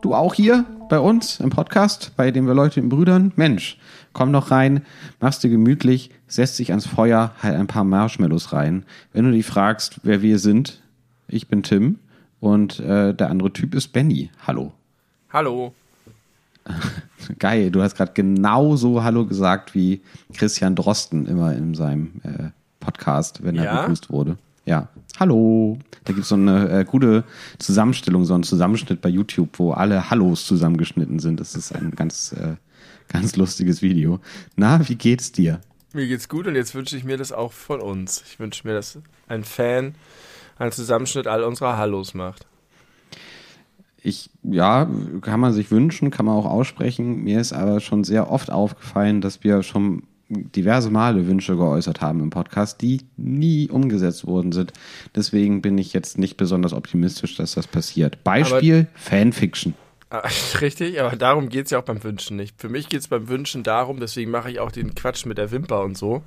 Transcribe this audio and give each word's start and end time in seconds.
Du 0.00 0.14
auch 0.14 0.34
hier 0.34 0.64
bei 0.88 1.00
uns 1.00 1.40
im 1.40 1.50
Podcast, 1.50 2.12
bei 2.16 2.30
dem 2.30 2.46
wir 2.46 2.54
Leute 2.54 2.78
in 2.78 2.88
Brüdern? 2.88 3.32
Mensch, 3.34 3.78
komm 4.12 4.32
doch 4.32 4.50
rein, 4.50 4.84
machst 5.20 5.42
dir 5.42 5.48
gemütlich, 5.48 6.10
setzt 6.28 6.58
dich 6.58 6.70
ans 6.70 6.86
Feuer, 6.86 7.32
halt 7.42 7.56
ein 7.56 7.66
paar 7.66 7.82
Marshmallows 7.84 8.52
rein. 8.52 8.84
Wenn 9.12 9.24
du 9.24 9.32
dich 9.32 9.46
fragst, 9.46 10.00
wer 10.02 10.22
wir 10.22 10.38
sind, 10.38 10.80
ich 11.26 11.48
bin 11.48 11.62
Tim 11.62 11.98
und 12.42 12.80
äh, 12.80 13.14
der 13.14 13.30
andere 13.30 13.52
Typ 13.52 13.72
ist 13.72 13.92
Benny. 13.92 14.28
Hallo. 14.44 14.72
Hallo. 15.32 15.72
Geil, 17.38 17.70
du 17.70 17.80
hast 17.82 17.96
gerade 17.96 18.12
genauso 18.14 19.04
Hallo 19.04 19.26
gesagt 19.26 19.76
wie 19.76 20.00
Christian 20.34 20.74
Drosten 20.74 21.26
immer 21.26 21.54
in 21.54 21.74
seinem 21.76 22.20
äh, 22.24 22.50
Podcast, 22.80 23.44
wenn 23.44 23.56
er 23.56 23.64
Ja? 23.64 23.80
begrüßt 23.82 24.10
wurde. 24.10 24.38
Ja. 24.64 24.88
Hallo. 25.20 25.78
Da 26.02 26.12
gibt 26.12 26.24
es 26.24 26.30
so 26.30 26.34
eine 26.34 26.68
äh, 26.80 26.84
gute 26.84 27.22
Zusammenstellung, 27.60 28.24
so 28.24 28.34
einen 28.34 28.42
Zusammenschnitt 28.42 29.00
bei 29.00 29.08
YouTube, 29.08 29.60
wo 29.60 29.70
alle 29.70 30.10
Hallos 30.10 30.44
zusammengeschnitten 30.44 31.20
sind. 31.20 31.38
Das 31.38 31.54
ist 31.54 31.72
ein 31.72 31.92
ganz, 31.92 32.32
äh, 32.32 32.56
ganz 33.06 33.36
lustiges 33.36 33.82
Video. 33.82 34.18
Na, 34.56 34.88
wie 34.88 34.96
geht's 34.96 35.30
dir? 35.30 35.60
Mir 35.92 36.08
geht's 36.08 36.28
gut 36.28 36.48
und 36.48 36.56
jetzt 36.56 36.74
wünsche 36.74 36.96
ich 36.96 37.04
mir 37.04 37.18
das 37.18 37.30
auch 37.30 37.52
von 37.52 37.80
uns. 37.80 38.24
Ich 38.26 38.40
wünsche 38.40 38.66
mir, 38.66 38.74
dass 38.74 38.98
ein 39.28 39.44
Fan 39.44 39.94
einen 40.58 40.72
Zusammenschnitt 40.72 41.26
all 41.26 41.42
unserer 41.44 41.76
Hallos 41.76 42.14
macht. 42.14 42.46
Ich, 44.04 44.30
ja, 44.42 44.88
kann 45.20 45.38
man 45.38 45.52
sich 45.52 45.70
wünschen, 45.70 46.10
kann 46.10 46.26
man 46.26 46.34
auch 46.34 46.46
aussprechen. 46.46 47.22
Mir 47.22 47.40
ist 47.40 47.52
aber 47.52 47.80
schon 47.80 48.02
sehr 48.02 48.30
oft 48.30 48.50
aufgefallen, 48.50 49.20
dass 49.20 49.44
wir 49.44 49.62
schon 49.62 50.02
diverse 50.28 50.90
Male 50.90 51.26
Wünsche 51.26 51.56
geäußert 51.56 52.00
haben 52.00 52.20
im 52.20 52.30
Podcast, 52.30 52.80
die 52.80 53.02
nie 53.16 53.68
umgesetzt 53.68 54.26
worden 54.26 54.52
sind. 54.52 54.72
Deswegen 55.14 55.62
bin 55.62 55.78
ich 55.78 55.92
jetzt 55.92 56.18
nicht 56.18 56.36
besonders 56.36 56.72
optimistisch, 56.72 57.36
dass 57.36 57.54
das 57.54 57.66
passiert. 57.66 58.24
Beispiel 58.24 58.88
Fanfiction. 58.94 59.74
Ah, 60.10 60.28
Richtig, 60.60 61.00
aber 61.00 61.16
darum 61.16 61.48
geht's 61.48 61.70
ja 61.70 61.78
auch 61.78 61.84
beim 61.84 62.02
Wünschen 62.02 62.36
nicht. 62.36 62.60
Für 62.60 62.68
mich 62.68 62.88
geht's 62.88 63.08
beim 63.08 63.28
Wünschen 63.28 63.62
darum, 63.62 64.00
deswegen 64.00 64.30
mache 64.30 64.50
ich 64.50 64.60
auch 64.60 64.72
den 64.72 64.94
Quatsch 64.94 65.26
mit 65.26 65.38
der 65.38 65.50
Wimper 65.50 65.82
und 65.82 65.96
so. 65.96 66.22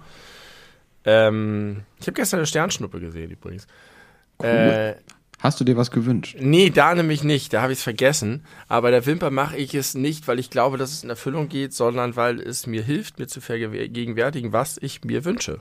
Ähm, 1.03 1.83
ich 1.99 2.07
habe 2.07 2.15
gestern 2.15 2.39
eine 2.39 2.47
Sternschnuppe 2.47 2.99
gesehen 2.99 3.31
übrigens. 3.31 3.67
Äh, 4.43 4.95
Hast 5.39 5.59
du 5.59 5.63
dir 5.63 5.77
was 5.77 5.91
gewünscht? 5.91 6.37
Nee, 6.39 6.71
da 6.71 6.95
nämlich 6.95 7.23
nicht, 7.23 7.53
da 7.53 7.61
habe 7.61 7.71
ich 7.73 7.79
es 7.79 7.83
vergessen. 7.83 8.43
Aber 8.67 8.89
der 8.89 9.05
Wimper 9.05 9.29
mache 9.29 9.57
ich 9.57 9.75
es 9.75 9.93
nicht, 9.93 10.27
weil 10.27 10.39
ich 10.39 10.49
glaube, 10.49 10.77
dass 10.77 10.91
es 10.91 11.03
in 11.03 11.09
Erfüllung 11.09 11.49
geht, 11.49 11.73
sondern 11.73 12.15
weil 12.15 12.39
es 12.39 12.65
mir 12.65 12.81
hilft, 12.81 13.19
mir 13.19 13.27
zu 13.27 13.41
vergegenwärtigen, 13.41 14.53
was 14.53 14.77
ich 14.81 15.03
mir 15.03 15.23
wünsche. 15.23 15.59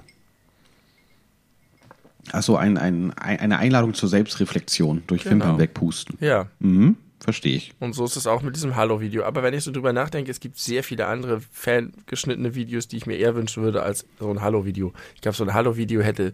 Achso, 2.33 2.57
ein, 2.57 2.79
ein, 2.79 3.13
ein, 3.19 3.39
eine 3.41 3.59
Einladung 3.59 3.93
zur 3.95 4.09
Selbstreflexion 4.09 5.03
durch 5.07 5.25
Genau. 5.25 5.33
Wimpern 5.35 5.59
wegpusten. 5.59 6.17
Ja, 6.21 6.47
Mhm, 6.61 6.97
verstehe 7.21 7.57
ich. 7.57 7.75
und 7.81 7.93
so 7.95 8.05
ist 8.07 8.17
es 8.17 8.27
auch 8.27 8.41
mit 8.41 8.57
diesem 8.57 8.77
Hallo-Video. 8.77 9.25
Aber 9.25 9.43
wenn 9.43 9.53
ich 9.53 9.65
so 9.65 9.71
drüber 9.73 9.93
nachdenke, 9.93 10.31
es 10.31 10.41
gibt 10.41 10.59
sehr 10.59 10.83
viele 10.83 11.07
andere 11.07 11.43
fangeschnittene 11.53 12.55
Videos, 12.55 12.89
die 12.89 12.97
ich 12.97 13.07
mir 13.07 13.17
eher 13.19 13.35
wünschen 13.35 13.63
würde 13.63 13.83
als 13.83 14.07
so 14.19 14.31
ein 14.31 14.41
Hallo-Video. 14.41 14.95
Ich 15.15 15.21
glaube, 15.21 15.37
so 15.37 15.45
ein 15.45 15.53
Hallo-Video 15.53 16.01
hätte 16.01 16.33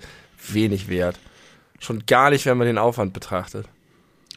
wenig 0.53 0.89
Wert. 0.89 1.19
Schon 1.81 2.05
gar 2.07 2.31
nicht, 2.31 2.47
wenn 2.47 2.57
man 2.57 2.67
den 2.67 2.79
Aufwand 2.79 3.13
betrachtet. 3.13 3.67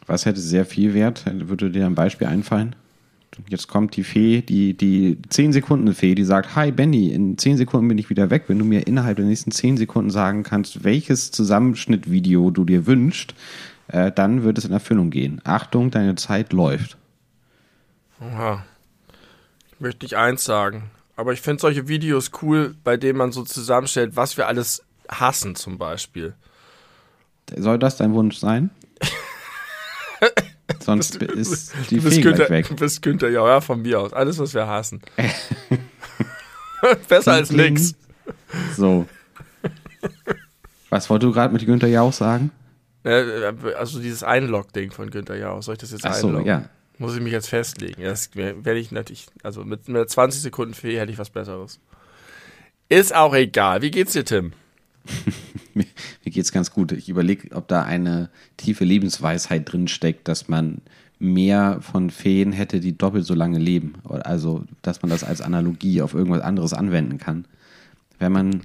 Was 0.07 0.25
hätte 0.25 0.39
sehr 0.39 0.65
viel 0.65 0.93
Wert? 0.93 1.25
Würde 1.27 1.69
dir 1.69 1.85
ein 1.85 1.95
Beispiel 1.95 2.27
einfallen? 2.27 2.75
Jetzt 3.47 3.67
kommt 3.67 3.95
die 3.95 4.03
Fee, 4.03 4.41
die, 4.41 4.75
die 4.75 5.17
10 5.29 5.53
Sekunden 5.53 5.93
Fee, 5.93 6.15
die 6.15 6.23
sagt, 6.23 6.55
hi 6.55 6.71
Benny, 6.71 7.09
in 7.11 7.37
10 7.37 7.57
Sekunden 7.57 7.87
bin 7.87 7.97
ich 7.97 8.09
wieder 8.09 8.29
weg. 8.29 8.43
Wenn 8.47 8.59
du 8.59 8.65
mir 8.65 8.87
innerhalb 8.87 9.17
der 9.17 9.25
nächsten 9.25 9.51
10 9.51 9.77
Sekunden 9.77 10.09
sagen 10.09 10.43
kannst, 10.43 10.83
welches 10.83 11.31
Zusammenschnittvideo 11.31 12.51
du 12.51 12.63
dir 12.63 12.85
wünschst, 12.85 13.33
äh, 13.87 14.11
dann 14.11 14.43
wird 14.43 14.57
es 14.57 14.65
in 14.65 14.71
Erfüllung 14.71 15.09
gehen. 15.09 15.41
Achtung, 15.43 15.91
deine 15.91 16.15
Zeit 16.15 16.53
läuft. 16.53 16.97
Oha. 18.21 18.63
Ich 19.71 19.79
möchte 19.79 20.05
nicht 20.05 20.15
eins 20.15 20.45
sagen. 20.45 20.91
Aber 21.15 21.33
ich 21.33 21.41
finde 21.41 21.61
solche 21.61 21.87
Videos 21.87 22.31
cool, 22.41 22.75
bei 22.83 22.97
denen 22.97 23.17
man 23.17 23.31
so 23.31 23.43
zusammenstellt, 23.43 24.15
was 24.15 24.37
wir 24.37 24.47
alles 24.47 24.83
hassen 25.09 25.55
zum 25.55 25.77
Beispiel. 25.77 26.33
Soll 27.57 27.79
das 27.79 27.97
dein 27.97 28.13
Wunsch 28.13 28.37
sein? 28.37 28.69
Sonst 30.79 31.15
ist 31.21 31.73
die 31.89 31.97
du 31.97 32.03
bist 32.03 32.15
Fee 32.15 32.21
Günther, 32.21 32.49
weg. 32.49 32.67
Du 32.67 32.75
bist 32.75 33.01
Günther, 33.01 33.29
ja, 33.29 33.45
ja, 33.47 33.61
von 33.61 33.81
mir 33.81 33.99
aus. 33.99 34.13
Alles, 34.13 34.37
was 34.39 34.53
wir 34.53 34.67
hassen. 34.67 35.01
Besser 37.07 37.33
als 37.33 37.51
nix. 37.51 37.95
So. 38.75 39.07
Was 40.89 41.09
wolltest 41.09 41.29
du 41.29 41.33
gerade 41.33 41.53
mit 41.53 41.65
Günther 41.65 41.87
Jauch 41.87 42.13
sagen? 42.13 42.51
Äh, 43.03 43.51
Also 43.77 43.99
dieses 43.99 44.23
Einlog-Ding 44.23 44.91
von 44.91 45.09
Günther 45.09 45.37
Jauch. 45.37 45.61
Soll 45.63 45.73
ich 45.73 45.79
das 45.79 45.91
jetzt 45.91 46.05
Ach 46.05 46.13
so, 46.13 46.27
einloggen? 46.27 46.47
ja. 46.47 46.69
Muss 46.99 47.15
ich 47.15 47.21
mich 47.21 47.33
jetzt 47.33 47.49
festlegen. 47.49 48.03
Das 48.03 48.35
werde 48.35 48.77
ich 48.77 48.91
natürlich, 48.91 49.27
also 49.41 49.65
mit 49.65 49.89
einer 49.89 50.05
20 50.05 50.41
Sekunden 50.41 50.73
Fee 50.73 50.99
hätte 50.99 51.11
ich 51.11 51.17
was 51.17 51.29
Besseres. 51.31 51.79
Ist 52.87 53.15
auch 53.15 53.33
egal. 53.33 53.81
Wie 53.81 53.91
geht's 53.91 54.13
dir, 54.13 54.23
Tim? 54.23 54.53
Mir, 55.75 55.85
mir 56.23 56.31
geht's 56.31 56.51
ganz 56.51 56.71
gut. 56.71 56.91
Ich 56.91 57.09
überlege, 57.09 57.55
ob 57.55 57.67
da 57.67 57.83
eine 57.83 58.29
tiefe 58.57 58.85
Lebensweisheit 58.85 59.71
drin 59.71 59.87
steckt, 59.87 60.27
dass 60.27 60.47
man 60.47 60.81
mehr 61.19 61.79
von 61.81 62.09
Feen 62.09 62.51
hätte, 62.51 62.79
die 62.79 62.97
doppelt 62.97 63.25
so 63.25 63.33
lange 63.33 63.57
leben. 63.59 63.93
Also, 64.07 64.65
dass 64.81 65.01
man 65.01 65.09
das 65.09 65.23
als 65.23 65.41
Analogie 65.41 66.01
auf 66.01 66.13
irgendwas 66.13 66.41
anderes 66.41 66.73
anwenden 66.73 67.17
kann. 67.17 67.45
Wenn 68.19 68.31
man, 68.31 68.61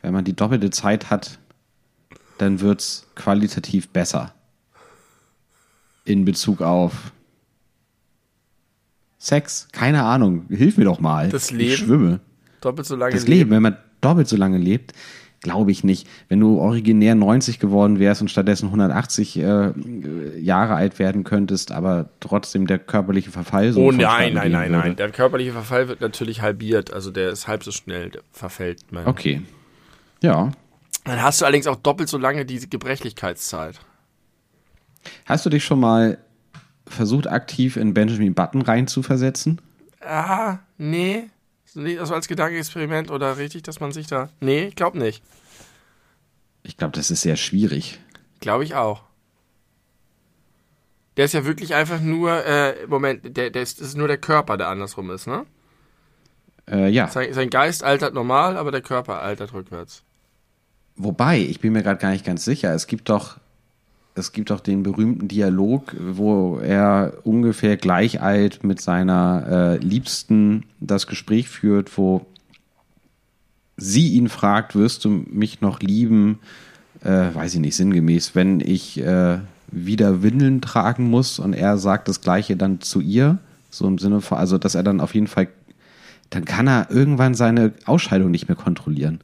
wenn 0.00 0.12
man 0.12 0.24
die 0.24 0.34
doppelte 0.34 0.70
Zeit 0.70 1.10
hat, 1.10 1.38
dann 2.38 2.60
wird's 2.60 3.06
qualitativ 3.16 3.88
besser. 3.88 4.32
In 6.04 6.24
Bezug 6.24 6.62
auf 6.62 7.12
Sex. 9.18 9.68
Keine 9.72 10.04
Ahnung. 10.04 10.46
Hilf 10.48 10.76
mir 10.78 10.84
doch 10.84 11.00
mal. 11.00 11.28
Das 11.28 11.50
Ich 11.50 11.56
Leben? 11.56 11.76
schwimme. 11.76 12.20
Doppelt 12.60 12.86
so 12.86 12.96
lange 12.96 13.12
Das 13.14 13.26
Leben, 13.26 13.50
wenn 13.50 13.62
man 13.62 13.76
doppelt 14.00 14.28
so 14.28 14.36
lange 14.36 14.58
lebt, 14.58 14.92
glaube 15.40 15.70
ich 15.70 15.84
nicht. 15.84 16.08
Wenn 16.28 16.40
du 16.40 16.58
originär 16.58 17.14
90 17.14 17.58
geworden 17.58 17.98
wärst 17.98 18.20
und 18.22 18.30
stattdessen 18.30 18.66
180 18.66 19.38
äh, 19.38 19.72
Jahre 20.38 20.74
alt 20.74 20.98
werden 20.98 21.24
könntest, 21.24 21.72
aber 21.72 22.10
trotzdem 22.20 22.66
der 22.66 22.78
körperliche 22.78 23.30
Verfall 23.30 23.72
so 23.72 23.80
Oh 23.80 23.92
nein, 23.92 24.34
nein, 24.34 24.52
nein, 24.52 24.70
würde. 24.70 24.82
nein. 24.82 24.96
Der 24.96 25.10
körperliche 25.10 25.52
Verfall 25.52 25.88
wird 25.88 26.00
natürlich 26.00 26.42
halbiert. 26.42 26.92
Also 26.92 27.10
der 27.10 27.30
ist 27.30 27.46
halb 27.48 27.62
so 27.64 27.70
schnell, 27.70 28.10
verfällt. 28.32 28.80
Okay. 29.04 29.42
Ja. 30.22 30.50
Dann 31.04 31.22
hast 31.22 31.40
du 31.40 31.44
allerdings 31.44 31.66
auch 31.66 31.76
doppelt 31.76 32.08
so 32.08 32.18
lange 32.18 32.44
diese 32.44 32.68
Gebrechlichkeitszeit. 32.68 33.78
Hast 35.24 35.46
du 35.46 35.50
dich 35.50 35.64
schon 35.64 35.80
mal 35.80 36.18
versucht, 36.86 37.28
aktiv 37.28 37.76
in 37.76 37.94
Benjamin 37.94 38.34
Button 38.34 38.62
reinzuversetzen? 38.62 39.60
Ah, 40.00 40.58
nee. 40.76 41.24
Also 41.74 42.14
als 42.14 42.28
Gedankenexperiment 42.28 43.10
oder 43.10 43.36
richtig, 43.36 43.62
dass 43.62 43.80
man 43.80 43.92
sich 43.92 44.06
da. 44.06 44.30
Nee, 44.40 44.66
ich 44.66 44.76
glaube 44.76 44.98
nicht. 44.98 45.22
Ich 46.62 46.76
glaube, 46.76 46.96
das 46.96 47.10
ist 47.10 47.22
sehr 47.22 47.36
schwierig. 47.36 48.00
Glaube 48.40 48.64
ich 48.64 48.74
auch. 48.74 49.02
Der 51.16 51.24
ist 51.24 51.34
ja 51.34 51.44
wirklich 51.44 51.74
einfach 51.74 52.00
nur, 52.00 52.44
äh, 52.44 52.86
Moment, 52.86 53.36
der, 53.36 53.50
der 53.50 53.62
ist, 53.62 53.80
das 53.80 53.88
ist 53.88 53.96
nur 53.96 54.08
der 54.08 54.18
Körper, 54.18 54.56
der 54.56 54.68
andersrum 54.68 55.10
ist, 55.10 55.26
ne? 55.26 55.46
Äh, 56.70 56.88
ja. 56.90 57.08
Sein, 57.08 57.32
sein 57.32 57.50
Geist 57.50 57.82
altert 57.82 58.14
normal, 58.14 58.56
aber 58.56 58.70
der 58.70 58.82
Körper 58.82 59.20
altert 59.20 59.52
rückwärts. 59.52 60.04
Wobei, 60.96 61.38
ich 61.38 61.60
bin 61.60 61.72
mir 61.72 61.82
gerade 61.82 62.00
gar 62.00 62.10
nicht 62.10 62.24
ganz 62.24 62.44
sicher. 62.44 62.72
Es 62.74 62.86
gibt 62.86 63.08
doch, 63.08 63.38
es 64.18 64.32
gibt 64.32 64.50
doch 64.50 64.60
den 64.60 64.82
berühmten 64.82 65.28
Dialog, 65.28 65.94
wo 65.98 66.58
er 66.58 67.14
ungefähr 67.24 67.76
gleich 67.76 68.20
alt 68.20 68.64
mit 68.64 68.80
seiner 68.80 69.46
äh, 69.48 69.76
Liebsten 69.78 70.64
das 70.80 71.06
Gespräch 71.06 71.48
führt, 71.48 71.96
wo 71.96 72.26
sie 73.76 74.14
ihn 74.14 74.28
fragt, 74.28 74.74
wirst 74.74 75.04
du 75.04 75.10
mich 75.10 75.60
noch 75.60 75.80
lieben? 75.80 76.40
Äh, 77.02 77.32
weiß 77.32 77.54
ich 77.54 77.60
nicht, 77.60 77.76
sinngemäß, 77.76 78.34
wenn 78.34 78.60
ich 78.60 79.00
äh, 79.00 79.38
wieder 79.70 80.22
Windeln 80.22 80.60
tragen 80.60 81.08
muss 81.08 81.38
und 81.38 81.52
er 81.52 81.78
sagt 81.78 82.08
das 82.08 82.20
Gleiche 82.20 82.56
dann 82.56 82.80
zu 82.80 83.00
ihr, 83.00 83.38
so 83.70 83.86
im 83.86 83.98
Sinne 83.98 84.20
von, 84.20 84.38
also 84.38 84.58
dass 84.58 84.74
er 84.74 84.82
dann 84.82 85.00
auf 85.00 85.14
jeden 85.14 85.28
Fall, 85.28 85.48
dann 86.30 86.44
kann 86.44 86.66
er 86.66 86.90
irgendwann 86.90 87.34
seine 87.34 87.72
Ausscheidung 87.86 88.30
nicht 88.30 88.48
mehr 88.48 88.56
kontrollieren 88.56 89.20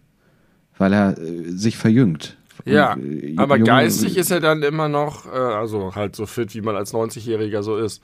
weil 0.78 0.92
er 0.92 1.18
äh, 1.18 1.50
sich 1.50 1.76
verjüngt. 1.76 2.36
Ja, 2.64 2.94
Und, 2.94 3.22
äh, 3.22 3.34
aber 3.36 3.56
junge- 3.56 3.64
geistig 3.66 4.16
ist 4.16 4.30
er 4.30 4.40
dann 4.40 4.62
immer 4.62 4.88
noch, 4.88 5.26
äh, 5.26 5.30
also 5.36 5.94
halt 5.94 6.16
so 6.16 6.26
fit, 6.26 6.54
wie 6.54 6.60
man 6.62 6.76
als 6.76 6.92
90-Jähriger 6.94 7.62
so 7.62 7.76
ist. 7.76 8.02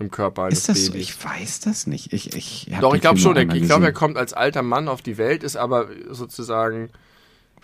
Im 0.00 0.12
Körper 0.12 0.44
eines 0.44 0.58
Ist 0.60 0.68
das 0.68 0.86
so? 0.86 0.92
Babys. 0.92 1.08
Ich 1.08 1.24
weiß 1.24 1.60
das 1.60 1.86
nicht. 1.88 2.12
Ich, 2.12 2.36
ich 2.36 2.70
Doch, 2.80 2.94
ich 2.94 3.00
glaube 3.00 3.18
schon. 3.18 3.36
Ich 3.36 3.62
glaube, 3.64 3.84
er 3.86 3.92
kommt 3.92 4.16
als 4.16 4.32
alter 4.32 4.62
Mann 4.62 4.86
auf 4.86 5.02
die 5.02 5.18
Welt, 5.18 5.42
ist 5.42 5.56
aber 5.56 5.86
sozusagen 6.10 6.90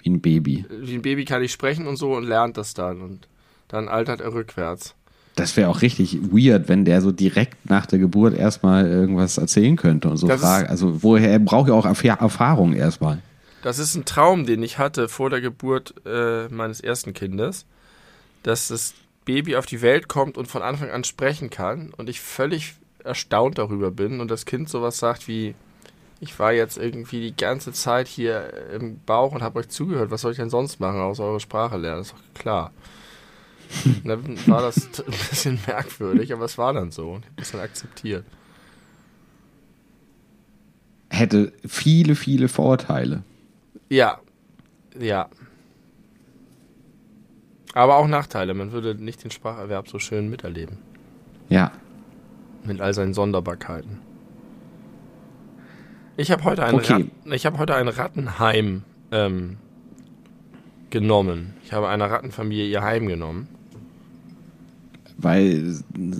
wie 0.02 0.10
ein 0.10 0.20
Baby. 0.20 0.64
wie 0.68 0.94
ein 0.94 1.02
Baby 1.02 1.24
kann 1.24 1.42
ich 1.44 1.52
sprechen 1.52 1.86
und 1.86 1.96
so 1.96 2.12
und 2.14 2.24
lernt 2.24 2.56
das 2.56 2.74
dann 2.74 3.00
und 3.02 3.28
dann 3.68 3.86
altert 3.88 4.20
er 4.20 4.34
rückwärts. 4.34 4.94
Das 5.36 5.56
wäre 5.56 5.68
auch 5.68 5.80
richtig 5.82 6.18
weird, 6.32 6.68
wenn 6.68 6.84
der 6.84 7.00
so 7.02 7.10
direkt 7.12 7.68
nach 7.70 7.86
der 7.86 7.98
Geburt 8.00 8.36
erstmal 8.36 8.86
irgendwas 8.86 9.38
erzählen 9.38 9.76
könnte 9.76 10.08
und 10.08 10.16
so 10.16 10.26
fragen. 10.28 10.66
Also 10.68 11.02
woher 11.04 11.30
er 11.30 11.38
braucht 11.38 11.68
ja 11.68 11.74
auch 11.74 11.86
Erf- 11.86 12.20
Erfahrung 12.20 12.72
erstmal. 12.72 13.18
Das 13.64 13.78
ist 13.78 13.94
ein 13.94 14.04
Traum, 14.04 14.44
den 14.44 14.62
ich 14.62 14.76
hatte 14.76 15.08
vor 15.08 15.30
der 15.30 15.40
Geburt 15.40 15.94
äh, 16.04 16.48
meines 16.48 16.82
ersten 16.82 17.14
Kindes, 17.14 17.64
dass 18.42 18.68
das 18.68 18.92
Baby 19.24 19.56
auf 19.56 19.64
die 19.64 19.80
Welt 19.80 20.06
kommt 20.06 20.36
und 20.36 20.48
von 20.48 20.60
Anfang 20.60 20.90
an 20.90 21.02
sprechen 21.02 21.48
kann 21.48 21.90
und 21.96 22.10
ich 22.10 22.20
völlig 22.20 22.74
erstaunt 23.02 23.56
darüber 23.56 23.90
bin 23.90 24.20
und 24.20 24.30
das 24.30 24.44
Kind 24.44 24.68
sowas 24.68 24.98
sagt 24.98 25.28
wie, 25.28 25.54
ich 26.20 26.38
war 26.38 26.52
jetzt 26.52 26.76
irgendwie 26.76 27.22
die 27.22 27.34
ganze 27.34 27.72
Zeit 27.72 28.06
hier 28.06 28.52
im 28.74 29.00
Bauch 29.06 29.32
und 29.32 29.42
habe 29.42 29.60
euch 29.60 29.70
zugehört, 29.70 30.10
was 30.10 30.20
soll 30.20 30.32
ich 30.32 30.38
denn 30.38 30.50
sonst 30.50 30.78
machen, 30.78 31.00
außer 31.00 31.24
eure 31.24 31.40
Sprache 31.40 31.78
lernen, 31.78 32.02
ist 32.02 32.12
doch 32.12 32.34
klar. 32.34 32.70
Und 33.86 34.06
dann 34.06 34.46
war 34.46 34.60
das 34.60 34.90
ein 34.98 35.06
bisschen 35.06 35.58
merkwürdig, 35.66 36.34
aber 36.34 36.44
es 36.44 36.58
war 36.58 36.74
dann 36.74 36.90
so 36.90 37.12
und 37.12 37.24
ich 37.24 37.30
habe 37.30 37.36
das 37.38 37.50
dann 37.52 37.60
akzeptiert. 37.62 38.26
Hätte 41.08 41.50
viele, 41.66 42.14
viele 42.14 42.48
Vorteile. 42.48 43.24
Ja, 43.88 44.18
ja. 44.98 45.28
Aber 47.74 47.96
auch 47.96 48.06
Nachteile. 48.06 48.54
Man 48.54 48.72
würde 48.72 48.94
nicht 48.94 49.24
den 49.24 49.30
Spracherwerb 49.30 49.88
so 49.88 49.98
schön 49.98 50.30
miterleben. 50.30 50.78
Ja. 51.48 51.72
Mit 52.64 52.80
all 52.80 52.94
seinen 52.94 53.14
Sonderbarkeiten. 53.14 53.98
Ich 56.16 56.30
habe 56.30 56.44
heute 56.44 56.64
ein, 56.64 56.74
Okay. 56.74 56.92
Rat, 57.24 57.34
ich 57.34 57.44
habe 57.46 57.58
heute 57.58 57.74
ein 57.74 57.88
Rattenheim 57.88 58.82
ähm, 59.10 59.56
genommen. 60.90 61.54
Ich 61.64 61.72
habe 61.72 61.88
einer 61.88 62.08
Rattenfamilie 62.10 62.66
ihr 62.68 62.82
Heim 62.82 63.08
genommen. 63.08 63.48
Weil 65.18 65.74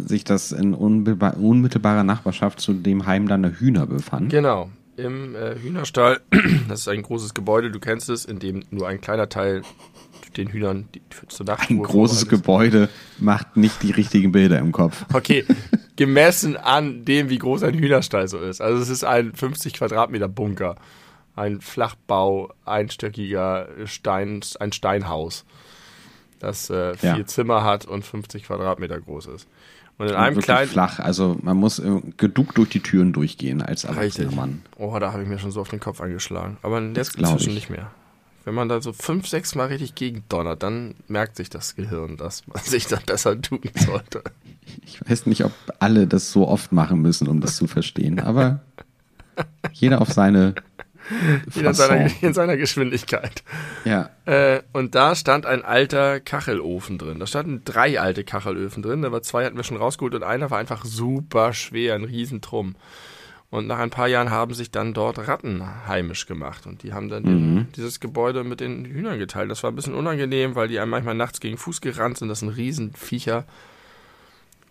sich 0.08 0.25
das 0.25 0.50
in 0.52 0.75
unmittelbar- 0.75 1.37
unmittelbarer 1.37 2.05
Nachbarschaft 2.05 2.60
zu 2.60 2.72
dem 2.75 3.06
Heim 3.06 3.28
deiner 3.28 3.50
Hühner 3.52 3.87
befand. 3.87 4.31
Genau. 4.31 4.70
Im 4.96 5.35
äh, 5.35 5.56
Hühnerstall. 5.58 6.20
Das 6.69 6.81
ist 6.81 6.88
ein 6.88 7.02
großes 7.02 7.35
Gebäude, 7.35 7.70
du 7.70 7.79
kennst 7.79 8.08
es, 8.08 8.25
in 8.25 8.38
dem 8.38 8.64
nur 8.70 8.88
ein 8.88 9.00
kleiner 9.00 9.29
Teil 9.29 9.62
den 10.37 10.49
Hühnern 10.49 10.88
die, 10.94 11.02
zur 11.29 11.46
Nacht 11.46 11.70
Ein 11.70 11.82
großes 11.82 12.29
Gebäude 12.29 12.88
macht 13.19 13.56
nicht 13.56 13.82
die 13.82 13.93
richtigen 13.93 14.32
Bilder 14.32 14.58
im 14.58 14.73
Kopf. 14.73 15.05
Okay, 15.12 15.44
gemessen 15.96 16.56
an 16.56 17.05
dem, 17.05 17.31
wie 17.31 17.38
groß 17.38 17.62
ein 17.62 17.75
Hühnerstall 17.75 18.29
so 18.29 18.38
ist. 18.38 18.61
Also 18.61 18.82
es 18.82 18.88
ist 18.88 19.05
ein 19.05 19.32
50 19.32 19.75
Quadratmeter 19.75 20.29
Bunker, 20.29 20.76
ein 21.37 21.61
Flachbau, 21.61 22.52
einstöckiger 22.64 23.69
Stein, 23.85 24.41
ein 24.61 24.73
Steinhaus, 24.73 25.44
das 26.38 26.70
äh, 26.70 26.94
vier 26.94 27.19
Ja. 27.19 27.26
Zimmer 27.26 27.64
hat 27.64 27.87
und 27.87 28.05
50 28.05 28.44
Quadratmeter 28.44 29.00
groß 29.00 29.26
ist. 29.26 29.49
Und 29.99 30.08
in 30.08 30.14
einem 30.14 30.41
kleinen 30.41 30.69
flach. 30.69 30.99
Also 30.99 31.37
man 31.43 31.56
muss 31.56 31.79
äh, 31.79 32.00
geduckt 32.17 32.58
durch 32.58 32.69
die 32.69 32.81
Türen 32.81 33.12
durchgehen 33.12 33.62
als 33.62 33.85
Richtig. 33.85 33.96
erwachsener 33.96 34.32
Mann. 34.32 34.62
Oh, 34.76 34.99
da 34.99 35.12
habe 35.12 35.23
ich 35.23 35.29
mir 35.29 35.38
schon 35.38 35.52
so 35.52 35.61
auf 35.61 35.69
den 35.69 35.81
Kopf 35.81 36.00
angeschlagen. 36.00 36.56
Aber 36.62 36.81
jetzt 36.81 37.17
inzwischen 37.17 37.50
ich. 37.50 37.55
nicht 37.55 37.70
mehr. 37.70 37.91
Wenn 38.44 38.55
man 38.55 38.69
da 38.69 38.82
so 38.82 38.93
fünf, 38.93 39.26
sechs 39.26 39.55
Mal 39.55 39.69
richtig 39.69 39.94
gegendonnert, 39.94 40.62
dann 40.62 40.94
merkt 41.08 41.37
sich 41.37 41.49
das 41.49 41.76
Gehirn, 41.76 42.17
dass 42.17 42.46
man 42.46 42.58
sich 42.62 42.87
da 42.87 42.99
besser 43.05 43.41
tun 43.41 43.61
sollte. 43.75 44.23
Ich 44.85 45.00
weiß 45.08 45.26
nicht, 45.26 45.44
ob 45.44 45.52
alle 45.79 46.06
das 46.06 46.32
so 46.32 46.49
oft 46.49 46.73
machen 46.73 47.00
müssen, 47.00 47.29
um 47.29 47.41
das 47.41 47.56
zu 47.56 47.67
verstehen, 47.67 48.19
aber 48.19 48.61
jeder 49.73 50.00
auf 50.00 50.12
seine 50.12 50.55
Jeder 51.53 51.69
in 51.71 51.75
seiner, 51.75 52.11
in 52.23 52.35
seiner 52.35 52.56
Geschwindigkeit. 52.56 53.43
Ja, 53.85 54.11
Äh, 54.27 54.62
und 54.73 54.95
da 54.95 55.15
stand 55.15 55.45
ein 55.45 55.65
alter 55.65 56.21
Kachelofen 56.21 56.97
drin. 56.99 57.19
Da 57.19 57.27
standen 57.27 57.62
drei 57.65 58.01
alte 58.01 58.25
Kachelöfen 58.25 58.83
drin. 58.83 59.03
War 59.03 59.23
zwei 59.23 59.45
hatten 59.45 59.56
wir 59.56 59.65
schon 59.65 59.77
rausgeholt 59.77 60.15
und 60.15 60.23
einer 60.23 60.51
war 60.51 60.59
einfach 60.59 60.85
super 60.85 61.53
schwer, 61.53 61.95
ein 61.95 62.05
Riesentrum. 62.05 62.75
Und 63.51 63.67
nach 63.69 63.79
ein 63.79 63.91
paar 63.91 64.09
Jahren 64.09 64.31
haben 64.31 64.53
sich 64.55 64.71
dann 64.73 64.95
dort 64.95 65.29
Ratten 65.29 65.62
heimisch 65.87 66.27
gemacht. 66.27 66.67
Und 66.67 66.83
die 66.83 66.93
haben 66.93 67.09
dann 67.09 67.23
den, 67.23 67.69
dieses 67.77 68.01
Gebäude 68.01 68.43
mit 68.43 68.61
den 68.61 68.85
Hühnern 68.85 69.19
geteilt. 69.19 69.51
Das 69.51 69.62
war 69.62 69.71
ein 69.71 69.77
bisschen 69.77 69.95
unangenehm, 69.95 70.56
weil 70.56 70.67
die 70.67 70.81
einem 70.81 70.91
manchmal 70.91 71.15
nachts 71.15 71.39
gegen 71.39 71.56
Fuß 71.56 71.81
gerannt 71.81 72.19
sind. 72.19 72.29
Das 72.29 72.41
sind 72.41 72.49
Riesenviecher. 72.49 73.45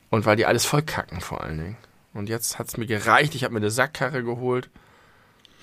Und 0.09 0.25
weil 0.25 0.35
die 0.35 0.45
alles 0.45 0.65
voll 0.65 0.81
kacken 0.81 1.21
vor 1.21 1.41
allen 1.43 1.59
Dingen. 1.59 1.77
Und 2.13 2.27
jetzt 2.27 2.59
hat's 2.59 2.75
mir 2.75 2.85
gereicht. 2.85 3.35
Ich 3.35 3.43
habe 3.45 3.53
mir 3.53 3.61
eine 3.61 3.71
Sackkarre 3.71 4.21
geholt 4.23 4.69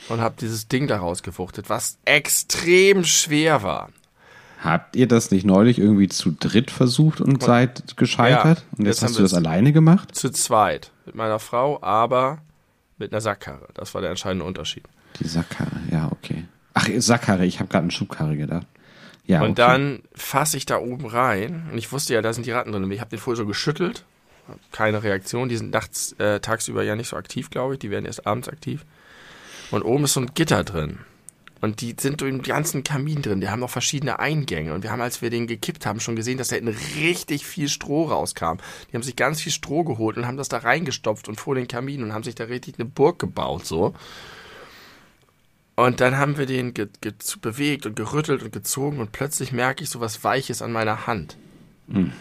und 0.09 0.21
habe 0.21 0.35
dieses 0.41 0.69
Ding 0.69 0.87
da 0.87 0.99
rausgefruchtet, 0.99 1.69
was 1.69 1.99
extrem 2.05 3.05
schwer 3.05 3.63
war. 3.63 3.91
Habt 4.63 4.95
ihr 4.95 5.09
das 5.09 5.31
nicht 5.31 5.47
neulich 5.47 5.79
irgendwie 5.79 6.09
zu 6.09 6.33
dritt 6.39 6.71
versucht 6.71 7.21
und 7.21 7.43
seid 7.43 7.97
gescheitert? 7.97 8.59
Ja, 8.59 8.65
und 8.77 8.85
jetzt 8.85 9.01
jetzt 9.01 9.03
hast 9.03 9.19
du 9.19 9.23
das 9.23 9.33
alleine 9.33 9.73
gemacht? 9.73 10.15
Zu 10.15 10.31
zweit 10.31 10.91
mit 11.07 11.15
meiner 11.15 11.39
Frau, 11.39 11.83
aber 11.83 12.39
mit 12.99 13.13
einer 13.13 13.23
Sackkarre. 13.23 13.69
Das 13.75 13.95
war 13.95 14.03
der 14.03 14.11
entscheidende 14.11 14.45
Unterschied. 14.45 14.85
Die 15.19 15.27
Sackkarre, 15.27 15.81
ja, 15.91 16.11
okay. 16.13 16.45
Ach, 16.75 16.87
Sackkarre, 16.99 17.47
ich 17.47 17.59
habe 17.59 17.71
gerade 17.71 17.85
an 17.85 17.91
Schubkarre 17.91 18.37
gedacht. 18.37 18.67
Ja, 19.25 19.41
Und 19.43 19.53
okay. 19.53 19.55
dann 19.63 20.03
fasse 20.15 20.57
ich 20.57 20.67
da 20.67 20.79
oben 20.79 21.07
rein 21.07 21.69
und 21.73 21.79
ich 21.79 21.91
wusste 21.93 22.15
ja, 22.15 22.21
da 22.21 22.33
sind 22.33 22.47
die 22.47 22.51
Ratten 22.51 22.73
drin. 22.73 22.85
Und 22.85 22.93
Ich 22.93 23.01
habe 23.01 23.11
den 23.11 23.19
vorher 23.19 23.37
so 23.37 23.47
geschüttelt, 23.47 24.05
keine 24.73 25.03
Reaktion. 25.03 25.49
Die 25.49 25.57
sind 25.57 25.71
nachts, 25.71 26.13
äh, 26.19 26.41
tagsüber 26.41 26.83
ja 26.83 26.97
nicht 26.97 27.09
so 27.09 27.17
aktiv, 27.17 27.49
glaube 27.49 27.75
ich. 27.75 27.79
Die 27.79 27.91
werden 27.91 28.07
erst 28.07 28.27
abends 28.27 28.49
aktiv. 28.49 28.85
Und 29.71 29.83
oben 29.83 30.05
ist 30.05 30.15
so 30.15 30.21
ein 30.21 30.35
Gitter 30.35 30.65
drin. 30.65 30.99
Und 31.61 31.83
die 31.83 31.95
sind 31.99 32.23
im 32.23 32.43
ganzen 32.43 32.85
Kamin 32.85 33.21
drin. 33.21 33.41
Die 33.41 33.51
haben 33.51 33.63
auch 33.63 33.71
verschiedene 33.71 34.19
Eingänge. 34.19 34.73
Und 34.73 34.83
wir 34.83 34.91
haben, 34.91 35.03
als 35.03 35.21
wir 35.21 35.29
den 35.29 35.47
gekippt 35.47 35.85
haben, 35.85 36.01
schon 36.01 36.17
gesehen, 36.17 36.39
dass 36.39 36.49
da 36.49 36.57
hinten 36.57 36.75
richtig 36.97 37.45
viel 37.45 37.69
Stroh 37.69 38.05
rauskam. 38.05 38.57
Die 38.91 38.95
haben 38.95 39.03
sich 39.03 39.15
ganz 39.15 39.43
viel 39.43 39.53
Stroh 39.53 39.85
geholt 39.85 40.17
und 40.17 40.27
haben 40.27 40.39
das 40.39 40.49
da 40.49 40.59
reingestopft 40.59 41.29
und 41.29 41.39
vor 41.39 41.55
den 41.55 41.69
Kamin 41.69 42.03
und 42.03 42.15
haben 42.15 42.25
sich 42.25 42.35
da 42.35 42.45
richtig 42.45 42.77
eine 42.79 42.89
Burg 42.89 43.19
gebaut, 43.19 43.67
so. 43.67 43.95
Und 45.77 46.01
dann 46.01 46.17
haben 46.17 46.39
wir 46.39 46.47
den 46.47 46.75
bewegt 46.75 47.87
und 47.87 47.95
gerüttelt 47.97 48.43
und 48.43 48.53
gezogen 48.53 48.99
und 48.99 49.13
plötzlich 49.13 49.53
merke 49.53 49.83
ich 49.83 49.91
so 49.91 50.01
was 50.01 50.25
Weiches 50.25 50.63
an 50.63 50.73
meiner 50.73 51.07
Hand. 51.07 51.37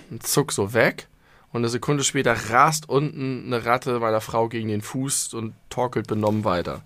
Und 0.10 0.26
zuck 0.26 0.52
so 0.52 0.74
weg. 0.74 1.08
Und 1.52 1.62
eine 1.62 1.70
Sekunde 1.70 2.04
später 2.04 2.34
rast 2.52 2.90
unten 2.90 3.46
eine 3.48 3.66
Ratte 3.66 4.00
meiner 4.00 4.22
Frau 4.22 4.50
gegen 4.50 4.68
den 4.70 4.82
Fuß 4.82 5.34
und 5.34 5.54
torkelt 5.70 6.08
benommen 6.08 6.44
weiter. 6.44 6.84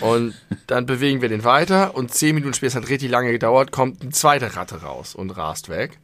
Und 0.00 0.34
dann 0.66 0.86
bewegen 0.86 1.20
wir 1.22 1.28
den 1.28 1.44
weiter 1.44 1.94
und 1.94 2.12
zehn 2.12 2.34
Minuten 2.34 2.54
später, 2.54 2.68
es 2.78 2.82
hat 2.82 2.88
richtig 2.88 3.10
lange 3.10 3.32
gedauert, 3.32 3.72
kommt 3.72 4.02
eine 4.02 4.10
zweite 4.10 4.56
Ratte 4.56 4.82
raus 4.82 5.14
und 5.14 5.30
rast 5.30 5.68
weg. 5.68 5.98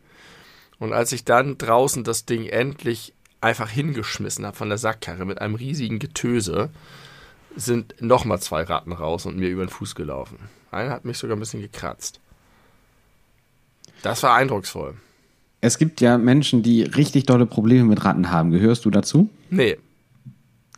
Und 0.79 0.93
als 0.93 1.13
ich 1.13 1.25
dann 1.25 1.59
draußen 1.59 2.05
das 2.05 2.25
Ding 2.25 2.47
endlich 2.47 3.13
einfach 3.41 3.69
hingeschmissen 3.69 4.45
habe 4.47 4.57
von 4.57 4.69
der 4.69 4.79
Sackkarre 4.79 5.25
mit 5.25 5.41
einem 5.41 5.55
riesigen 5.55 5.99
Getöse, 5.99 6.71
sind 7.57 7.95
nochmal 8.01 8.41
zwei 8.41 8.63
Ratten 8.63 8.93
raus 8.93 9.27
und 9.27 9.37
mir 9.37 9.49
über 9.49 9.65
den 9.65 9.69
Fuß 9.71 9.95
gelaufen. 9.95 10.39
Einer 10.71 10.91
hat 10.91 11.05
mich 11.05 11.19
sogar 11.19 11.37
ein 11.37 11.41
bisschen 11.41 11.61
gekratzt. 11.61 12.19
Das 14.03 14.23
war 14.23 14.35
eindrucksvoll. 14.35 14.95
Es 15.61 15.79
gibt 15.79 16.01
ja 16.01 16.19
Menschen, 16.19 16.63
die 16.63 16.83
richtig 16.83 17.27
dolle 17.27 17.47
Probleme 17.47 17.85
mit 17.85 18.05
Ratten 18.05 18.31
haben. 18.31 18.51
Gehörst 18.51 18.85
du 18.85 18.91
dazu? 18.91 19.29
Nee, 19.51 19.77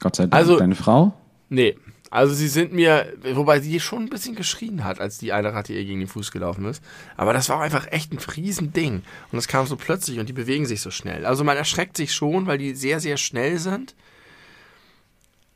Gott 0.00 0.16
sei 0.16 0.24
Dank. 0.24 0.34
Also- 0.34 0.58
Deine 0.58 0.74
Frau? 0.74 1.14
nee. 1.48 1.76
Also 2.14 2.32
sie 2.32 2.46
sind 2.46 2.72
mir, 2.72 3.12
wobei 3.32 3.58
sie 3.58 3.80
schon 3.80 4.04
ein 4.04 4.08
bisschen 4.08 4.36
geschrien 4.36 4.84
hat, 4.84 5.00
als 5.00 5.18
die 5.18 5.32
eine 5.32 5.52
Ratte 5.52 5.72
ihr 5.72 5.84
gegen 5.84 5.98
den 5.98 6.06
Fuß 6.06 6.30
gelaufen 6.30 6.64
ist. 6.64 6.80
Aber 7.16 7.32
das 7.32 7.48
war 7.48 7.56
auch 7.56 7.60
einfach 7.60 7.90
echt 7.90 8.12
ein 8.12 8.18
Riesending. 8.18 9.02
Und 9.32 9.38
es 9.38 9.48
kam 9.48 9.66
so 9.66 9.74
plötzlich 9.74 10.20
und 10.20 10.28
die 10.28 10.32
bewegen 10.32 10.64
sich 10.64 10.80
so 10.80 10.92
schnell. 10.92 11.26
Also 11.26 11.42
man 11.42 11.56
erschreckt 11.56 11.96
sich 11.96 12.14
schon, 12.14 12.46
weil 12.46 12.58
die 12.58 12.76
sehr, 12.76 13.00
sehr 13.00 13.16
schnell 13.16 13.58
sind. 13.58 13.96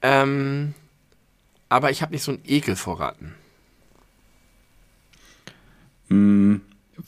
Ähm, 0.02 0.74
aber 1.68 1.92
ich 1.92 2.02
habe 2.02 2.10
nicht 2.10 2.24
so 2.24 2.32
einen 2.32 2.42
Ekel 2.44 2.74
vor 2.74 2.98
Ratten. 2.98 3.36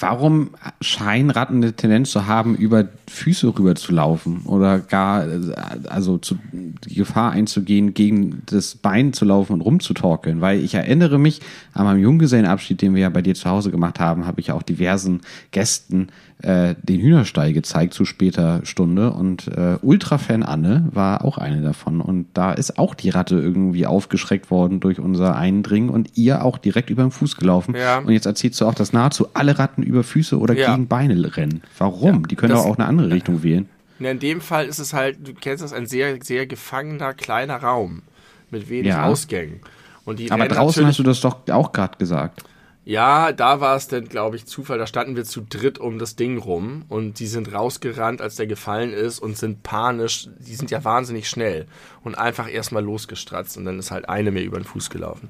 Warum 0.00 0.50
scheinen 0.80 1.28
Ratten 1.28 1.56
eine 1.56 1.74
Tendenz 1.74 2.10
zu 2.10 2.26
haben, 2.26 2.56
über 2.56 2.88
Füße 3.08 3.46
rüber 3.48 3.74
zu 3.74 3.92
laufen 3.92 4.42
oder 4.46 4.78
gar 4.78 5.28
äh, 5.28 5.52
also 5.88 6.16
zu, 6.16 6.38
die 6.52 6.94
Gefahr 6.94 7.32
einzugehen, 7.32 7.92
gegen 7.92 8.42
das 8.46 8.76
Bein 8.76 9.12
zu 9.12 9.26
laufen 9.26 9.52
und 9.52 9.60
rumzutorkeln? 9.60 10.40
Weil 10.40 10.60
ich 10.64 10.74
erinnere 10.74 11.18
mich 11.18 11.40
an 11.74 11.84
meinem 11.84 12.00
Junggesellenabschied, 12.00 12.80
den 12.80 12.94
wir 12.94 13.02
ja 13.02 13.10
bei 13.10 13.20
dir 13.20 13.34
zu 13.34 13.48
Hause 13.50 13.70
gemacht 13.70 14.00
haben, 14.00 14.26
habe 14.26 14.40
ich 14.40 14.52
auch 14.52 14.62
diversen 14.62 15.20
Gästen 15.50 16.08
äh, 16.42 16.74
den 16.82 17.00
Hühnerstall 17.00 17.52
gezeigt 17.52 17.94
zu 17.94 18.04
später 18.04 18.60
Stunde 18.64 19.12
und 19.12 19.48
äh, 19.48 19.76
Ultrafan 19.82 20.42
Anne 20.42 20.88
war 20.92 21.24
auch 21.24 21.38
eine 21.38 21.62
davon 21.62 22.00
und 22.00 22.26
da 22.34 22.52
ist 22.52 22.78
auch 22.78 22.94
die 22.94 23.10
Ratte 23.10 23.36
irgendwie 23.36 23.86
aufgeschreckt 23.86 24.50
worden 24.50 24.80
durch 24.80 24.98
unser 24.98 25.36
Eindringen 25.36 25.90
und 25.90 26.16
ihr 26.16 26.44
auch 26.44 26.58
direkt 26.58 26.90
über 26.90 27.02
den 27.02 27.10
Fuß 27.10 27.36
gelaufen. 27.36 27.74
Ja. 27.74 27.98
Und 27.98 28.12
jetzt 28.12 28.26
erzählst 28.26 28.60
du 28.60 28.66
auch, 28.66 28.74
dass 28.74 28.92
nahezu 28.92 29.28
alle 29.34 29.58
Ratten 29.58 29.82
über 29.82 30.02
Füße 30.02 30.38
oder 30.38 30.54
Ja. 30.54 30.72
gegen 30.74 30.88
Beine 30.88 31.36
rennen. 31.36 31.62
Warum? 31.78 32.22
Ja, 32.22 32.28
die 32.28 32.36
können 32.36 32.54
doch 32.54 32.64
auch 32.64 32.78
eine 32.78 32.86
andere 32.86 33.10
Richtung 33.10 33.42
wählen. 33.42 33.68
In 33.98 34.18
dem 34.18 34.40
Fall 34.40 34.66
ist 34.66 34.78
es 34.78 34.94
halt, 34.94 35.26
du 35.26 35.34
kennst 35.34 35.62
das, 35.62 35.72
ein 35.72 35.86
sehr, 35.86 36.16
sehr 36.22 36.46
gefangener 36.46 37.12
kleiner 37.12 37.56
Raum 37.56 38.02
mit 38.50 38.68
wenig. 38.70 38.94
Ausgängen. 38.94 39.60
Und 40.04 40.18
die 40.18 40.30
Aber 40.30 40.48
draußen 40.48 40.86
hast 40.86 40.98
du 40.98 41.02
das 41.02 41.20
doch 41.20 41.36
auch 41.50 41.72
gerade 41.72 41.98
gesagt. 41.98 42.42
Ja, 42.84 43.32
da 43.32 43.60
war 43.60 43.76
es 43.76 43.88
dann, 43.88 44.08
glaube 44.08 44.36
ich, 44.36 44.46
Zufall. 44.46 44.78
Da 44.78 44.86
standen 44.86 45.14
wir 45.14 45.24
zu 45.24 45.42
dritt 45.42 45.78
um 45.78 45.98
das 45.98 46.16
Ding 46.16 46.38
rum 46.38 46.84
und 46.88 47.20
die 47.20 47.26
sind 47.26 47.52
rausgerannt, 47.52 48.20
als 48.22 48.36
der 48.36 48.46
gefallen 48.46 48.92
ist 48.92 49.18
und 49.18 49.36
sind 49.36 49.62
panisch. 49.62 50.28
Die 50.38 50.54
sind 50.54 50.70
ja 50.70 50.82
wahnsinnig 50.82 51.28
schnell 51.28 51.66
und 52.02 52.16
einfach 52.16 52.50
erstmal 52.50 52.82
losgestratzt 52.82 53.56
und 53.58 53.66
dann 53.66 53.78
ist 53.78 53.90
halt 53.90 54.08
eine 54.08 54.30
mir 54.30 54.42
über 54.42 54.58
den 54.58 54.64
Fuß 54.64 54.90
gelaufen. 54.90 55.28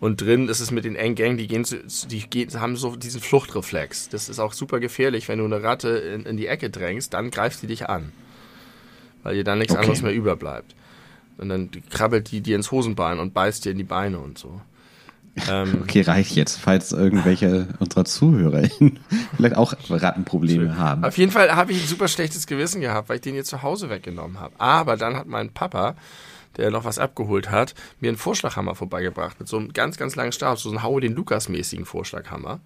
Und 0.00 0.20
drin 0.20 0.48
ist 0.48 0.60
es 0.60 0.70
mit 0.70 0.84
den 0.84 0.94
Eng-Gang, 0.94 1.36
die 1.36 1.48
gehen, 1.48 1.66
die 2.08 2.20
gehen, 2.30 2.60
haben 2.60 2.76
so 2.76 2.94
diesen 2.94 3.20
Fluchtreflex. 3.20 4.08
Das 4.10 4.28
ist 4.28 4.38
auch 4.38 4.52
super 4.52 4.78
gefährlich, 4.78 5.26
wenn 5.26 5.40
du 5.40 5.44
eine 5.44 5.64
Ratte 5.64 5.88
in, 5.88 6.24
in 6.24 6.36
die 6.36 6.46
Ecke 6.46 6.70
drängst, 6.70 7.12
dann 7.14 7.32
greift 7.32 7.58
sie 7.58 7.66
dich 7.66 7.88
an. 7.88 8.12
Weil 9.24 9.34
dir 9.34 9.42
dann 9.44 9.58
nichts 9.58 9.72
Okay. 9.72 9.82
anderes 9.82 10.02
mehr 10.02 10.14
überbleibt. 10.14 10.76
Und 11.38 11.48
dann 11.48 11.70
krabbelt 11.90 12.30
die 12.30 12.40
dir 12.40 12.54
ins 12.54 12.70
Hosenbein 12.70 13.18
und 13.18 13.34
beißt 13.34 13.64
dir 13.64 13.72
in 13.72 13.78
die 13.78 13.84
Beine 13.84 14.20
und 14.20 14.38
so. 14.38 14.60
Ähm, 15.50 15.78
Okay, 15.82 16.02
reicht 16.02 16.36
jetzt, 16.36 16.58
falls 16.58 16.92
irgendwelche 16.92 17.68
unserer 17.78 18.04
Zuhörer 18.04 18.62
vielleicht 19.36 19.56
auch 19.56 19.74
Rattenprobleme 19.88 20.76
haben. 20.76 21.04
Auf 21.04 21.18
jeden 21.18 21.32
Fall 21.32 21.54
habe 21.54 21.72
ich 21.72 21.82
ein 21.82 21.86
super 21.88 22.08
schlechtes 22.08 22.46
Gewissen 22.46 22.80
gehabt, 22.80 23.08
weil 23.08 23.16
ich 23.16 23.22
den 23.22 23.34
hier 23.34 23.44
zu 23.44 23.62
Hause 23.62 23.90
weggenommen 23.90 24.40
habe. 24.40 24.54
Aber 24.58 24.96
dann 24.96 25.16
hat 25.16 25.26
mein 25.26 25.50
Papa, 25.50 25.94
der 26.56 26.70
noch 26.70 26.84
was 26.84 26.98
abgeholt 26.98 27.50
hat, 27.50 27.74
mir 28.00 28.08
einen 28.08 28.18
Vorschlaghammer 28.18 28.74
vorbeigebracht 28.74 29.38
mit 29.38 29.48
so 29.48 29.56
einem 29.56 29.72
ganz, 29.72 29.96
ganz 29.96 30.16
langen 30.16 30.32
Stab, 30.32 30.58
so 30.58 30.68
einen 30.68 30.82
Haue 30.82 31.00
den 31.00 31.14
Lukas-mäßigen 31.14 31.84
Vorschlaghammer. 31.84 32.60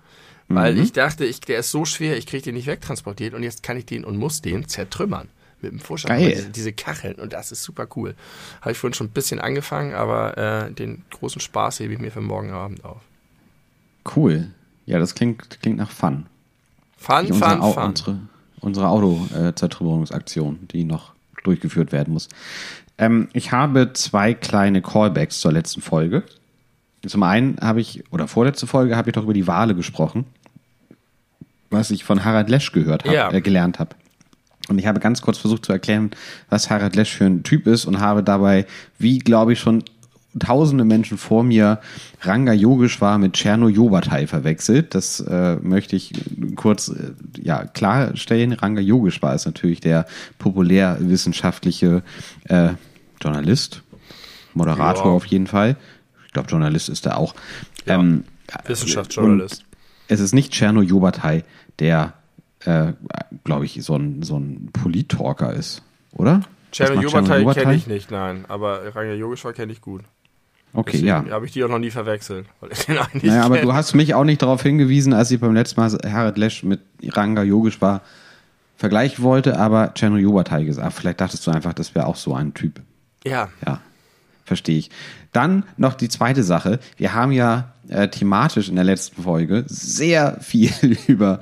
Weil 0.49 0.79
ich 0.79 0.93
dachte, 0.93 1.25
ich, 1.25 1.41
der 1.41 1.61
ist 1.61 1.71
so 1.71 1.85
schwer, 1.85 2.17
ich 2.17 2.27
kriege 2.27 2.43
den 2.43 2.55
nicht 2.55 2.67
wegtransportiert 2.67 3.35
und 3.35 3.43
jetzt 3.43 3.63
kann 3.63 3.77
ich 3.77 3.87
den 3.87 4.05
und 4.05 4.17
muss 4.17 4.43
den 4.43 4.69
zertrümmern. 4.69 5.29
Mit 5.63 5.73
dem 5.73 5.79
Vorschlaghammer, 5.79 6.29
Geil. 6.29 6.51
diese, 6.55 6.73
Kacheln 6.73 7.15
und 7.17 7.33
das 7.33 7.53
ist 7.53 7.63
super 7.63 7.87
cool. 7.97 8.15
Habe 8.61 8.73
ich 8.73 8.79
vorhin 8.79 8.95
schon 8.95 9.07
ein 9.07 9.11
bisschen 9.11 9.39
angefangen, 9.41 9.95
aber 9.95 10.37
äh, 10.37 10.73
den 10.73 11.03
großen 11.11 11.41
Spaß 11.41 11.81
hebe 11.81 11.93
ich 11.95 11.99
mir 12.01 12.11
für 12.11 12.21
morgen 12.21 12.51
Abend 12.51 12.85
auf. 12.85 13.01
Cool. 14.17 14.49
Ja, 14.87 14.99
das 14.99 15.15
klingt, 15.15 15.61
klingt 15.63 15.79
nach 15.79 15.91
Fun. 15.91 16.27
Fun, 16.99 17.29
Wie 17.29 17.33
unsere, 17.33 17.51
fun, 17.59 17.73
fun. 17.73 17.85
unsere, 17.85 18.19
unsere 18.61 18.89
Auto-Zertrümmerungsaktion, 18.89 20.69
die 20.73 20.85
noch 20.85 21.13
durchgeführt 21.45 21.93
werden 21.93 22.13
muss. 22.15 22.29
Ähm, 22.99 23.29
ich 23.33 23.53
habe 23.53 23.93
zwei 23.95 24.35
kleine 24.35 24.83
Callbacks 24.83 25.41
zur 25.41 25.53
letzten 25.53 25.81
Folge. 25.83 26.25
Zum 27.07 27.23
einen 27.25 27.59
habe 27.61 27.81
ich, 27.81 28.05
oder 28.13 28.29
vorletzte 28.29 28.67
Folge, 28.67 28.97
habe 28.97 29.11
ich 29.11 29.15
doch 29.15 29.25
über 29.25 29.35
die 29.35 29.47
Wale 29.49 29.75
gesprochen, 29.75 30.25
was 31.71 31.91
ich 31.91 32.05
von 32.05 32.25
Harald 32.25 32.49
Lesch 32.49 32.71
gehört 32.73 33.05
habe, 33.05 33.15
Ja. 33.15 33.33
äh, 33.33 33.41
gelernt 33.41 33.79
habe. 33.79 33.97
Und 34.69 34.79
ich 34.79 34.87
habe 34.87 35.01
ganz 35.01 35.23
kurz 35.23 35.39
versucht 35.39 35.67
zu 35.67 35.73
erklären, 35.73 36.11
was 36.49 36.71
Harald 36.71 36.97
Lesch 36.97 37.15
für 37.15 37.25
ein 37.25 37.43
Typ 37.43 37.67
ist 37.67 37.85
und 37.85 38.01
habe 38.01 38.23
dabei, 38.23 38.67
wie 38.99 39.19
glaube 39.19 39.53
ich 39.53 39.61
schon 39.61 39.83
tausende 40.39 40.85
Menschen 40.85 41.19
vor 41.19 41.43
mir, 41.43 41.81
Ranga 42.23 42.53
Yogeshwar 42.53 43.19
mit 43.19 43.35
Cherno 43.35 43.69
Yobatai 43.69 44.27
verwechselt. 44.27 44.95
Das 44.95 45.21
äh, 45.21 45.57
möchte 45.57 45.97
ich 45.97 46.13
kurz 46.57 46.89
äh, 46.89 47.13
ja, 47.43 47.65
klarstellen. 47.65 48.53
Ranga 48.53 48.81
Yogeshwar 48.81 49.35
ist 49.35 49.45
natürlich 49.45 49.81
der 49.81 50.07
populärwissenschaftliche 50.39 52.03
äh, 52.45 52.71
Journalist, 53.21 53.83
Moderator 54.55 55.07
Ja. 55.07 55.13
auf 55.13 55.27
jeden 55.27 55.47
Fall. 55.47 55.77
Ich 56.27 56.33
glaube, 56.33 56.49
Journalist 56.49 56.89
ist 56.89 57.07
er 57.07 57.19
auch. 57.19 57.35
Ähm, 57.87 58.25
Wissenschaftsjournalist. 58.67 59.65
Es 60.09 60.21
ist 60.21 60.33
nicht 60.33 60.53
Cherno 60.53 60.83
Yobatai, 60.83 61.45
der, 61.79 62.15
äh, 62.65 62.93
glaube 63.45 63.65
ich, 63.65 63.83
so 63.83 63.97
ein, 63.97 64.23
so 64.23 64.39
ein 64.39 64.71
Polit-Talker 64.73 65.53
ist, 65.53 65.83
oder? 66.13 66.43
Macht 66.79 67.03
Yobatai 67.03 67.45
kenne 67.53 67.75
ich 67.75 67.87
nicht, 67.87 68.11
nein. 68.11 68.45
Aber 68.49 68.95
Ranga 68.95 69.13
Yogeshwar 69.13 69.53
kenne 69.53 69.73
ich 69.73 69.81
gut. 69.81 70.03
Okay, 70.75 70.93
Deswegen 70.93 71.07
ja. 71.07 71.25
habe 71.31 71.45
ich 71.45 71.53
die 71.53 71.63
auch 71.65 71.69
noch 71.69 71.79
nie 71.79 71.91
verwechselt, 71.91 72.47
weil 72.61 72.73
ich 72.73 72.87
den 72.87 72.97
eigentlich 72.97 73.25
Naja, 73.25 73.45
aber 73.45 73.59
du 73.59 73.75
hast 73.75 73.95
mich 73.95 74.15
auch 74.15 74.25
nicht 74.25 74.41
darauf 74.41 74.63
hingewiesen, 74.63 75.13
als 75.13 75.31
ich 75.31 75.39
beim 75.39 75.53
letzten 75.53 75.81
Mal 75.81 75.91
Harald 76.11 76.39
Lesch 76.39 76.63
mit 76.63 76.81
Ranga 77.09 77.43
Yogeshwar 77.43 78.01
vergleichen 78.77 79.23
wollte, 79.23 79.59
aber 79.59 79.93
Cherno 79.95 80.17
Yobatai 80.17 80.65
gesagt. 80.65 80.95
Vielleicht 80.95 81.21
dachtest 81.21 81.47
du 81.47 81.51
einfach, 81.51 81.75
das 81.75 81.95
wäre 81.95 82.07
auch 82.07 82.17
so 82.17 82.35
ein 82.35 82.55
Typ. 82.55 82.81
Ja, 83.23 83.51
Ja, 83.67 83.81
verstehe 84.45 84.79
ich. 84.79 84.91
Dann 85.33 85.65
noch 85.77 85.95
die 85.95 86.09
zweite 86.09 86.43
Sache. 86.43 86.81
Wir 86.97 87.15
haben 87.15 87.33
ja 87.33 87.73
äh, 87.89 88.09
thematisch 88.09 88.69
in 88.69 88.77
der 88.77 88.85
letzten 88.85 89.23
Folge 89.23 89.65
sehr 89.67 90.41
viel 90.41 90.73
über 91.07 91.41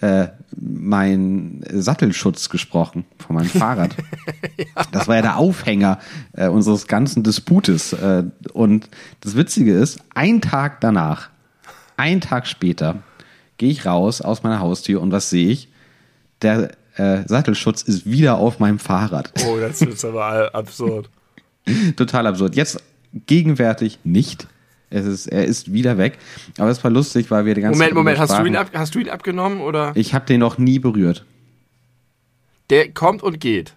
äh, 0.00 0.28
meinen 0.56 1.64
Sattelschutz 1.70 2.48
gesprochen 2.48 3.04
von 3.18 3.36
meinem 3.36 3.48
Fahrrad. 3.48 3.94
Das 4.92 5.08
war 5.08 5.16
ja 5.16 5.22
der 5.22 5.36
Aufhänger 5.36 5.98
äh, 6.32 6.48
unseres 6.48 6.86
ganzen 6.86 7.22
Disputes. 7.22 7.92
Äh, 7.92 8.24
und 8.52 8.88
das 9.20 9.36
Witzige 9.36 9.72
ist, 9.72 10.00
ein 10.14 10.40
Tag 10.40 10.80
danach, 10.80 11.30
ein 11.96 12.20
Tag 12.20 12.46
später, 12.46 13.02
gehe 13.58 13.70
ich 13.70 13.86
raus 13.86 14.20
aus 14.20 14.42
meiner 14.42 14.60
Haustür 14.60 15.00
und 15.00 15.12
was 15.12 15.30
sehe 15.30 15.48
ich? 15.48 15.68
Der 16.42 16.72
äh, 16.96 17.22
Sattelschutz 17.26 17.82
ist 17.82 18.04
wieder 18.06 18.38
auf 18.38 18.58
meinem 18.58 18.78
Fahrrad. 18.78 19.32
oh, 19.46 19.58
das 19.58 19.80
ist 19.80 20.04
aber 20.04 20.54
absurd. 20.54 21.08
Total 21.96 22.26
absurd. 22.26 22.54
Jetzt 22.54 22.82
gegenwärtig 23.26 23.98
nicht. 24.04 24.46
Es 24.88 25.04
ist, 25.04 25.26
er 25.26 25.44
ist 25.44 25.72
wieder 25.72 25.98
weg. 25.98 26.18
Aber 26.58 26.70
es 26.70 26.82
war 26.82 26.90
lustig, 26.90 27.30
weil 27.30 27.44
wir 27.44 27.54
die 27.54 27.60
ganze 27.60 27.76
Moment, 27.76 27.90
Zeit 27.90 27.96
Moment, 27.96 28.18
hast 28.18 28.38
du, 28.38 28.44
ihn 28.44 28.56
ab, 28.56 28.70
hast 28.72 28.94
du 28.94 28.98
ihn 29.00 29.08
abgenommen 29.08 29.60
oder? 29.60 29.92
Ich 29.94 30.14
habe 30.14 30.26
den 30.26 30.40
noch 30.40 30.58
nie 30.58 30.78
berührt. 30.78 31.24
Der 32.70 32.92
kommt 32.92 33.22
und 33.22 33.40
geht. 33.40 33.74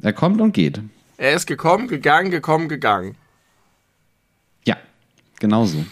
Er 0.00 0.12
kommt 0.12 0.40
und 0.40 0.52
geht. 0.52 0.80
Er 1.16 1.34
ist 1.34 1.46
gekommen, 1.46 1.88
gegangen, 1.88 2.30
gekommen, 2.30 2.68
gegangen. 2.68 3.16
Ja, 4.64 4.76
genau 5.40 5.64
so. 5.64 5.84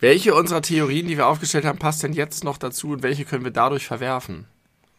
Welche 0.00 0.34
unserer 0.34 0.60
Theorien, 0.60 1.06
die 1.06 1.16
wir 1.16 1.26
aufgestellt 1.26 1.64
haben, 1.64 1.78
passt 1.78 2.02
denn 2.02 2.12
jetzt 2.12 2.44
noch 2.44 2.58
dazu 2.58 2.90
und 2.90 3.02
welche 3.02 3.24
können 3.24 3.44
wir 3.44 3.50
dadurch 3.50 3.86
verwerfen? 3.86 4.46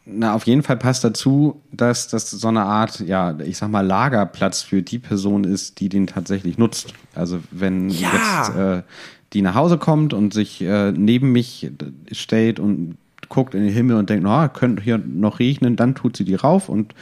Na, 0.07 0.35
auf 0.35 0.45
jeden 0.45 0.61
Fall 0.61 0.77
passt 0.77 1.03
dazu, 1.03 1.61
dass 1.71 2.07
das 2.07 2.29
so 2.29 2.47
eine 2.47 2.63
Art, 2.63 2.99
ja, 2.99 3.37
ich 3.39 3.57
sag 3.57 3.69
mal, 3.71 3.81
Lagerplatz 3.85 4.61
für 4.61 4.83
die 4.83 4.99
Person 4.99 5.43
ist, 5.43 5.79
die 5.79 5.89
den 5.89 6.05
tatsächlich 6.05 6.57
nutzt. 6.59 6.93
Also 7.15 7.39
wenn 7.49 7.89
Ja. 7.89 8.09
jetzt 8.13 8.55
äh, 8.55 8.83
die 9.33 9.41
nach 9.41 9.55
Hause 9.55 9.79
kommt 9.79 10.13
und 10.13 10.31
sich 10.33 10.61
äh, 10.61 10.91
neben 10.91 11.31
mich 11.31 11.71
stellt 12.11 12.59
und 12.59 12.97
guckt 13.29 13.55
in 13.55 13.63
den 13.63 13.73
Himmel 13.73 13.97
und 13.97 14.09
denkt, 14.11 14.23
na, 14.23 14.47
könnte 14.47 14.83
hier 14.83 14.99
noch 14.99 15.39
regnen, 15.39 15.75
dann 15.75 15.95
tut 15.95 16.15
sie 16.15 16.23
die 16.25 16.35
rauf 16.35 16.69
und 16.69 16.93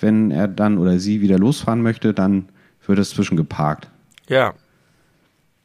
wenn 0.00 0.32
er 0.32 0.48
dann 0.48 0.78
oder 0.78 0.98
sie 0.98 1.20
wieder 1.20 1.38
losfahren 1.38 1.82
möchte, 1.82 2.12
dann 2.12 2.48
wird 2.86 2.98
es 2.98 3.10
zwischengeparkt. 3.10 3.88
Ja, 4.28 4.54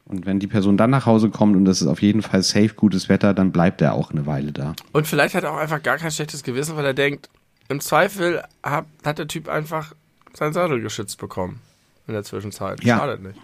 Und 0.06 0.26
wenn 0.26 0.40
die 0.40 0.48
Person 0.48 0.78
dann 0.78 0.90
nach 0.90 1.06
Hause 1.06 1.30
kommt 1.30 1.56
und 1.56 1.68
es 1.68 1.82
ist 1.82 1.88
auf 1.88 2.02
jeden 2.02 2.22
Fall 2.22 2.44
safe 2.44 2.74
gutes 2.76 3.08
Wetter, 3.08 3.34
dann 3.34 3.52
bleibt 3.52 3.82
er 3.82 3.94
auch 3.94 4.12
eine 4.12 4.26
Weile 4.26 4.52
da. 4.52 4.76
Und 4.92 5.08
vielleicht 5.08 5.34
hat 5.34 5.44
er 5.44 5.54
auch 5.54 5.58
einfach 5.58 5.82
gar 5.82 5.98
kein 5.98 6.12
schlechtes 6.12 6.44
Gewissen, 6.44 6.76
weil 6.76 6.86
er 6.86 6.94
denkt, 6.94 7.30
im 7.70 7.80
Zweifel 7.80 8.44
hat, 8.62 8.86
hat 9.06 9.18
der 9.18 9.28
Typ 9.28 9.48
einfach 9.48 9.94
sein 10.34 10.52
Sattel 10.52 10.82
geschützt 10.82 11.20
bekommen 11.20 11.62
in 12.08 12.14
der 12.14 12.24
Zwischenzeit. 12.24 12.84
Ja. 12.84 12.98
Schadet 12.98 13.24
nicht. 13.24 13.40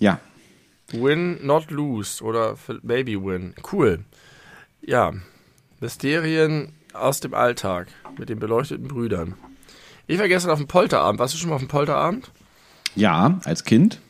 Ja, 0.00 0.18
Win, 0.92 1.38
not 1.44 1.70
lose 1.70 2.22
oder 2.22 2.56
maybe 2.82 3.22
win. 3.22 3.54
Cool. 3.70 4.00
Ja, 4.82 5.12
Mysterien 5.80 6.72
aus 6.92 7.20
dem 7.20 7.34
Alltag 7.34 7.88
mit 8.18 8.28
den 8.28 8.38
beleuchteten 8.38 8.88
Brüdern. 8.88 9.34
Ich 10.06 10.18
war 10.18 10.28
gestern 10.28 10.50
auf 10.50 10.58
dem 10.58 10.66
Polterabend. 10.66 11.20
Warst 11.20 11.34
du 11.34 11.38
schon 11.38 11.50
mal 11.50 11.56
auf 11.56 11.62
dem 11.62 11.68
Polterabend? 11.68 12.30
Ja, 12.96 13.38
als 13.44 13.64
Kind 13.64 14.00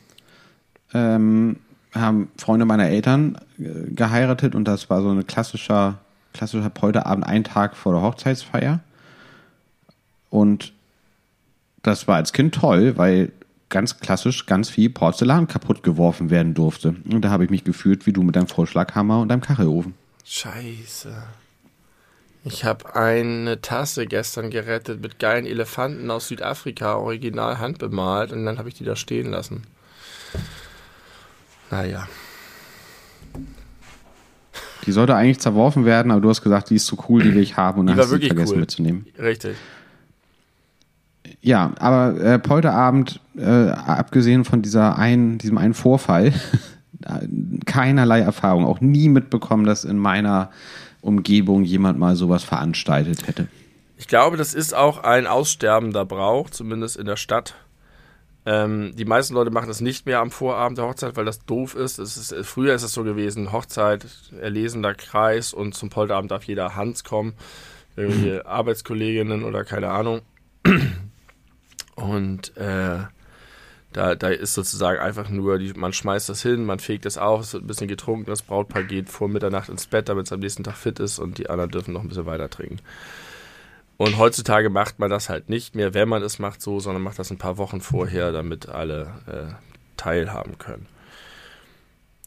ähm, 0.93 1.57
haben 1.93 2.31
Freunde 2.37 2.65
meiner 2.65 2.87
Eltern 2.87 3.37
äh, 3.59 3.91
geheiratet 3.93 4.55
und 4.55 4.65
das 4.65 4.89
war 4.89 5.01
so 5.01 5.09
ein 5.09 5.27
klassischer, 5.27 5.99
klassischer 6.33 6.69
Polterabend, 6.69 7.25
ein 7.25 7.43
Tag 7.43 7.75
vor 7.75 7.93
der 7.93 8.01
Hochzeitsfeier. 8.01 8.79
Und 10.29 10.73
das 11.83 12.07
war 12.07 12.15
als 12.15 12.31
Kind 12.31 12.55
toll, 12.55 12.97
weil 12.97 13.31
ganz 13.69 13.99
klassisch 13.99 14.45
ganz 14.45 14.69
viel 14.69 14.89
Porzellan 14.89 15.47
kaputt 15.47 15.83
geworfen 15.83 16.29
werden 16.29 16.53
durfte. 16.53 16.95
Und 17.09 17.21
da 17.21 17.29
habe 17.29 17.43
ich 17.45 17.49
mich 17.49 17.63
gefühlt 17.63 18.05
wie 18.05 18.13
du 18.13 18.21
mit 18.23 18.35
deinem 18.35 18.47
Vorschlaghammer 18.47 19.19
und 19.19 19.29
deinem 19.29 19.41
Kachelofen. 19.41 19.93
Scheiße. 20.25 21.11
Ich 22.43 22.65
habe 22.65 22.95
eine 22.95 23.61
Tasse 23.61 24.07
gestern 24.07 24.49
gerettet 24.49 25.01
mit 25.01 25.19
geilen 25.19 25.45
Elefanten 25.45 26.09
aus 26.09 26.27
Südafrika, 26.27 26.95
original 26.95 27.59
handbemalt, 27.59 28.31
und 28.31 28.45
dann 28.45 28.57
habe 28.57 28.69
ich 28.69 28.75
die 28.75 28.83
da 28.83 28.95
stehen 28.95 29.29
lassen. 29.31 29.63
Naja. 31.71 32.07
Die 34.85 34.91
sollte 34.91 35.15
eigentlich 35.15 35.39
zerworfen 35.39 35.85
werden, 35.85 36.11
aber 36.11 36.21
du 36.21 36.29
hast 36.29 36.41
gesagt, 36.41 36.69
die 36.69 36.75
ist 36.75 36.85
zu 36.85 36.97
cool, 37.07 37.23
die 37.23 37.33
will 37.33 37.41
ich 37.41 37.55
haben 37.55 37.79
und 37.79 37.87
dann 37.87 37.97
hast 37.97 38.11
du 38.11 38.19
vergessen 38.19 38.53
cool. 38.53 38.59
mitzunehmen. 38.59 39.05
Richtig. 39.17 39.55
Ja, 41.41 41.71
aber 41.79 42.19
äh, 42.19 42.39
Polterabend, 42.39 43.19
äh, 43.37 43.69
abgesehen 43.69 44.43
von 44.43 44.61
dieser 44.61 44.97
einen, 44.97 45.37
diesem 45.37 45.57
einen 45.57 45.73
Vorfall, 45.73 46.33
keinerlei 47.65 48.19
Erfahrung, 48.19 48.65
auch 48.65 48.81
nie 48.81 49.09
mitbekommen, 49.09 49.65
dass 49.65 49.85
in 49.85 49.97
meiner 49.97 50.51
Umgebung 51.01 51.63
jemand 51.63 51.97
mal 51.97 52.15
sowas 52.15 52.43
veranstaltet 52.43 53.27
hätte. 53.27 53.47
Ich 53.97 54.07
glaube, 54.07 54.37
das 54.37 54.53
ist 54.53 54.73
auch 54.75 55.03
ein 55.03 55.27
aussterbender 55.27 56.05
Brauch, 56.05 56.49
zumindest 56.49 56.97
in 56.97 57.05
der 57.05 57.17
Stadt. 57.17 57.55
Ähm, 58.45 58.95
die 58.95 59.05
meisten 59.05 59.35
Leute 59.35 59.51
machen 59.51 59.67
das 59.67 59.81
nicht 59.81 60.05
mehr 60.05 60.19
am 60.19 60.31
Vorabend 60.31 60.77
der 60.77 60.85
Hochzeit, 60.85 61.15
weil 61.15 61.25
das 61.25 61.45
doof 61.45 61.75
ist. 61.75 61.99
Ist 61.99 62.33
früher 62.43 62.73
ist 62.73 62.83
es 62.83 62.93
so 62.93 63.03
gewesen, 63.03 63.51
Hochzeit, 63.51 64.05
erlesender 64.39 64.95
Kreis 64.95 65.53
und 65.53 65.75
zum 65.75 65.89
Polterabend 65.89 66.31
darf 66.31 66.45
jeder 66.45 66.75
Hans 66.75 67.03
kommen, 67.03 67.33
irgendwelche 67.95 68.45
Arbeitskolleginnen 68.45 69.43
oder 69.43 69.63
keine 69.63 69.89
Ahnung. 69.89 70.21
Und 71.95 72.57
äh, 72.57 72.99
da, 73.93 74.15
da 74.15 74.29
ist 74.29 74.53
sozusagen 74.53 74.99
einfach 74.99 75.29
nur, 75.29 75.59
die, 75.59 75.73
man 75.73 75.93
schmeißt 75.93 76.29
das 76.29 76.41
hin, 76.41 76.65
man 76.65 76.79
fegt 76.79 77.05
es 77.05 77.17
auf, 77.17 77.41
es 77.41 77.53
wird 77.53 77.63
ein 77.63 77.67
bisschen 77.67 77.87
getrunken, 77.89 78.25
das 78.25 78.41
Brautpaar 78.41 78.83
geht 78.83 79.09
vor 79.09 79.27
Mitternacht 79.27 79.69
ins 79.69 79.85
Bett, 79.85 80.09
damit 80.09 80.27
es 80.27 80.31
am 80.31 80.39
nächsten 80.39 80.63
Tag 80.63 80.77
fit 80.77 80.99
ist 80.99 81.19
und 81.19 81.37
die 81.37 81.49
anderen 81.49 81.71
dürfen 81.71 81.93
noch 81.93 82.01
ein 82.01 82.07
bisschen 82.07 82.25
weiter 82.25 82.49
trinken. 82.49 82.79
Und 84.01 84.17
heutzutage 84.17 84.71
macht 84.71 84.97
man 84.97 85.11
das 85.11 85.29
halt 85.29 85.47
nicht 85.47 85.75
mehr, 85.75 85.93
wenn 85.93 86.09
man 86.09 86.23
es 86.23 86.39
macht 86.39 86.59
so, 86.59 86.79
sondern 86.79 87.03
macht 87.03 87.19
das 87.19 87.29
ein 87.29 87.37
paar 87.37 87.59
Wochen 87.59 87.81
vorher, 87.81 88.31
damit 88.31 88.67
alle 88.67 89.13
äh, 89.27 89.53
teilhaben 89.95 90.57
können. 90.57 90.87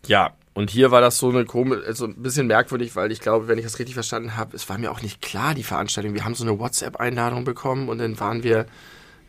Ja, 0.07 0.35
und 0.53 0.71
hier 0.71 0.93
war 0.93 1.01
das 1.01 1.19
so 1.19 1.31
eine 1.31 1.45
komische, 1.45 1.85
also 1.85 2.05
ein 2.05 2.23
bisschen 2.23 2.47
merkwürdig, 2.47 2.95
weil 2.95 3.11
ich 3.11 3.19
glaube, 3.19 3.49
wenn 3.49 3.59
ich 3.59 3.65
das 3.65 3.81
richtig 3.81 3.95
verstanden 3.95 4.37
habe, 4.37 4.55
es 4.55 4.69
war 4.69 4.79
mir 4.79 4.93
auch 4.93 5.03
nicht 5.03 5.21
klar, 5.21 5.53
die 5.53 5.65
Veranstaltung. 5.65 6.15
Wir 6.15 6.25
haben 6.25 6.37
so 6.37 6.45
eine 6.45 6.61
WhatsApp-Einladung 6.61 7.43
bekommen 7.43 7.89
und 7.89 7.99
dann 7.99 8.21
waren 8.21 8.45
wir, 8.45 8.67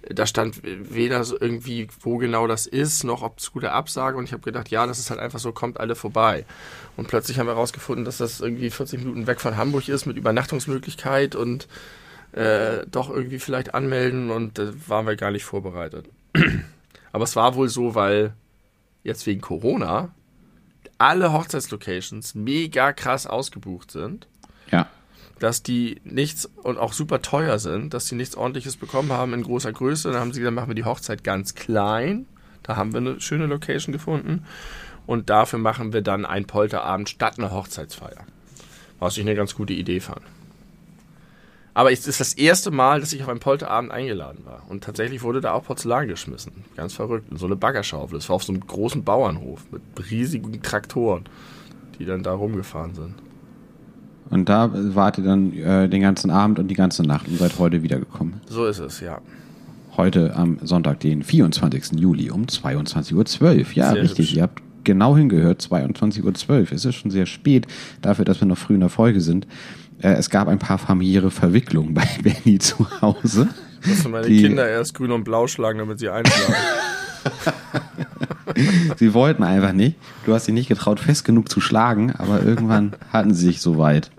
da 0.08 0.28
stand 0.28 0.62
weder 0.64 1.24
so 1.24 1.36
irgendwie, 1.42 1.88
wo 2.02 2.18
genau 2.18 2.46
das 2.46 2.68
ist, 2.68 3.04
noch 3.06 3.24
ob 3.24 3.40
es 3.40 3.54
gute 3.54 3.72
Absage. 3.72 4.20
Und 4.20 4.26
ich 4.26 4.34
habe 4.34 4.44
gedacht, 4.44 4.70
ja, 4.70 4.86
das 4.86 5.00
ist 5.00 5.10
halt 5.10 5.20
einfach 5.20 5.40
so, 5.40 5.52
kommt 5.52 5.80
alle 5.80 5.96
vorbei. 5.96 6.46
Und 6.96 7.08
plötzlich 7.08 7.40
haben 7.40 7.48
wir 7.48 7.56
herausgefunden, 7.56 8.06
dass 8.06 8.18
das 8.18 8.40
irgendwie 8.40 8.70
40 8.70 9.00
Minuten 9.00 9.26
weg 9.26 9.42
von 9.42 9.58
Hamburg 9.58 9.90
ist 9.90 10.06
mit 10.06 10.16
Übernachtungsmöglichkeit 10.16 11.34
und 11.34 11.68
äh, 12.36 12.86
doch 12.88 13.10
irgendwie 13.10 13.40
vielleicht 13.40 13.74
anmelden 13.74 14.30
und 14.30 14.60
da 14.60 14.74
waren 14.88 15.08
wir 15.08 15.16
gar 15.16 15.32
nicht 15.32 15.46
vorbereitet. 15.46 16.10
Aber 17.14 17.24
es 17.24 17.36
war 17.38 17.56
wohl 17.56 17.70
so, 17.70 17.96
weil 17.96 18.34
jetzt 19.04 19.26
wegen 19.26 19.40
Corona 19.40 20.14
alle 20.98 21.32
Hochzeitslocations 21.32 22.36
mega 22.36 22.92
krass 22.92 23.26
ausgebucht 23.26 23.92
sind. 23.92 24.28
Ja. 24.70 24.88
Dass 25.40 25.64
die 25.64 26.02
nichts 26.04 26.46
und 26.46 26.78
auch 26.78 26.92
super 26.92 27.22
teuer 27.22 27.58
sind, 27.60 27.94
dass 27.94 28.08
die 28.08 28.16
nichts 28.16 28.36
ordentliches 28.36 28.76
bekommen 28.76 29.12
haben 29.14 29.34
in 29.34 29.44
großer 29.44 29.72
Größe. 29.72 30.12
Dann 30.12 30.20
haben 30.20 30.34
sie 30.34 30.40
gesagt, 30.42 30.56
machen 30.56 30.70
wir 30.70 30.76
die 30.76 30.86
Hochzeit 30.86 31.24
ganz 31.24 31.56
klein. 31.56 32.26
Da 32.64 32.76
haben 32.76 32.92
wir 32.92 33.00
eine 33.00 33.22
schöne 33.22 33.46
Location 33.46 33.94
gefunden. 33.94 34.46
Und 35.06 35.30
dafür 35.30 35.60
machen 35.60 35.94
wir 35.94 36.02
dann 36.02 36.26
einen 36.26 36.48
Polterabend 36.48 37.10
statt 37.10 37.38
einer 37.38 37.52
Hochzeitsfeier. 37.52 38.26
Was 39.00 39.18
ich 39.18 39.22
eine 39.22 39.36
ganz 39.36 39.56
gute 39.56 39.74
Idee 39.74 40.00
fand. 40.00 40.22
Aber 41.76 41.92
es 41.92 42.08
ist 42.08 42.22
das 42.22 42.34
erste 42.34 42.72
Mal, 42.72 43.02
dass 43.02 43.12
ich 43.12 43.22
auf 43.22 43.28
einen 43.28 43.42
Polterabend 43.42 43.92
eingeladen 43.92 44.46
war. 44.46 44.64
Und 44.70 44.86
tatsächlich 44.86 45.24
wurde 45.24 45.42
da 45.42 45.52
auch 45.52 45.66
Porzellan 45.66 46.08
geschmissen. 46.08 46.54
Ganz 46.78 46.94
verrückt. 46.94 47.28
So 47.38 47.46
eine 47.46 47.58
Baggerschaufel. 47.58 48.18
Das 48.18 48.30
war 48.30 48.38
auf 48.38 48.46
so 48.46 48.54
einem 48.54 48.66
großen 48.66 49.04
Bauernhof 49.04 49.66
mit 49.72 49.82
riesigen 50.10 50.62
Traktoren, 50.62 51.26
die 52.00 52.06
dann 52.06 52.24
da 52.24 52.34
rumgefahren 52.34 52.96
sind. 52.96 53.16
Und 54.30 54.48
da 54.48 54.72
wart 54.74 55.18
ihr 55.18 55.26
dann 55.26 55.52
äh, 55.52 55.90
den 55.90 56.02
ganzen 56.02 56.32
Abend 56.32 56.60
und 56.60 56.70
die 56.70 56.76
ganze 56.76 57.04
Nacht 57.04 57.28
und 57.28 57.38
seid 57.38 57.60
heute 57.60 57.84
wiedergekommen. 57.84 58.40
So 58.48 58.66
ist 58.66 58.80
es, 58.80 59.02
ja. 59.02 59.20
Heute 59.98 60.34
am 60.34 60.60
Sonntag, 60.64 61.02
den 61.02 61.24
24. 61.24 62.00
Juli 62.00 62.32
um 62.32 62.46
22.12 62.46 63.42
Uhr. 63.42 63.54
Ja, 63.74 63.92
Sehr 63.92 64.02
richtig. 64.02 64.30
hübsch. 64.30 64.38
Ihr 64.38 64.44
habt 64.44 64.62
genau 64.86 65.18
hingehört, 65.18 65.62
22.12 65.62 66.50
Uhr. 66.50 66.72
Es 66.72 66.86
ist 66.86 66.96
schon 66.96 67.12
sehr 67.12 67.26
spät 67.26 67.68
dafür, 68.02 68.24
dass 68.24 68.40
wir 68.40 68.48
noch 68.48 68.58
früh 68.58 68.76
in 68.76 68.80
der 68.80 68.90
Folge 68.90 69.20
sind. 69.20 69.46
Äh, 70.02 70.14
es 70.14 70.30
gab 70.30 70.48
ein 70.48 70.60
paar 70.60 70.78
familiäre 70.78 71.32
Verwicklungen 71.32 71.94
bei 71.94 72.08
Benny 72.24 72.60
zu 72.60 72.86
Hause. 73.02 73.48
Musste 73.86 74.10
meine 74.10 74.28
Die- 74.28 74.42
Kinder 74.42 74.68
erst 74.68 74.94
grün 74.94 75.12
und 75.12 75.24
blau 75.24 75.48
schlagen, 75.48 75.80
damit 75.80 76.00
sie 76.00 76.10
einschlagen. 76.10 76.54
Sie 78.98 79.14
wollten 79.14 79.44
einfach 79.44 79.74
nicht. 79.74 79.98
Du 80.26 80.34
hast 80.34 80.46
sie 80.46 80.52
nicht 80.52 80.68
getraut, 80.70 81.00
fest 81.00 81.26
genug 81.26 81.50
zu 81.50 81.60
schlagen, 81.60 82.12
aber 82.12 82.42
irgendwann 82.44 82.94
hatten 83.12 83.34
sie 83.34 83.48
sich 83.48 83.60
soweit. 83.62 84.12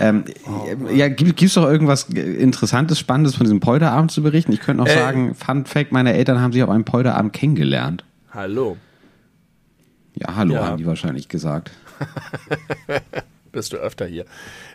Ähm, 0.00 0.24
ja, 0.92 1.08
gibt 1.08 1.36
gibt's 1.36 1.54
doch 1.54 1.66
irgendwas 1.70 2.04
Interessantes, 2.04 2.98
Spannendes 2.98 3.34
von 3.36 3.44
diesem 3.44 3.60
Polterabend 3.60 4.10
zu 4.10 4.22
berichten? 4.22 4.52
Ich 4.52 4.60
könnte 4.60 4.82
noch 4.82 4.88
Äh. 4.90 4.94
sagen, 4.94 5.34
Fun 5.34 5.66
Fact, 5.66 5.92
meine 5.92 6.14
Eltern 6.14 6.40
haben 6.40 6.52
sich 6.52 6.62
auf 6.62 6.70
einem 6.70 6.84
Polterabend 6.84 7.32
kennengelernt. 7.34 8.04
Hallo. 8.32 8.76
Ja, 10.14 10.34
hallo, 10.34 10.54
Ja. 10.54 10.66
haben 10.66 10.78
die 10.78 10.86
wahrscheinlich 10.86 11.28
gesagt. 11.28 11.70
Bist 13.52 13.72
du 13.72 13.76
öfter 13.76 14.06
hier. 14.06 14.24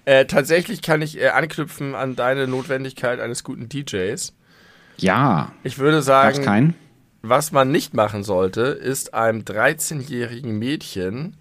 Äh, 0.05 0.25
tatsächlich 0.25 0.81
kann 0.81 1.01
ich 1.01 1.19
äh, 1.19 1.29
anknüpfen 1.29 1.95
an 1.95 2.15
deine 2.15 2.47
Notwendigkeit 2.47 3.19
eines 3.19 3.43
guten 3.43 3.69
DJs. 3.69 4.33
Ja, 4.97 5.51
Ich 5.63 5.77
würde 5.77 6.01
sagen? 6.01 6.75
Was 7.21 7.51
man 7.51 7.71
nicht 7.71 7.93
machen 7.93 8.23
sollte, 8.23 8.61
ist 8.61 9.13
einem 9.15 9.41
13-jährigen 9.41 10.59
Mädchen 10.59 11.37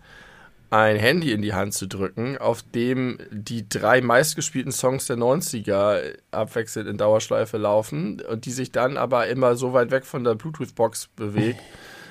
ein 0.70 0.96
Handy 0.96 1.30
in 1.30 1.40
die 1.40 1.52
Hand 1.54 1.72
zu 1.74 1.86
drücken, 1.86 2.36
auf 2.36 2.62
dem 2.62 3.18
die 3.30 3.68
drei 3.68 4.00
meistgespielten 4.00 4.72
Songs 4.72 5.06
der 5.06 5.16
90er 5.16 6.16
abwechselnd 6.32 6.88
in 6.88 6.96
Dauerschleife 6.96 7.58
laufen 7.58 8.20
und 8.20 8.44
die 8.44 8.50
sich 8.50 8.72
dann 8.72 8.96
aber 8.96 9.28
immer 9.28 9.54
so 9.54 9.72
weit 9.72 9.92
weg 9.92 10.04
von 10.04 10.24
der 10.24 10.34
Bluetooth-Box 10.34 11.10
bewegt, 11.14 11.60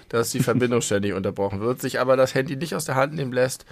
dass 0.08 0.30
die 0.30 0.40
Verbindung 0.40 0.82
ständig 0.84 1.14
unterbrochen 1.14 1.60
wird, 1.60 1.82
sich 1.82 2.00
aber 2.00 2.16
das 2.16 2.36
Handy 2.36 2.56
nicht 2.56 2.74
aus 2.74 2.86
der 2.86 2.96
Hand 2.96 3.14
nehmen 3.16 3.34
lässt. 3.34 3.66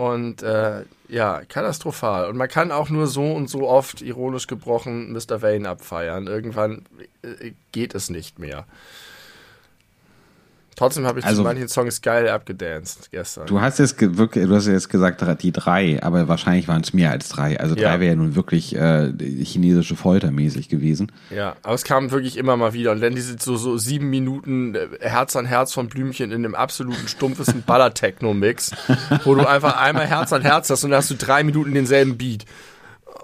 Und 0.00 0.42
äh, 0.42 0.84
ja, 1.08 1.42
katastrophal. 1.46 2.30
Und 2.30 2.38
man 2.38 2.48
kann 2.48 2.72
auch 2.72 2.88
nur 2.88 3.06
so 3.06 3.32
und 3.32 3.50
so 3.50 3.68
oft, 3.68 4.00
ironisch 4.00 4.46
gebrochen, 4.46 5.12
Mr. 5.12 5.42
Vane 5.42 5.68
abfeiern. 5.68 6.26
Irgendwann 6.26 6.86
äh, 7.20 7.52
geht 7.72 7.94
es 7.94 8.08
nicht 8.08 8.38
mehr. 8.38 8.64
Trotzdem 10.80 11.04
habe 11.06 11.18
ich 11.20 11.26
Also- 11.26 11.42
zu 11.42 11.46
manchen 11.46 11.68
Songs 11.68 12.00
geil 12.00 12.26
abgedanced 12.30 13.10
gestern. 13.10 13.46
Du 13.46 13.60
hast 13.60 13.78
jetzt 13.78 14.00
wirklich, 14.00 14.46
du 14.46 14.54
hast 14.54 14.66
jetzt 14.66 14.88
gesagt, 14.88 15.22
die 15.42 15.52
drei, 15.52 16.02
aber 16.02 16.26
wahrscheinlich 16.26 16.68
waren 16.68 16.80
es 16.80 16.94
mehr 16.94 17.10
als 17.10 17.28
drei. 17.28 17.60
Also 17.60 17.74
drei 17.74 17.82
Ja. 17.82 18.00
wäre 18.00 18.12
ja 18.12 18.16
nun 18.16 18.34
wirklich 18.34 18.74
äh, 18.74 19.12
chinesische 19.44 19.94
Folter 19.94 20.30
mäßig 20.30 20.70
gewesen. 20.70 21.12
Ja, 21.28 21.56
aber 21.62 21.74
es 21.74 21.84
kam 21.84 22.10
wirklich 22.12 22.38
immer 22.38 22.56
mal 22.56 22.72
wieder. 22.72 22.92
Und 22.92 23.02
dann 23.02 23.14
diese 23.14 23.36
so, 23.38 23.58
so 23.58 23.76
sieben 23.76 24.08
Minuten 24.08 24.74
äh, 24.74 24.88
Herz 25.00 25.36
an 25.36 25.44
Herz 25.44 25.74
von 25.74 25.88
Blümchen 25.88 26.32
in 26.32 26.42
dem 26.42 26.54
absoluten 26.54 27.08
stumpfesten 27.08 27.62
Baller-Techno-Mix, 27.66 28.70
wo 29.24 29.34
du 29.34 29.46
einfach 29.46 29.76
einmal 29.76 30.06
Herz 30.06 30.32
an 30.32 30.40
Herz 30.40 30.70
hast 30.70 30.82
und 30.84 30.92
dann 30.92 30.98
hast 31.00 31.10
du 31.10 31.14
drei 31.16 31.44
Minuten 31.44 31.74
denselben 31.74 32.16
Beat. 32.16 32.46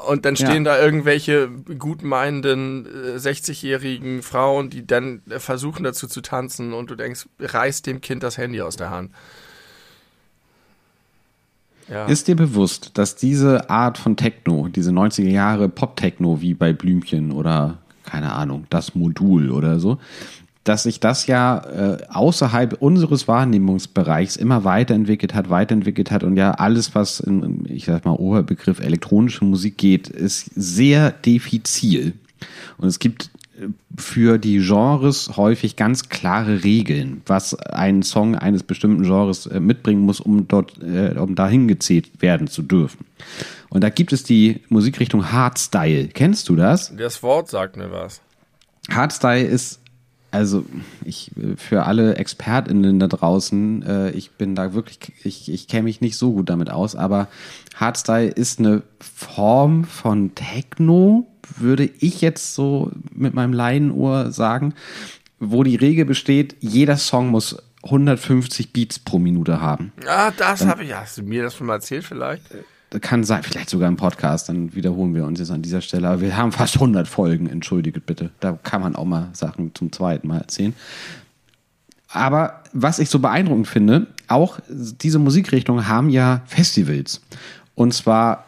Und 0.05 0.25
dann 0.25 0.37
stehen 0.37 0.65
da 0.65 0.79
irgendwelche 0.79 1.49
gutmeinenden 1.49 2.87
äh, 2.87 3.17
60-jährigen 3.17 4.23
Frauen, 4.23 4.69
die 4.69 4.87
dann 4.87 5.23
äh, 5.31 5.39
versuchen 5.39 5.85
dazu 5.85 6.07
zu 6.07 6.21
tanzen 6.21 6.73
und 6.73 6.91
du 6.91 6.97
denkst, 6.97 7.27
reiß 7.39 7.83
dem 7.83 8.01
Kind 8.01 8.23
das 8.23 8.37
Handy 8.37 8.61
aus 8.61 8.77
der 8.77 8.91
Hand. 8.91 9.11
Ja. 11.89 12.07
Ist 12.07 12.29
dir 12.29 12.37
bewusst, 12.37 12.99
dass 12.99 13.15
diese 13.15 13.71
Art 13.71 13.97
von 13.97 14.17
Techno, 14.17 14.69
diese 14.69 14.91
90er 14.91 15.31
Jahre 15.31 15.69
Pop-Techno 15.69 16.41
wie 16.41 16.55
bei 16.55 16.73
Blümchen 16.73 17.31
oder 17.31 17.79
keine 18.07 18.33
Ahnung, 18.33 18.67
das 18.71 18.95
Modul 18.95 19.51
oder 19.51 19.79
so, 19.79 19.99
dass 20.69 20.83
sich 20.83 20.99
das 20.99 21.29
ja 21.29 21.59
äh, 21.59 21.99
außerhalb 22.09 22.83
unseres 22.83 23.29
Wahrnehmungsbereichs 23.29 24.35
immer 24.35 24.65
weiterentwickelt 24.65 25.33
hat, 25.33 25.49
weiterentwickelt 25.49 26.11
hat 26.11 26.25
und 26.25 26.37
ja 26.37 26.53
alles, 26.53 26.95
was 26.95 27.21
in, 27.21 27.65
ich 27.69 27.85
sag 27.85 28.05
mal, 28.05 28.13
Oberbegriff 28.13 28.81
elektronische 28.81 29.45
Musik 29.45 29.79
geht, 29.79 30.09
ist 30.09 30.51
sehr 30.57 31.13
diffizil. 31.13 32.15
Und 32.79 32.89
es 32.89 32.99
gibt 32.99 33.31
äh, 33.61 33.69
für 33.97 34.39
die 34.39 34.59
Genres 34.59 35.37
häufig 35.37 35.77
ganz 35.77 36.09
klare 36.09 36.65
Regeln, 36.65 37.23
was 37.27 37.55
ein 37.55 38.03
Song 38.03 38.35
eines 38.35 38.65
bestimmten 38.65 39.05
Genres 39.05 39.47
äh, 39.47 39.61
mitbringen 39.61 40.01
muss, 40.01 40.19
um 40.19 40.49
dort, 40.49 40.83
äh, 40.83 41.15
um 41.17 41.37
dahin 41.37 41.69
gezählt 41.69 42.11
werden 42.21 42.49
zu 42.49 42.63
dürfen. 42.63 43.07
Und 43.69 43.85
da 43.85 43.89
gibt 43.89 44.13
es 44.13 44.25
die 44.25 44.63
Musikrichtung 44.69 45.31
Hardstyle. 45.31 46.09
Kennst 46.09 46.49
du 46.49 46.57
das? 46.57 46.93
Das 46.97 47.23
Wort 47.23 47.49
sagt 47.49 47.77
mir 47.77 47.93
was. 47.93 48.21
Hardstyle 48.91 49.45
ist, 49.45 49.81
also 50.37 50.67
ich 51.05 51.31
für 51.57 51.85
alle 51.85 52.17
ExpertInnen 52.17 52.99
da 52.99 53.09
draußen, 53.09 53.83
äh, 53.83 54.11
ich 54.11 54.33
bin 54.33 54.55
da 54.55 54.75
wirklich, 54.75 54.99
ich, 55.25 55.51
ich 55.51 55.67
kenne 55.67 55.85
mich 55.85 56.03
nicht 56.03 56.19
so 56.19 56.33
gut 56.33 56.51
damit 56.51 56.71
aus, 56.71 56.95
aber 56.95 57.29
Hardstyle 57.75 58.29
ist 58.29 58.59
eine 58.59 58.83
Form 59.01 59.85
von 59.85 60.35
Techno, 60.35 61.27
würde 61.57 61.89
ich 62.01 62.21
jetzt 62.21 62.55
so 62.55 62.91
mit 63.13 63.33
meinem 63.33 63.55
Laienohr 63.55 64.31
sagen, 64.31 64.75
wo 65.41 65.63
die 65.63 65.77
Regel 65.77 66.05
besteht, 66.05 66.57
jeder 66.61 66.99
Song 66.99 67.29
muss 67.29 67.57
150 67.83 68.73
Beats 68.73 68.99
pro 68.99 69.19
Minute 69.19 69.61
haben. 69.61 69.93
Ah, 70.07 70.33
das 70.37 70.67
habe 70.67 70.85
ich. 70.85 70.95
Hast 70.95 71.19
du 71.19 71.23
mir 71.23 71.45
das 71.45 71.55
schon 71.55 71.67
mal 71.67 71.75
erzählt 71.75 72.05
vielleicht? 72.05 72.43
Kann 73.01 73.25
sein, 73.25 73.43
vielleicht 73.43 73.71
sogar 73.71 73.89
im 73.89 73.97
Podcast, 73.97 74.49
dann 74.49 74.75
wiederholen 74.75 75.15
wir 75.15 75.27
uns 75.27 75.39
jetzt 75.39 75.51
an 75.51 75.63
dieser 75.63 75.81
Stelle. 75.81 76.09
Aber 76.09 76.21
wir 76.21 76.37
haben 76.37 76.53
fast 76.53 76.77
100 76.77 77.07
Folgen, 77.09 77.49
entschuldige 77.49 78.01
bitte. 78.01 78.31
Da 78.41 78.59
kann 78.63 78.81
man 78.81 78.97
auch 78.97 79.05
mal 79.05 79.29
Sachen 79.33 79.75
zum 79.75 79.93
zweiten 79.93 80.29
Mal 80.29 80.39
erzählen. 80.39 80.75
Aber 82.09 82.63
was 82.73 82.99
ich 82.99 83.11
so 83.11 83.19
beeindruckend 83.19 83.69
finde, 83.69 84.07
auch 84.29 84.59
diese 84.69 85.19
Musikrichtungen 85.19 85.89
haben 85.89 86.09
ja 86.11 86.43
Festivals. 86.47 87.21
Und 87.75 87.93
zwar 87.93 88.47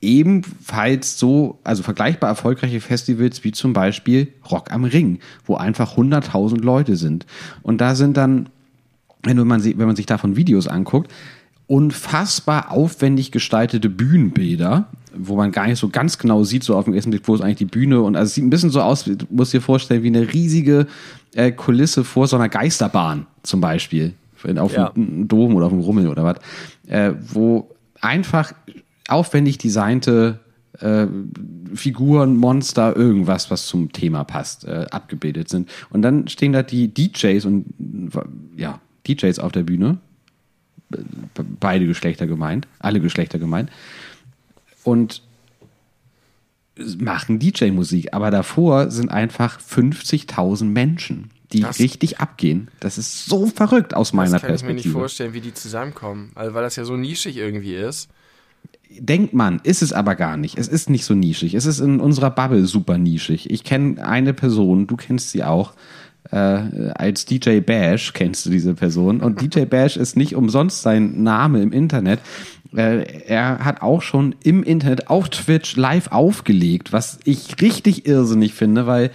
ebenfalls 0.00 1.18
so, 1.18 1.58
also 1.64 1.82
vergleichbar 1.82 2.30
erfolgreiche 2.30 2.80
Festivals 2.80 3.44
wie 3.44 3.52
zum 3.52 3.72
Beispiel 3.72 4.32
Rock 4.50 4.72
am 4.72 4.84
Ring, 4.84 5.18
wo 5.44 5.56
einfach 5.56 5.96
100.000 5.96 6.60
Leute 6.60 6.96
sind. 6.96 7.26
Und 7.62 7.80
da 7.80 7.94
sind 7.94 8.16
dann, 8.16 8.48
wenn 9.22 9.36
man, 9.46 9.64
wenn 9.64 9.86
man 9.86 9.96
sich 9.96 10.06
davon 10.06 10.36
Videos 10.36 10.68
anguckt, 10.68 11.12
unfassbar 11.68 12.72
aufwendig 12.72 13.30
gestaltete 13.30 13.90
Bühnenbilder, 13.90 14.88
wo 15.14 15.36
man 15.36 15.52
gar 15.52 15.66
nicht 15.66 15.78
so 15.78 15.90
ganz 15.90 16.18
genau 16.18 16.42
sieht, 16.42 16.64
so 16.64 16.74
auf 16.74 16.86
dem 16.86 16.94
ersten 16.94 17.10
Blick, 17.10 17.28
wo 17.28 17.34
ist 17.34 17.42
eigentlich 17.42 17.58
die 17.58 17.66
Bühne. 17.66 18.00
Und 18.00 18.16
also 18.16 18.26
es 18.26 18.34
sieht 18.34 18.44
ein 18.44 18.50
bisschen 18.50 18.70
so 18.70 18.80
aus, 18.80 19.04
du 19.04 19.14
musst 19.30 19.52
dir 19.52 19.60
vorstellen, 19.60 20.02
wie 20.02 20.08
eine 20.08 20.32
riesige 20.32 20.86
äh, 21.34 21.52
Kulisse 21.52 22.04
vor 22.04 22.26
so 22.26 22.36
einer 22.36 22.48
Geisterbahn 22.48 23.26
zum 23.42 23.60
Beispiel. 23.60 24.14
Auf 24.56 24.72
ja. 24.72 24.92
einem 24.92 25.28
Dom 25.28 25.56
oder 25.56 25.66
auf 25.66 25.72
dem 25.72 25.80
Rummel 25.80 26.08
oder 26.08 26.24
was. 26.24 26.36
Äh, 26.86 27.12
wo 27.32 27.68
einfach 28.00 28.52
aufwendig 29.08 29.58
designte 29.58 30.38
äh, 30.80 31.06
Figuren, 31.74 32.36
Monster, 32.36 32.96
irgendwas, 32.96 33.50
was 33.50 33.66
zum 33.66 33.92
Thema 33.92 34.24
passt, 34.24 34.64
äh, 34.64 34.86
abgebildet 34.90 35.50
sind. 35.50 35.68
Und 35.90 36.02
dann 36.02 36.28
stehen 36.28 36.52
da 36.52 36.62
die 36.62 36.88
DJs 36.88 37.44
und 37.44 37.66
ja, 38.56 38.80
DJs 39.06 39.38
auf 39.40 39.52
der 39.52 39.64
Bühne. 39.64 39.98
Beide 41.60 41.86
Geschlechter 41.86 42.26
gemeint, 42.26 42.66
alle 42.78 43.00
Geschlechter 43.00 43.38
gemeint. 43.38 43.70
Und 44.84 45.22
machen 46.98 47.38
DJ-Musik, 47.38 48.14
aber 48.14 48.30
davor 48.30 48.90
sind 48.90 49.10
einfach 49.10 49.60
50.000 49.60 50.64
Menschen, 50.64 51.30
die 51.52 51.60
das, 51.60 51.78
richtig 51.80 52.20
abgehen. 52.20 52.68
Das 52.80 52.98
ist 52.98 53.26
so 53.26 53.46
verrückt 53.46 53.94
aus 53.94 54.12
meiner 54.12 54.38
Perspektive. 54.38 54.52
Das 54.52 54.60
kann 54.62 54.76
ich 54.76 54.84
mir 54.84 54.88
nicht 54.88 54.92
vorstellen, 54.92 55.34
wie 55.34 55.40
die 55.40 55.54
zusammenkommen, 55.54 56.30
also 56.34 56.54
weil 56.54 56.62
das 56.62 56.76
ja 56.76 56.84
so 56.84 56.96
nischig 56.96 57.36
irgendwie 57.36 57.74
ist 57.74 58.08
denkt 58.90 59.34
man, 59.34 59.60
ist 59.62 59.82
es 59.82 59.92
aber 59.92 60.14
gar 60.14 60.36
nicht. 60.36 60.58
Es 60.58 60.68
ist 60.68 60.90
nicht 60.90 61.04
so 61.04 61.14
nischig. 61.14 61.54
Es 61.54 61.66
ist 61.66 61.80
in 61.80 62.00
unserer 62.00 62.30
Bubble 62.30 62.64
super 62.64 62.98
nischig. 62.98 63.50
Ich 63.50 63.64
kenne 63.64 64.04
eine 64.04 64.34
Person, 64.34 64.86
du 64.86 64.96
kennst 64.96 65.30
sie 65.30 65.44
auch. 65.44 65.74
Äh, 66.30 66.90
als 66.94 67.24
DJ 67.24 67.60
Bash 67.60 68.12
kennst 68.12 68.46
du 68.46 68.50
diese 68.50 68.74
Person. 68.74 69.20
Und 69.20 69.40
DJ 69.40 69.64
Bash 69.70 69.96
ist 69.96 70.16
nicht 70.16 70.34
umsonst 70.34 70.82
sein 70.82 71.22
Name 71.22 71.62
im 71.62 71.72
Internet. 71.72 72.20
Äh, 72.76 73.24
er 73.26 73.64
hat 73.64 73.82
auch 73.82 74.02
schon 74.02 74.34
im 74.42 74.62
Internet 74.62 75.08
auf 75.08 75.30
Twitch 75.30 75.76
live 75.76 76.08
aufgelegt, 76.12 76.92
was 76.92 77.18
ich 77.24 77.60
richtig 77.60 78.06
irrsinnig 78.06 78.54
finde, 78.54 78.86
weil 78.86 79.10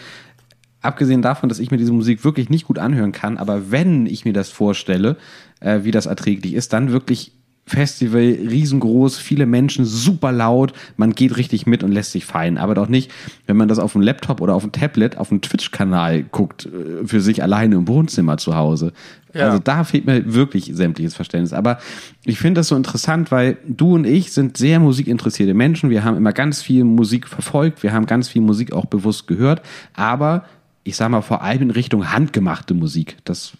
abgesehen 0.81 1.21
davon, 1.21 1.49
dass 1.49 1.59
ich 1.59 1.71
mir 1.71 1.77
diese 1.77 1.93
Musik 1.93 2.23
wirklich 2.23 2.49
nicht 2.49 2.65
gut 2.65 2.79
anhören 2.79 3.11
kann, 3.11 3.37
aber 3.37 3.71
wenn 3.71 4.05
ich 4.05 4.25
mir 4.25 4.33
das 4.33 4.49
vorstelle, 4.49 5.17
äh, 5.59 5.83
wie 5.83 5.91
das 5.91 6.07
erträglich 6.07 6.53
ist, 6.53 6.73
dann 6.73 6.91
wirklich 6.91 7.31
Festival, 7.65 8.21
riesengroß, 8.21 9.17
viele 9.17 9.45
Menschen, 9.45 9.85
super 9.85 10.31
laut, 10.31 10.73
man 10.97 11.13
geht 11.13 11.37
richtig 11.37 11.65
mit 11.65 11.83
und 11.83 11.91
lässt 11.91 12.11
sich 12.11 12.25
feiern. 12.25 12.57
Aber 12.57 12.75
doch 12.75 12.89
nicht, 12.89 13.09
wenn 13.47 13.55
man 13.55 13.69
das 13.69 13.79
auf 13.79 13.93
dem 13.93 14.01
Laptop 14.01 14.41
oder 14.41 14.53
auf 14.53 14.63
dem 14.63 14.73
Tablet, 14.73 15.17
auf 15.17 15.29
dem 15.29 15.41
Twitch-Kanal 15.41 16.23
guckt, 16.23 16.65
äh, 16.65 17.07
für 17.07 17.21
sich 17.21 17.41
alleine 17.41 17.75
im 17.75 17.87
Wohnzimmer 17.87 18.37
zu 18.37 18.55
Hause. 18.55 18.91
Ja. 19.33 19.45
Also 19.45 19.59
da 19.59 19.83
fehlt 19.83 20.05
mir 20.05 20.33
wirklich 20.33 20.71
sämtliches 20.73 21.15
Verständnis. 21.15 21.53
Aber 21.53 21.79
ich 22.25 22.37
finde 22.37 22.59
das 22.59 22.67
so 22.67 22.75
interessant, 22.75 23.31
weil 23.31 23.57
du 23.65 23.95
und 23.95 24.05
ich 24.05 24.33
sind 24.33 24.57
sehr 24.57 24.79
musikinteressierte 24.79 25.53
Menschen. 25.53 25.89
Wir 25.89 26.03
haben 26.03 26.17
immer 26.17 26.33
ganz 26.33 26.61
viel 26.61 26.83
Musik 26.83 27.27
verfolgt, 27.27 27.81
wir 27.81 27.93
haben 27.93 28.05
ganz 28.05 28.27
viel 28.27 28.41
Musik 28.41 28.73
auch 28.73 28.85
bewusst 28.85 29.25
gehört. 29.27 29.61
Aber 29.93 30.45
ich 30.83 30.95
sag 30.95 31.09
mal, 31.09 31.21
vor 31.21 31.41
allem 31.41 31.61
in 31.63 31.71
Richtung 31.71 32.11
handgemachte 32.11 32.73
Musik. 32.73 33.17
Das 33.23 33.53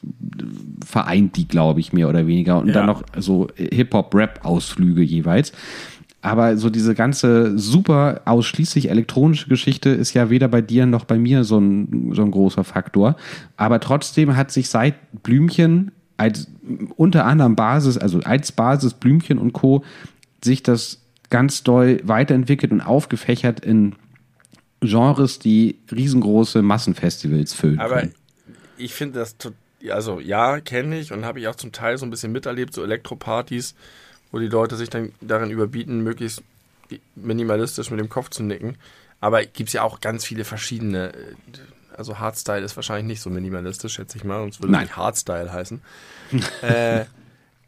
vereint 0.85 1.37
die, 1.37 1.47
glaube 1.47 1.79
ich, 1.79 1.93
mehr 1.93 2.09
oder 2.09 2.27
weniger. 2.27 2.59
Und 2.59 2.67
ja. 2.67 2.73
dann 2.73 2.85
noch 2.85 3.03
so 3.17 3.47
Hip-Hop-Rap-Ausflüge 3.55 5.01
jeweils. 5.01 5.53
Aber 6.21 6.55
so 6.57 6.69
diese 6.69 6.95
ganze 6.95 7.57
super 7.57 8.21
ausschließlich 8.25 8.89
elektronische 8.89 9.49
Geschichte 9.49 9.89
ist 9.89 10.13
ja 10.13 10.29
weder 10.29 10.47
bei 10.47 10.61
dir 10.61 10.85
noch 10.85 11.03
bei 11.03 11.17
mir 11.17 11.43
so 11.43 11.59
ein, 11.59 12.11
so 12.13 12.21
ein 12.23 12.31
großer 12.31 12.63
Faktor. 12.63 13.15
Aber 13.57 13.79
trotzdem 13.79 14.35
hat 14.35 14.51
sich 14.51 14.69
seit 14.69 14.95
Blümchen 15.23 15.91
als 16.15 16.47
unter 16.95 17.25
anderem 17.25 17.55
Basis, 17.55 17.97
also 17.97 18.19
als 18.21 18.53
Basis 18.53 18.93
Blümchen 18.93 19.37
und 19.37 19.51
Co. 19.51 19.83
sich 20.43 20.63
das 20.63 21.01
ganz 21.29 21.63
doll 21.63 21.99
weiterentwickelt 22.03 22.71
und 22.71 22.81
aufgefächert 22.81 23.59
in 23.59 23.95
Genres, 24.87 25.39
die 25.39 25.79
riesengroße 25.91 26.61
Massenfestivals 26.61 27.53
füllen. 27.53 27.79
Aber 27.79 28.01
können. 28.01 28.15
ich 28.77 28.93
finde 28.93 29.19
das, 29.19 29.35
also 29.89 30.19
ja, 30.19 30.59
kenne 30.59 30.99
ich 30.99 31.11
und 31.11 31.25
habe 31.25 31.39
ich 31.39 31.47
auch 31.47 31.55
zum 31.55 31.71
Teil 31.71 31.97
so 31.97 32.05
ein 32.05 32.09
bisschen 32.09 32.31
miterlebt, 32.31 32.73
so 32.73 32.83
Elektropartys, 32.83 33.75
wo 34.31 34.39
die 34.39 34.47
Leute 34.47 34.75
sich 34.75 34.89
dann 34.89 35.11
darin 35.21 35.51
überbieten, 35.51 36.01
möglichst 36.01 36.43
minimalistisch 37.15 37.89
mit 37.89 37.99
dem 37.99 38.09
Kopf 38.09 38.29
zu 38.29 38.43
nicken. 38.43 38.77
Aber 39.19 39.43
gibt 39.45 39.69
es 39.69 39.73
ja 39.73 39.83
auch 39.83 40.01
ganz 40.01 40.25
viele 40.25 40.43
verschiedene. 40.43 41.13
Also 41.95 42.19
Hardstyle 42.19 42.63
ist 42.63 42.75
wahrscheinlich 42.75 43.05
nicht 43.05 43.21
so 43.21 43.29
minimalistisch, 43.29 43.93
schätze 43.93 44.17
ich 44.17 44.23
mal, 44.23 44.39
sonst 44.39 44.61
würde 44.61 44.73
es 44.73 44.81
nicht 44.81 44.97
Hardstyle 44.97 45.51
heißen. 45.51 45.81
äh, 46.61 47.05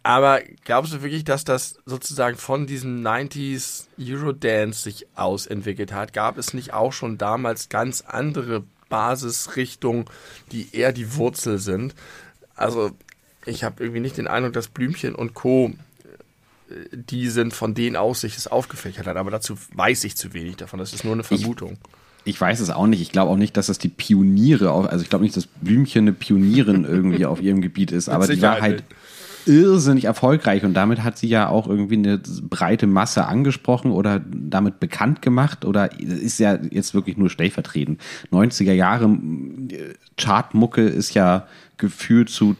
aber 0.05 0.41
glaubst 0.63 0.93
du 0.93 1.01
wirklich, 1.01 1.23
dass 1.23 1.45
das 1.45 1.79
sozusagen 1.87 2.37
von 2.37 2.67
diesem 2.67 3.03
90s 3.03 3.85
Eurodance 3.99 4.83
sich 4.83 5.07
ausentwickelt 5.15 5.93
hat? 5.93 6.13
Gab 6.13 6.37
es 6.37 6.53
nicht 6.53 6.73
auch 6.73 6.93
schon 6.93 7.17
damals 7.17 7.69
ganz 7.69 8.01
andere 8.01 8.61
Basisrichtungen, 8.87 10.05
die 10.51 10.67
eher 10.73 10.93
die 10.93 11.15
Wurzel 11.15 11.57
sind? 11.57 11.95
Also 12.55 12.91
ich 13.47 13.63
habe 13.63 13.81
irgendwie 13.81 13.99
nicht 13.99 14.19
den 14.19 14.27
Eindruck, 14.27 14.53
dass 14.53 14.67
Blümchen 14.67 15.15
und 15.15 15.33
Co. 15.33 15.73
Äh, 16.69 16.75
die 16.91 17.27
sind, 17.29 17.55
von 17.55 17.73
denen 17.73 17.95
aus 17.95 18.21
sich 18.21 18.35
das 18.35 18.45
aufgefächert 18.45 19.07
hat. 19.07 19.17
Aber 19.17 19.31
dazu 19.31 19.57
weiß 19.73 20.03
ich 20.03 20.15
zu 20.15 20.35
wenig 20.35 20.57
davon. 20.57 20.77
Das 20.77 20.93
ist 20.93 21.03
nur 21.03 21.13
eine 21.13 21.23
Vermutung. 21.23 21.79
Ich, 22.25 22.35
ich 22.35 22.41
weiß 22.41 22.59
es 22.59 22.69
auch 22.69 22.85
nicht. 22.85 23.01
Ich 23.01 23.11
glaube 23.11 23.31
auch 23.31 23.37
nicht, 23.37 23.57
dass 23.57 23.65
das 23.65 23.79
die 23.79 23.89
Pioniere, 23.89 24.71
also 24.71 25.01
ich 25.01 25.09
glaube 25.09 25.25
nicht, 25.25 25.35
dass 25.35 25.47
Blümchen 25.47 26.03
eine 26.03 26.13
Pionierin 26.13 26.85
irgendwie 26.87 27.25
auf 27.25 27.41
ihrem 27.41 27.61
Gebiet 27.61 27.91
ist, 27.91 28.07
aber 28.07 28.27
die 28.27 28.39
war 28.39 28.61
halt. 28.61 28.83
Irrsinnig 29.45 30.05
erfolgreich 30.05 30.63
und 30.63 30.73
damit 30.73 31.03
hat 31.03 31.17
sie 31.17 31.27
ja 31.27 31.49
auch 31.49 31.67
irgendwie 31.67 31.95
eine 31.95 32.17
breite 32.17 32.87
Masse 32.87 33.25
angesprochen 33.25 33.91
oder 33.91 34.19
damit 34.19 34.79
bekannt 34.79 35.21
gemacht 35.21 35.65
oder 35.65 35.99
ist 35.99 36.39
ja 36.39 36.57
jetzt 36.71 36.93
wirklich 36.93 37.17
nur 37.17 37.29
stellvertretend. 37.29 38.01
90er 38.31 38.73
Jahre 38.73 39.17
Chartmucke 40.17 40.81
ist 40.81 41.13
ja 41.13 41.47
gefühlt 41.77 42.29
zu 42.29 42.55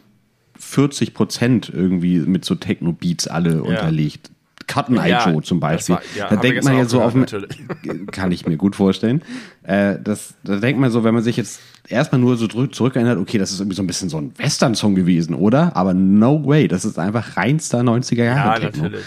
40 0.58 1.14
Prozent 1.14 1.72
irgendwie 1.74 2.20
mit 2.20 2.46
so 2.46 2.56
Techno-Beats 2.56 3.28
alle 3.28 3.56
ja. 3.56 3.62
unterlegt. 3.62 4.32
Cotton 4.68 4.98
Eye 4.98 5.10
ja, 5.10 5.30
Joe 5.30 5.42
zum 5.42 5.60
Beispiel. 5.60 5.96
War, 5.96 6.02
ja, 6.16 6.30
da 6.30 6.36
denkt 6.36 6.64
man 6.64 6.78
ja 6.78 6.86
so 6.86 7.02
auf, 7.02 7.14
kann 8.12 8.32
ich 8.32 8.46
mir 8.46 8.58
gut 8.58 8.76
vorstellen. 8.76 9.22
Äh, 9.64 9.98
das, 10.04 10.34
da 10.44 10.58
denkt 10.58 10.80
man 10.80 10.92
so, 10.92 11.04
wenn 11.04 11.14
man 11.14 11.24
sich 11.24 11.38
jetzt 11.38 11.60
erstmal 11.88 12.20
nur 12.20 12.38
so 12.38 12.48
zurückerinnert, 12.48 13.18
okay, 13.18 13.38
das 13.38 13.52
ist 13.52 13.60
irgendwie 13.60 13.76
so 13.76 13.84
ein 13.84 13.88
bisschen 13.88 14.10
so 14.10 14.18
ein 14.18 14.34
Western-Song 14.38 14.96
gewesen, 14.96 15.36
oder? 15.36 15.76
Aber 15.76 15.94
no 15.94 16.46
way, 16.46 16.68
das 16.68 16.86
ist 16.86 17.00
einfach 17.00 17.38
reinster 17.38 17.82
90er 17.82 18.24
Jahre. 18.24 18.62
Ja, 18.62 18.70
Techno. 18.70 18.84
natürlich. 18.84 19.06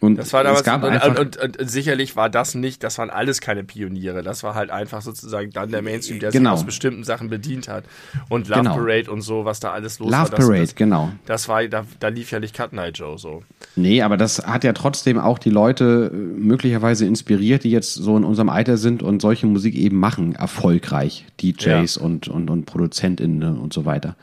Und 0.00 0.16
das 0.16 0.32
war 0.34 0.44
damals, 0.44 0.60
es 0.60 0.66
gab 0.66 0.82
und, 0.82 0.90
einfach 0.90 1.08
und, 1.08 1.38
und, 1.38 1.58
und, 1.58 1.70
sicherlich 1.70 2.16
war 2.16 2.28
das 2.28 2.54
nicht, 2.54 2.82
das 2.82 2.98
waren 2.98 3.08
alles 3.08 3.40
keine 3.40 3.64
Pioniere. 3.64 4.22
Das 4.22 4.42
war 4.42 4.54
halt 4.54 4.70
einfach 4.70 5.00
sozusagen 5.00 5.50
dann 5.52 5.70
der 5.70 5.80
Mainstream, 5.80 6.20
der 6.20 6.32
genau. 6.32 6.50
sich 6.50 6.60
aus 6.60 6.66
bestimmten 6.66 7.02
Sachen 7.02 7.30
bedient 7.30 7.68
hat. 7.68 7.84
Und 8.28 8.48
Love 8.48 8.60
genau. 8.60 8.74
Parade 8.74 9.10
und 9.10 9.22
so, 9.22 9.46
was 9.46 9.58
da 9.58 9.72
alles 9.72 9.98
los 9.98 10.10
Love 10.10 10.18
war. 10.18 10.30
Love 10.30 10.36
Parade, 10.36 10.60
das, 10.60 10.74
genau. 10.74 11.12
Das 11.24 11.48
war, 11.48 11.66
da, 11.66 11.86
da 11.98 12.08
lief 12.08 12.30
ja 12.30 12.40
nicht 12.40 12.54
Cut 12.54 12.74
Night 12.74 12.98
Joe 12.98 13.18
so. 13.18 13.42
Nee, 13.74 14.02
aber 14.02 14.18
das 14.18 14.46
hat 14.46 14.64
ja 14.64 14.74
trotzdem 14.74 15.18
auch 15.18 15.38
die 15.38 15.50
Leute 15.50 16.10
äh, 16.12 16.16
möglicherweise 16.16 17.06
inspiriert, 17.06 17.64
die 17.64 17.70
jetzt 17.70 17.94
so 17.94 18.18
in 18.18 18.24
unserem 18.24 18.50
Alter 18.50 18.76
sind 18.76 19.02
und 19.02 19.22
solche 19.22 19.46
Musik 19.46 19.74
eben 19.74 19.98
machen, 19.98 20.34
erfolgreich. 20.34 21.24
DJs 21.40 21.94
ja. 21.96 22.02
und, 22.02 22.28
und, 22.28 22.50
und 22.50 22.66
ProduzentInnen 22.66 23.56
und 23.56 23.72
so 23.72 23.86
weiter. 23.86 24.14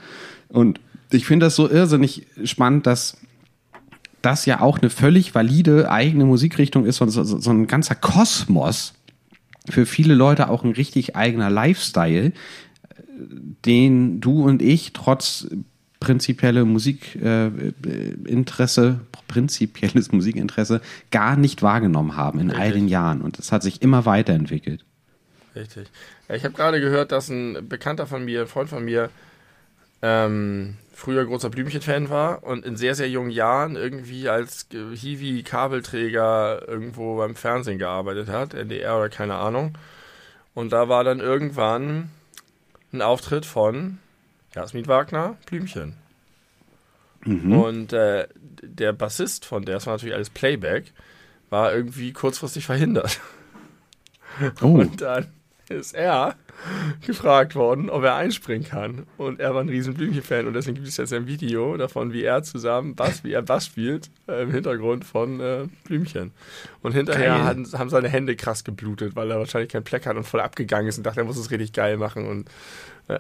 Und 0.50 0.80
ich 1.10 1.26
finde 1.26 1.48
das 1.48 1.56
so 1.56 1.70
irrsinnig 1.70 2.28
spannend, 2.44 2.86
dass 2.86 3.18
das 4.24 4.48
ja 4.48 4.62
auch 4.62 4.80
eine 4.80 4.90
völlig 4.90 5.36
valide 5.36 5.92
eigene 5.92 6.26
Musikrichtung 6.26 6.86
ist, 6.86 6.98
so, 6.98 7.06
so, 7.08 7.24
so 7.24 7.52
ein 7.52 7.68
ganzer 7.68 7.94
Kosmos, 7.94 8.96
für 9.70 9.86
viele 9.86 10.16
Leute 10.16 10.50
auch 10.50 10.64
ein 10.64 10.72
richtig 10.72 11.16
eigener 11.16 11.50
Lifestyle, 11.50 12.34
den 13.66 14.20
du 14.20 14.44
und 14.44 14.62
ich 14.62 14.92
trotz 14.94 15.48
prinzipielle 16.00 16.66
Musikinteresse, 16.66 19.00
äh, 19.02 19.06
prinzipielles 19.28 20.12
Musikinteresse 20.12 20.82
gar 21.12 21.38
nicht 21.38 21.62
wahrgenommen 21.62 22.18
haben 22.18 22.40
in 22.40 22.50
Richtig. 22.50 22.64
all 22.64 22.72
den 22.74 22.90
Jahren. 22.90 23.22
Und 23.22 23.38
das 23.38 23.54
hat 23.54 23.64
sich 23.64 23.82
immer 23.82 24.06
weiterentwickelt. 24.06 24.84
Richtig. 25.56 25.88
Ich 26.30 26.44
habe 26.44 26.56
gerade 26.56 26.82
gehört, 26.82 27.12
dass 27.12 27.30
ein 27.30 27.70
Bekannter 27.70 28.08
von 28.08 28.26
mir, 28.26 28.42
ein 28.42 28.48
Freund 28.48 28.70
von 28.70 28.84
mir, 28.84 29.12
ähm, 30.02 30.78
früher 30.94 31.26
großer 31.26 31.50
Blümchen-Fan 31.50 32.10
war 32.10 32.44
und 32.44 32.66
in 32.66 32.78
sehr, 32.78 32.96
sehr 32.96 33.10
jungen 33.10 33.32
Jahren 33.32 33.76
irgendwie 33.76 34.30
als 34.30 34.68
Hiwi-Kabelträger 34.72 36.68
irgendwo 36.68 37.18
beim 37.18 37.36
Fernsehen 37.36 37.80
gearbeitet 37.80 38.30
hat, 38.30 38.54
NDR 38.54 38.98
oder 38.98 39.10
keine 39.10 39.36
Ahnung. 39.36 39.78
Und 40.54 40.72
da 40.72 40.88
war 40.90 41.04
dann 41.04 41.20
irgendwann 41.20 42.10
ein 42.92 43.02
Auftritt 43.02 43.46
von 43.46 43.98
Jasmin 44.54 44.88
Wagner, 44.88 45.36
Blümchen. 45.48 45.96
Mhm. 47.26 47.58
Und 47.58 47.94
äh, 47.94 48.28
der 48.62 48.94
Bassist 48.94 49.46
von 49.46 49.66
der, 49.66 49.76
das 49.76 49.88
war 49.88 49.96
natürlich 49.96 50.16
alles 50.16 50.30
Playback, 50.30 50.94
war 51.50 51.74
irgendwie 51.74 52.14
kurzfristig 52.14 52.66
verhindert. 52.66 53.20
Oh. 54.62 54.80
Und 54.80 55.02
dann 55.02 55.28
ist 55.70 55.94
er 55.94 56.36
gefragt 57.06 57.56
worden, 57.56 57.89
ob 57.89 58.04
er 58.04 58.15
einspringen 58.15 58.67
kann. 58.67 59.04
Und 59.17 59.39
er 59.39 59.54
war 59.54 59.62
ein 59.62 59.69
riesen 59.69 59.93
Blümchen-Fan 59.93 60.47
und 60.47 60.54
deswegen 60.54 60.76
gibt 60.76 60.88
es 60.88 60.97
jetzt 60.97 61.13
ein 61.13 61.28
Video 61.28 61.76
davon, 61.78 62.13
wie 62.13 62.23
er 62.23 62.43
zusammen 62.43 62.95
Bass, 62.95 63.23
wie 63.23 63.34
er 63.34 63.41
Bass 63.41 63.65
spielt 63.67 64.10
äh, 64.28 64.43
im 64.43 64.52
Hintergrund 64.52 65.06
von 65.06 65.39
äh, 65.39 65.67
Blümchen. 65.84 66.32
Und 66.82 66.93
hinterher 66.93 67.43
hatten, 67.43 67.65
haben 67.73 67.89
seine 67.89 68.10
Hände 68.10 68.36
krass 68.36 68.63
geblutet, 68.63 69.15
weil 69.15 69.32
er 69.32 69.39
wahrscheinlich 69.39 69.71
keinen 69.71 69.84
Pleck 69.84 70.06
hat 70.06 70.15
und 70.17 70.26
voll 70.26 70.41
abgegangen 70.41 70.88
ist 70.88 70.97
und 70.97 71.06
dachte, 71.06 71.21
er 71.21 71.26
muss 71.26 71.38
es 71.38 71.52
richtig 71.52 71.73
geil 71.73 71.97
machen. 71.97 72.28
Und 72.28 72.49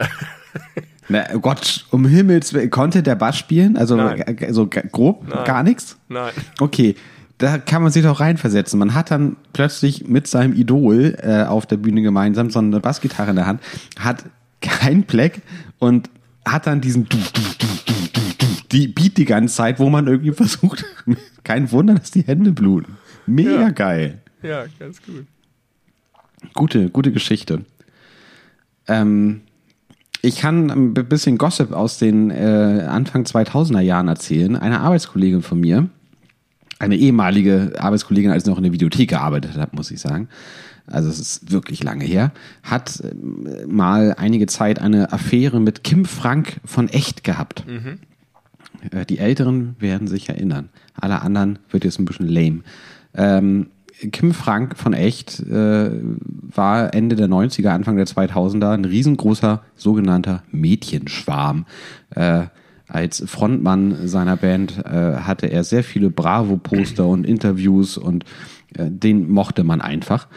Na, 1.09 1.25
oh 1.33 1.39
Gott, 1.39 1.85
um 1.91 2.05
Himmels 2.05 2.53
Willen, 2.53 2.69
konnte 2.69 3.03
der 3.03 3.15
Bass 3.15 3.37
spielen? 3.37 3.75
Also 3.75 3.95
Nein. 3.97 4.23
g- 4.37 4.51
so 4.51 4.67
grob 4.67 5.27
Nein. 5.27 5.43
gar 5.43 5.63
nichts? 5.63 5.97
nein. 6.07 6.31
Okay, 6.59 6.95
da 7.43 7.57
kann 7.57 7.83
man 7.83 7.91
sich 7.91 8.03
doch 8.03 8.19
reinversetzen. 8.21 8.79
Man 8.79 8.93
hat 8.93 9.11
dann 9.11 9.35
plötzlich 9.51 10.07
mit 10.07 10.27
seinem 10.27 10.53
Idol 10.53 11.17
äh, 11.21 11.43
auf 11.43 11.65
der 11.65 11.75
Bühne 11.77 12.01
gemeinsam 12.01 12.49
so 12.49 12.59
eine 12.59 12.79
Bassgitarre 12.79 13.31
in 13.31 13.35
der 13.35 13.45
Hand, 13.47 13.61
hat 13.99 14.23
kein 14.61 15.03
Pleck 15.03 15.41
und 15.77 16.09
hat 16.47 16.67
dann 16.67 16.79
diesen 16.79 17.07
du, 17.09 17.17
du, 17.17 17.41
du, 17.59 17.67
du, 17.85 17.93
du, 18.13 18.21
du, 18.37 18.45
die 18.71 18.87
Beat 18.87 19.17
die 19.17 19.25
ganze 19.25 19.53
Zeit, 19.55 19.79
wo 19.79 19.89
man 19.89 20.07
irgendwie 20.07 20.31
versucht, 20.31 20.85
kein 21.43 21.69
Wunder, 21.71 21.95
dass 21.95 22.11
die 22.11 22.21
Hände 22.23 22.53
bluten. 22.53 22.97
Mega 23.25 23.61
Ja. 23.61 23.69
geil. 23.71 24.21
Ja, 24.41 24.63
ganz 24.79 25.01
gut. 25.01 25.25
Gute, 26.53 26.89
gute 26.89 27.11
Geschichte. 27.11 27.65
Ähm, 28.87 29.41
ich 30.21 30.37
kann 30.37 30.69
ein 30.71 30.93
bisschen 30.93 31.37
Gossip 31.37 31.73
aus 31.73 31.97
den 31.97 32.31
äh, 32.31 32.85
Anfang 32.89 33.23
2000er 33.23 33.81
Jahren 33.81 34.07
erzählen. 34.07 34.55
Eine 34.55 34.79
Arbeitskollegin 34.81 35.41
von 35.41 35.59
mir, 35.59 35.89
eine 36.83 36.95
ehemalige 36.97 37.73
Arbeitskollegin, 37.77 38.31
als 38.31 38.43
ich 38.43 38.49
noch 38.49 38.57
in 38.57 38.63
der 38.63 38.73
Videothek 38.73 39.09
gearbeitet 39.09 39.57
habe, 39.57 39.75
muss 39.75 39.91
ich 39.91 39.99
sagen. 39.99 40.27
Also 40.85 41.09
es 41.09 41.19
ist 41.19 41.51
wirklich 41.51 41.81
lange 41.83 42.03
her, 42.03 42.31
hat 42.61 43.01
ähm, 43.03 43.47
mal 43.67 44.15
einige 44.17 44.47
Zeit 44.47 44.79
eine 44.79 45.13
Affäre 45.13 45.61
mit 45.61 45.83
Kim 45.83 46.03
Frank 46.05 46.59
von 46.65 46.89
Echt 46.89 47.23
gehabt. 47.23 47.63
Äh, 48.91 49.05
Die 49.05 49.17
Älteren 49.19 49.75
werden 49.79 50.07
sich 50.07 50.27
erinnern. 50.27 50.69
Alle 50.93 51.21
anderen 51.21 51.59
wird 51.69 51.85
jetzt 51.85 51.99
ein 51.99 52.05
bisschen 52.05 52.27
lame. 52.27 52.61
Ähm, 53.15 53.67
Kim 54.11 54.33
Frank 54.33 54.77
von 54.77 54.93
Echt 54.93 55.39
äh, 55.39 55.91
war 56.55 56.93
Ende 56.93 57.15
der 57.15 57.27
90er, 57.27 57.69
Anfang 57.69 57.95
der 57.95 58.07
2000er 58.07 58.71
ein 58.73 58.85
riesengroßer 58.85 59.61
sogenannter 59.75 60.43
Mädchenschwarm. 60.51 61.65
Äh, 62.09 62.47
als 62.87 63.23
Frontmann 63.25 64.07
seiner 64.07 64.37
Band 64.37 64.85
äh, 64.85 65.17
hatte 65.17 65.47
er 65.47 65.63
sehr 65.63 65.83
viele 65.83 66.09
Bravo-Poster 66.09 67.05
und 67.07 67.25
Interviews 67.25 67.97
und 67.97 68.25
äh, 68.75 68.89
den 68.89 69.29
mochte 69.29 69.63
man 69.63 69.81
einfach, 69.81 70.27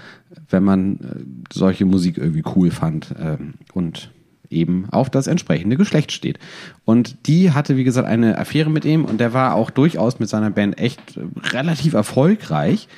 wenn 0.48 0.64
man 0.64 0.96
äh, 0.96 1.52
solche 1.52 1.85
Musik 1.85 2.18
irgendwie 2.18 2.44
cool 2.54 2.70
fand. 2.70 3.14
ähm, 3.18 3.54
und 3.74 4.11
eben 4.50 4.88
auf 4.90 5.11
das 5.11 5.26
entsprechende 5.26 5.76
Geschlecht 5.76 6.12
steht. 6.12 6.38
Und 6.85 7.26
die 7.26 7.52
hatte, 7.52 7.76
wie 7.76 7.85
gesagt, 7.85 8.06
eine 8.06 8.38
Affäre 8.38 8.70
mit 8.70 8.85
ihm 8.85 9.04
und 9.04 9.18
der 9.18 9.32
war 9.32 9.54
auch 9.54 9.70
durchaus 9.70 10.18
mit 10.18 10.28
seiner 10.28 10.50
Band 10.50 10.78
echt 10.78 11.16
äh, 11.16 11.22
relativ 11.48 11.94
erfolgreich 11.94 12.88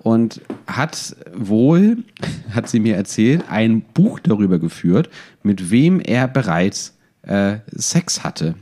und 0.00 0.40
hat 0.66 1.16
wohl, 1.34 1.98
hat 2.50 2.68
sie 2.68 2.80
mir 2.80 2.96
erzählt, 2.96 3.44
ein 3.48 3.82
Buch 3.82 4.20
darüber 4.20 4.58
geführt, 4.58 5.10
mit 5.42 5.70
wem 5.70 6.00
er 6.00 6.28
bereits 6.28 6.96
äh, 7.22 7.58
Sex 7.72 8.24
hatte. 8.24 8.54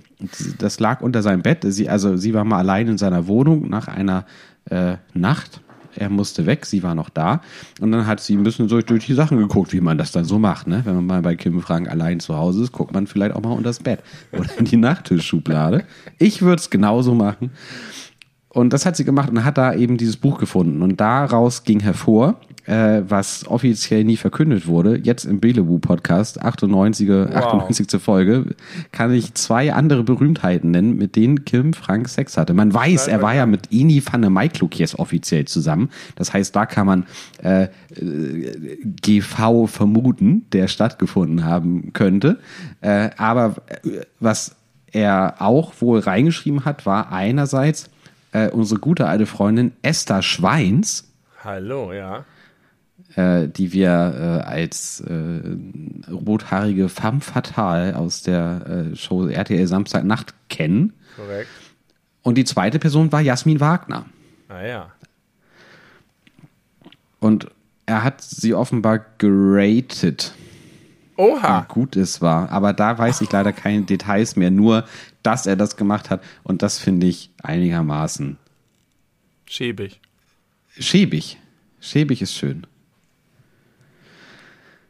Das 0.59 0.81
lag 0.81 1.01
unter 1.01 1.23
seinem 1.23 1.43
Bett. 1.43 1.65
Sie, 1.65 1.89
also 1.89 2.17
sie 2.17 2.35
war 2.35 2.45
mal 2.45 2.59
allein 2.59 2.89
in 2.89 2.99
seiner 2.99 3.27
Wohnung 3.27 3.69
nach 3.69 3.89
einer 3.89 4.25
äh, 4.71 4.97
Nacht. 5.13 5.61
Er 5.97 6.11
musste 6.11 6.47
weg, 6.47 6.67
sie 6.67 6.83
war 6.83 6.95
noch 6.95 7.09
da. 7.09 7.41
Und 7.81 7.93
dann 7.93 8.07
hat 8.07 8.21
sie 8.21 8.35
ein 8.37 8.43
bisschen 8.43 8.69
so 8.69 8.81
durch 8.81 9.07
die 9.07 9.15
Sachen 9.15 9.39
geguckt, 9.39 9.73
wie 9.73 9.81
man 9.81 9.97
das 9.97 10.13
dann 10.13 10.25
so 10.25 10.39
macht. 10.39 10.67
Ne? 10.67 10.83
Wenn 10.85 10.97
man 10.97 11.07
mal 11.07 11.23
bei 11.23 11.37
Kim 11.37 11.61
Frank 11.61 11.89
allein 11.89 12.21
zu 12.21 12.37
Hause 12.37 12.65
ist, 12.65 12.73
guckt 12.73 12.93
man 12.93 13.07
vielleicht 13.07 13.35
auch 13.35 13.43
mal 13.43 13.51
unter 13.51 13.71
das 13.71 13.79
Bett 13.79 14.01
oder 14.33 14.59
in 14.59 14.65
die 14.65 14.77
Nachttischschublade. 14.77 15.85
Ich 16.19 16.43
würde 16.43 16.57
es 16.57 16.71
genauso 16.71 17.15
machen. 17.15 17.51
Und 18.49 18.73
das 18.73 18.87
hat 18.87 18.97
sie 18.97 19.05
gemacht 19.05 19.31
und 19.31 19.45
hat 19.45 19.59
da 19.59 19.75
eben 19.75 19.97
dieses 19.97 20.17
Buch 20.17 20.39
gefunden. 20.39 20.83
Und 20.83 21.01
daraus 21.01 21.65
ging 21.65 21.81
hervor, 21.81 22.41
äh, 22.67 23.03
was 23.07 23.47
offiziell 23.47 24.05
nie 24.05 24.17
verkündet 24.17 24.67
wurde, 24.67 24.99
jetzt 25.03 25.25
im 25.25 25.41
Belewu-Podcast, 25.41 26.43
98. 26.43 27.11
98. 27.11 28.01
Folge, 28.01 28.55
kann 28.93 29.13
ich 29.13 29.35
zwei 29.35 29.73
andere 29.73 30.03
Berühmtheiten 30.03 30.71
nennen, 30.71 30.97
mit 30.97 31.17
denen 31.17 31.45
Kim 31.45 31.73
Frank 31.73 32.09
Sex 32.09 32.37
hatte. 32.37 32.55
Man 32.55 32.73
weiß, 32.73 33.09
er 33.09 33.23
war 33.23 33.35
ja 33.35 33.47
mit 33.47 33.71
Ini 33.71 34.03
van 34.05 34.23
der 34.23 34.31
Maikluk 34.31 34.79
jetzt 34.79 34.99
offiziell 34.99 35.45
zusammen. 35.45 35.91
Das 36.17 36.33
heißt, 36.33 36.55
da 36.55 36.67
kann 36.67 36.87
man 36.87 37.07
äh, 37.43 37.65
äh, 37.65 37.69
GV 39.03 39.67
vermuten, 39.67 40.47
der 40.53 40.69
stattgefunden 40.69 41.45
haben 41.45 41.93
könnte. 41.93 42.39
Äh, 42.81 43.11
aber 43.17 43.57
äh, 43.67 44.01
was 44.21 44.57
er 44.93 45.37
auch 45.41 45.75
wohl 45.81 45.99
reingeschrieben 45.99 46.65
hat, 46.65 46.87
war 46.87 47.13
einerseits 47.13 47.91
äh, 48.33 48.49
unsere 48.49 48.81
gute 48.81 49.07
alte 49.07 49.27
Freundin 49.27 49.73
Esther 49.83 50.23
Schweins, 50.23 51.11
Hallo, 51.45 51.93
ja. 51.93 52.25
Äh, 53.17 53.49
die 53.49 53.73
wir 53.73 53.91
äh, 53.91 54.49
als 54.49 55.01
äh, 55.01 55.41
rothaarige 56.11 56.89
femme 56.89 57.21
fatale 57.21 57.97
aus 57.97 58.23
der 58.23 58.91
äh, 58.93 58.97
Show 58.97 59.27
RTL 59.27 59.67
Samstagnacht 59.67 60.35
kennen. 60.49 60.93
Korrekt. 61.17 61.49
Und 62.23 62.37
die 62.37 62.45
zweite 62.45 62.79
Person 62.79 63.13
war 63.13 63.21
Jasmin 63.21 63.61
Wagner. 63.61 64.07
Ah 64.49 64.63
ja. 64.63 64.91
Und 67.21 67.49
er 67.87 68.03
hat 68.03 68.21
sie 68.21 68.55
offenbar 68.55 69.05
geratet, 69.19 70.35
wie 71.17 71.23
Oha. 71.23 71.67
gut 71.69 71.97
es 71.97 72.21
war. 72.21 72.51
Aber 72.51 72.73
da 72.73 72.99
weiß 72.99 73.21
ich 73.21 73.31
leider 73.31 73.53
keine 73.53 73.83
Details 73.83 74.37
mehr, 74.37 74.51
nur, 74.51 74.85
dass 75.23 75.47
er 75.47 75.57
das 75.57 75.77
gemacht 75.77 76.11
hat. 76.11 76.23
Und 76.43 76.63
das 76.63 76.79
finde 76.79 77.07
ich 77.07 77.31
einigermaßen 77.43 78.39
Schäbig. 79.47 80.01
schäbig. 80.79 81.39
Schäbig 81.81 82.23
ist 82.23 82.35
schön. 82.35 82.67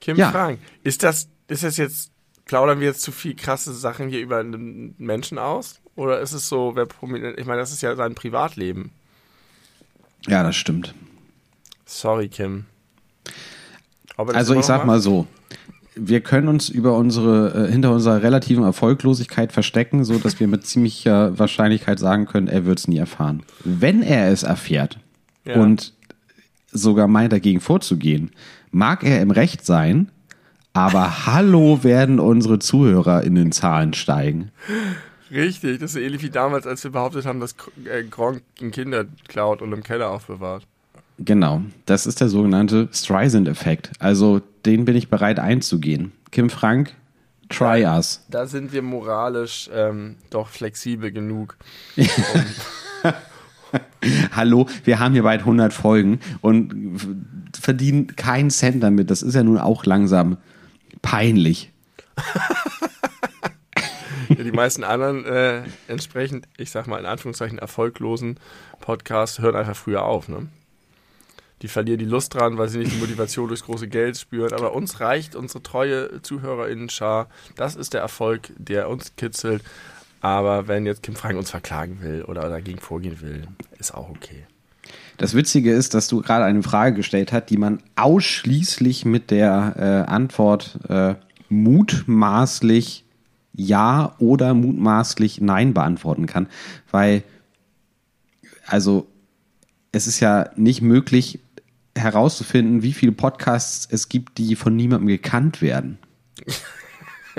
Kim 0.04 0.16
Ja. 0.18 0.30
Frank, 0.30 0.58
ist 0.82 1.02
das, 1.02 1.28
ist 1.48 1.64
das 1.64 1.78
jetzt, 1.78 2.10
plaudern 2.44 2.78
wir 2.78 2.88
jetzt 2.88 3.00
zu 3.00 3.10
viel 3.10 3.34
krasse 3.34 3.72
Sachen 3.72 4.10
hier 4.10 4.20
über 4.20 4.38
einen 4.38 4.94
Menschen 4.98 5.38
aus? 5.38 5.80
Oder 5.96 6.20
ist 6.20 6.32
es 6.32 6.46
so, 6.46 6.72
wer 6.76 6.84
prominent, 6.84 7.38
ich 7.38 7.46
meine, 7.46 7.60
das 7.60 7.72
ist 7.72 7.80
ja 7.80 7.96
sein 7.96 8.14
Privatleben. 8.14 8.90
Ja, 10.26 10.42
das 10.42 10.56
stimmt. 10.56 10.94
Sorry, 11.86 12.28
Kim. 12.28 12.66
Also 14.16 14.54
ich 14.54 14.64
sag 14.64 14.78
macht? 14.78 14.86
mal 14.86 15.00
so, 15.00 15.26
wir 15.96 16.20
können 16.20 16.48
uns 16.48 16.68
über 16.68 16.96
unsere 16.96 17.68
äh, 17.68 17.72
hinter 17.72 17.92
unserer 17.92 18.22
relativen 18.22 18.64
Erfolglosigkeit 18.64 19.52
verstecken, 19.52 20.04
so 20.04 20.18
dass 20.18 20.38
wir 20.38 20.48
mit 20.48 20.66
ziemlicher 20.66 21.38
Wahrscheinlichkeit 21.38 21.98
sagen 21.98 22.26
können, 22.26 22.48
er 22.48 22.66
wird 22.66 22.78
es 22.78 22.88
nie 22.88 22.98
erfahren. 22.98 23.42
Wenn 23.64 24.02
er 24.02 24.30
es 24.30 24.42
erfährt 24.42 24.98
Ja. 25.44 25.54
und 25.56 25.94
sogar 26.70 27.06
meint 27.08 27.32
dagegen 27.32 27.60
vorzugehen, 27.60 28.32
mag 28.74 29.04
er 29.04 29.22
im 29.22 29.30
Recht 29.30 29.64
sein, 29.64 30.10
aber 30.72 31.26
hallo 31.26 31.84
werden 31.84 32.18
unsere 32.18 32.58
Zuhörer 32.58 33.22
in 33.22 33.36
den 33.36 33.52
Zahlen 33.52 33.94
steigen. 33.94 34.50
Richtig, 35.30 35.78
das 35.78 35.94
ist 35.94 36.02
ähnlich 36.02 36.22
wie 36.22 36.30
damals, 36.30 36.66
als 36.66 36.84
wir 36.84 36.90
behauptet 36.90 37.24
haben, 37.24 37.40
dass 37.40 37.54
äh, 37.84 38.02
Gronk 38.04 38.42
ein 38.60 38.72
Kinder 38.72 39.06
klaut 39.28 39.62
und 39.62 39.72
im 39.72 39.82
Keller 39.82 40.10
aufbewahrt. 40.10 40.66
Genau, 41.18 41.62
das 41.86 42.06
ist 42.06 42.20
der 42.20 42.28
sogenannte 42.28 42.88
Streisand-Effekt. 42.92 43.92
Also 44.00 44.42
den 44.66 44.84
bin 44.84 44.96
ich 44.96 45.08
bereit 45.08 45.38
einzugehen. 45.38 46.12
Kim 46.32 46.50
Frank, 46.50 46.94
try 47.48 47.84
us. 47.84 48.24
Da 48.28 48.46
sind 48.46 48.72
wir 48.72 48.82
moralisch 48.82 49.70
ähm, 49.72 50.16
doch 50.30 50.48
flexibel 50.48 51.12
genug. 51.12 51.56
Hallo, 54.32 54.68
wir 54.84 54.98
haben 54.98 55.12
hier 55.12 55.22
bald 55.22 55.40
100 55.40 55.72
Folgen 55.72 56.18
und 56.40 56.74
verdienen 57.64 58.14
keinen 58.14 58.50
Cent 58.50 58.82
damit. 58.82 59.10
Das 59.10 59.22
ist 59.22 59.34
ja 59.34 59.42
nun 59.42 59.58
auch 59.58 59.86
langsam 59.86 60.36
peinlich. 61.02 61.72
Ja, 64.28 64.42
die 64.42 64.52
meisten 64.52 64.84
anderen 64.84 65.24
äh, 65.26 65.62
entsprechend, 65.86 66.48
ich 66.56 66.70
sag 66.70 66.86
mal 66.86 66.98
in 66.98 67.06
Anführungszeichen, 67.06 67.58
erfolglosen 67.58 68.40
Podcasts 68.80 69.38
hören 69.38 69.54
einfach 69.54 69.76
früher 69.76 70.04
auf. 70.04 70.28
Ne? 70.28 70.48
Die 71.62 71.68
verlieren 71.68 71.98
die 71.98 72.04
Lust 72.04 72.34
dran, 72.34 72.58
weil 72.58 72.68
sie 72.68 72.78
nicht 72.78 72.92
die 72.92 73.00
Motivation 73.00 73.48
durchs 73.48 73.64
große 73.64 73.88
Geld 73.88 74.16
spüren. 74.16 74.52
Aber 74.54 74.74
uns 74.74 75.00
reicht 75.00 75.36
unsere 75.36 75.62
treue 75.62 76.22
ZuhörerInnen-Schar. 76.22 77.28
Das 77.54 77.76
ist 77.76 77.92
der 77.94 78.00
Erfolg, 78.00 78.50
der 78.56 78.88
uns 78.88 79.14
kitzelt. 79.16 79.62
Aber 80.20 80.68
wenn 80.68 80.86
jetzt 80.86 81.02
Kim 81.02 81.16
Frank 81.16 81.36
uns 81.36 81.50
verklagen 81.50 82.00
will 82.00 82.22
oder 82.22 82.48
dagegen 82.48 82.80
vorgehen 82.80 83.20
will, 83.20 83.46
ist 83.78 83.94
auch 83.94 84.08
okay. 84.08 84.46
Das 85.16 85.34
Witzige 85.34 85.72
ist, 85.72 85.94
dass 85.94 86.08
du 86.08 86.20
gerade 86.20 86.44
eine 86.44 86.62
Frage 86.62 86.96
gestellt 86.96 87.32
hast, 87.32 87.46
die 87.46 87.56
man 87.56 87.78
ausschließlich 87.96 89.04
mit 89.04 89.30
der 89.30 89.74
äh, 90.06 90.10
Antwort 90.10 90.78
äh, 90.88 91.14
mutmaßlich 91.48 93.04
ja 93.52 94.14
oder 94.18 94.54
mutmaßlich 94.54 95.40
nein 95.40 95.74
beantworten 95.74 96.26
kann, 96.26 96.48
weil 96.90 97.22
also 98.66 99.06
es 99.92 100.06
ist 100.06 100.20
ja 100.20 100.50
nicht 100.56 100.82
möglich 100.82 101.38
herauszufinden, 101.96 102.82
wie 102.82 102.92
viele 102.92 103.12
Podcasts 103.12 103.86
es 103.88 104.08
gibt, 104.08 104.38
die 104.38 104.56
von 104.56 104.74
niemandem 104.74 105.06
gekannt 105.06 105.62
werden. 105.62 105.98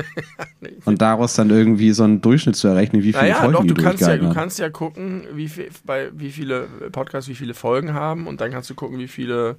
Und 0.85 1.01
daraus 1.01 1.35
dann 1.35 1.49
irgendwie 1.49 1.91
so 1.91 2.03
einen 2.03 2.21
Durchschnitt 2.21 2.55
zu 2.55 2.67
errechnen, 2.67 3.03
wie 3.03 3.13
viele 3.13 3.23
Naja, 3.23 3.35
Folgen 3.35 3.53
doch, 3.53 3.61
die 3.61 3.67
du 3.73 3.83
kannst 3.83 4.01
ja, 4.01 4.17
du 4.17 4.33
kannst 4.33 4.59
ja 4.59 4.69
gucken, 4.69 5.23
wie, 5.33 5.47
viel, 5.47 5.69
bei, 5.85 6.09
wie 6.13 6.31
viele 6.31 6.67
Podcasts 6.91 7.29
wie 7.29 7.35
viele 7.35 7.53
Folgen 7.53 7.93
haben 7.93 8.27
und 8.27 8.41
dann 8.41 8.51
kannst 8.51 8.69
du 8.69 8.75
gucken, 8.75 8.99
wie 8.99 9.07
viele. 9.07 9.55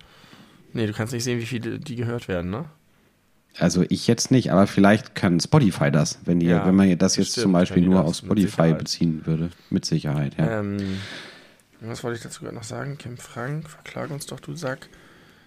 Nee, 0.73 0.87
du 0.87 0.93
kannst 0.93 1.13
nicht 1.13 1.25
sehen, 1.25 1.41
wie 1.41 1.47
viele 1.47 1.79
die 1.79 1.97
gehört 1.97 2.29
werden, 2.29 2.51
ne? 2.51 2.67
Also 3.59 3.85
ich 3.89 4.07
jetzt 4.07 4.31
nicht, 4.31 4.53
aber 4.53 4.67
vielleicht 4.67 5.15
kann 5.15 5.41
Spotify 5.41 5.91
das, 5.91 6.19
wenn 6.27 6.41
die, 6.41 6.47
Ja, 6.47 6.67
wenn 6.67 6.75
man 6.75 6.89
das 6.99 7.17
jetzt 7.17 7.29
bestimmt 7.29 7.43
zum 7.43 7.53
Beispiel 7.53 7.83
nur 7.83 8.05
auf 8.05 8.17
Spotify 8.17 8.75
beziehen 8.75 9.23
würde. 9.25 9.51
Mit 9.71 9.87
Sicherheit, 9.87 10.37
ja. 10.37 10.61
Ähm, 10.61 10.99
was 11.81 12.05
wollte 12.05 12.19
ich 12.19 12.23
dazu 12.23 12.43
gerade 12.43 12.55
noch 12.55 12.65
sagen? 12.65 12.99
Kim 12.99 13.17
Frank, 13.17 13.71
verklag 13.71 14.11
uns 14.11 14.27
doch, 14.27 14.41
du 14.41 14.55
Sack. 14.55 14.89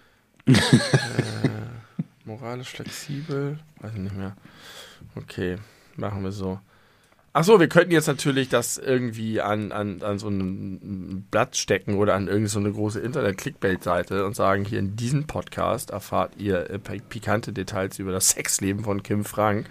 äh, 0.47 0.53
moralisch 2.29 2.69
flexibel, 2.69 3.59
weiß 3.79 3.93
ich 3.93 3.99
nicht 3.99 4.15
mehr. 4.15 4.37
Okay, 5.15 5.57
machen 5.95 6.23
wir 6.23 6.31
so. 6.31 6.59
Achso, 7.33 7.59
wir 7.59 7.69
könnten 7.69 7.91
jetzt 7.91 8.07
natürlich 8.07 8.49
das 8.49 8.77
irgendwie 8.77 9.39
an, 9.39 9.71
an, 9.71 10.01
an 10.01 10.17
so 10.17 10.29
ein 10.29 11.27
Blatt 11.29 11.55
stecken 11.57 11.95
oder 11.95 12.15
an 12.15 12.27
irgendeine 12.27 12.47
so 12.69 12.73
große 12.73 12.99
Internet-Clickbait-Seite 12.99 14.25
und 14.25 14.35
sagen, 14.35 14.65
hier 14.65 14.79
in 14.79 14.95
diesem 14.95 15.25
Podcast 15.25 15.91
erfahrt 15.91 16.33
ihr 16.37 16.69
äh, 16.69 16.79
pi- 16.79 17.01
pikante 17.07 17.53
Details 17.53 17.99
über 17.99 18.11
das 18.11 18.29
Sexleben 18.29 18.83
von 18.83 19.03
Kim 19.03 19.25
Frank 19.25 19.67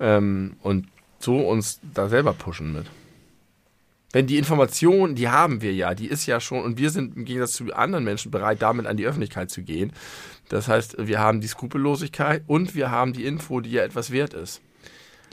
ähm, 0.00 0.56
und 0.62 0.88
so 1.20 1.38
uns 1.38 1.80
da 1.94 2.08
selber 2.08 2.32
pushen 2.32 2.72
mit. 2.72 2.86
Denn 4.12 4.26
die 4.26 4.38
Information, 4.38 5.14
die 5.14 5.28
haben 5.28 5.60
wir 5.60 5.72
ja, 5.72 5.94
die 5.94 6.06
ist 6.06 6.26
ja 6.26 6.38
schon, 6.38 6.62
und 6.62 6.78
wir 6.78 6.90
sind 6.90 7.16
im 7.16 7.24
Gegensatz 7.24 7.52
zu 7.54 7.72
anderen 7.74 8.04
Menschen 8.04 8.30
bereit, 8.30 8.62
damit 8.62 8.86
an 8.86 8.96
die 8.96 9.06
Öffentlichkeit 9.06 9.50
zu 9.50 9.62
gehen. 9.62 9.92
Das 10.48 10.68
heißt, 10.68 10.96
wir 10.98 11.18
haben 11.20 11.40
die 11.40 11.46
Skrupellosigkeit 11.48 12.42
und 12.46 12.74
wir 12.74 12.90
haben 12.90 13.12
die 13.12 13.24
Info, 13.24 13.60
die 13.60 13.70
ja 13.72 13.82
etwas 13.82 14.10
wert 14.10 14.34
ist. 14.34 14.60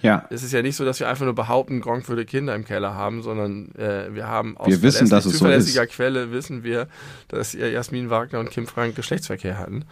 Ja, 0.01 0.25
Es 0.31 0.41
ist 0.41 0.51
ja 0.51 0.63
nicht 0.63 0.75
so, 0.75 0.83
dass 0.83 0.99
wir 0.99 1.07
einfach 1.07 1.25
nur 1.25 1.35
behaupten, 1.35 1.79
Gronk 1.79 2.09
würde 2.09 2.25
Kinder 2.25 2.55
im 2.55 2.65
Keller 2.65 2.95
haben, 2.95 3.21
sondern 3.21 3.75
äh, 3.75 4.13
wir 4.15 4.27
haben 4.27 4.57
aus 4.57 4.67
Wir 4.67 4.81
wissen, 4.81 5.07
dass 5.09 5.25
es 5.25 5.33
so 5.33 5.37
zuverlässiger 5.37 5.83
ist. 5.83 5.91
Quelle 5.91 6.31
wissen 6.31 6.63
wir, 6.63 6.87
dass 7.27 7.53
Jasmin 7.53 8.09
Wagner 8.09 8.39
und 8.39 8.49
Kim 8.49 8.65
Frank 8.65 8.95
Geschlechtsverkehr 8.95 9.59
hatten. 9.59 9.85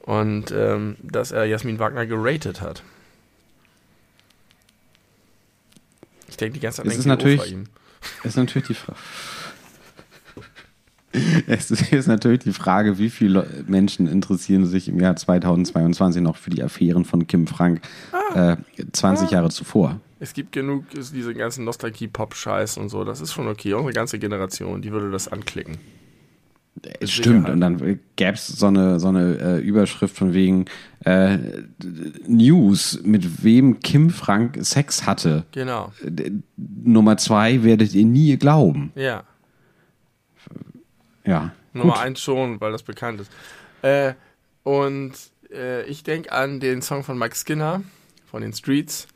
Und 0.00 0.52
ähm, 0.52 0.96
dass 1.02 1.32
er 1.32 1.46
Jasmin 1.46 1.80
Wagner 1.80 2.06
geratet 2.06 2.60
hat. 2.60 2.84
Ich 6.28 6.36
denke 6.36 6.54
die 6.54 6.60
ganze 6.60 6.82
Zeit 6.82 6.92
Es 6.92 6.98
ist 6.98 7.06
natürlich- 7.06 7.56
ist 8.22 8.36
natürlich 8.36 8.68
die 8.68 8.74
Frage. 8.74 8.98
Es 11.46 11.70
ist 11.70 12.08
natürlich 12.08 12.40
die 12.40 12.52
Frage, 12.52 12.98
wie 12.98 13.10
viele 13.10 13.46
Menschen 13.66 14.06
interessieren 14.08 14.66
sich 14.66 14.88
im 14.88 14.98
Jahr 15.00 15.16
2022 15.16 16.22
noch 16.22 16.36
für 16.36 16.50
die 16.50 16.62
Affären 16.62 17.04
von 17.04 17.26
Kim 17.26 17.46
Frank 17.46 17.80
Ah. 18.12 18.52
äh, 18.52 18.56
20 18.92 19.30
Jahre 19.30 19.50
zuvor. 19.50 20.00
Es 20.20 20.32
gibt 20.32 20.52
genug, 20.52 20.84
diese 20.90 21.34
ganzen 21.34 21.64
Nostalgie-Pop-Scheiß 21.64 22.78
und 22.78 22.88
so, 22.88 23.04
das 23.04 23.20
ist 23.20 23.32
schon 23.32 23.46
okay. 23.48 23.74
Unsere 23.74 23.92
ganze 23.92 24.18
Generation, 24.18 24.80
die 24.82 24.90
würde 24.90 25.10
das 25.10 25.28
anklicken. 25.28 25.76
Es 26.98 27.12
stimmt. 27.12 27.46
Sicherheit. 27.46 27.52
Und 27.52 27.60
dann 27.60 28.00
gäbe 28.16 28.32
es 28.32 28.46
so 28.48 28.66
eine, 28.66 28.98
so 28.98 29.08
eine 29.08 29.38
äh, 29.38 29.58
Überschrift 29.60 30.16
von 30.16 30.34
wegen 30.34 30.64
äh, 31.04 31.38
News, 32.26 33.00
mit 33.04 33.44
wem 33.44 33.80
Kim 33.80 34.10
Frank 34.10 34.58
Sex 34.62 35.06
hatte. 35.06 35.44
Genau. 35.52 35.92
D- 36.02 36.32
Nummer 36.56 37.16
zwei 37.16 37.62
werdet 37.62 37.94
ihr 37.94 38.04
nie 38.04 38.36
glauben. 38.36 38.92
Ja. 38.96 39.22
Ja. 41.24 41.52
Nummer 41.72 41.94
Gut. 41.94 42.02
eins 42.02 42.20
schon, 42.20 42.60
weil 42.60 42.72
das 42.72 42.82
bekannt 42.82 43.20
ist. 43.20 43.32
Äh, 43.82 44.14
und 44.62 45.12
äh, 45.50 45.82
ich 45.84 46.02
denke 46.04 46.32
an 46.32 46.60
den 46.60 46.82
Song 46.82 47.02
von 47.02 47.18
Mike 47.18 47.34
Skinner 47.36 47.82
von 48.30 48.42
den 48.42 48.52
Streets, 48.52 49.06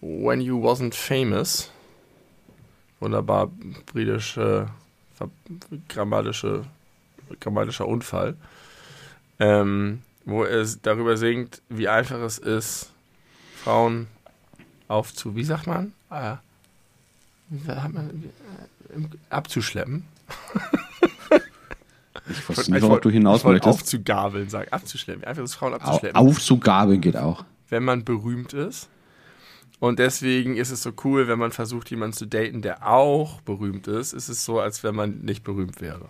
When 0.00 0.40
You 0.40 0.62
Wasn't 0.64 0.94
Famous. 0.94 1.70
Wunderbar 3.00 3.50
britische, 3.86 4.68
grammatische, 5.88 6.64
grammatischer 7.40 7.86
Unfall. 7.86 8.36
Ähm, 9.38 10.02
wo 10.24 10.44
er 10.44 10.66
darüber 10.82 11.16
singt, 11.16 11.62
wie 11.68 11.88
einfach 11.88 12.18
es 12.20 12.38
ist, 12.38 12.90
Frauen 13.64 14.06
aufzu, 14.88 15.34
wie 15.34 15.44
sagt 15.44 15.66
man? 15.66 15.92
Äh, 16.10 16.36
wie 17.48 17.58
sagt 17.64 17.92
man? 17.92 18.30
Äh, 18.90 18.98
abzuschleppen. 19.30 20.04
Ich 22.48 22.58
Ich 22.58 22.68
nicht, 22.68 22.82
worauf 22.82 23.00
du 23.00 23.10
hinaus 23.10 23.38
ich 23.40 23.44
wollte 23.44 23.66
möchtest. 23.66 23.82
aufzugabeln 23.84 24.48
sagen. 24.48 24.72
Abzuschleppen. 24.72 25.24
Einfach 25.24 25.42
das 25.42 25.54
Frauen 25.54 25.72
Au- 25.72 25.76
abzuschleppen. 25.76 26.16
Aufzugabeln 26.16 27.00
geht 27.00 27.16
auch. 27.16 27.44
Wenn 27.68 27.84
man 27.84 28.04
berühmt 28.04 28.52
ist. 28.52 28.88
Und 29.78 29.98
deswegen 29.98 30.56
ist 30.56 30.70
es 30.70 30.82
so 30.82 30.92
cool, 31.04 31.26
wenn 31.28 31.38
man 31.38 31.52
versucht, 31.52 31.90
jemanden 31.90 32.14
zu 32.14 32.26
daten, 32.26 32.60
der 32.60 32.86
auch 32.86 33.40
berühmt 33.42 33.86
ist, 33.88 34.12
ist 34.12 34.28
es 34.28 34.44
so, 34.44 34.60
als 34.60 34.82
wenn 34.84 34.94
man 34.94 35.20
nicht 35.20 35.42
berühmt 35.42 35.80
wäre. 35.80 36.06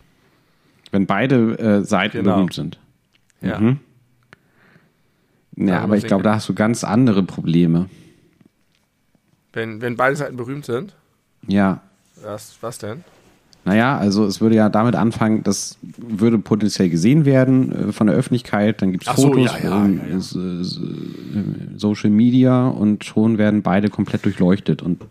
Wenn 0.90 1.06
beide 1.06 1.56
äh, 1.58 1.84
Seiten 1.84 2.18
Genau. 2.18 2.34
berühmt 2.36 2.52
sind. 2.54 2.78
Ja. 3.40 3.60
Mhm. 3.60 3.78
Ja, 5.56 5.66
Darüber 5.66 5.80
aber 5.84 5.96
ich 5.98 6.04
glaube, 6.06 6.22
da 6.24 6.34
hast 6.34 6.48
du 6.48 6.54
ganz 6.54 6.82
andere 6.84 7.22
Probleme. 7.22 7.88
Wenn, 9.52 9.80
wenn 9.80 9.96
beide 9.96 10.16
Seiten 10.16 10.36
berühmt 10.36 10.64
sind, 10.64 10.94
Ja. 11.46 11.80
was, 12.22 12.56
was 12.60 12.78
denn? 12.78 13.04
Naja, 13.64 13.98
also 13.98 14.24
es 14.24 14.40
würde 14.40 14.56
ja 14.56 14.68
damit 14.70 14.94
anfangen, 14.96 15.42
das 15.42 15.76
würde 15.82 16.38
potenziell 16.38 16.88
gesehen 16.88 17.24
werden 17.26 17.90
äh, 17.90 17.92
von 17.92 18.06
der 18.06 18.16
Öffentlichkeit, 18.16 18.80
dann 18.80 18.90
gibt 18.92 19.04
es 19.04 19.08
Ach 19.10 19.16
so, 19.18 19.28
Fotos, 19.28 19.52
ja, 19.62 19.86
ja, 19.86 19.86
ja, 19.86 20.16
s- 20.16 20.34
äh, 20.34 21.78
Social 21.78 22.10
Media 22.10 22.68
und 22.68 23.04
schon 23.04 23.36
werden 23.38 23.62
beide 23.62 23.90
komplett 23.90 24.24
durchleuchtet 24.24 24.80
und 24.82 25.04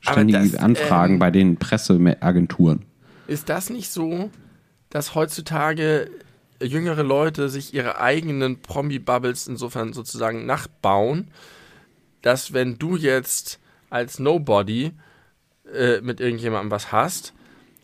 ständige 0.00 0.38
das, 0.40 0.54
Anfragen 0.56 1.14
ähm, 1.14 1.18
bei 1.20 1.30
den 1.30 1.56
Presseagenturen. 1.56 2.82
Ist 3.28 3.48
das 3.48 3.70
nicht 3.70 3.90
so, 3.90 4.30
dass 4.90 5.14
heutzutage 5.14 6.10
jüngere 6.60 7.04
Leute 7.04 7.48
sich 7.48 7.74
ihre 7.74 8.00
eigenen 8.00 8.60
Promi-Bubbles 8.60 9.46
insofern 9.46 9.92
sozusagen 9.92 10.46
nachbauen, 10.46 11.28
dass 12.22 12.52
wenn 12.52 12.76
du 12.78 12.96
jetzt 12.96 13.60
als 13.90 14.18
Nobody 14.18 14.90
äh, 15.72 16.00
mit 16.00 16.20
irgendjemandem 16.20 16.70
was 16.72 16.90
hast 16.90 17.32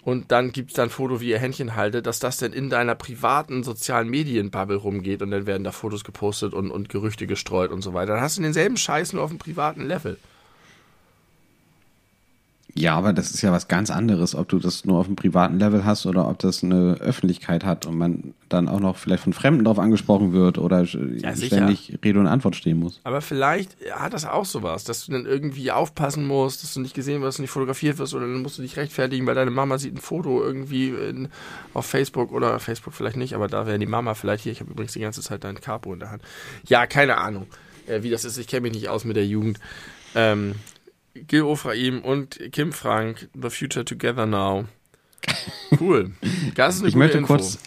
und 0.05 0.31
dann 0.33 0.53
gibt 0.53 0.71
es 0.71 0.77
dann 0.77 0.89
ein 0.89 0.91
Foto, 0.91 1.21
wie 1.21 1.31
ihr 1.31 1.39
Händchen 1.39 1.77
haltet, 1.77 2.07
dass 2.07 2.19
das 2.19 2.37
dann 2.37 2.53
in 2.53 2.69
deiner 2.69 2.95
privaten 2.95 3.63
sozialen 3.63 4.09
Medien-Bubble 4.09 4.77
rumgeht 4.77 5.23
und 5.23 5.31
dann 5.31 5.47
werden 5.47 5.65
da 5.65 5.73
Fotos 5.73 6.05
gepostet 6.05 6.53
und, 6.53 6.71
und 6.71 6.91
Gerüchte 6.91 7.27
gestreut 7.27 7.71
und 7.71 7.81
so 7.81 7.95
weiter. 7.95 8.13
Dann 8.13 8.23
hast 8.23 8.37
du 8.37 8.43
denselben 8.43 8.77
Scheiß 8.77 9.15
nur 9.15 9.23
auf 9.23 9.31
dem 9.31 9.39
privaten 9.39 9.87
Level. 9.87 10.19
Ja, 12.77 12.97
aber 12.97 13.13
das 13.13 13.31
ist 13.31 13.41
ja 13.43 13.53
was 13.53 13.69
ganz 13.69 13.91
anderes, 13.91 14.35
ob 14.35 14.49
du 14.49 14.59
das 14.59 14.85
nur 14.85 14.99
auf 14.99 15.07
dem 15.07 15.15
privaten 15.15 15.61
Level 15.61 15.85
hast 15.85 16.07
oder 16.07 16.29
ob 16.29 16.41
das 16.41 16.65
eine 16.65 16.95
Öffentlichkeit 16.95 17.65
hat 17.65 17.87
und 17.87 17.97
man 17.97 18.35
dann 18.49 18.69
auch 18.69 18.81
noch 18.81 18.97
vielleicht 18.97 19.23
von 19.23 19.33
Fremden 19.33 19.63
darauf 19.63 19.79
angesprochen 19.79 20.33
wird 20.33 20.59
oder 20.59 20.83
Ja, 20.83 21.37
sicher. 21.37 21.57
ständig 21.57 21.97
Rede 22.05 22.19
und 22.19 22.27
Antwort 22.27 22.57
stehen 22.57 22.81
muss. 22.81 23.01
Aber 23.05 23.21
vielleicht 23.21 23.77
hat 23.93 24.13
das 24.13 24.25
auch 24.27 24.45
sowas, 24.45 24.83
dass 24.83 25.07
du 25.07 25.13
dann 25.13 25.25
irgendwie 25.25 25.71
aufpassen 25.71 26.27
musst, 26.27 26.65
dass 26.65 26.75
du 26.75 26.81
nicht 26.81 26.95
gesehen 26.95 27.23
wirst, 27.23 27.39
nicht 27.39 27.51
fotografiert 27.51 27.99
wirst 27.99 28.13
oder 28.13 28.27
dann 28.27 28.43
musst 28.43 28.59
du 28.59 28.63
dich 28.63 28.77
rechtfertigen, 28.77 29.25
weil 29.29 29.37
deine 29.37 29.53
Mama 29.53 29.79
sieht 29.79 29.95
ein 29.95 29.99
Foto 30.01 30.43
irgendwie 30.43 30.89
in, 30.89 31.29
auf 31.75 31.87
Facebook 31.87 32.33
oder 32.33 32.59
Facebook 32.59 32.93
vielleicht 32.95 33.17
nicht, 33.17 33.35
aber 33.35 33.47
da 33.47 33.67
wäre 33.67 33.79
die 33.79 33.87
Mama 33.87 34.15
vielleicht 34.15 34.43
hier. 34.43 34.51
Ich 34.53 34.61
habe 34.61 34.73
übrigens 34.73 34.95
die 34.95 35.01
ganze 35.01 35.23
Zeit 35.23 35.45
dein 35.45 35.61
Capo 35.61 35.93
in 35.93 36.01
der 36.01 36.11
Hand. 36.11 36.23
Ja, 36.67 36.89
keine 36.89 37.19
Ahnung, 37.19 37.47
äh, 37.87 38.03
wie 38.03 38.11
das 38.11 38.25
ist. 38.25 38.37
Ich 38.37 38.49
kenne 38.49 38.63
mich 38.63 38.73
nicht 38.73 38.89
aus 38.89 39.05
mit 39.05 39.15
der 39.15 39.27
Jugend. 39.27 39.61
Ähm, 40.17 40.57
Gil 41.15 41.43
Ofraim 41.43 42.01
und 42.01 42.39
Kim 42.53 42.73
Frank, 42.73 43.29
The 43.41 43.51
Future 43.51 43.85
Together 43.85 44.27
Now. 44.27 44.65
Cool. 45.81 46.13
Das 46.55 46.77
ist 46.77 46.81
eine 46.83 46.89
Ich 46.91 46.95
möchte, 46.97 47.19
Info. 47.19 47.35
kurz, 47.35 47.59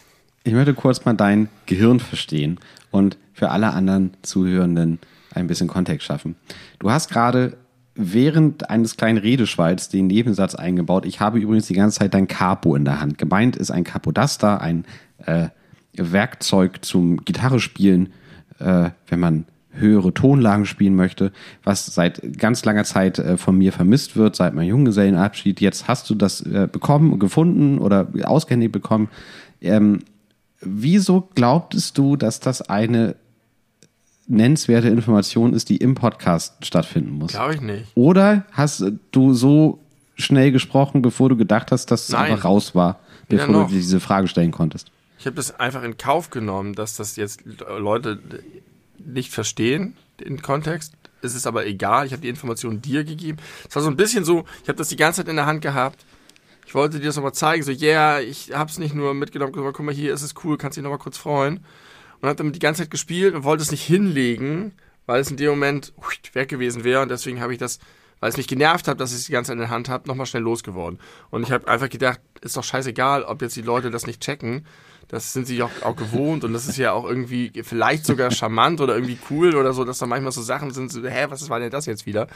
ich 0.44 0.54
möchte 0.54 0.74
kurz 0.74 1.04
mal 1.06 1.14
dein 1.14 1.50
Gehirn 1.66 2.00
verstehen 2.00 2.60
und 2.92 3.18
für 3.34 3.50
alle 3.50 3.72
anderen 3.74 4.16
Zuhörenden 4.22 5.00
ein 5.34 5.48
bisschen 5.48 5.68
Kontext 5.68 6.06
schaffen. 6.08 6.36
Du 6.80 6.90
hast 6.90 7.10
gerade 7.10 7.58
während 7.96 8.70
eines 8.70 8.96
kleinen 8.96 9.18
Redeschwalls 9.18 9.90
den 9.90 10.08
Nebensatz 10.08 10.56
eingebaut. 10.56 11.06
Ich 11.06 11.20
habe 11.20 11.40
übrigens 11.40 11.67
die 11.67 11.74
ganze 11.74 12.00
Zeit 12.00 12.13
dein 12.13 12.28
Capo 12.28 12.76
in 12.76 12.86
der 12.86 13.02
Hand. 13.02 13.17
Gemeint 13.17 13.56
ist 13.56 13.71
ein 13.71 13.84
Capodaster, 13.84 14.62
ein 14.62 14.86
äh, 15.26 15.50
Werkzeug 15.94 16.86
zum 16.86 17.17
Gitarrespielen, 17.26 18.13
äh, 18.60 18.92
wenn 19.08 19.19
man 19.19 19.46
höhere 19.72 20.13
Tonlagen 20.13 20.65
spielen 20.65 20.96
möchte, 20.96 21.32
was 21.63 21.86
seit 21.86 22.38
ganz 22.38 22.63
langer 22.65 22.84
Zeit 22.84 23.20
äh, 23.20 23.38
von 23.38 23.58
mir 23.58 23.72
vermisst 23.72 24.15
wird, 24.15 24.36
seit 24.36 24.54
meinem 24.54 24.70
Junggesellenabschied. 24.70 25.62
Jetzt 25.62 25.88
hast 25.88 26.10
du 26.10 26.15
das 26.15 26.42
äh, 26.42 26.68
bekommen, 26.72 27.20
gefunden 27.20 27.78
oder 27.80 28.08
ausgehändigt 28.24 28.72
bekommen. 28.72 29.10
Ähm, 29.62 30.00
wieso 30.62 31.30
glaubtest 31.36 31.98
du, 31.98 32.15
dass 32.15 32.40
das 32.40 32.62
eine 32.62 33.15
nennenswerte 34.28 34.90
Information 34.90 35.54
ist, 35.54 35.70
die 35.70 35.78
im 35.78 35.96
Podcast 35.96 36.65
stattfinden 36.65 37.12
muss? 37.12 37.32
Glaube 37.32 37.56
ich 37.56 37.62
nicht. 37.62 37.86
Oder 37.96 38.46
hast 38.52 38.84
du 39.12 39.34
so 39.34 39.80
schnell 40.15 40.52
gesprochen, 40.52 41.02
bevor 41.02 41.30
du 41.30 41.38
gedacht 41.38 41.72
hast, 41.72 41.92
dass 41.92 42.04
es 42.04 42.10
Nein. 42.10 42.32
einfach 42.32 42.46
raus 42.46 42.76
war, 42.76 43.00
bevor 43.30 43.54
noch. 43.54 43.68
du 43.68 43.76
diese 43.76 44.00
Frage 44.00 44.28
stellen 44.28 44.52
konntest. 44.52 44.92
Ich 45.20 45.26
habe 45.26 45.36
das 45.36 45.60
einfach 45.60 45.84
in 45.84 45.98
Kauf 45.98 46.30
genommen, 46.30 46.74
dass 46.74 46.96
das 46.96 47.15
jetzt 47.15 47.44
Leute 47.80 48.20
nicht 49.08 49.32
verstehen, 49.32 49.96
den 50.20 50.42
Kontext. 50.42 50.94
Es 51.22 51.34
ist 51.34 51.48
aber 51.48 51.66
egal, 51.66 52.06
ich 52.06 52.12
habe 52.12 52.22
die 52.22 52.30
Information 52.30 52.82
dir 52.82 53.04
gegeben. 53.04 53.38
Es 53.68 53.76
war 53.76 53.82
so 53.82 53.90
ein 53.90 53.98
bisschen 53.98 54.24
so, 54.24 54.46
ich 54.62 54.70
habe 54.70 54.78
das 54.78 54.90
die 54.90 54.96
ganze 54.96 55.22
Zeit 55.22 55.30
in 55.30 55.36
der 55.36 55.46
Hand 55.46 55.62
gehabt. 55.62 56.06
Ich 56.66 56.76
wollte 56.76 57.00
dir 57.00 57.06
das 57.06 57.16
nochmal 57.16 57.34
zeigen, 57.34 57.64
so, 57.64 57.72
yeah, 57.72 58.20
ich 58.20 58.54
habe 58.54 58.70
es 58.70 58.78
nicht 58.78 58.94
nur 58.94 59.14
mitgenommen, 59.14 59.54
guck 59.54 59.80
mal, 59.80 59.96
hier 59.96 60.14
ist 60.14 60.22
es 60.22 60.36
cool, 60.44 60.58
kannst 60.58 60.78
dich 60.78 60.84
nochmal 60.84 61.00
kurz 61.00 61.18
freuen. 61.18 61.62
Und 62.20 62.28
habe 62.28 62.36
damit 62.36 62.56
die 62.56 62.60
ganze 62.60 62.82
Zeit 62.84 62.92
gespielt 62.92 63.36
und 63.36 63.44
wollte 63.44 63.64
es 63.64 63.72
nicht 63.72 63.84
hinlegen, 63.84 64.74
weil 65.06 65.22
es 65.22 65.32
in 65.32 65.38
dem 65.38 65.52
Moment 65.52 65.94
weg 66.34 66.50
gewesen 66.50 66.84
wäre. 66.84 67.02
Und 67.02 67.10
deswegen 67.10 67.40
habe 67.40 67.54
ich 67.54 67.60
das, 67.60 67.80
weil 68.20 68.30
es 68.30 68.38
mich 68.38 68.48
genervt 68.48 68.88
hat, 68.88 69.00
dass 69.00 69.12
ich 69.12 69.20
es 69.20 69.26
die 69.28 69.32
ganze 69.32 69.50
Zeit 69.50 69.56
in 69.56 69.60
der 69.62 69.70
Hand 69.70 69.88
habe, 69.88 70.08
nochmal 70.08 70.26
schnell 70.26 70.44
losgeworden. 70.44 71.00
Und 71.30 71.44
ich 71.44 71.52
habe 71.52 71.68
einfach 71.68 71.90
gedacht, 71.90 72.20
ist 72.42 72.58
doch 72.58 72.64
scheißegal, 72.64 73.24
ob 73.24 73.42
jetzt 73.42 73.56
die 73.56 73.62
Leute 73.62 73.92
das 73.92 74.08
nicht 74.08 74.22
checken. 74.22 74.66
Das 75.10 75.32
sind 75.32 75.48
sie 75.48 75.64
auch, 75.64 75.72
auch 75.84 75.96
gewohnt 75.96 76.44
und 76.44 76.52
das 76.52 76.68
ist 76.68 76.78
ja 76.78 76.92
auch 76.92 77.06
irgendwie 77.06 77.52
vielleicht 77.64 78.06
sogar 78.06 78.30
charmant 78.30 78.82
oder 78.82 78.94
irgendwie 78.96 79.18
cool 79.30 79.56
oder 79.56 79.72
so, 79.72 79.86
dass 79.86 80.00
da 80.00 80.06
manchmal 80.06 80.34
so 80.34 80.42
Sachen 80.42 80.72
sind, 80.72 80.92
so, 80.92 81.02
hä, 81.02 81.28
was 81.30 81.50
war 81.50 81.60
denn 81.62 81.72
das 81.72 81.86
jetzt 81.86 82.06
wieder? 82.06 82.28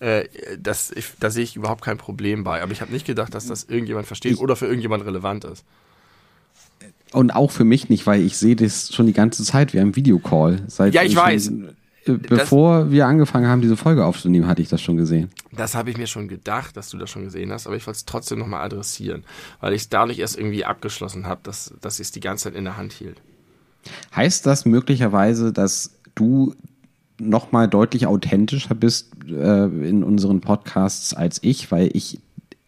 Äh, 0.00 0.24
das, 0.58 0.90
ich, 0.90 1.06
da 1.20 1.30
sehe 1.30 1.44
ich 1.44 1.54
überhaupt 1.54 1.82
kein 1.82 1.96
Problem 1.96 2.42
bei. 2.42 2.60
Aber 2.60 2.72
ich 2.72 2.80
habe 2.80 2.92
nicht 2.92 3.06
gedacht, 3.06 3.34
dass 3.34 3.46
das 3.46 3.64
irgendjemand 3.64 4.06
versteht 4.08 4.38
oder 4.38 4.56
für 4.56 4.66
irgendjemand 4.66 5.04
relevant 5.04 5.44
ist. 5.44 5.64
Und 7.12 7.30
auch 7.30 7.50
für 7.50 7.64
mich 7.64 7.88
nicht, 7.88 8.06
weil 8.06 8.20
ich 8.20 8.36
sehe 8.36 8.56
das 8.56 8.92
schon 8.92 9.06
die 9.06 9.12
ganze 9.12 9.44
Zeit 9.44 9.72
wie 9.72 9.80
ein 9.80 9.94
Videocall. 9.96 10.62
Seit 10.66 10.94
Ja, 10.94 11.02
ich 11.02 11.14
schon, 11.14 11.22
weiß. 11.22 11.48
äh, 11.48 11.52
Bevor 12.16 12.90
wir 12.90 13.06
angefangen 13.06 13.46
haben, 13.46 13.60
diese 13.60 13.76
Folge 13.76 14.04
aufzunehmen, 14.04 14.46
hatte 14.46 14.62
ich 14.62 14.68
das 14.68 14.80
schon 14.80 14.96
gesehen. 14.96 15.30
Das 15.52 15.74
habe 15.74 15.90
ich 15.90 15.98
mir 15.98 16.06
schon 16.06 16.28
gedacht, 16.28 16.76
dass 16.76 16.90
du 16.90 16.98
das 16.98 17.10
schon 17.10 17.24
gesehen 17.24 17.52
hast, 17.52 17.66
aber 17.66 17.76
ich 17.76 17.86
wollte 17.86 17.98
es 17.98 18.06
trotzdem 18.06 18.38
nochmal 18.38 18.64
adressieren, 18.64 19.24
weil 19.60 19.74
ich 19.74 19.82
es 19.82 19.88
dadurch 19.88 20.18
erst 20.18 20.38
irgendwie 20.38 20.64
abgeschlossen 20.64 21.26
habe, 21.26 21.40
dass, 21.42 21.74
dass 21.80 22.00
ich 22.00 22.06
es 22.06 22.12
die 22.12 22.20
ganze 22.20 22.44
Zeit 22.44 22.54
in 22.54 22.64
der 22.64 22.76
Hand 22.76 22.92
hielt. 22.92 23.20
Heißt 24.14 24.46
das 24.46 24.64
möglicherweise, 24.64 25.52
dass 25.52 25.98
du 26.14 26.54
noch 27.20 27.52
mal 27.52 27.68
deutlich 27.68 28.06
authentischer 28.06 28.74
bist 28.74 29.10
äh, 29.28 29.64
in 29.64 30.04
unseren 30.04 30.40
Podcasts 30.40 31.14
als 31.14 31.42
ich, 31.42 31.70
weil 31.70 31.90
ich 31.92 32.20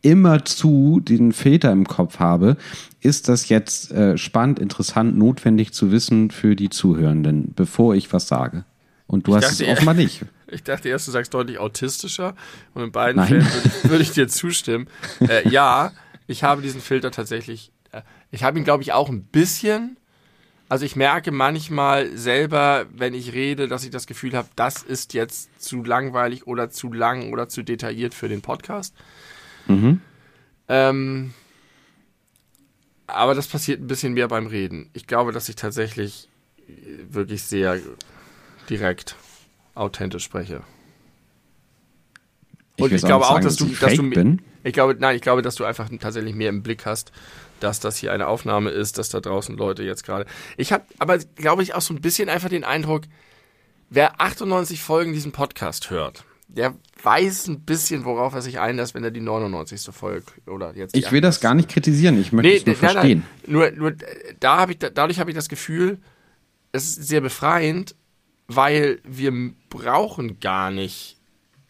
immer 0.02 0.44
zu 0.44 1.00
den 1.00 1.32
Filter 1.32 1.72
im 1.72 1.86
Kopf 1.86 2.18
habe. 2.18 2.56
Ist 3.00 3.28
das 3.28 3.48
jetzt 3.48 3.92
äh, 3.92 4.16
spannend, 4.18 4.58
interessant, 4.58 5.16
notwendig 5.16 5.72
zu 5.72 5.92
wissen 5.92 6.30
für 6.30 6.56
die 6.56 6.70
Zuhörenden, 6.70 7.52
bevor 7.54 7.94
ich 7.94 8.12
was 8.12 8.28
sage? 8.28 8.64
Und 9.10 9.26
du 9.26 9.32
Ich 9.32 9.42
hast 9.42 9.52
es 9.52 9.58
dachte, 9.58 9.72
offenbar 9.72 9.94
nicht. 9.94 10.24
Ich 10.52 10.64
dachte 10.64 10.88
erst, 10.88 11.06
du 11.06 11.12
sagst 11.12 11.32
deutlich 11.32 11.58
autistischer 11.60 12.34
und 12.74 12.82
in 12.82 12.90
beiden 12.90 13.16
Nein. 13.16 13.28
Fällen 13.28 13.44
würde 13.44 13.68
ich, 13.68 13.90
würde 13.90 14.02
ich 14.02 14.10
dir 14.10 14.26
zustimmen. 14.26 14.88
Äh, 15.20 15.48
ja, 15.48 15.92
ich 16.26 16.42
habe 16.42 16.60
diesen 16.60 16.80
Filter 16.80 17.12
tatsächlich, 17.12 17.70
äh, 17.92 18.02
ich 18.32 18.42
habe 18.42 18.58
ihn 18.58 18.64
glaube 18.64 18.82
ich 18.82 18.92
auch 18.92 19.08
ein 19.08 19.22
bisschen. 19.22 19.96
Also 20.68 20.84
ich 20.84 20.96
merke 20.96 21.30
manchmal 21.30 22.16
selber, 22.16 22.86
wenn 22.92 23.14
ich 23.14 23.32
rede, 23.32 23.68
dass 23.68 23.84
ich 23.84 23.90
das 23.90 24.08
Gefühl 24.08 24.34
habe, 24.36 24.48
das 24.56 24.82
ist 24.82 25.14
jetzt 25.14 25.60
zu 25.60 25.84
langweilig 25.84 26.48
oder 26.48 26.70
zu 26.70 26.92
lang 26.92 27.32
oder 27.32 27.48
zu 27.48 27.62
detailliert 27.62 28.12
für 28.12 28.28
den 28.28 28.42
Podcast. 28.42 28.92
Ähm, 30.68 31.34
aber 33.06 33.34
das 33.36 33.46
passiert 33.46 33.80
ein 33.80 33.86
bisschen 33.86 34.14
mehr 34.14 34.26
beim 34.26 34.48
Reden. 34.48 34.90
Ich 34.94 35.06
glaube, 35.06 35.30
dass 35.30 35.48
ich 35.48 35.54
tatsächlich 35.54 36.28
wirklich 37.08 37.44
sehr 37.44 37.78
direkt, 38.70 39.16
authentisch 39.74 40.24
spreche. 40.24 40.62
Und 42.78 42.90
will 42.90 42.96
ich 42.96 43.04
glaube 43.04 43.26
auch, 43.26 43.32
sagen, 43.32 43.44
dass 43.44 43.56
du, 43.56 43.66
ich 43.66 43.78
dass 43.78 43.94
du, 43.94 44.08
bin. 44.08 44.40
ich 44.64 44.72
glaube, 44.72 44.96
nein, 44.98 45.16
ich 45.16 45.22
glaube, 45.22 45.42
dass 45.42 45.56
du 45.56 45.64
einfach 45.64 45.88
tatsächlich 46.00 46.34
mehr 46.34 46.48
im 46.48 46.62
Blick 46.62 46.86
hast, 46.86 47.12
dass 47.60 47.80
das 47.80 47.96
hier 47.98 48.12
eine 48.12 48.26
Aufnahme 48.26 48.70
ist, 48.70 48.96
dass 48.96 49.10
da 49.10 49.20
draußen 49.20 49.56
Leute 49.56 49.82
jetzt 49.82 50.04
gerade. 50.04 50.24
Ich 50.56 50.72
habe 50.72 50.84
aber, 50.98 51.18
glaube 51.18 51.62
ich, 51.62 51.74
auch 51.74 51.82
so 51.82 51.92
ein 51.92 52.00
bisschen 52.00 52.28
einfach 52.28 52.48
den 52.48 52.64
Eindruck, 52.64 53.02
wer 53.90 54.20
98 54.20 54.82
Folgen 54.82 55.12
diesen 55.12 55.32
Podcast 55.32 55.90
hört, 55.90 56.24
der 56.48 56.74
weiß 57.02 57.48
ein 57.48 57.60
bisschen, 57.60 58.04
worauf 58.04 58.34
er 58.34 58.42
sich 58.42 58.58
einlässt, 58.58 58.94
wenn 58.94 59.04
er 59.04 59.10
die 59.10 59.20
99. 59.20 59.94
Folge 59.94 60.26
oder 60.46 60.74
jetzt. 60.74 60.96
Ich 60.96 61.12
will 61.12 61.20
das 61.20 61.40
gar 61.40 61.54
nicht 61.54 61.68
kritisieren, 61.68 62.18
ich 62.20 62.32
möchte 62.32 62.50
es 62.50 62.66
nur 62.66 62.76
nein, 62.80 62.92
verstehen. 62.92 63.22
Nein, 63.42 63.52
nur, 63.52 63.70
nur 63.72 63.90
äh, 63.90 64.34
da 64.40 64.58
habe 64.58 64.72
ich, 64.72 64.78
dadurch 64.78 65.20
habe 65.20 65.30
ich 65.30 65.36
das 65.36 65.48
Gefühl, 65.48 65.98
es 66.72 66.84
ist 66.84 67.08
sehr 67.08 67.20
befreiend, 67.20 67.94
weil 68.52 68.98
wir 69.04 69.32
brauchen 69.68 70.40
gar 70.40 70.72
nicht 70.72 71.16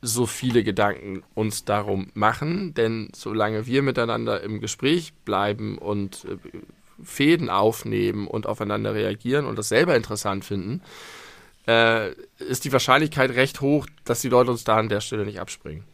so 0.01 0.24
viele 0.24 0.64
Gedanken 0.64 1.22
uns 1.35 1.66
darum 1.66 2.09
machen, 2.14 2.72
denn 2.72 3.11
solange 3.14 3.66
wir 3.66 3.83
miteinander 3.83 4.43
im 4.43 4.61
Gespräch 4.61 5.12
bleiben 5.26 5.76
und 5.76 6.24
äh, 6.24 6.37
Fäden 7.05 7.51
aufnehmen 7.51 8.26
und 8.26 8.47
aufeinander 8.47 8.95
reagieren 8.95 9.45
und 9.45 9.59
das 9.59 9.68
selber 9.68 9.95
interessant 9.95 10.43
finden, 10.43 10.81
äh, 11.68 12.12
ist 12.39 12.64
die 12.64 12.72
Wahrscheinlichkeit 12.72 13.31
recht 13.33 13.61
hoch, 13.61 13.87
dass 14.07 14.22
die 14.22 14.31
Leute 14.31 14.51
uns 14.51 14.64
da 14.64 14.78
an 14.78 14.89
der 14.89 15.03
Stelle 15.03 15.26
nicht 15.26 15.39
abspringen. 15.39 15.85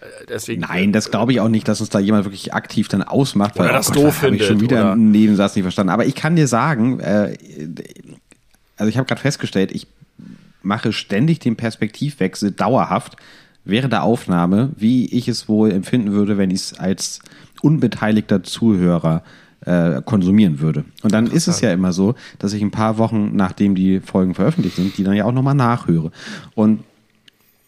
Äh, 0.00 0.26
deswegen, 0.28 0.62
Nein, 0.62 0.92
das 0.92 1.12
glaube 1.12 1.30
ich 1.30 1.40
auch 1.40 1.48
nicht, 1.48 1.68
dass 1.68 1.80
uns 1.80 1.90
da 1.90 2.00
jemand 2.00 2.24
wirklich 2.24 2.52
aktiv 2.52 2.88
dann 2.88 3.04
ausmacht. 3.04 3.56
Weil, 3.56 3.68
das 3.68 3.90
oh 3.90 3.94
doof 3.94 4.18
da 4.20 4.26
habe 4.26 4.36
ich 4.36 4.44
schon 4.44 4.60
wieder 4.60 4.80
oder- 4.80 4.92
einen 4.92 5.12
Nebensatz 5.12 5.54
nicht 5.54 5.62
verstanden. 5.62 5.92
Aber 5.92 6.04
ich 6.04 6.16
kann 6.16 6.34
dir 6.34 6.48
sagen, 6.48 6.98
äh, 6.98 7.38
also 8.76 8.88
ich 8.88 8.96
habe 8.96 9.06
gerade 9.06 9.20
festgestellt, 9.20 9.70
ich 9.70 9.86
mache 10.62 10.92
ständig 10.92 11.38
den 11.38 11.56
Perspektivwechsel 11.56 12.52
dauerhaft 12.52 13.16
während 13.64 13.92
der 13.92 14.02
Aufnahme, 14.02 14.70
wie 14.76 15.06
ich 15.06 15.28
es 15.28 15.48
wohl 15.48 15.70
empfinden 15.70 16.12
würde, 16.12 16.38
wenn 16.38 16.50
ich 16.50 16.60
es 16.60 16.78
als 16.78 17.20
unbeteiligter 17.62 18.42
Zuhörer 18.42 19.22
äh, 19.66 20.00
konsumieren 20.02 20.60
würde. 20.60 20.84
Und 21.02 21.12
dann 21.12 21.26
ist 21.26 21.46
es 21.46 21.60
ja 21.60 21.72
immer 21.72 21.92
so, 21.92 22.14
dass 22.38 22.54
ich 22.54 22.62
ein 22.62 22.70
paar 22.70 22.98
Wochen, 22.98 23.36
nachdem 23.36 23.74
die 23.74 24.00
Folgen 24.00 24.34
veröffentlicht 24.34 24.76
sind, 24.76 24.96
die 24.96 25.04
dann 25.04 25.14
ja 25.14 25.24
auch 25.24 25.32
nochmal 25.32 25.54
nachhöre. 25.54 26.10
Und 26.54 26.80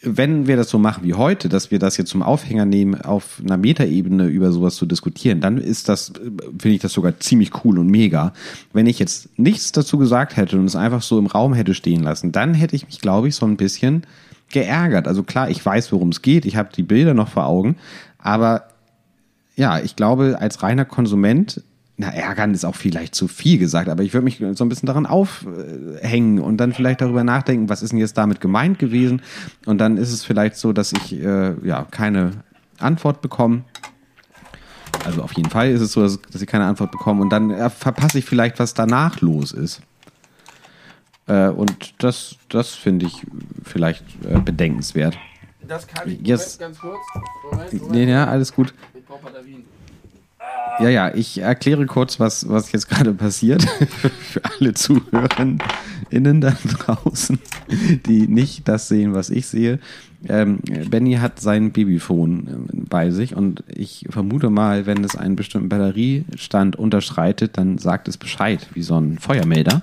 wenn 0.03 0.49
wir 0.49 0.57
das 0.57 0.69
so 0.69 0.79
machen 0.79 1.05
wie 1.05 1.15
heute, 1.15 1.49
dass 1.49 1.71
wir 1.71 1.79
das 1.79 1.97
jetzt 1.97 2.11
zum 2.11 2.23
Aufhänger 2.23 2.65
nehmen, 2.65 3.01
auf 3.01 3.41
einer 3.43 3.57
Metaebene 3.57 4.27
über 4.27 4.51
sowas 4.51 4.75
zu 4.75 4.85
diskutieren, 4.85 5.41
dann 5.41 5.59
ist 5.59 5.89
das, 5.89 6.11
äh, 6.11 6.31
finde 6.59 6.71
ich 6.71 6.81
das 6.81 6.93
sogar 6.93 7.19
ziemlich 7.21 7.65
cool 7.65 7.79
und 7.79 7.89
mega. 7.89 8.33
Wenn 8.73 8.87
ich 8.87 8.99
jetzt 8.99 9.39
nichts 9.39 9.73
dazu 9.73 9.99
gesagt 9.99 10.37
hätte 10.37 10.59
und 10.59 10.67
es 10.67 10.77
einfach 10.77 11.03
so 11.03 11.19
im 11.19 11.27
Raum 11.27 11.55
hätte 11.55 11.75
stehen 11.75 12.03
lassen, 12.03 12.33
dann 12.33 12.55
hätte 12.55 12.75
ich 12.75 12.87
mich, 12.87 13.01
glaube 13.01 13.29
ich, 13.29 13.37
so 13.37 13.47
ein 13.47 13.57
bisschen 13.57 14.03
geärgert. 14.51 15.07
Also 15.07 15.23
klar, 15.23 15.51
ich 15.51 15.65
weiß, 15.65 15.93
worum 15.93 16.09
es 16.09 16.21
geht, 16.21 16.45
ich 16.45 16.57
habe 16.57 16.71
die 16.75 16.83
Bilder 16.83 17.15
noch 17.15 17.29
vor 17.29 17.47
Augen, 17.47 17.77
aber 18.19 18.69
ja, 19.55 19.79
ich 19.79 19.97
glaube, 19.97 20.37
als 20.41 20.63
reiner 20.63 20.85
Konsument, 20.85 21.63
na, 21.97 22.09
ärgern 22.09 22.55
ist 22.55 22.65
auch 22.65 22.75
vielleicht 22.75 23.15
zu 23.15 23.29
viel 23.29 23.59
gesagt, 23.59 23.89
aber 23.89 24.03
ich 24.03 24.15
würde 24.15 24.25
mich 24.25 24.43
so 24.55 24.65
ein 24.65 24.69
bisschen 24.69 24.87
daran 24.87 25.07
aufhängen 25.07 26.41
und 26.41 26.57
dann 26.57 26.73
vielleicht 26.73 27.01
darüber 27.01 27.23
nachdenken, 27.23 27.69
was 27.69 27.83
ist 27.83 27.93
denn 27.93 27.99
jetzt 27.99 28.17
damit 28.17 28.41
gemeint 28.41 28.79
gewesen? 28.79 29.23
Und 29.67 29.79
dann 29.79 29.97
ist 29.99 30.11
es 30.11 30.25
vielleicht 30.25 30.57
so, 30.57 30.73
dass 30.73 30.93
ich 30.93 31.13
äh, 31.13 31.55
ja 31.67 31.87
keine 31.91 32.33
Antwort 32.79 33.21
bekomme. 33.21 33.65
Also 35.05 35.23
auf 35.23 35.33
jeden 35.33 35.51
Fall 35.51 35.71
ist 35.71 35.81
es 35.81 35.93
so, 35.93 36.03
dass, 36.03 36.21
dass 36.23 36.41
ich 36.41 36.49
keine 36.49 36.65
Antwort 36.65 36.93
bekomme 36.93 37.23
und 37.23 37.31
dann 37.31 37.51
äh, 37.51 37.69
verpasse 37.71 38.19
ich 38.19 38.25
vielleicht, 38.25 38.59
was 38.59 38.73
danach 38.73 39.21
los 39.21 39.53
ist. 39.53 39.83
Äh, 41.27 41.49
und 41.49 42.03
das, 42.03 42.37
das 42.49 42.71
finde 42.71 43.07
ich 43.07 43.27
vielleicht 43.65 44.05
äh, 44.25 44.39
bedenkenswert. 44.39 45.19
Das 45.67 45.87
kann 45.87 46.09
ich. 46.09 46.27
Yes. 46.27 46.59
Moment, 46.59 46.79
ganz 46.79 46.79
kurz. 46.81 47.01
Moment, 47.51 47.73
Moment. 47.73 47.93
Nee, 47.93 48.11
ja, 48.11 48.27
alles 48.27 48.53
gut. 48.53 48.75
Ich 48.95 49.05
brauche 49.05 49.25
Batterien. 49.25 49.65
Ja, 50.81 50.89
ja, 50.89 51.15
ich 51.15 51.39
erkläre 51.39 51.87
kurz, 51.87 52.19
was, 52.19 52.49
was 52.49 52.73
jetzt 52.73 52.89
gerade 52.89 53.13
passiert 53.15 53.63
für 54.21 54.41
alle 54.45 54.75
ZuhörerInnen 54.75 56.41
da 56.41 56.51
draußen, 56.51 57.39
die 58.07 58.27
nicht 58.27 58.69
das 58.69 58.89
sehen, 58.89 59.15
was 59.15 59.31
ich 59.31 59.47
sehe. 59.47 59.79
Ähm, 60.29 60.61
Benny 60.89 61.15
hat 61.15 61.41
sein 61.41 61.73
Babyphone 61.73 62.47
ähm, 62.49 62.87
bei 62.89 63.11
sich 63.11 63.35
und 63.35 63.65
ich 63.67 64.07
vermute 64.09 64.51
mal, 64.51 64.87
wenn 64.87 65.03
es 65.03 65.17
einen 65.17 65.37
bestimmten 65.37 65.69
Batteriestand 65.69 66.77
unterschreitet, 66.77 67.59
dann 67.59 67.79
sagt 67.79 68.07
es 68.09 68.17
Bescheid, 68.17 68.67
wie 68.75 68.83
so 68.83 68.97
ein 68.97 69.19
Feuermelder. 69.19 69.83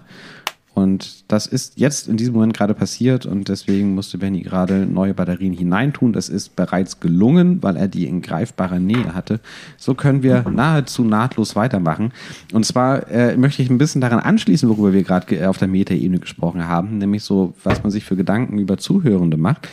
Und 0.79 1.25
das 1.31 1.45
ist 1.45 1.77
jetzt 1.77 2.07
in 2.07 2.17
diesem 2.17 2.33
Moment 2.33 2.55
gerade 2.55 2.73
passiert 2.73 3.25
und 3.25 3.49
deswegen 3.49 3.95
musste 3.95 4.17
Benny 4.17 4.41
gerade 4.41 4.85
neue 4.85 5.13
Batterien 5.13 5.53
hineintun. 5.53 6.13
Das 6.13 6.29
ist 6.29 6.55
bereits 6.55 6.99
gelungen, 6.99 7.61
weil 7.61 7.75
er 7.75 7.87
die 7.87 8.07
in 8.07 8.21
greifbarer 8.21 8.79
Nähe 8.79 9.13
hatte. 9.13 9.39
So 9.77 9.93
können 9.93 10.23
wir 10.23 10.45
nahezu 10.49 11.03
nahtlos 11.03 11.55
weitermachen. 11.55 12.11
Und 12.53 12.65
zwar 12.65 13.07
äh, 13.09 13.35
möchte 13.37 13.61
ich 13.61 13.69
ein 13.69 13.77
bisschen 13.77 14.01
daran 14.01 14.19
anschließen, 14.19 14.69
worüber 14.69 14.93
wir 14.93 15.03
gerade 15.03 15.25
ge- 15.25 15.45
auf 15.45 15.57
der 15.57 15.67
Metaebene 15.67 16.19
gesprochen 16.19 16.67
haben, 16.67 16.97
nämlich 16.97 17.23
so, 17.23 17.53
was 17.63 17.83
man 17.83 17.91
sich 17.91 18.05
für 18.05 18.15
Gedanken 18.15 18.57
über 18.57 18.77
Zuhörende 18.77 19.37
macht. 19.37 19.67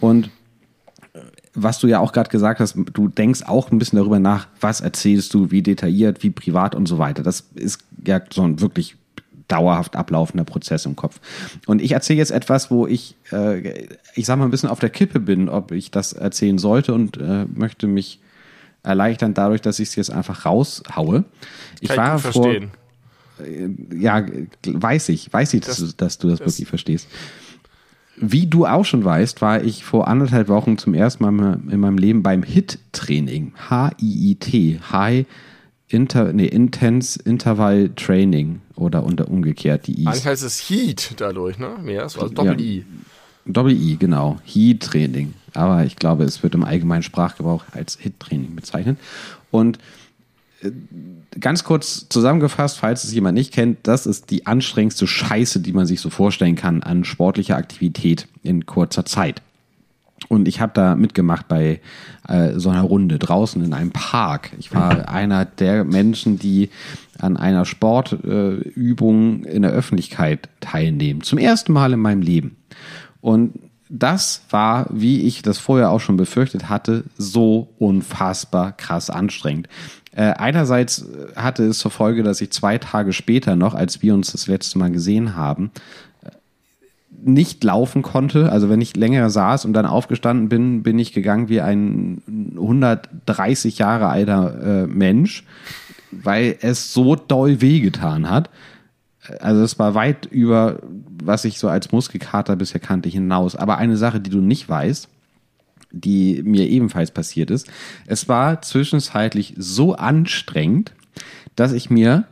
Und 0.00 0.30
was 1.54 1.80
du 1.80 1.88
ja 1.88 1.98
auch 1.98 2.12
gerade 2.12 2.30
gesagt 2.30 2.60
hast, 2.60 2.76
du 2.92 3.08
denkst 3.08 3.42
auch 3.46 3.70
ein 3.72 3.78
bisschen 3.78 3.96
darüber 3.98 4.20
nach, 4.20 4.46
was 4.60 4.80
erzählst 4.80 5.34
du, 5.34 5.50
wie 5.50 5.62
detailliert, 5.62 6.22
wie 6.22 6.30
privat 6.30 6.74
und 6.74 6.86
so 6.86 6.98
weiter. 6.98 7.22
Das 7.22 7.44
ist 7.54 7.80
ja 8.06 8.20
so 8.30 8.42
ein 8.42 8.60
wirklich 8.60 8.96
dauerhaft 9.50 9.96
ablaufender 9.96 10.44
Prozess 10.44 10.86
im 10.86 10.96
Kopf. 10.96 11.20
Und 11.66 11.82
ich 11.82 11.92
erzähle 11.92 12.18
jetzt 12.18 12.30
etwas, 12.30 12.70
wo 12.70 12.86
ich, 12.86 13.16
äh, 13.32 13.86
ich 14.14 14.26
sag 14.26 14.38
mal, 14.38 14.44
ein 14.44 14.50
bisschen 14.50 14.68
auf 14.68 14.78
der 14.78 14.90
Kippe 14.90 15.20
bin, 15.20 15.48
ob 15.48 15.72
ich 15.72 15.90
das 15.90 16.12
erzählen 16.12 16.58
sollte 16.58 16.94
und 16.94 17.16
äh, 17.16 17.46
möchte 17.52 17.86
mich 17.86 18.20
erleichtern 18.82 19.34
dadurch, 19.34 19.60
dass 19.60 19.78
ich 19.78 19.88
es 19.90 19.96
jetzt 19.96 20.10
einfach 20.10 20.46
raushaue. 20.46 21.24
Ich 21.80 21.88
Kann 21.88 21.98
war 21.98 22.16
ich 22.16 22.22
vor, 22.22 22.44
verstehen. 22.44 22.70
ja, 23.94 24.24
weiß 24.64 25.10
ich, 25.10 25.32
weiß 25.32 25.54
ich, 25.54 25.60
dass, 25.62 25.78
du, 25.78 25.86
dass 25.96 26.18
du 26.18 26.28
das, 26.28 26.40
wirklich 26.40 26.68
verstehst. 26.68 27.08
Wie 28.16 28.46
du 28.46 28.66
auch 28.66 28.84
schon 28.84 29.04
weißt, 29.04 29.40
war 29.40 29.62
ich 29.62 29.84
vor 29.84 30.06
anderthalb 30.06 30.48
Wochen 30.48 30.76
zum 30.78 30.94
ersten 30.94 31.24
Mal 31.24 31.60
in 31.70 31.80
meinem 31.80 31.98
Leben 31.98 32.22
beim 32.22 32.42
HIT-Training. 32.42 33.52
H-I-I-T. 33.70 34.80
High 34.92 35.26
Inter, 35.90 36.32
nee, 36.32 36.46
Intense 36.46 37.20
Interval 37.22 37.90
Training 37.96 38.60
oder 38.76 39.02
unter 39.02 39.28
umgekehrt 39.28 39.86
die 39.86 40.00
I's. 40.00 40.06
Eigentlich 40.06 40.26
heißt 40.26 40.42
es 40.44 40.70
Heat 40.70 41.14
dadurch, 41.16 41.58
ne? 41.58 41.76
Mehr, 41.82 42.02
war 42.14 42.30
Doppel-I. 42.30 42.84
Doppel-I, 43.46 43.96
genau. 43.96 44.38
HIT-Training. 44.44 45.34
Aber 45.54 45.84
ich 45.84 45.96
glaube, 45.96 46.24
es 46.24 46.42
wird 46.42 46.54
im 46.54 46.64
allgemeinen 46.64 47.02
Sprachgebrauch 47.02 47.64
als 47.72 47.98
HIT-Training 47.98 48.54
bezeichnet. 48.54 48.98
Und 49.50 49.78
äh, 50.62 50.70
ganz 51.38 51.64
kurz 51.64 52.08
zusammengefasst, 52.08 52.78
falls 52.78 53.04
es 53.04 53.12
jemand 53.12 53.36
nicht 53.36 53.52
kennt, 53.52 53.78
das 53.82 54.06
ist 54.06 54.30
die 54.30 54.46
anstrengendste 54.46 55.06
Scheiße, 55.06 55.60
die 55.60 55.72
man 55.72 55.86
sich 55.86 56.00
so 56.00 56.10
vorstellen 56.10 56.54
kann 56.54 56.82
an 56.82 57.04
sportlicher 57.04 57.56
Aktivität 57.56 58.28
in 58.42 58.66
kurzer 58.66 59.04
Zeit. 59.04 59.42
Und 60.30 60.46
ich 60.46 60.60
habe 60.60 60.70
da 60.74 60.94
mitgemacht 60.94 61.48
bei 61.48 61.80
äh, 62.28 62.52
so 62.54 62.70
einer 62.70 62.82
Runde 62.82 63.18
draußen 63.18 63.64
in 63.64 63.74
einem 63.74 63.90
Park. 63.90 64.52
Ich 64.60 64.72
war 64.72 65.08
einer 65.12 65.44
der 65.44 65.82
Menschen, 65.82 66.38
die 66.38 66.70
an 67.18 67.36
einer 67.36 67.64
Sportübung 67.64 69.44
äh, 69.44 69.50
in 69.50 69.62
der 69.62 69.72
Öffentlichkeit 69.72 70.48
teilnehmen. 70.60 71.22
Zum 71.22 71.38
ersten 71.38 71.72
Mal 71.72 71.92
in 71.92 71.98
meinem 71.98 72.22
Leben. 72.22 72.56
Und 73.20 73.54
das 73.88 74.42
war, 74.50 74.86
wie 74.90 75.22
ich 75.22 75.42
das 75.42 75.58
vorher 75.58 75.90
auch 75.90 75.98
schon 75.98 76.16
befürchtet 76.16 76.68
hatte, 76.68 77.02
so 77.18 77.74
unfassbar 77.80 78.70
krass 78.70 79.10
anstrengend. 79.10 79.68
Äh, 80.12 80.30
einerseits 80.30 81.06
hatte 81.34 81.64
es 81.64 81.80
zur 81.80 81.90
Folge, 81.90 82.22
dass 82.22 82.40
ich 82.40 82.52
zwei 82.52 82.78
Tage 82.78 83.12
später 83.12 83.56
noch, 83.56 83.74
als 83.74 84.00
wir 84.00 84.14
uns 84.14 84.30
das 84.30 84.46
letzte 84.46 84.78
Mal 84.78 84.92
gesehen 84.92 85.34
haben, 85.34 85.72
nicht 87.22 87.62
laufen 87.64 88.02
konnte. 88.02 88.50
Also 88.50 88.68
wenn 88.68 88.80
ich 88.80 88.96
länger 88.96 89.30
saß 89.30 89.64
und 89.64 89.72
dann 89.72 89.86
aufgestanden 89.86 90.48
bin, 90.48 90.82
bin 90.82 90.98
ich 90.98 91.12
gegangen 91.12 91.48
wie 91.48 91.60
ein 91.60 92.22
130 92.54 93.78
Jahre 93.78 94.08
alter 94.08 94.84
äh, 94.84 94.86
Mensch, 94.86 95.44
weil 96.10 96.56
es 96.60 96.92
so 96.92 97.16
doll 97.16 97.60
wehgetan 97.60 98.28
hat. 98.28 98.50
Also 99.40 99.62
es 99.62 99.78
war 99.78 99.94
weit 99.94 100.26
über, 100.26 100.80
was 101.22 101.44
ich 101.44 101.58
so 101.58 101.68
als 101.68 101.92
Muskelkater 101.92 102.56
bisher 102.56 102.80
kannte, 102.80 103.08
hinaus. 103.08 103.54
Aber 103.54 103.76
eine 103.76 103.96
Sache, 103.96 104.20
die 104.20 104.30
du 104.30 104.40
nicht 104.40 104.68
weißt, 104.68 105.08
die 105.92 106.42
mir 106.44 106.68
ebenfalls 106.68 107.10
passiert 107.10 107.50
ist, 107.50 107.68
es 108.06 108.28
war 108.28 108.62
zwischenzeitlich 108.62 109.54
so 109.56 109.94
anstrengend, 109.94 110.92
dass 111.56 111.72
ich 111.72 111.90
mir 111.90 112.24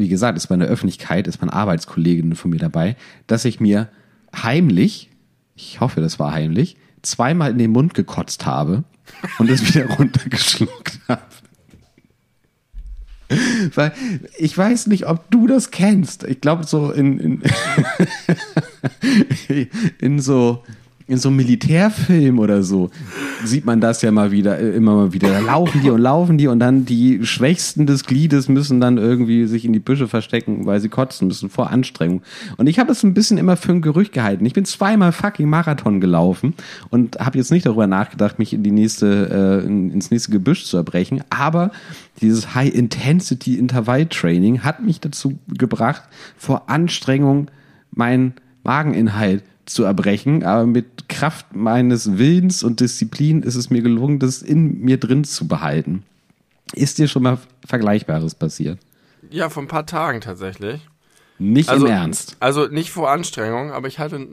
wie 0.00 0.08
gesagt, 0.08 0.44
in 0.50 0.60
der 0.60 0.68
Öffentlichkeit, 0.68 1.26
es 1.26 1.40
waren 1.40 1.50
Arbeitskolleginnen 1.50 2.34
von 2.34 2.50
mir 2.50 2.58
dabei, 2.58 2.96
dass 3.26 3.44
ich 3.44 3.60
mir 3.60 3.88
heimlich, 4.34 5.10
ich 5.54 5.80
hoffe, 5.80 6.00
das 6.00 6.18
war 6.18 6.32
heimlich, 6.32 6.76
zweimal 7.02 7.50
in 7.50 7.58
den 7.58 7.70
Mund 7.70 7.94
gekotzt 7.94 8.46
habe 8.46 8.84
und 9.38 9.50
es 9.50 9.74
wieder 9.74 9.86
runtergeschluckt 9.98 11.00
habe. 11.08 11.22
Weil 13.74 13.92
ich 14.38 14.58
weiß 14.58 14.88
nicht, 14.88 15.06
ob 15.06 15.30
du 15.30 15.46
das 15.46 15.70
kennst. 15.70 16.24
Ich 16.24 16.40
glaube, 16.40 16.64
so 16.64 16.90
in, 16.90 17.18
in, 17.20 17.42
in 20.00 20.18
so 20.18 20.64
in 21.10 21.18
so 21.18 21.28
einem 21.28 21.36
Militärfilm 21.38 22.38
oder 22.38 22.62
so 22.62 22.88
sieht 23.44 23.64
man 23.64 23.80
das 23.80 24.00
ja 24.00 24.12
mal 24.12 24.30
wieder, 24.30 24.60
äh, 24.60 24.76
immer 24.76 24.94
mal 24.94 25.12
wieder. 25.12 25.28
Da 25.28 25.40
laufen 25.40 25.80
die 25.82 25.90
und 25.90 26.00
laufen 26.00 26.38
die 26.38 26.46
und 26.46 26.60
dann 26.60 26.84
die 26.84 27.26
Schwächsten 27.26 27.86
des 27.86 28.04
Gliedes 28.04 28.48
müssen 28.48 28.80
dann 28.80 28.96
irgendwie 28.96 29.46
sich 29.46 29.64
in 29.64 29.72
die 29.72 29.80
Büsche 29.80 30.06
verstecken, 30.06 30.66
weil 30.66 30.78
sie 30.78 30.88
kotzen 30.88 31.26
müssen 31.26 31.50
vor 31.50 31.70
Anstrengung. 31.70 32.22
Und 32.58 32.68
ich 32.68 32.78
habe 32.78 32.86
das 32.86 33.02
ein 33.02 33.12
bisschen 33.12 33.38
immer 33.38 33.56
für 33.56 33.72
ein 33.72 33.82
Gerücht 33.82 34.12
gehalten. 34.12 34.46
Ich 34.46 34.52
bin 34.52 34.64
zweimal 34.64 35.10
fucking 35.10 35.48
Marathon 35.48 36.00
gelaufen 36.00 36.54
und 36.90 37.18
habe 37.18 37.38
jetzt 37.38 37.50
nicht 37.50 37.66
darüber 37.66 37.88
nachgedacht, 37.88 38.38
mich 38.38 38.52
in 38.52 38.62
die 38.62 38.70
nächste, 38.70 39.64
äh, 39.64 39.66
ins 39.66 40.12
nächste 40.12 40.30
Gebüsch 40.30 40.64
zu 40.64 40.76
erbrechen. 40.76 41.24
Aber 41.28 41.72
dieses 42.20 42.54
High-Intensity-Intervall-Training 42.54 44.62
hat 44.62 44.80
mich 44.80 45.00
dazu 45.00 45.40
gebracht, 45.48 46.02
vor 46.36 46.70
Anstrengung 46.70 47.50
meinen 47.90 48.34
Mageninhalt 48.62 49.42
zu 49.66 49.84
erbrechen, 49.84 50.42
aber 50.44 50.66
mit 50.66 51.08
Kraft 51.08 51.54
meines 51.54 52.18
Willens 52.18 52.62
und 52.62 52.80
Disziplin 52.80 53.42
ist 53.42 53.54
es 53.54 53.70
mir 53.70 53.82
gelungen, 53.82 54.18
das 54.18 54.42
in 54.42 54.80
mir 54.80 54.98
drin 54.98 55.24
zu 55.24 55.46
behalten. 55.46 56.04
Ist 56.74 56.98
dir 56.98 57.08
schon 57.08 57.22
mal 57.22 57.38
Vergleichbares 57.66 58.34
passiert? 58.34 58.78
Ja, 59.30 59.50
vor 59.50 59.62
ein 59.62 59.68
paar 59.68 59.86
Tagen 59.86 60.20
tatsächlich. 60.20 60.80
Nicht 61.38 61.68
Also, 61.68 61.86
im 61.86 61.92
Ernst. 61.92 62.36
Also 62.40 62.66
nicht 62.66 62.90
vor 62.90 63.10
Anstrengung, 63.10 63.72
aber 63.72 63.88
ich 63.88 63.98
hatte 63.98 64.28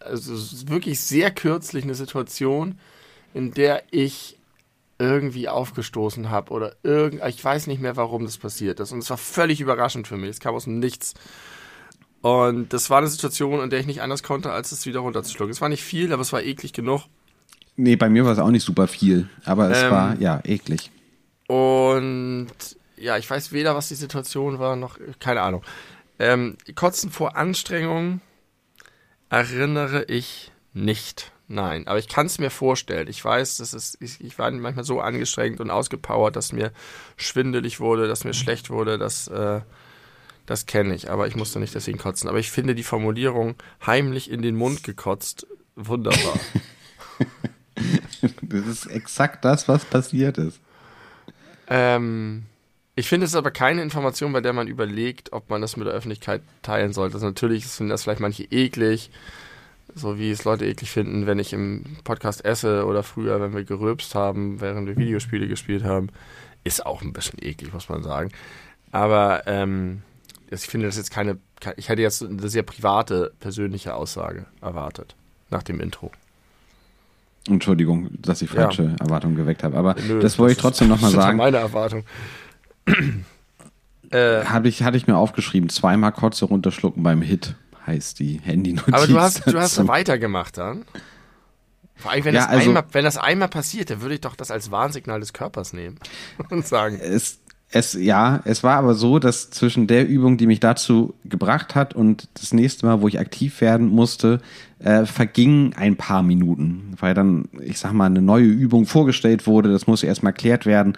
also 0.00 0.34
wirklich 0.68 1.00
sehr 1.00 1.30
kürzlich 1.30 1.84
eine 1.84 1.94
Situation, 1.94 2.78
in 3.34 3.52
der 3.52 3.82
ich 3.90 4.38
irgendwie 4.98 5.48
aufgestoßen 5.48 6.28
habe 6.30 6.52
oder 6.52 6.76
irgend, 6.82 7.22
ich 7.26 7.42
weiß 7.42 7.68
nicht 7.68 7.80
mehr, 7.80 7.96
warum 7.96 8.24
das 8.24 8.36
passiert 8.36 8.80
ist. 8.80 8.92
Und 8.92 8.98
es 8.98 9.10
war 9.10 9.16
völlig 9.16 9.60
überraschend 9.60 10.08
für 10.08 10.16
mich. 10.16 10.30
Es 10.30 10.40
kam 10.40 10.54
aus 10.54 10.64
dem 10.64 10.80
Nichts. 10.80 11.14
Und 12.20 12.72
das 12.72 12.90
war 12.90 12.98
eine 12.98 13.06
Situation, 13.08 13.60
in 13.62 13.70
der 13.70 13.80
ich 13.80 13.86
nicht 13.86 14.02
anders 14.02 14.22
konnte, 14.22 14.50
als 14.50 14.72
es 14.72 14.86
wieder 14.86 15.00
runterzuschlucken. 15.00 15.52
Es 15.52 15.60
war 15.60 15.68
nicht 15.68 15.84
viel, 15.84 16.12
aber 16.12 16.22
es 16.22 16.32
war 16.32 16.42
eklig 16.42 16.72
genug. 16.72 17.02
Nee, 17.76 17.94
bei 17.96 18.08
mir 18.08 18.24
war 18.24 18.32
es 18.32 18.38
auch 18.40 18.50
nicht 18.50 18.64
super 18.64 18.88
viel, 18.88 19.28
aber 19.44 19.70
es 19.70 19.82
Ähm, 19.84 19.90
war, 19.90 20.20
ja, 20.20 20.40
eklig. 20.44 20.90
Und 21.46 22.48
ja, 22.96 23.16
ich 23.16 23.30
weiß 23.30 23.52
weder, 23.52 23.76
was 23.76 23.88
die 23.88 23.94
Situation 23.94 24.58
war, 24.58 24.74
noch 24.74 24.98
keine 25.20 25.42
Ahnung. 25.42 25.62
Ähm, 26.18 26.56
Kotzen 26.74 27.10
vor 27.10 27.36
Anstrengung 27.36 28.20
erinnere 29.30 30.04
ich 30.08 30.50
nicht. 30.72 31.32
Nein, 31.46 31.86
aber 31.86 31.98
ich 31.98 32.08
kann 32.08 32.26
es 32.26 32.38
mir 32.38 32.50
vorstellen. 32.50 33.08
Ich 33.08 33.24
weiß, 33.24 33.56
dass 33.58 33.72
es, 33.72 33.96
ich, 34.00 34.20
ich 34.22 34.38
war 34.38 34.50
manchmal 34.50 34.84
so 34.84 35.00
angestrengt 35.00 35.60
und 35.60 35.70
ausgepowert, 35.70 36.36
dass 36.36 36.52
mir 36.52 36.72
schwindelig 37.16 37.80
wurde, 37.80 38.06
dass 38.06 38.24
mir 38.24 38.34
schlecht 38.34 38.68
wurde, 38.68 38.98
dass 38.98 39.28
äh, 39.28 39.60
das 40.48 40.66
kenne 40.66 40.94
ich, 40.94 41.10
aber 41.10 41.28
ich 41.28 41.36
musste 41.36 41.60
nicht 41.60 41.74
deswegen 41.74 41.98
kotzen. 41.98 42.28
Aber 42.28 42.38
ich 42.38 42.50
finde 42.50 42.74
die 42.74 42.82
Formulierung 42.82 43.54
heimlich 43.86 44.30
in 44.30 44.42
den 44.42 44.56
Mund 44.56 44.82
gekotzt 44.82 45.46
wunderbar. 45.76 46.40
Das 48.42 48.66
ist 48.66 48.86
exakt 48.86 49.44
das, 49.44 49.68
was 49.68 49.84
passiert 49.84 50.38
ist. 50.38 50.60
Ähm, 51.68 52.44
ich 52.94 53.08
finde 53.08 53.26
es 53.26 53.34
aber 53.34 53.50
keine 53.50 53.82
Information, 53.82 54.32
bei 54.32 54.40
der 54.40 54.52
man 54.52 54.66
überlegt, 54.66 55.32
ob 55.32 55.50
man 55.50 55.60
das 55.60 55.76
mit 55.76 55.86
der 55.86 55.94
Öffentlichkeit 55.94 56.42
teilen 56.62 56.92
sollte. 56.92 57.14
Also 57.14 57.26
natürlich 57.26 57.66
finden 57.66 57.90
das 57.90 58.02
vielleicht 58.02 58.20
manche 58.20 58.44
eklig, 58.44 59.10
so 59.94 60.18
wie 60.18 60.30
es 60.30 60.44
Leute 60.44 60.66
eklig 60.66 60.90
finden, 60.90 61.26
wenn 61.26 61.38
ich 61.38 61.52
im 61.52 61.84
Podcast 62.04 62.44
esse 62.44 62.84
oder 62.86 63.02
früher, 63.02 63.40
wenn 63.40 63.54
wir 63.54 63.64
gerülpst 63.64 64.14
haben, 64.14 64.60
während 64.60 64.88
wir 64.88 64.96
Videospiele 64.96 65.46
gespielt 65.46 65.84
haben. 65.84 66.08
Ist 66.64 66.84
auch 66.84 67.02
ein 67.02 67.12
bisschen 67.12 67.38
eklig, 67.42 67.72
muss 67.72 67.88
man 67.88 68.02
sagen. 68.02 68.30
Aber 68.90 69.42
ähm, 69.46 70.02
ich 70.50 70.60
finde 70.62 70.86
das 70.86 70.96
jetzt 70.96 71.10
keine, 71.10 71.38
ke- 71.60 71.74
ich 71.76 71.88
hätte 71.88 72.02
jetzt 72.02 72.22
eine 72.22 72.48
sehr 72.48 72.62
private, 72.62 73.32
persönliche 73.40 73.94
Aussage 73.94 74.46
erwartet 74.60 75.14
nach 75.50 75.62
dem 75.62 75.80
Intro. 75.80 76.10
Entschuldigung, 77.48 78.10
dass 78.20 78.42
ich 78.42 78.52
Ja. 78.52 78.62
falsche 78.64 78.94
Erwartungen 79.00 79.34
geweckt 79.36 79.62
habe, 79.64 79.76
aber 79.76 79.94
Nö, 80.06 80.20
das 80.20 80.38
wollte 80.38 80.52
ich 80.52 80.58
trotzdem 80.58 80.88
nochmal 80.88 81.10
das 81.12 81.18
ist 81.18 81.24
sagen. 81.24 81.38
meine 81.38 81.56
Erwartung. 81.58 82.04
äh, 84.10 84.44
Habe 84.44 84.68
ich, 84.68 84.82
hatte 84.82 84.96
ich 84.96 85.06
mir 85.06 85.16
aufgeschrieben, 85.16 85.68
zweimal 85.68 86.12
Kotze 86.12 86.44
runterschlucken 86.46 87.02
beim 87.02 87.22
Hit, 87.22 87.54
heißt 87.86 88.18
die 88.18 88.40
Handynotiz. 88.42 88.94
Aber 88.94 89.06
du 89.06 89.18
hast, 89.18 89.46
du 89.46 89.58
hast 89.58 89.86
weitergemacht 89.88 90.58
dann. 90.58 90.84
Vor 91.96 92.12
allem, 92.12 92.24
wenn, 92.24 92.34
Ja, 92.34 92.42
das 92.42 92.50
also- 92.50 92.68
einmal, 92.70 92.84
wenn 92.92 93.04
das 93.04 93.16
einmal 93.16 93.48
passiert, 93.48 93.90
dann 93.90 94.00
würde 94.02 94.14
ich 94.14 94.20
doch 94.20 94.36
das 94.36 94.50
als 94.50 94.70
Warnsignal 94.70 95.20
des 95.20 95.32
Körpers 95.32 95.72
nehmen 95.72 95.98
und 96.50 96.66
sagen, 96.66 96.98
es, 97.00 97.38
es, 97.70 97.92
ja, 97.92 98.40
es 98.44 98.62
war 98.62 98.76
aber 98.76 98.94
so, 98.94 99.18
dass 99.18 99.50
zwischen 99.50 99.86
der 99.86 100.08
Übung, 100.08 100.38
die 100.38 100.46
mich 100.46 100.60
dazu 100.60 101.14
gebracht 101.24 101.74
hat 101.74 101.94
und 101.94 102.28
das 102.34 102.54
nächste 102.54 102.86
Mal, 102.86 103.02
wo 103.02 103.08
ich 103.08 103.18
aktiv 103.18 103.60
werden 103.60 103.88
musste, 103.88 104.40
äh, 104.78 105.04
vergingen 105.04 105.74
ein 105.74 105.96
paar 105.96 106.22
Minuten, 106.22 106.94
weil 106.98 107.12
dann, 107.12 107.44
ich 107.60 107.78
sag 107.78 107.92
mal, 107.92 108.06
eine 108.06 108.22
neue 108.22 108.46
Übung 108.46 108.86
vorgestellt 108.86 109.46
wurde, 109.46 109.70
das 109.70 109.86
musste 109.86 110.06
erstmal 110.06 110.30
erklärt 110.32 110.64
werden. 110.64 110.96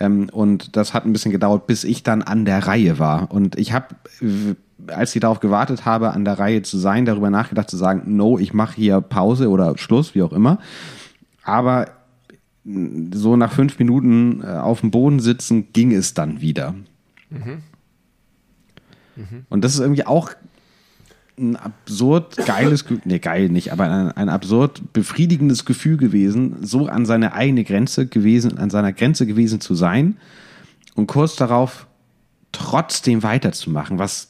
Ähm, 0.00 0.28
und 0.32 0.76
das 0.76 0.94
hat 0.94 1.04
ein 1.04 1.12
bisschen 1.12 1.30
gedauert, 1.30 1.68
bis 1.68 1.84
ich 1.84 2.02
dann 2.02 2.22
an 2.22 2.44
der 2.44 2.66
Reihe 2.66 2.98
war. 2.98 3.30
Und 3.30 3.56
ich 3.56 3.72
habe, 3.72 3.94
als 4.88 5.14
ich 5.14 5.20
darauf 5.20 5.38
gewartet 5.38 5.84
habe, 5.84 6.10
an 6.10 6.24
der 6.24 6.40
Reihe 6.40 6.62
zu 6.62 6.76
sein, 6.76 7.04
darüber 7.04 7.30
nachgedacht 7.30 7.70
zu 7.70 7.76
sagen, 7.76 8.16
no, 8.16 8.36
ich 8.36 8.52
mache 8.52 8.74
hier 8.74 9.00
Pause 9.00 9.48
oder 9.48 9.78
Schluss, 9.78 10.16
wie 10.16 10.22
auch 10.22 10.32
immer. 10.32 10.58
Aber 11.44 11.86
so 13.12 13.36
nach 13.36 13.52
fünf 13.52 13.78
Minuten 13.78 14.42
äh, 14.42 14.46
auf 14.46 14.80
dem 14.80 14.90
Boden 14.90 15.20
sitzen, 15.20 15.72
ging 15.72 15.92
es 15.92 16.14
dann 16.14 16.40
wieder. 16.40 16.74
Und 19.48 19.64
das 19.64 19.74
ist 19.74 19.80
irgendwie 19.80 20.06
auch 20.06 20.30
ein 21.38 21.56
absurd 21.56 22.36
geiles, 22.46 22.86
Ge- 22.86 22.98
nee, 23.04 23.18
geil 23.18 23.48
nicht, 23.48 23.72
aber 23.72 23.84
ein, 23.84 24.12
ein 24.12 24.28
absurd 24.28 24.92
befriedigendes 24.92 25.64
Gefühl 25.64 25.96
gewesen, 25.96 26.56
so 26.62 26.86
an 26.86 27.06
seine 27.06 27.32
eigene 27.32 27.64
Grenze 27.64 28.06
gewesen, 28.06 28.58
an 28.58 28.70
seiner 28.70 28.92
Grenze 28.92 29.26
gewesen 29.26 29.60
zu 29.60 29.74
sein 29.74 30.16
und 30.94 31.06
kurz 31.06 31.36
darauf 31.36 31.86
trotzdem 32.52 33.22
weiterzumachen, 33.22 33.98
was 33.98 34.28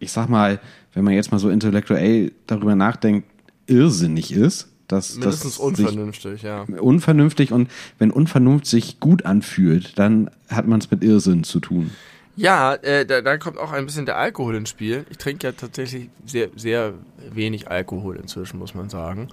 ich 0.00 0.12
sag 0.12 0.28
mal, 0.28 0.60
wenn 0.94 1.04
man 1.04 1.14
jetzt 1.14 1.30
mal 1.30 1.38
so 1.38 1.50
intellektuell 1.50 2.32
darüber 2.46 2.74
nachdenkt, 2.74 3.28
irrsinnig 3.66 4.32
ist. 4.32 4.69
Mindestens 4.90 5.56
dass 5.56 5.76
sich 5.76 5.86
unvernünftig, 5.86 6.42
ja. 6.42 6.62
unvernünftig 6.62 7.52
und 7.52 7.70
wenn 7.98 8.10
Unvernunft 8.10 8.66
sich 8.66 9.00
gut 9.00 9.24
anfühlt, 9.24 9.98
dann 9.98 10.30
hat 10.48 10.66
man 10.66 10.80
es 10.80 10.90
mit 10.90 11.02
Irrsinn 11.04 11.44
zu 11.44 11.60
tun. 11.60 11.90
Ja, 12.36 12.74
äh, 12.74 13.04
da, 13.04 13.20
da 13.20 13.36
kommt 13.36 13.58
auch 13.58 13.72
ein 13.72 13.86
bisschen 13.86 14.06
der 14.06 14.16
Alkohol 14.16 14.54
ins 14.54 14.70
Spiel. 14.70 15.04
Ich 15.10 15.18
trinke 15.18 15.46
ja 15.46 15.52
tatsächlich 15.52 16.08
sehr, 16.24 16.48
sehr 16.56 16.94
wenig 17.32 17.70
Alkohol 17.70 18.16
inzwischen, 18.16 18.58
muss 18.58 18.74
man 18.74 18.88
sagen. 18.88 19.28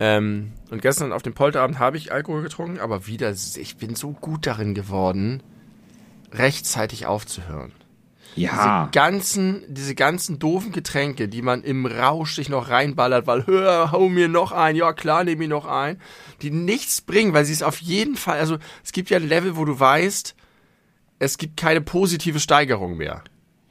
Ähm, 0.00 0.52
und 0.70 0.82
gestern 0.82 1.12
auf 1.12 1.22
dem 1.22 1.34
Polterabend 1.34 1.78
habe 1.78 1.96
ich 1.96 2.12
Alkohol 2.12 2.42
getrunken, 2.42 2.80
aber 2.80 3.06
wieder, 3.06 3.30
ich 3.30 3.76
bin 3.76 3.94
so 3.94 4.10
gut 4.12 4.46
darin 4.46 4.74
geworden, 4.74 5.42
rechtzeitig 6.32 7.06
aufzuhören. 7.06 7.72
Ja, 8.36 8.84
Diese 8.84 8.90
ganzen, 8.92 9.62
diese 9.68 9.94
ganzen 9.94 10.38
doofen 10.38 10.72
Getränke, 10.72 11.28
die 11.28 11.42
man 11.42 11.62
im 11.62 11.86
Rausch 11.86 12.34
sich 12.34 12.48
noch 12.48 12.68
reinballert, 12.68 13.26
weil, 13.26 13.46
hör, 13.46 13.92
hau 13.92 14.08
mir 14.08 14.28
noch 14.28 14.52
ein, 14.52 14.76
ja 14.76 14.92
klar, 14.92 15.24
nehme 15.24 15.44
ich 15.44 15.50
noch 15.50 15.66
ein, 15.66 16.00
die 16.42 16.50
nichts 16.50 17.00
bringen, 17.00 17.32
weil 17.32 17.44
sie 17.44 17.54
es 17.54 17.62
auf 17.62 17.78
jeden 17.78 18.16
Fall, 18.16 18.38
also 18.38 18.58
es 18.84 18.92
gibt 18.92 19.10
ja 19.10 19.16
ein 19.16 19.28
Level, 19.28 19.56
wo 19.56 19.64
du 19.64 19.78
weißt, 19.78 20.34
es 21.18 21.38
gibt 21.38 21.56
keine 21.56 21.80
positive 21.80 22.40
Steigerung 22.40 22.96
mehr. 22.96 23.22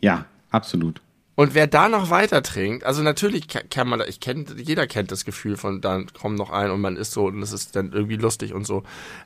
ja, 0.01 0.26
absolut. 0.49 1.01
Und 1.36 1.53
wer 1.53 1.68
da 1.68 1.89
noch 1.89 2.09
weiter 2.09 2.41
trinkt, 2.43 2.86
also 2.86 3.03
natürlich 3.03 3.47
kann 3.47 3.89
man, 3.89 4.01
ich 4.07 4.22
kenne, 4.22 4.45
jeder 4.55 4.88
kennt 4.88 5.11
das 5.11 5.26
Gefühl 5.26 5.57
von, 5.57 5.82
dann 5.82 6.07
kommt 6.13 6.38
noch 6.38 6.49
ein 6.49 6.72
und 6.72 6.80
man 6.80 6.95
ist 6.95 7.11
so 7.11 7.26
und 7.26 7.41
es 7.41 7.51
ist 7.51 7.76
dann 7.76 7.91
irgendwie 7.91 8.16
lustig 8.16 8.53
und 8.53 8.66
so. 8.66 8.84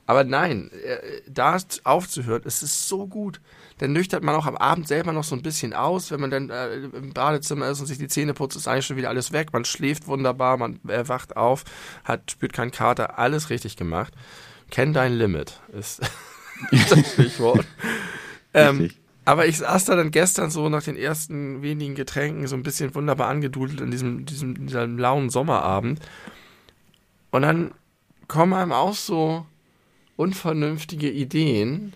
Aber 0.07 0.23
nein, 0.23 0.71
äh, 0.83 1.21
da 1.27 1.57
aufzuhören, 1.83 2.41
es 2.45 2.63
ist 2.63 2.87
so 2.87 3.05
gut. 3.05 3.39
Dann 3.79 3.93
nüchtert 3.93 4.23
man 4.23 4.35
auch 4.35 4.45
am 4.45 4.57
Abend 4.57 4.87
selber 4.87 5.13
noch 5.13 5.23
so 5.23 5.35
ein 5.35 5.41
bisschen 5.41 5.73
aus, 5.73 6.11
wenn 6.11 6.19
man 6.19 6.29
dann 6.29 6.49
äh, 6.49 6.75
im 6.75 7.13
Badezimmer 7.13 7.69
ist 7.69 7.79
und 7.79 7.87
sich 7.87 7.97
die 7.97 8.07
Zähne 8.07 8.33
putzt, 8.33 8.55
ist 8.55 8.67
eigentlich 8.67 8.85
schon 8.85 8.97
wieder 8.97 9.09
alles 9.09 9.31
weg. 9.31 9.51
Man 9.53 9.65
schläft 9.65 10.07
wunderbar, 10.07 10.57
man 10.57 10.79
äh, 10.87 11.07
wacht 11.07 11.37
auf, 11.37 11.63
hat, 12.03 12.29
spürt 12.31 12.53
keinen 12.53 12.71
Kater, 12.71 13.17
alles 13.17 13.49
richtig 13.49 13.77
gemacht. 13.77 14.13
Kenn 14.69 14.93
dein 14.93 15.13
Limit, 15.13 15.61
ist 15.73 16.01
das 16.71 17.13
Stichwort. 17.13 17.65
ähm, 18.53 18.91
aber 19.25 19.47
ich 19.47 19.59
saß 19.59 19.85
da 19.85 19.95
dann 19.95 20.11
gestern 20.11 20.49
so 20.49 20.69
nach 20.69 20.83
den 20.83 20.97
ersten 20.97 21.61
wenigen 21.61 21.95
Getränken 21.95 22.47
so 22.47 22.55
ein 22.55 22.63
bisschen 22.63 22.93
wunderbar 22.95 23.29
angedudelt 23.29 23.79
in 23.79 23.91
diesem, 23.91 24.25
diesem, 24.25 24.67
diesem 24.67 24.97
lauen 24.97 25.29
Sommerabend. 25.29 25.99
Und 27.31 27.43
dann 27.43 27.71
kommen 28.27 28.53
einem 28.53 28.71
auch 28.71 28.95
so 28.95 29.45
unvernünftige 30.15 31.09
Ideen. 31.09 31.93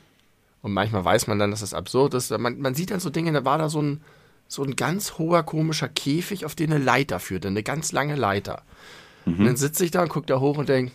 Und 0.63 0.73
manchmal 0.73 1.05
weiß 1.05 1.27
man 1.27 1.37
dann, 1.37 1.51
dass 1.51 1.59
das 1.59 1.75
absurd 1.75 2.15
ist. 2.15 2.35
Man, 2.37 2.59
man 2.59 2.73
sieht 2.73 2.89
dann 2.89 3.01
so 3.01 3.11
Dinge, 3.11 3.31
da 3.33 3.45
war 3.45 3.59
da 3.59 3.69
so 3.69 3.81
ein, 3.81 4.01
so 4.47 4.63
ein 4.63 4.75
ganz 4.75 5.17
hoher 5.19 5.43
komischer 5.43 5.89
Käfig, 5.89 6.45
auf 6.45 6.55
den 6.55 6.73
eine 6.73 6.83
Leiter 6.83 7.19
führte, 7.19 7.49
eine 7.49 7.63
ganz 7.63 7.91
lange 7.91 8.15
Leiter. 8.15 8.63
Und 9.25 9.45
dann 9.45 9.55
sitze 9.55 9.85
ich 9.85 9.91
da 9.91 10.01
und 10.01 10.09
gucke 10.09 10.25
da 10.25 10.39
hoch 10.39 10.57
und 10.57 10.69
denke, 10.69 10.93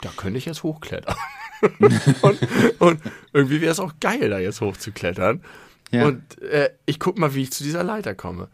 da 0.00 0.10
könnte 0.16 0.38
ich 0.38 0.46
jetzt 0.46 0.62
hochklettern. 0.62 1.16
und, 1.78 2.38
und 2.80 3.00
irgendwie 3.32 3.60
wäre 3.60 3.72
es 3.72 3.80
auch 3.80 3.94
geil, 4.00 4.30
da 4.30 4.38
jetzt 4.38 4.60
hochzuklettern. 4.60 5.42
Ja. 5.90 6.06
Und 6.06 6.40
äh, 6.42 6.70
ich 6.86 6.98
guck 6.98 7.18
mal, 7.18 7.34
wie 7.34 7.42
ich 7.42 7.52
zu 7.52 7.62
dieser 7.62 7.84
Leiter 7.84 8.14
komme. 8.14 8.48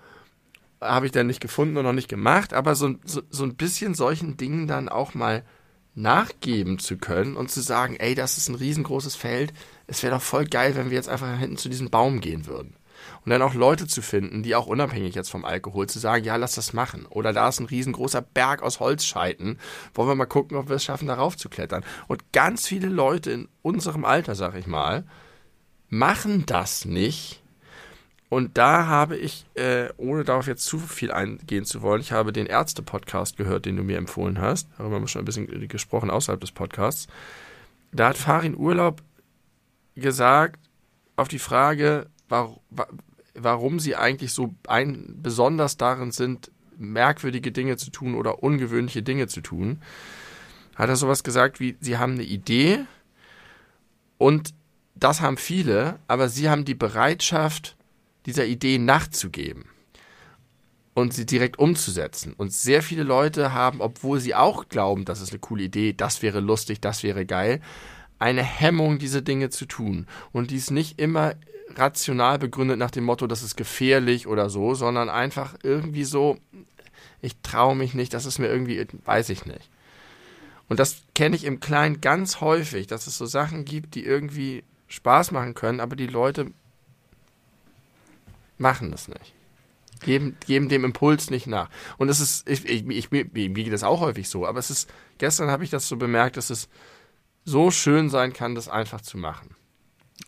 Habe 0.81 1.07
ich 1.07 1.12
dann 1.12 1.26
nicht 1.26 1.41
gefunden 1.41 1.76
und 1.76 1.85
noch 1.85 1.93
nicht 1.93 2.09
gemacht, 2.09 2.53
aber 2.53 2.74
so, 2.74 2.95
so, 3.05 3.22
so 3.31 3.45
ein 3.45 3.57
bisschen 3.57 3.95
solchen 3.95 4.37
Dingen 4.37 4.66
dann 4.68 4.89
auch 4.89 5.14
mal 5.14 5.43
nachgeben 5.95 6.79
zu 6.79 6.97
können 6.99 7.37
und 7.37 7.51
zu 7.51 7.61
sagen, 7.61 7.97
ey, 7.97 8.14
das 8.14 8.39
ist 8.39 8.49
ein 8.49 8.55
riesengroßes 8.55 9.16
Feld, 9.16 9.53
es 9.89 10.03
wäre 10.03 10.14
doch 10.14 10.22
voll 10.22 10.45
geil, 10.45 10.76
wenn 10.76 10.91
wir 10.91 10.97
jetzt 10.97 11.09
einfach 11.09 11.36
hinten 11.39 11.57
zu 11.57 11.68
diesem 11.68 11.91
Baum 11.91 12.20
gehen 12.20 12.47
würden. 12.47 12.76
Und 13.24 13.30
dann 13.30 13.43
auch 13.43 13.55
Leute 13.55 13.86
zu 13.86 14.03
finden, 14.03 14.43
die 14.43 14.55
auch 14.55 14.66
unabhängig 14.66 15.14
jetzt 15.14 15.30
vom 15.30 15.45
Alkohol 15.45 15.89
zu 15.89 15.99
sagen, 15.99 16.24
ja, 16.24 16.36
lass 16.36 16.55
das 16.55 16.72
machen. 16.72 17.07
Oder 17.07 17.32
da 17.32 17.49
ist 17.49 17.61
ein 17.61 17.66
riesengroßer 17.66 18.22
Berg 18.22 18.62
aus 18.62 18.80
Holzscheiten. 18.80 19.59
Wollen 19.95 20.09
wir 20.09 20.14
mal 20.14 20.26
gucken, 20.26 20.57
ob 20.57 20.68
wir 20.68 20.76
es 20.76 20.84
schaffen, 20.84 21.09
darauf 21.09 21.36
zu 21.36 21.49
klettern. 21.49 21.84
Und 22.07 22.32
ganz 22.32 22.66
viele 22.66 22.89
Leute 22.89 23.30
in 23.30 23.49
unserem 23.62 24.05
Alter, 24.05 24.34
sag 24.34 24.55
ich 24.57 24.66
mal, 24.66 25.05
machen 25.89 26.45
das 26.47 26.84
nicht. 26.84 27.43
Und 28.28 28.59
da 28.59 28.86
habe 28.86 29.16
ich, 29.16 29.47
äh, 29.55 29.89
ohne 29.97 30.24
darauf 30.24 30.47
jetzt 30.47 30.64
zu 30.64 30.78
viel 30.78 31.11
eingehen 31.11 31.64
zu 31.64 31.80
wollen, 31.80 32.03
ich 32.03 32.12
habe 32.12 32.32
den 32.32 32.47
Ärzte-Podcast 32.47 33.39
gehört, 33.39 33.64
den 33.64 33.76
du 33.76 33.82
mir 33.82 33.97
empfohlen 33.97 34.39
hast. 34.39 34.68
Darüber 34.76 34.97
haben 34.97 35.05
wir 35.05 35.09
schon 35.09 35.22
ein 35.22 35.24
bisschen 35.24 35.68
gesprochen 35.68 36.11
außerhalb 36.11 36.41
des 36.41 36.53
Podcasts. 36.53 37.07
Da 37.91 38.09
hat 38.09 38.18
Farin 38.18 38.55
Urlaub 38.55 39.03
gesagt, 39.99 40.61
auf 41.16 41.28
die 41.28 41.38
Frage, 41.38 42.09
warum, 43.34 43.80
sie 43.80 43.96
eigentlich 43.96 44.32
so 44.32 44.55
ein, 44.66 45.16
besonders 45.22 45.76
darin 45.76 46.12
sind, 46.12 46.51
merkwürdige 46.76 47.53
Dinge 47.53 47.76
zu 47.76 47.90
tun 47.90 48.14
oder 48.14 48.42
ungewöhnliche 48.42 49.03
Dinge 49.03 49.26
zu 49.26 49.40
tun, 49.40 49.82
hat 50.76 50.88
er 50.88 50.96
sowas 50.96 51.24
gesagt 51.24 51.59
wie, 51.59 51.76
sie 51.80 51.99
haben 51.99 52.12
eine 52.12 52.22
Idee 52.22 52.84
und 54.16 54.55
das 54.94 55.20
haben 55.20 55.36
viele, 55.36 55.99
aber 56.07 56.28
sie 56.28 56.49
haben 56.49 56.64
die 56.64 56.74
Bereitschaft, 56.74 57.76
dieser 58.26 58.46
Idee 58.46 58.78
nachzugeben 58.78 59.64
und 60.94 61.14
sie 61.14 61.24
direkt 61.24 61.59
umzusetzen. 61.59 62.32
Und 62.32 62.53
sehr 62.53 62.82
viele 62.82 63.05
Leute 63.05 63.53
haben, 63.55 63.80
obwohl 63.80 64.20
sie 64.20 64.34
auch 64.34 64.68
glauben, 64.68 65.05
das 65.05 65.20
ist 65.20 65.30
eine 65.30 65.38
coole 65.38 65.64
Idee, 65.64 65.92
das 65.92 66.22
wäre 66.22 66.40
lustig, 66.40 66.80
das 66.80 67.03
wäre 67.03 67.24
geil, 67.24 67.61
eine 68.19 68.43
Hemmung, 68.43 68.99
diese 68.99 69.23
Dinge 69.23 69.51
zu 69.51 69.66
tun. 69.66 70.07
Und 70.33 70.51
dies 70.51 70.71
nicht 70.71 71.01
immer 71.01 71.35
rational 71.77 72.39
begründet 72.39 72.79
nach 72.79 72.91
dem 72.91 73.05
Motto, 73.05 73.27
das 73.27 73.43
ist 73.43 73.57
gefährlich 73.57 74.27
oder 74.27 74.51
so, 74.51 74.75
sondern 74.75 75.09
einfach 75.09 75.55
irgendwie 75.62 76.05
so, 76.05 76.39
ich 77.21 77.37
traue 77.43 77.77
mich 77.77 77.95
nicht, 77.95 78.14
das 78.14 78.27
ist 78.27 78.39
mir 78.39 78.49
irgendwie, 78.49 78.85
weiß 79.05 79.29
ich 79.31 79.47
nicht. 79.47 79.71
Und 80.69 80.81
das 80.81 81.03
kenne 81.14 81.37
ich 81.37 81.45
im 81.45 81.61
Kleinen 81.61 82.01
ganz 82.01 82.41
häufig, 82.41 82.87
dass 82.87 83.07
es 83.07 83.16
so 83.16 83.27
Sachen 83.27 83.64
gibt, 83.64 83.95
die 83.95 84.05
irgendwie 84.05 84.64
Spaß 84.89 85.31
machen 85.31 85.55
können, 85.55 85.81
aber 85.81 85.97
die 85.97 86.07
Leute 86.07 86.53
machen 88.59 88.91
das 88.91 89.09
nicht. 89.09 89.35
Geben, 90.01 90.37
geben 90.47 90.69
dem 90.69 90.85
Impuls 90.85 91.31
nicht 91.31 91.47
nach. 91.47 91.71
Und 91.97 92.09
es 92.09 92.21
ist, 92.21 92.49
ich, 92.49 92.64
ich, 92.66 92.87
ich, 92.87 93.11
mir 93.11 93.25
mir 93.33 93.49
geht 93.49 93.73
das 93.73 93.83
auch 93.83 94.01
häufig 94.01 94.29
so, 94.29 94.47
aber 94.47 94.59
es 94.59 94.71
ist, 94.71 94.89
gestern 95.19 95.51
habe 95.51 95.64
ich 95.64 95.71
das 95.71 95.89
so 95.89 95.97
bemerkt, 95.97 96.37
dass 96.37 96.51
es 96.51 96.69
so 97.49 97.70
schön 97.70 98.11
sein 98.11 98.32
kann, 98.32 98.55
das 98.55 98.68
einfach 98.68 99.01
zu 99.01 99.16
machen. 99.16 99.57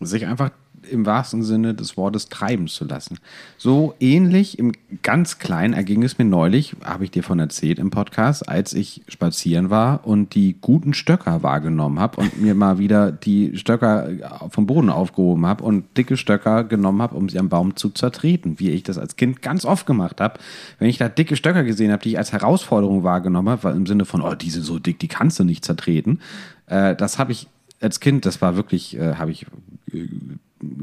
Sich 0.01 0.27
einfach 0.27 0.51
im 0.89 1.07
wahrsten 1.07 1.43
Sinne 1.43 1.75
des 1.75 1.97
Wortes 1.97 2.29
treiben 2.29 2.69
zu 2.69 2.85
lassen. 2.85 3.19
So 3.59 3.95
ähnlich 4.01 4.59
im 4.59 4.73
ganz 5.03 5.39
Kleinen 5.39 5.75
erging 5.75 6.03
es 6.03 6.19
mir 6.19 6.25
neulich, 6.25 6.77
habe 6.85 7.05
ich 7.05 7.11
dir 7.11 7.23
von 7.23 7.39
erzählt 7.39 7.79
im 7.79 7.91
Podcast, 7.91 8.49
als 8.49 8.73
ich 8.73 9.03
spazieren 9.09 9.71
war 9.71 10.07
und 10.07 10.35
die 10.35 10.57
guten 10.61 10.95
Stöcker 10.95 11.43
wahrgenommen 11.43 11.99
habe 11.99 12.21
und 12.21 12.41
mir 12.41 12.55
mal 12.55 12.79
wieder 12.79 13.13
die 13.13 13.57
Stöcker 13.57 14.49
vom 14.51 14.67
Boden 14.67 14.91
aufgehoben 14.91 15.47
habe 15.47 15.65
und 15.65 15.85
dicke 15.97 16.17
Stöcker 16.17 16.65
genommen 16.65 17.03
habe, 17.03 17.17
um 17.17 17.29
sie 17.29 17.39
am 17.39 17.49
Baum 17.49 17.77
zu 17.77 17.91
zertreten, 17.91 18.59
wie 18.59 18.71
ich 18.71 18.83
das 18.83 18.99
als 18.99 19.17
Kind 19.17 19.43
ganz 19.43 19.65
oft 19.65 19.87
gemacht 19.87 20.21
habe. 20.21 20.41
Wenn 20.79 20.89
ich 20.89 20.99
da 20.99 21.09
dicke 21.09 21.37
Stöcker 21.37 21.65
gesehen 21.65 21.93
habe, 21.93 22.03
die 22.03 22.11
ich 22.11 22.19
als 22.19 22.33
Herausforderung 22.33 23.05
wahrgenommen 23.05 23.49
habe, 23.49 23.65
weil 23.65 23.77
im 23.77 23.87
Sinne 23.87 24.05
von, 24.05 24.23
oh, 24.23 24.35
die 24.35 24.51
sind 24.51 24.65
so 24.65 24.79
dick, 24.79 24.99
die 24.99 25.09
kannst 25.09 25.39
du 25.39 25.45
nicht 25.45 25.65
zertreten, 25.65 26.21
äh, 26.67 26.97
das 26.97 27.19
habe 27.19 27.33
ich 27.33 27.49
als 27.81 28.01
Kind, 28.01 28.27
das 28.27 28.43
war 28.43 28.57
wirklich, 28.57 28.97
äh, 28.97 29.15
habe 29.15 29.31
ich 29.31 29.47
äh, 29.93 30.07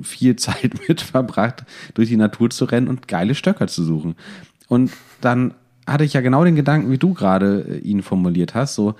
viel 0.02 0.36
Zeit 0.38 0.88
mit 0.88 1.02
verbracht, 1.02 1.64
durch 1.94 2.10
die 2.10 2.18
Natur 2.18 2.50
zu 2.50 2.66
rennen 2.66 2.88
und 2.88 3.08
geile 3.08 3.36
Stöcker 3.36 3.68
zu 3.68 3.84
suchen. 3.84 4.16
Und 4.68 4.92
dann 5.22 5.54
hatte 5.88 6.04
ich 6.04 6.14
ja 6.14 6.22
genau 6.22 6.44
den 6.44 6.56
Gedanken, 6.56 6.92
wie 6.92 6.98
du 6.98 7.14
gerade 7.14 7.66
äh, 7.70 7.78
ihn 7.80 8.04
formuliert 8.04 8.54
hast, 8.54 8.76
so, 8.76 8.96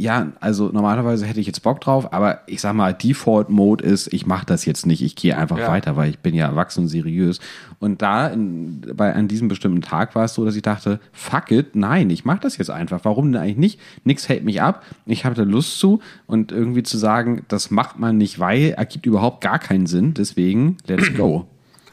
ja, 0.00 0.32
also 0.40 0.70
normalerweise 0.72 1.26
hätte 1.26 1.40
ich 1.40 1.46
jetzt 1.46 1.62
Bock 1.62 1.80
drauf, 1.80 2.12
aber 2.12 2.40
ich 2.46 2.60
sag 2.62 2.72
mal, 2.74 2.94
Default 2.94 3.50
Mode 3.50 3.84
ist, 3.84 4.12
ich 4.12 4.24
mache 4.26 4.46
das 4.46 4.64
jetzt 4.64 4.86
nicht, 4.86 5.02
ich 5.02 5.14
gehe 5.14 5.36
einfach 5.36 5.58
Ja. 5.58 5.68
weiter, 5.68 5.96
weil 5.96 6.08
ich 6.10 6.18
bin 6.20 6.34
ja 6.34 6.46
erwachsen 6.46 6.82
und 6.84 6.88
seriös. 6.88 7.38
Und 7.80 8.00
da 8.00 8.28
in, 8.28 8.80
bei 8.94 9.12
an 9.14 9.28
diesem 9.28 9.48
bestimmten 9.48 9.82
Tag 9.82 10.14
war 10.14 10.24
es 10.24 10.34
so, 10.34 10.44
dass 10.44 10.56
ich 10.56 10.62
dachte, 10.62 11.00
fuck 11.12 11.50
it, 11.50 11.76
nein, 11.76 12.08
ich 12.08 12.24
mache 12.24 12.40
das 12.40 12.56
jetzt 12.56 12.70
einfach. 12.70 13.00
Warum 13.04 13.30
denn 13.32 13.42
eigentlich 13.42 13.56
nicht? 13.58 13.80
Nix 14.04 14.28
hält 14.28 14.42
mich 14.44 14.62
ab. 14.62 14.82
Ich 15.04 15.24
habe 15.26 15.34
da 15.34 15.42
Lust 15.42 15.78
zu 15.78 16.00
und 16.26 16.50
irgendwie 16.50 16.82
zu 16.82 16.96
sagen, 16.96 17.44
das 17.48 17.70
macht 17.70 17.98
man 17.98 18.16
nicht, 18.16 18.38
weil 18.38 18.70
ergibt 18.76 19.04
überhaupt 19.06 19.42
gar 19.42 19.58
keinen 19.58 19.86
Sinn. 19.86 20.14
Deswegen, 20.14 20.78
let's 20.86 21.12
go. 21.14 21.46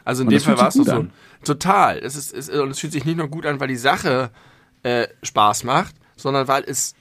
Also 0.06 0.22
in 0.24 0.28
Und 0.30 0.32
dem 0.34 0.40
Fall 0.42 0.58
war 0.58 0.70
es 0.70 0.76
so. 0.76 0.90
an. 0.90 1.10
Total. 1.44 1.98
Es 2.00 2.16
ist, 2.16 2.34
es, 2.34 2.48
und 2.50 2.70
es 2.72 2.80
fühlt 2.80 2.94
sich 2.94 3.04
nicht 3.04 3.18
nur 3.18 3.28
gut 3.28 3.46
an, 3.46 3.60
weil 3.60 3.68
die 3.68 3.76
Sache 3.76 4.30
äh, 4.84 5.08
Spaß 5.24 5.66
macht, 5.66 5.96
sondern 6.16 6.48
weil 6.48 6.64
es 6.66 6.96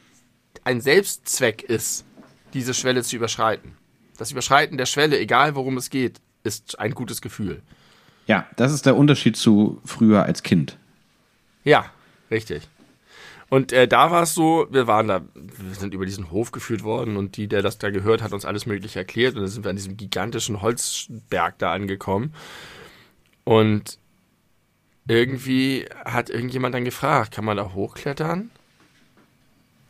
ein 0.67 0.81
Selbstzweck 0.81 1.62
ist, 1.62 2.05
diese 2.53 2.75
Schwelle 2.75 3.05
zu 3.05 3.14
überschreiten. 3.14 3.77
Das 4.19 4.33
Überschreiten 4.33 4.77
der 4.77 4.87
Schwelle, 4.87 5.17
egal 5.17 5.55
worum 5.55 5.77
es 5.77 5.91
geht, 5.91 6.21
ist 6.43 6.81
ein 6.81 6.93
gutes 6.93 7.21
Gefühl. 7.21 7.62
Ja, 8.27 8.49
das 8.57 8.73
ist 8.73 8.85
der 8.85 8.97
Unterschied 8.97 9.37
zu 9.37 9.81
früher 9.85 10.25
als 10.25 10.43
Kind. 10.43 10.77
Ja, 11.62 11.87
richtig. 12.33 12.69
Und 13.49 13.73
äh, 13.73 13.87
da 13.87 14.11
war 14.11 14.25
es 14.25 14.35
so, 14.35 14.67
wir 14.71 14.89
waren 14.89 15.07
da, 15.07 15.23
wir 15.35 15.75
sind 15.75 15.95
über 15.95 16.05
diesen 16.05 16.33
Hof 16.33 16.51
geführt 16.51 16.83
worden 16.83 17.17
und 17.17 17.37
die, 17.37 17.47
der 17.47 17.62
das 17.62 17.79
da 17.79 17.91
gehört, 17.91 18.21
hat 18.21 18.33
uns 18.33 18.45
alles 18.45 18.67
Mögliche 18.67 18.99
erklärt 18.99 19.37
und 19.37 19.43
dann 19.43 19.49
sind 19.49 19.64
wir 19.64 19.71
an 19.71 19.77
diesem 19.77 19.97
gigantischen 19.97 20.62
Holzberg 20.62 21.59
da 21.59 21.73
angekommen. 21.73 22.35
Und 23.45 24.01
irgendwie 25.07 25.87
hat 26.05 26.29
irgendjemand 26.29 26.75
dann 26.75 26.85
gefragt, 26.85 27.33
kann 27.35 27.45
man 27.45 27.57
da 27.57 27.73
hochklettern? 27.73 28.51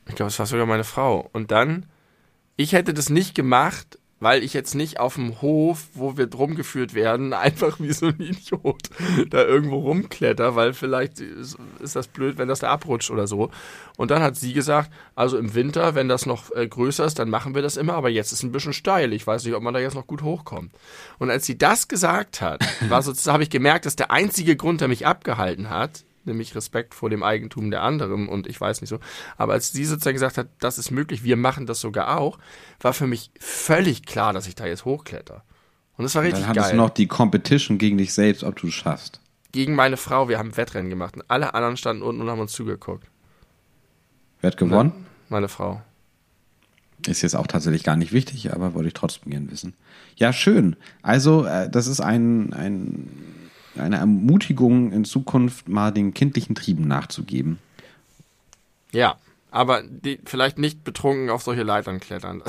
Ich 0.08 0.14
glaube, 0.14 0.28
es 0.28 0.38
war 0.38 0.46
sogar 0.46 0.66
meine 0.66 0.84
Frau. 0.84 1.28
Und 1.32 1.50
dann, 1.50 1.86
ich 2.56 2.72
hätte 2.72 2.94
das 2.94 3.10
nicht 3.10 3.34
gemacht, 3.34 3.98
weil 4.18 4.42
ich 4.42 4.54
jetzt 4.54 4.74
nicht 4.74 4.98
auf 4.98 5.16
dem 5.16 5.42
Hof, 5.42 5.88
wo 5.92 6.16
wir 6.16 6.32
rumgeführt 6.32 6.94
werden, 6.94 7.32
einfach 7.34 7.78
wie 7.80 7.92
so 7.92 8.06
ein 8.06 8.20
Idiot 8.20 8.88
da 9.28 9.44
irgendwo 9.44 9.76
rumkletter, 9.78 10.56
weil 10.56 10.72
vielleicht 10.72 11.20
ist, 11.20 11.58
das 11.80 12.08
blöd, 12.08 12.38
wenn 12.38 12.48
das 12.48 12.60
da 12.60 12.70
abrutscht 12.70 13.10
oder 13.10 13.26
so. 13.26 13.50
Und 13.96 14.10
dann 14.10 14.22
hat 14.22 14.36
sie 14.36 14.52
gesagt, 14.52 14.90
also 15.14 15.36
im 15.36 15.54
Winter, 15.54 15.94
wenn 15.94 16.08
das 16.08 16.24
noch 16.24 16.50
äh, 16.54 16.66
größer 16.66 17.04
ist, 17.04 17.18
dann 17.18 17.28
machen 17.28 17.54
wir 17.54 17.62
das 17.62 17.76
immer, 17.76 17.94
aber 17.94 18.08
jetzt 18.08 18.32
ist 18.32 18.38
es 18.38 18.42
ein 18.42 18.52
bisschen 18.52 18.72
steil. 18.72 19.12
Ich 19.12 19.26
weiß 19.26 19.44
nicht, 19.44 19.54
ob 19.54 19.62
man 19.62 19.74
da 19.74 19.80
jetzt 19.80 19.94
noch 19.94 20.06
gut 20.06 20.22
hochkommt. 20.22 20.72
Und 21.18 21.30
als 21.30 21.44
sie 21.44 21.58
das 21.58 21.88
gesagt 21.88 22.40
hat, 22.40 22.64
sozusagen, 22.80 23.32
habe 23.34 23.42
ich 23.42 23.50
gemerkt, 23.50 23.84
dass 23.84 23.96
der 23.96 24.10
einzige 24.10 24.56
Grund, 24.56 24.80
der 24.80 24.88
mich 24.88 25.06
abgehalten 25.06 25.68
hat, 25.68 26.05
nämlich 26.26 26.54
Respekt 26.54 26.94
vor 26.94 27.10
dem 27.10 27.22
Eigentum 27.22 27.70
der 27.70 27.82
anderen 27.82 28.28
und 28.28 28.46
ich 28.46 28.60
weiß 28.60 28.80
nicht 28.80 28.90
so. 28.90 28.98
Aber 29.36 29.54
als 29.54 29.72
sie 29.72 29.84
sozusagen 29.84 30.14
gesagt 30.14 30.38
hat, 30.38 30.48
das 30.60 30.78
ist 30.78 30.90
möglich, 30.90 31.24
wir 31.24 31.36
machen 31.36 31.66
das 31.66 31.80
sogar 31.80 32.18
auch, 32.18 32.38
war 32.80 32.92
für 32.92 33.06
mich 33.06 33.30
völlig 33.38 34.04
klar, 34.04 34.32
dass 34.32 34.46
ich 34.46 34.54
da 34.54 34.66
jetzt 34.66 34.84
hochkletter. 34.84 35.44
Und 35.96 36.04
das 36.04 36.14
war 36.14 36.22
richtig 36.22 36.44
geil. 36.44 36.48
Dann 36.48 36.56
hattest 36.56 36.70
geil. 36.70 36.76
du 36.76 36.82
noch 36.82 36.90
die 36.90 37.06
Competition 37.06 37.78
gegen 37.78 37.98
dich 37.98 38.12
selbst, 38.12 38.44
ob 38.44 38.56
du 38.56 38.68
es 38.68 38.74
schaffst. 38.74 39.20
Gegen 39.52 39.74
meine 39.74 39.96
Frau, 39.96 40.28
wir 40.28 40.38
haben 40.38 40.56
Wettrennen 40.56 40.90
gemacht 40.90 41.16
und 41.16 41.24
alle 41.28 41.54
anderen 41.54 41.76
standen 41.76 42.02
unten 42.02 42.20
und 42.20 42.28
haben 42.28 42.40
uns 42.40 42.52
zugeguckt. 42.52 43.08
Wer 44.40 44.50
hat 44.50 44.58
gewonnen? 44.58 44.92
Meine 45.28 45.48
Frau. 45.48 45.80
Ist 47.06 47.22
jetzt 47.22 47.36
auch 47.36 47.46
tatsächlich 47.46 47.84
gar 47.84 47.96
nicht 47.96 48.12
wichtig, 48.12 48.52
aber 48.52 48.74
wollte 48.74 48.88
ich 48.88 48.94
trotzdem 48.94 49.30
gerne 49.30 49.50
wissen. 49.50 49.74
Ja, 50.16 50.32
schön. 50.32 50.76
Also, 51.02 51.44
äh, 51.44 51.70
das 51.70 51.86
ist 51.86 52.00
ein, 52.00 52.52
ein 52.52 53.08
eine 53.78 53.96
Ermutigung 53.96 54.92
in 54.92 55.04
Zukunft 55.04 55.68
mal 55.68 55.92
den 55.92 56.14
kindlichen 56.14 56.54
Trieben 56.54 56.86
nachzugeben. 56.86 57.58
Ja, 58.92 59.16
aber 59.50 59.82
die, 59.82 60.20
vielleicht 60.24 60.58
nicht 60.58 60.84
betrunken 60.84 61.30
auf 61.30 61.42
solche 61.42 61.62
Leitern 61.62 62.00
klettern. 62.00 62.42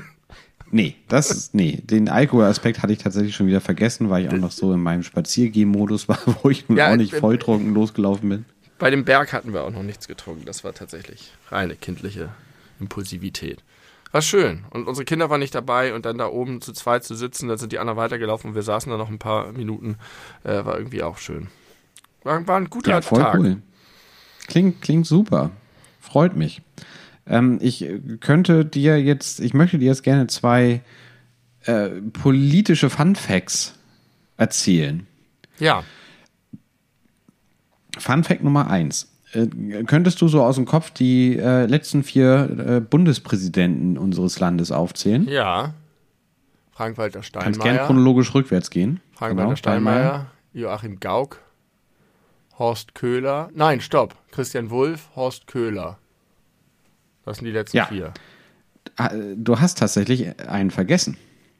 nee, 0.70 0.96
das 1.08 1.30
ist, 1.30 1.54
nee, 1.54 1.80
den 1.82 2.08
Alkoholaspekt 2.08 2.82
hatte 2.82 2.92
ich 2.92 2.98
tatsächlich 2.98 3.34
schon 3.34 3.46
wieder 3.46 3.60
vergessen, 3.60 4.10
weil 4.10 4.24
ich 4.24 4.30
auch 4.30 4.36
noch 4.36 4.52
so 4.52 4.72
in 4.72 4.80
meinem 4.80 5.02
Spaziergehmodus 5.02 6.08
war, 6.08 6.18
wo 6.42 6.50
ich 6.50 6.68
nun 6.68 6.78
ja, 6.78 6.92
auch 6.92 6.96
nicht 6.96 7.14
volltrunken 7.14 7.74
losgelaufen 7.74 8.28
bin. 8.28 8.44
Bei 8.78 8.90
dem 8.90 9.04
Berg 9.04 9.32
hatten 9.32 9.52
wir 9.52 9.62
auch 9.62 9.70
noch 9.70 9.82
nichts 9.82 10.08
getrunken. 10.08 10.46
Das 10.46 10.64
war 10.64 10.72
tatsächlich 10.72 11.32
reine 11.50 11.76
kindliche 11.76 12.30
Impulsivität. 12.80 13.62
War 14.12 14.22
schön. 14.22 14.64
Und 14.70 14.88
unsere 14.88 15.04
Kinder 15.04 15.30
waren 15.30 15.40
nicht 15.40 15.54
dabei 15.54 15.94
und 15.94 16.04
dann 16.04 16.18
da 16.18 16.26
oben 16.26 16.60
zu 16.60 16.72
zweit 16.72 17.04
zu 17.04 17.14
sitzen, 17.14 17.48
dann 17.48 17.58
sind 17.58 17.72
die 17.72 17.78
anderen 17.78 17.96
weitergelaufen 17.96 18.50
und 18.50 18.56
wir 18.56 18.62
saßen 18.62 18.90
da 18.90 18.98
noch 18.98 19.08
ein 19.08 19.18
paar 19.18 19.52
Minuten. 19.52 19.96
Äh, 20.42 20.64
war 20.64 20.76
irgendwie 20.78 21.02
auch 21.02 21.18
schön. 21.18 21.48
War, 22.24 22.46
war 22.46 22.56
ein 22.56 22.70
guter 22.70 22.90
ja, 22.90 23.02
voll 23.02 23.20
Tag. 23.20 23.38
Cool. 23.38 23.62
Klingt, 24.48 24.82
klingt 24.82 25.06
super. 25.06 25.52
Freut 26.00 26.36
mich. 26.36 26.60
Ähm, 27.26 27.58
ich 27.62 27.86
könnte 28.20 28.64
dir 28.64 29.00
jetzt, 29.00 29.38
ich 29.38 29.54
möchte 29.54 29.78
dir 29.78 29.86
jetzt 29.86 30.02
gerne 30.02 30.26
zwei 30.26 30.82
äh, 31.64 31.88
politische 32.12 32.90
Fun 32.90 33.14
Facts 33.14 33.74
erzählen. 34.36 35.06
Ja. 35.58 35.84
Fun 37.98 38.24
Fact 38.24 38.42
Nummer 38.42 38.68
eins. 38.68 39.09
Äh, 39.32 39.84
könntest 39.84 40.20
du 40.20 40.28
so 40.28 40.42
aus 40.42 40.56
dem 40.56 40.64
Kopf 40.64 40.90
die 40.90 41.36
äh, 41.36 41.66
letzten 41.66 42.02
vier 42.02 42.50
äh, 42.66 42.80
Bundespräsidenten 42.80 43.96
unseres 43.96 44.40
Landes 44.40 44.72
aufzählen? 44.72 45.28
Ja. 45.28 45.74
Frank-Walter 46.72 47.22
Steinmeier. 47.22 47.44
Kannst 47.44 47.62
gerne 47.62 47.78
chronologisch 47.80 48.34
rückwärts 48.34 48.70
gehen. 48.70 49.00
Frank-Walter 49.12 49.44
genau, 49.44 49.56
Steinmeier, 49.56 50.26
Joachim 50.52 50.98
Gauck, 50.98 51.40
Horst 52.58 52.94
Köhler. 52.94 53.50
Nein, 53.54 53.80
stopp. 53.80 54.14
Christian 54.30 54.70
Wulff, 54.70 55.10
Horst 55.14 55.46
Köhler. 55.46 55.98
Das 57.24 57.36
sind 57.38 57.46
die 57.46 57.52
letzten 57.52 57.76
ja. 57.76 57.86
vier. 57.86 58.12
Du 59.36 59.60
hast 59.60 59.78
tatsächlich 59.78 60.40
einen 60.40 60.70
vergessen. 60.70 61.16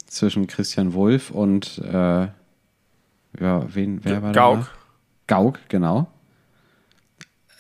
Zwischen 0.07 0.47
Christian 0.47 0.95
Wulff 0.95 1.31
und 1.31 1.79
äh, 1.79 1.93
ja, 1.93 2.33
wen, 3.39 4.01
wer 4.03 4.23
war 4.23 4.33
Gauck. 4.33 4.61
Da? 4.61 5.37
Gauck, 5.37 5.59
genau 5.69 6.09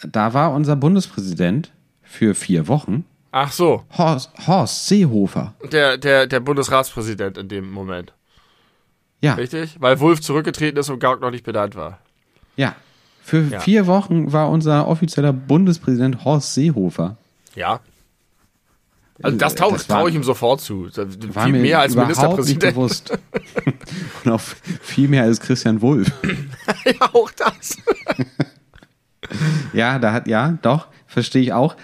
da 0.08 0.34
war 0.34 0.52
unser 0.52 0.76
Bundespräsident 0.76 1.72
für 2.02 2.34
vier 2.34 2.68
Wochen. 2.68 3.04
Ach 3.32 3.52
so. 3.52 3.84
Horst, 3.96 4.30
Horst 4.46 4.86
Seehofer. 4.86 5.54
Der, 5.70 5.98
der, 5.98 6.26
der 6.26 6.40
Bundesratspräsident 6.40 7.38
in 7.38 7.48
dem 7.48 7.70
Moment. 7.70 8.12
Ja. 9.20 9.34
Richtig? 9.34 9.76
Weil 9.78 10.00
Wulff 10.00 10.20
zurückgetreten 10.20 10.78
ist 10.78 10.88
und 10.88 10.98
Gauck 10.98 11.20
noch 11.20 11.30
nicht 11.30 11.44
benannt 11.44 11.76
war. 11.76 11.98
Ja. 12.56 12.74
Für 13.22 13.42
ja. 13.42 13.60
vier 13.60 13.86
Wochen 13.86 14.32
war 14.32 14.50
unser 14.50 14.88
offizieller 14.88 15.32
Bundespräsident 15.32 16.24
Horst 16.24 16.54
Seehofer. 16.54 17.16
Ja. 17.54 17.80
Also 19.22 19.36
das 19.36 19.54
traue 19.54 19.76
trau 19.76 20.08
ich 20.08 20.14
ihm 20.14 20.24
sofort 20.24 20.62
zu. 20.62 20.88
War 21.34 21.44
viel 21.44 21.52
mehr 21.52 21.80
als 21.80 21.94
Ministerpräsident. 21.94 22.62
Nicht 22.62 22.74
bewusst. 22.74 23.18
und 24.24 24.32
auch 24.32 24.40
viel 24.40 25.08
mehr 25.08 25.24
als 25.24 25.38
Christian 25.40 25.82
Wulff. 25.82 26.10
ja, 26.86 27.10
auch 27.12 27.30
das. 27.32 27.76
ja, 29.72 29.98
da 29.98 30.12
hat, 30.12 30.28
ja, 30.28 30.58
doch, 30.62 30.88
verstehe 31.06 31.42
ich 31.42 31.52
auch. 31.52 31.76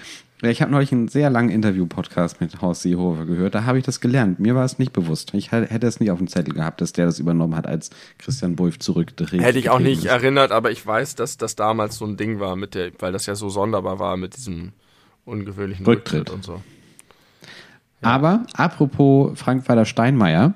Ich 0.43 0.61
habe 0.61 0.71
neulich 0.71 0.93
einen 0.93 1.09
sehr 1.09 1.31
langen 1.31 1.49
Interview-Podcast 1.49 2.43
mit 2.43 2.61
Horst 2.61 2.83
Seehofer 2.83 3.25
gehört. 3.25 3.55
Da 3.55 3.65
habe 3.65 3.79
ich 3.79 3.85
das 3.85 4.01
gelernt. 4.01 4.39
Mir 4.39 4.55
war 4.55 4.67
es 4.67 4.79
nicht 4.79 4.93
bewusst. 4.93 5.33
Ich 5.33 5.51
hätte 5.51 5.87
es 5.87 5.99
nicht 5.99 6.11
auf 6.11 6.19
dem 6.19 6.29
Zettel 6.29 6.53
gehabt, 6.53 6.83
dass 6.83 6.93
der 6.93 7.07
das 7.07 7.19
übernommen 7.19 7.57
hat, 7.57 7.67
als 7.67 7.89
Christian 8.19 8.59
Wulff 8.59 8.79
zurückdreht. 8.79 9.41
Hätte 9.41 9.59
ich 9.59 9.71
auch 9.71 9.79
nicht 9.79 10.05
ist. 10.05 10.11
erinnert, 10.11 10.53
aber 10.53 10.71
ich 10.71 10.87
weiß, 10.87 11.15
dass 11.15 11.39
das 11.39 11.57
damals 11.57 11.97
so 11.97 12.05
ein 12.05 12.19
Ding 12.19 12.39
war, 12.39 12.55
mit 12.55 12.75
der, 12.75 12.93
weil 12.99 13.13
das 13.13 13.25
ja 13.25 13.35
so 13.35 13.49
sonderbar 13.49 13.99
war 13.99 14.19
mit 14.19 14.37
diesem 14.37 14.73
ungewöhnlichen 15.25 15.87
Rücktritt, 15.87 16.31
Rücktritt 16.31 16.35
und 16.35 16.45
so. 16.45 16.63
Ja. 18.03 18.11
Aber 18.11 18.47
apropos 18.53 19.39
Frank-Walter 19.39 19.87
Steinmeier, 19.87 20.53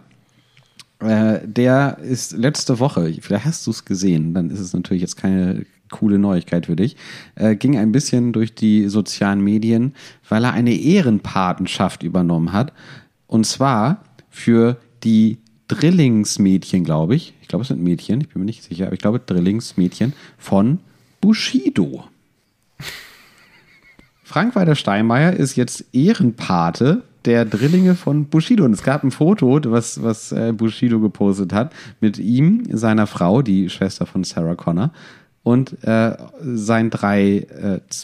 äh, 0.99 1.41
der 1.43 1.99
ist 1.99 2.33
letzte 2.33 2.79
Woche, 2.79 3.15
vielleicht 3.21 3.47
hast 3.47 3.67
du 3.67 3.71
es 3.71 3.87
gesehen, 3.87 4.35
dann 4.35 4.51
ist 4.51 4.61
es 4.61 4.75
natürlich 4.75 5.01
jetzt 5.01 5.17
keine 5.17 5.65
coole 5.91 6.19
Neuigkeit 6.19 6.67
für 6.67 6.77
dich, 6.77 6.97
äh, 7.35 7.57
ging 7.57 7.77
ein 7.77 7.93
bisschen 7.93 8.33
durch 8.33 8.55
die 8.55 8.89
sozialen 8.89 9.43
Medien, 9.43 9.95
weil 10.29 10.45
er 10.45 10.53
eine 10.53 10.75
Ehrenpatenschaft 10.75 12.03
übernommen 12.03 12.53
hat. 12.53 12.73
Und 13.27 13.45
zwar 13.45 14.05
für 14.31 14.77
die 15.03 15.39
Drillingsmädchen, 15.69 16.85
glaube 16.85 17.15
ich. 17.15 17.35
Ich 17.43 17.49
glaube, 17.49 17.63
es 17.63 17.69
sind 17.69 17.83
Mädchen, 17.83 18.21
ich 18.21 18.29
bin 18.29 18.41
mir 18.41 18.47
nicht 18.47 18.63
sicher, 18.63 18.87
aber 18.87 18.95
ich 18.95 19.01
glaube 19.01 19.21
Drillingsmädchen 19.21 20.15
von 20.39 20.79
Bushido. 21.21 22.05
Frank-Walter 24.25 24.77
Steinmeier 24.77 25.33
ist 25.33 25.57
jetzt 25.57 25.85
Ehrenpate 25.93 27.03
der 27.25 27.45
Drillinge 27.45 27.95
von 27.95 28.27
Bushido. 28.27 28.65
Und 28.65 28.73
es 28.73 28.83
gab 28.83 29.05
ein 29.05 29.11
Foto, 29.11 29.61
was, 29.67 30.03
was 30.03 30.33
äh, 30.33 30.53
Bushido 30.53 31.01
gepostet 31.01 31.53
hat, 31.53 31.73
mit 32.01 32.19
ihm, 32.19 32.65
seiner 32.71 33.07
Frau, 33.07 33.43
die 33.43 33.69
Schwester 33.69 34.07
von 34.07 34.25
Sarah 34.25 34.55
Connor, 34.55 34.93
und 35.43 35.83
äh, 35.85 36.17
sein 36.41 36.91
drei 36.91 37.47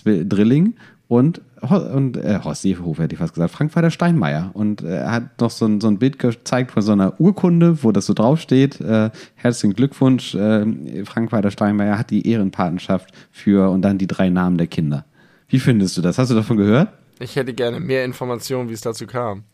äh, 0.05 0.25
Drilling 0.25 0.75
und, 1.09 1.41
und 1.61 2.17
äh, 2.17 2.41
Horst 2.43 2.63
Seehofer 2.63 3.05
hätte 3.05 3.15
ich 3.15 3.19
fast 3.21 3.35
gesagt, 3.35 3.53
Frank-Walter 3.53 3.91
Steinmeier. 3.91 4.51
Und 4.55 4.83
äh, 4.83 4.97
er 4.99 5.13
hat 5.13 5.41
noch 5.41 5.51
so 5.51 5.67
ein, 5.67 5.81
so 5.81 5.89
ein 5.89 5.99
Bild 5.99 6.19
gezeigt 6.19 6.73
von 6.73 6.83
so 6.83 6.93
einer 6.93 7.21
Urkunde, 7.21 7.83
wo 7.85 7.93
das 7.93 8.07
so 8.07 8.15
draufsteht. 8.15 8.81
Äh, 8.81 9.11
herzlichen 9.37 9.75
Glückwunsch, 9.75 10.35
äh, 10.35 11.05
Frank-Walter 11.05 11.51
Steinmeier 11.51 11.99
hat 11.99 12.11
die 12.11 12.29
Ehrenpatenschaft 12.29 13.11
für 13.31 13.71
und 13.71 13.83
dann 13.83 13.99
die 13.99 14.09
drei 14.09 14.31
Namen 14.31 14.59
der 14.59 14.67
Kinder. 14.67 15.05
Wie 15.49 15.61
findest 15.61 15.97
du 15.97 16.03
das? 16.03 16.19
Hast 16.19 16.31
du 16.31 16.35
davon 16.35 16.57
gehört? 16.57 16.89
Ich 17.21 17.37
hätte 17.37 17.55
gerne 17.55 17.79
mehr 17.79 18.05
Informationen, 18.05 18.69
wie 18.69 18.75
es 18.75 18.81
dazu 18.81 19.07
kam. 19.07 19.45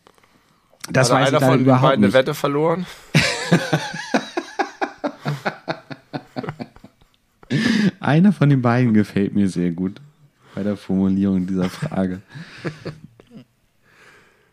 Das 0.90 1.12
Hat 1.12 1.20
weiß 1.20 1.28
einer 1.28 1.38
ich 1.38 1.44
von 1.44 1.60
überhaupt 1.60 1.82
beiden 1.82 2.00
nicht. 2.00 2.14
eine 2.14 2.20
Wette 2.20 2.34
verloren? 2.34 2.86
Einer 8.02 8.32
von 8.32 8.50
den 8.50 8.62
beiden 8.62 8.94
gefällt 8.94 9.32
mir 9.32 9.48
sehr 9.48 9.70
gut 9.70 10.00
bei 10.56 10.64
der 10.64 10.76
Formulierung 10.76 11.46
dieser 11.46 11.70
Frage. 11.70 12.20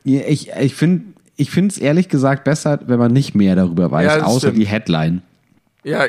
ich 0.04 0.52
ich 0.52 0.76
finde 0.76 1.14
ich 1.36 1.58
es 1.58 1.78
ehrlich 1.80 2.10
gesagt 2.10 2.43
besser, 2.43 2.80
wenn 2.86 3.00
man 3.00 3.12
nicht 3.12 3.34
mehr 3.34 3.56
darüber 3.56 3.89
weiß, 3.89 4.18
ja, 4.18 4.24
außer 4.24 4.50
stimmt. 4.50 4.58
die 4.58 4.68
Headline. 4.68 5.22
Ja, 5.84 6.06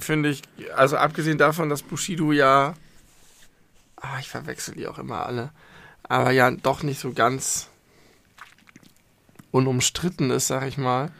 finde 0.00 0.28
ich, 0.28 0.42
also 0.76 0.96
abgesehen 0.96 1.38
davon, 1.38 1.70
dass 1.70 1.82
Bushido 1.82 2.32
ja, 2.32 2.74
ah, 3.96 4.18
ich 4.20 4.28
verwechsel 4.28 4.74
die 4.74 4.86
auch 4.86 4.98
immer 4.98 5.24
alle, 5.24 5.50
aber 6.02 6.30
ja 6.32 6.50
doch 6.50 6.82
nicht 6.82 7.00
so 7.00 7.12
ganz 7.12 7.70
unumstritten 9.50 10.30
ist, 10.30 10.48
sag 10.48 10.66
ich 10.66 10.76
mal. 10.76 11.10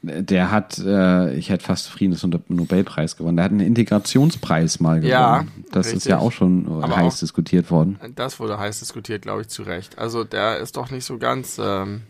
Der 0.00 0.52
hat, 0.52 0.78
äh, 0.78 1.34
ich 1.34 1.50
hätte 1.50 1.64
fast 1.64 1.88
Friedens- 1.88 2.22
und 2.22 2.48
Nobelpreis 2.50 3.16
gewonnen. 3.16 3.36
Der 3.36 3.44
hat 3.46 3.50
einen 3.52 3.60
Integrationspreis 3.60 4.78
mal 4.78 4.96
gewonnen. 5.00 5.10
Ja, 5.10 5.44
das 5.72 5.86
richtig. 5.86 5.96
ist 5.96 6.06
ja 6.06 6.18
auch 6.18 6.30
schon 6.30 6.66
Aber 6.82 6.96
heiß 6.96 7.14
auch- 7.16 7.18
diskutiert 7.18 7.70
worden. 7.72 7.98
Das 8.14 8.38
wurde 8.38 8.58
heiß 8.58 8.78
diskutiert, 8.78 9.22
glaube 9.22 9.42
ich, 9.42 9.48
zu 9.48 9.62
Recht. 9.62 9.98
Also 9.98 10.22
der 10.24 10.58
ist 10.58 10.76
doch 10.76 10.90
nicht 10.90 11.04
so 11.04 11.18
ganz 11.18 11.60
ähm, 11.62 12.02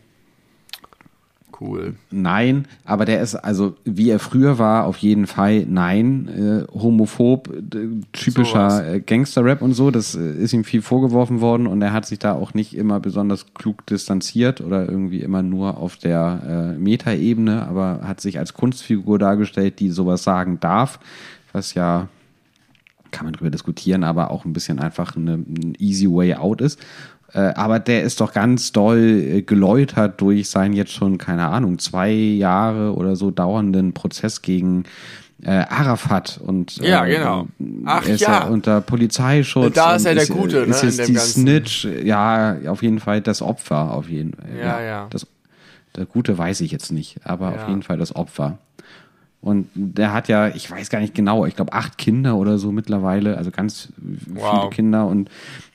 cool. 1.61 1.95
Nein, 2.11 2.67
aber 2.85 3.05
der 3.05 3.21
ist, 3.21 3.35
also 3.35 3.75
wie 3.85 4.09
er 4.09 4.19
früher 4.19 4.59
war, 4.59 4.85
auf 4.85 4.97
jeden 4.97 5.27
Fall 5.27 5.65
nein, 5.67 6.27
äh, 6.67 6.77
homophob, 6.77 7.49
äh, 7.49 7.87
typischer 8.13 8.95
äh, 8.95 8.99
Gangster-Rap 8.99 9.61
und 9.61 9.73
so, 9.73 9.91
das 9.91 10.15
äh, 10.15 10.33
ist 10.33 10.53
ihm 10.53 10.63
viel 10.63 10.81
vorgeworfen 10.81 11.41
worden 11.41 11.67
und 11.67 11.81
er 11.81 11.93
hat 11.93 12.05
sich 12.05 12.19
da 12.19 12.33
auch 12.33 12.53
nicht 12.53 12.75
immer 12.75 12.99
besonders 12.99 13.53
klug 13.53 13.85
distanziert 13.85 14.61
oder 14.61 14.87
irgendwie 14.87 15.21
immer 15.21 15.41
nur 15.41 15.77
auf 15.77 15.97
der 15.97 16.75
äh, 16.75 16.79
Metaebene, 16.79 17.67
aber 17.67 18.01
hat 18.03 18.21
sich 18.21 18.39
als 18.39 18.53
Kunstfigur 18.53 19.19
dargestellt, 19.19 19.79
die 19.79 19.89
sowas 19.89 20.23
sagen 20.23 20.59
darf, 20.59 20.99
was 21.51 21.73
ja 21.73 22.07
kann 23.11 23.25
man 23.25 23.33
drüber 23.33 23.49
diskutieren, 23.49 24.03
aber 24.03 24.31
auch 24.31 24.45
ein 24.45 24.53
bisschen 24.53 24.79
einfach 24.79 25.15
eine, 25.15 25.33
ein 25.33 25.75
easy 25.79 26.07
way 26.07 26.35
out 26.35 26.61
ist. 26.61 26.79
Äh, 27.33 27.53
aber 27.55 27.79
der 27.79 28.03
ist 28.03 28.21
doch 28.21 28.33
ganz 28.33 28.71
doll 28.71 28.99
äh, 28.99 29.41
geläutert 29.43 30.19
durch 30.19 30.49
seinen 30.49 30.73
jetzt 30.73 30.91
schon, 30.93 31.17
keine 31.17 31.47
Ahnung, 31.47 31.77
zwei 31.79 32.11
Jahre 32.11 32.95
oder 32.95 33.15
so 33.15 33.29
dauernden 33.31 33.93
Prozess 33.93 34.41
gegen 34.41 34.83
äh, 35.43 35.51
Arafat 35.51 36.39
und 36.43 36.77
Ja, 36.77 37.05
äh, 37.05 37.15
genau. 37.15 37.47
Ach 37.85 38.05
er 38.07 38.15
ist 38.15 38.21
ja. 38.21 38.45
unter 38.47 38.81
Polizeischutz. 38.81 39.75
Da 39.75 39.95
ist 39.95 40.05
er 40.05 40.15
der 40.15 40.25
Gute, 40.27 40.57
ist 40.59 40.83
ne, 40.83 40.89
jetzt 40.89 40.99
in 40.99 41.05
dem 41.05 41.05
die 41.07 41.13
Ganzen. 41.13 41.41
Snitch, 41.41 41.85
ja, 42.03 42.57
auf 42.67 42.81
jeden 42.83 42.99
Fall 42.99 43.21
das 43.21 43.41
Opfer, 43.41 43.93
auf 43.93 44.09
jeden 44.09 44.33
Fall. 44.33 44.49
Ja, 44.59 44.81
ja. 44.81 45.07
Das, 45.11 45.27
der 45.95 46.05
Gute 46.05 46.37
weiß 46.37 46.61
ich 46.61 46.71
jetzt 46.71 46.91
nicht, 46.91 47.17
aber 47.23 47.55
Ja. 47.55 47.61
auf 47.63 47.69
jeden 47.69 47.83
Fall 47.83 47.97
das 47.97 48.15
Opfer. 48.15 48.57
Und 49.41 49.69
der 49.73 50.13
hat 50.13 50.27
ja, 50.27 50.49
ich 50.49 50.69
weiß 50.69 50.89
gar 50.89 50.99
nicht 50.99 51.15
genau, 51.15 51.45
ich 51.45 51.55
glaube 51.55 51.71
acht 51.73 51.97
Kinder 51.97 52.35
oder 52.35 52.57
so 52.57 52.71
mittlerweile, 52.71 53.37
also 53.37 53.51
ganz 53.51 53.93
viele 54.25 54.41
Wow. 54.41 54.69
Kinder 54.69 55.07
und 55.07 55.29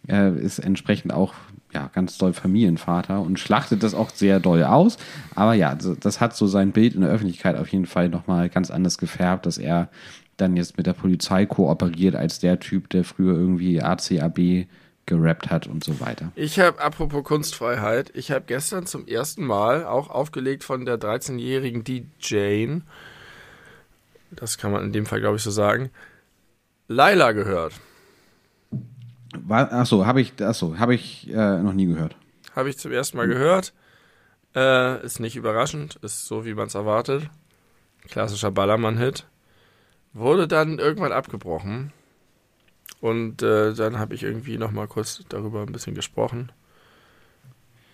äh, 0.06 0.30
ist 0.38 0.58
entsprechend 0.58 1.14
auch 1.14 1.34
ja, 1.72 1.90
ganz 1.92 2.18
doll 2.18 2.32
Familienvater 2.32 3.20
und 3.20 3.38
schlachtet 3.38 3.82
das 3.82 3.94
auch 3.94 4.10
sehr 4.10 4.38
doll 4.38 4.62
aus. 4.64 4.96
Aber 5.34 5.54
ja, 5.54 5.74
das 5.74 6.20
hat 6.20 6.36
so 6.36 6.46
sein 6.46 6.72
Bild 6.72 6.94
in 6.94 7.00
der 7.00 7.10
Öffentlichkeit 7.10 7.56
auf 7.56 7.68
jeden 7.68 7.86
Fall 7.86 8.08
nochmal 8.10 8.48
ganz 8.48 8.70
anders 8.70 8.98
gefärbt, 8.98 9.46
dass 9.46 9.58
er 9.58 9.88
dann 10.36 10.56
jetzt 10.56 10.76
mit 10.76 10.86
der 10.86 10.92
Polizei 10.92 11.46
kooperiert 11.46 12.16
als 12.16 12.38
der 12.38 12.60
Typ, 12.60 12.90
der 12.90 13.04
früher 13.04 13.34
irgendwie 13.34 13.80
ACAB 13.80 14.66
gerappt 15.06 15.50
hat 15.50 15.66
und 15.66 15.84
so 15.84 16.00
weiter. 16.00 16.32
Ich 16.34 16.58
habe, 16.58 16.80
apropos 16.80 17.24
Kunstfreiheit, 17.24 18.10
ich 18.14 18.30
habe 18.30 18.44
gestern 18.46 18.86
zum 18.86 19.06
ersten 19.06 19.44
Mal 19.44 19.84
auch 19.84 20.10
aufgelegt 20.10 20.64
von 20.64 20.84
der 20.84 20.98
13-jährigen 20.98 21.84
DJ, 21.84 22.80
das 24.36 24.58
kann 24.58 24.72
man 24.72 24.84
in 24.84 24.92
dem 24.92 25.06
Fall, 25.06 25.20
glaube 25.20 25.36
ich, 25.36 25.42
so 25.42 25.50
sagen, 25.50 25.90
Laila 26.88 27.32
gehört. 27.32 27.74
Achso, 29.48 30.06
habe 30.06 30.20
ich, 30.20 30.40
achso, 30.42 30.78
habe 30.78 30.94
ich 30.94 31.28
äh, 31.30 31.58
noch 31.58 31.72
nie 31.72 31.86
gehört. 31.86 32.16
Habe 32.54 32.70
ich 32.70 32.78
zum 32.78 32.92
ersten 32.92 33.16
Mal 33.16 33.26
gehört. 33.26 33.72
Äh, 34.54 35.04
ist 35.04 35.18
nicht 35.18 35.36
überraschend, 35.36 35.96
ist 36.02 36.26
so, 36.26 36.44
wie 36.44 36.54
man 36.54 36.68
es 36.68 36.74
erwartet. 36.74 37.28
Klassischer 38.08 38.52
Ballermann-Hit. 38.52 39.26
Wurde 40.12 40.46
dann 40.46 40.78
irgendwann 40.78 41.12
abgebrochen. 41.12 41.92
Und 43.00 43.42
äh, 43.42 43.74
dann 43.74 43.98
habe 43.98 44.14
ich 44.14 44.22
irgendwie 44.22 44.56
noch 44.56 44.70
mal 44.70 44.86
kurz 44.86 45.22
darüber 45.28 45.62
ein 45.62 45.72
bisschen 45.72 45.94
gesprochen. 45.94 46.52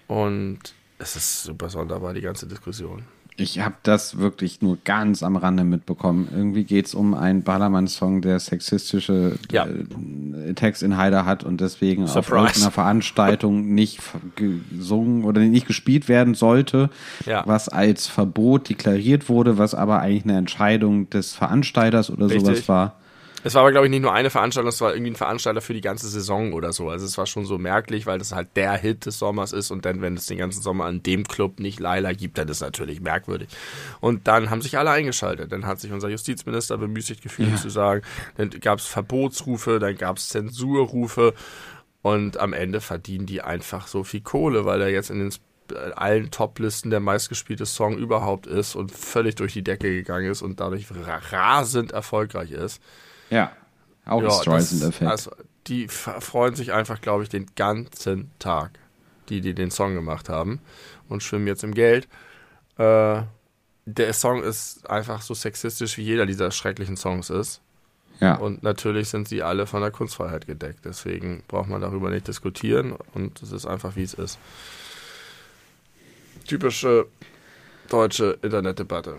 Und 0.07 0.75
es 0.99 1.17
ist 1.17 1.45
super 1.45 1.71
sonderbar, 1.71 2.13
die 2.13 2.21
ganze 2.21 2.47
Diskussion. 2.47 3.07
Ich 3.41 3.61
habe 3.61 3.75
das 3.83 4.19
wirklich 4.19 4.61
nur 4.61 4.77
ganz 4.85 5.23
am 5.23 5.37
Rande 5.37 5.65
mitbekommen. 5.65 6.29
Irgendwie 6.31 6.65
geht 6.65 6.87
es 6.87 6.95
um 6.95 7.15
einen 7.15 7.43
Ballermann-Song, 7.43 8.21
der 8.21 8.39
sexistische 8.39 9.37
Ja. 9.51 9.67
äh, 9.67 10.53
Textinhalte 10.55 11.25
hat 11.25 11.43
und 11.43 11.61
deswegen 11.61 12.05
auf 12.05 12.11
Surprise. 12.11 12.37
irgendeiner 12.37 12.71
Veranstaltung 12.71 13.75
nicht 13.75 14.01
gesungen 14.37 15.25
oder 15.25 15.41
nicht 15.41 15.67
gespielt 15.67 16.09
werden 16.09 16.35
sollte, 16.35 16.91
Ja. 17.25 17.43
was 17.47 17.69
als 17.69 18.07
Verbot 18.07 18.69
deklariert 18.69 19.29
wurde, 19.29 19.57
was 19.59 19.75
aber 19.75 20.01
eigentlich 20.01 20.25
eine 20.25 20.37
Entscheidung 20.37 21.09
des 21.11 21.33
Veranstalters 21.33 22.11
oder 22.11 22.27
Richtig. 22.27 22.43
sowas 22.45 22.69
war. 22.69 23.00
Es 23.43 23.55
war 23.55 23.63
aber, 23.63 23.73
glaube 23.73 23.87
ich, 23.87 23.91
nicht 23.91 24.03
nur 24.03 24.13
eine 24.13 24.29
Veranstaltung, 24.29 24.69
es 24.69 24.81
war 24.83 24.93
irgendwie 24.93 25.13
ein 25.13 25.17
Veranstalter 25.17 25.63
für 25.63 25.73
die 25.73 25.81
ganze 25.81 26.09
Saison 26.09 26.53
oder 26.53 26.73
so. 26.75 26.91
Also 26.91 27.07
es 27.07 27.17
war 27.17 27.27
schon 27.27 27.47
so 27.47 27.57
merklich, 27.57 28.05
weil 28.05 28.19
das 28.19 28.33
halt 28.33 28.49
der 28.55 28.77
Hit 28.77 29.07
des 29.07 29.19
Sommers 29.19 29.53
ist 29.53 29.71
und 29.71 29.87
dann, 29.87 30.03
wenn 30.03 30.15
es 30.17 30.27
den 30.27 30.37
ganzen 30.37 30.61
Sommer 30.61 30.85
an 30.85 31.03
dem 31.03 31.27
Club 31.27 31.59
nicht 31.59 31.81
Laila 31.81 32.13
gibt, 32.13 32.37
dann 32.37 32.49
ist 32.49 32.59
es 32.59 32.61
natürlich 32.61 33.01
merkwürdig. 33.01 33.49
Und 34.01 34.29
dann 34.29 34.51
haben 34.51 34.61
sich 34.61 34.77
alle 34.77 34.91
eingeschaltet. 34.91 35.53
Dann 35.53 35.65
hat 35.65 35.81
sich 35.81 35.91
unser 35.91 36.11
Justizminister 36.11 36.77
bemüßigt 36.77 37.23
gefühlt 37.23 37.59
zu 37.59 37.71
sagen, 37.71 38.03
dann 38.37 38.51
gab 38.51 38.79
es 38.79 38.87
Verbotsrufe, 38.87 39.79
dann 39.79 39.97
gab 39.97 40.19
es 40.19 40.29
Zensurrufe 40.29 41.33
und 42.03 42.39
am 42.39 42.53
Ende 42.53 42.81
verdienen 42.81 43.27
die 43.27 43.41
einfach 43.41 43.87
so 43.87 44.05
viel 44.05 44.21
Kohle, 44.21 44.65
weil 44.67 44.83
er 44.83 44.89
jetzt 44.89 45.11
in 45.11 45.19
den 45.19 45.33
äh, 45.73 45.93
allen 45.93 46.31
Top-Listen 46.31 46.91
der 46.91 47.01
meistgespielte 47.01 47.65
Song 47.65 47.97
überhaupt 47.97 48.47
ist 48.47 48.75
und 48.75 48.93
völlig 48.93 49.35
durch 49.37 49.55
die 49.55 49.65
Decke 49.65 49.91
gegangen 49.91 50.31
ist 50.31 50.43
und 50.43 50.61
dadurch 50.61 50.87
ra- 50.91 51.21
rasend 51.31 51.93
erfolgreich 51.93 52.51
ist. 52.51 52.83
Ja. 53.31 53.53
Auch 54.07 54.19
ein 54.19 54.25
das- 54.25 54.43
Streisand-Effekt. 54.43 55.11
Also, 55.11 55.31
die 55.67 55.89
freuen 55.89 56.55
sich 56.55 56.73
einfach, 56.73 57.01
glaube 57.01 57.23
ich, 57.23 57.29
den 57.29 57.47
ganzen 57.55 58.31
Tag, 58.39 58.79
die, 59.29 59.41
die 59.41 59.55
den 59.55 59.71
Song 59.71 59.95
gemacht 59.95 60.29
haben 60.29 60.61
und 61.09 61.23
schwimmen 61.23 61.47
jetzt 61.47 61.63
im 61.65 61.75
Geld. 61.75 62.09
Äh, 62.79 63.23
der 63.87 64.13
Song 64.13 64.43
ist 64.43 64.89
einfach 64.91 65.23
so 65.23 65.35
sexistisch, 65.35 65.97
wie 65.99 66.03
jeder 66.03 66.27
dieser 66.27 66.51
schrecklichen 66.51 66.97
Songs 66.97 67.29
ist. 67.31 67.61
ja. 68.21 68.35
Und 68.37 68.63
natürlich 68.63 69.09
sind 69.09 69.29
sie 69.29 69.43
alle 69.43 69.67
von 69.67 69.81
der 69.83 69.91
Kunstfreiheit 69.91 70.47
gedeckt. 70.47 70.81
Deswegen 70.85 71.43
braucht 71.49 71.69
man 71.69 71.81
darüber 71.81 72.11
nicht 72.11 72.27
diskutieren 72.29 72.95
und 73.15 73.43
es 73.43 73.53
ist 73.53 73.67
einfach, 73.67 73.97
wie 73.97 74.03
es 74.03 74.15
ist. 74.15 74.39
Typische 76.47 77.07
deutsche 77.89 78.39
Internetdebatte. 78.43 79.17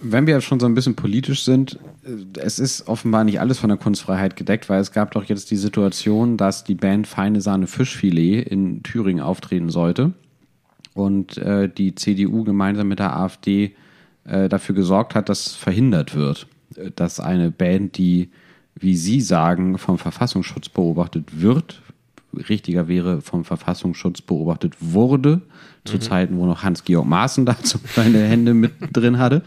Wenn 0.00 0.26
wir 0.26 0.40
schon 0.40 0.60
so 0.60 0.66
ein 0.66 0.74
bisschen 0.74 0.94
politisch 0.94 1.44
sind, 1.44 1.78
äh, 2.04 2.40
es 2.40 2.58
ist 2.58 2.88
offenbar 2.88 3.24
nicht 3.24 3.40
alles 3.40 3.58
von 3.58 3.68
der 3.68 3.78
Kunstfreiheit 3.78 4.36
gedeckt, 4.36 4.68
weil 4.68 4.80
es 4.80 4.92
gab 4.92 5.12
doch 5.12 5.24
jetzt 5.24 5.50
die 5.50 5.56
Situation, 5.56 6.36
dass 6.36 6.64
die 6.64 6.74
Band 6.74 7.06
Feine 7.06 7.40
Sahne 7.40 7.66
Fischfilet 7.66 8.42
in 8.42 8.82
Thüringen 8.82 9.22
auftreten 9.22 9.70
sollte. 9.70 10.12
Und 10.94 11.38
äh, 11.38 11.68
die 11.68 11.94
CDU 11.94 12.44
gemeinsam 12.44 12.88
mit 12.88 12.98
der 12.98 13.16
AfD 13.16 13.74
äh, 14.24 14.48
dafür 14.48 14.74
gesorgt 14.74 15.14
hat, 15.14 15.28
dass 15.28 15.54
verhindert 15.54 16.14
wird, 16.14 16.46
äh, 16.76 16.90
dass 16.94 17.20
eine 17.20 17.50
Band, 17.50 17.98
die, 17.98 18.30
wie 18.74 18.96
Sie 18.96 19.20
sagen, 19.20 19.78
vom 19.78 19.98
Verfassungsschutz 19.98 20.68
beobachtet 20.68 21.40
wird, 21.40 21.82
richtiger 22.32 22.88
wäre, 22.88 23.20
vom 23.20 23.44
Verfassungsschutz 23.44 24.20
beobachtet 24.20 24.74
wurde, 24.80 25.42
zu 25.84 25.98
Zeiten, 25.98 26.36
wo 26.36 26.46
noch 26.46 26.62
Hans-Georg 26.62 27.06
Maaßen 27.06 27.46
dazu 27.46 27.78
seine 27.94 28.18
Hände 28.18 28.54
mit 28.54 28.72
drin 28.92 29.18
hatte, 29.18 29.42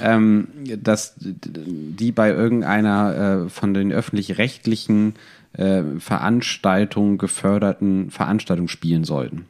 ähm, 0.00 0.48
dass 0.82 1.14
die 1.18 2.12
bei 2.12 2.30
irgendeiner 2.30 3.44
äh, 3.46 3.48
von 3.48 3.74
den 3.74 3.92
öffentlich-rechtlichen 3.92 5.14
äh, 5.54 5.82
Veranstaltungen 5.98 7.18
geförderten 7.18 8.10
Veranstaltung 8.10 8.68
spielen 8.68 9.04
sollten. 9.04 9.46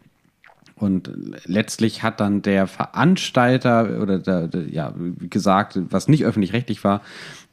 Und 0.79 1.11
letztlich 1.47 2.03
hat 2.03 2.20
dann 2.20 2.43
der 2.43 2.66
Veranstalter 2.66 3.99
oder 4.03 4.18
der, 4.18 4.47
der, 4.47 4.68
ja 4.68 4.93
gesagt, 5.20 5.79
was 5.91 6.07
nicht 6.07 6.24
öffentlich-rechtlich 6.27 6.85
war, 6.85 7.01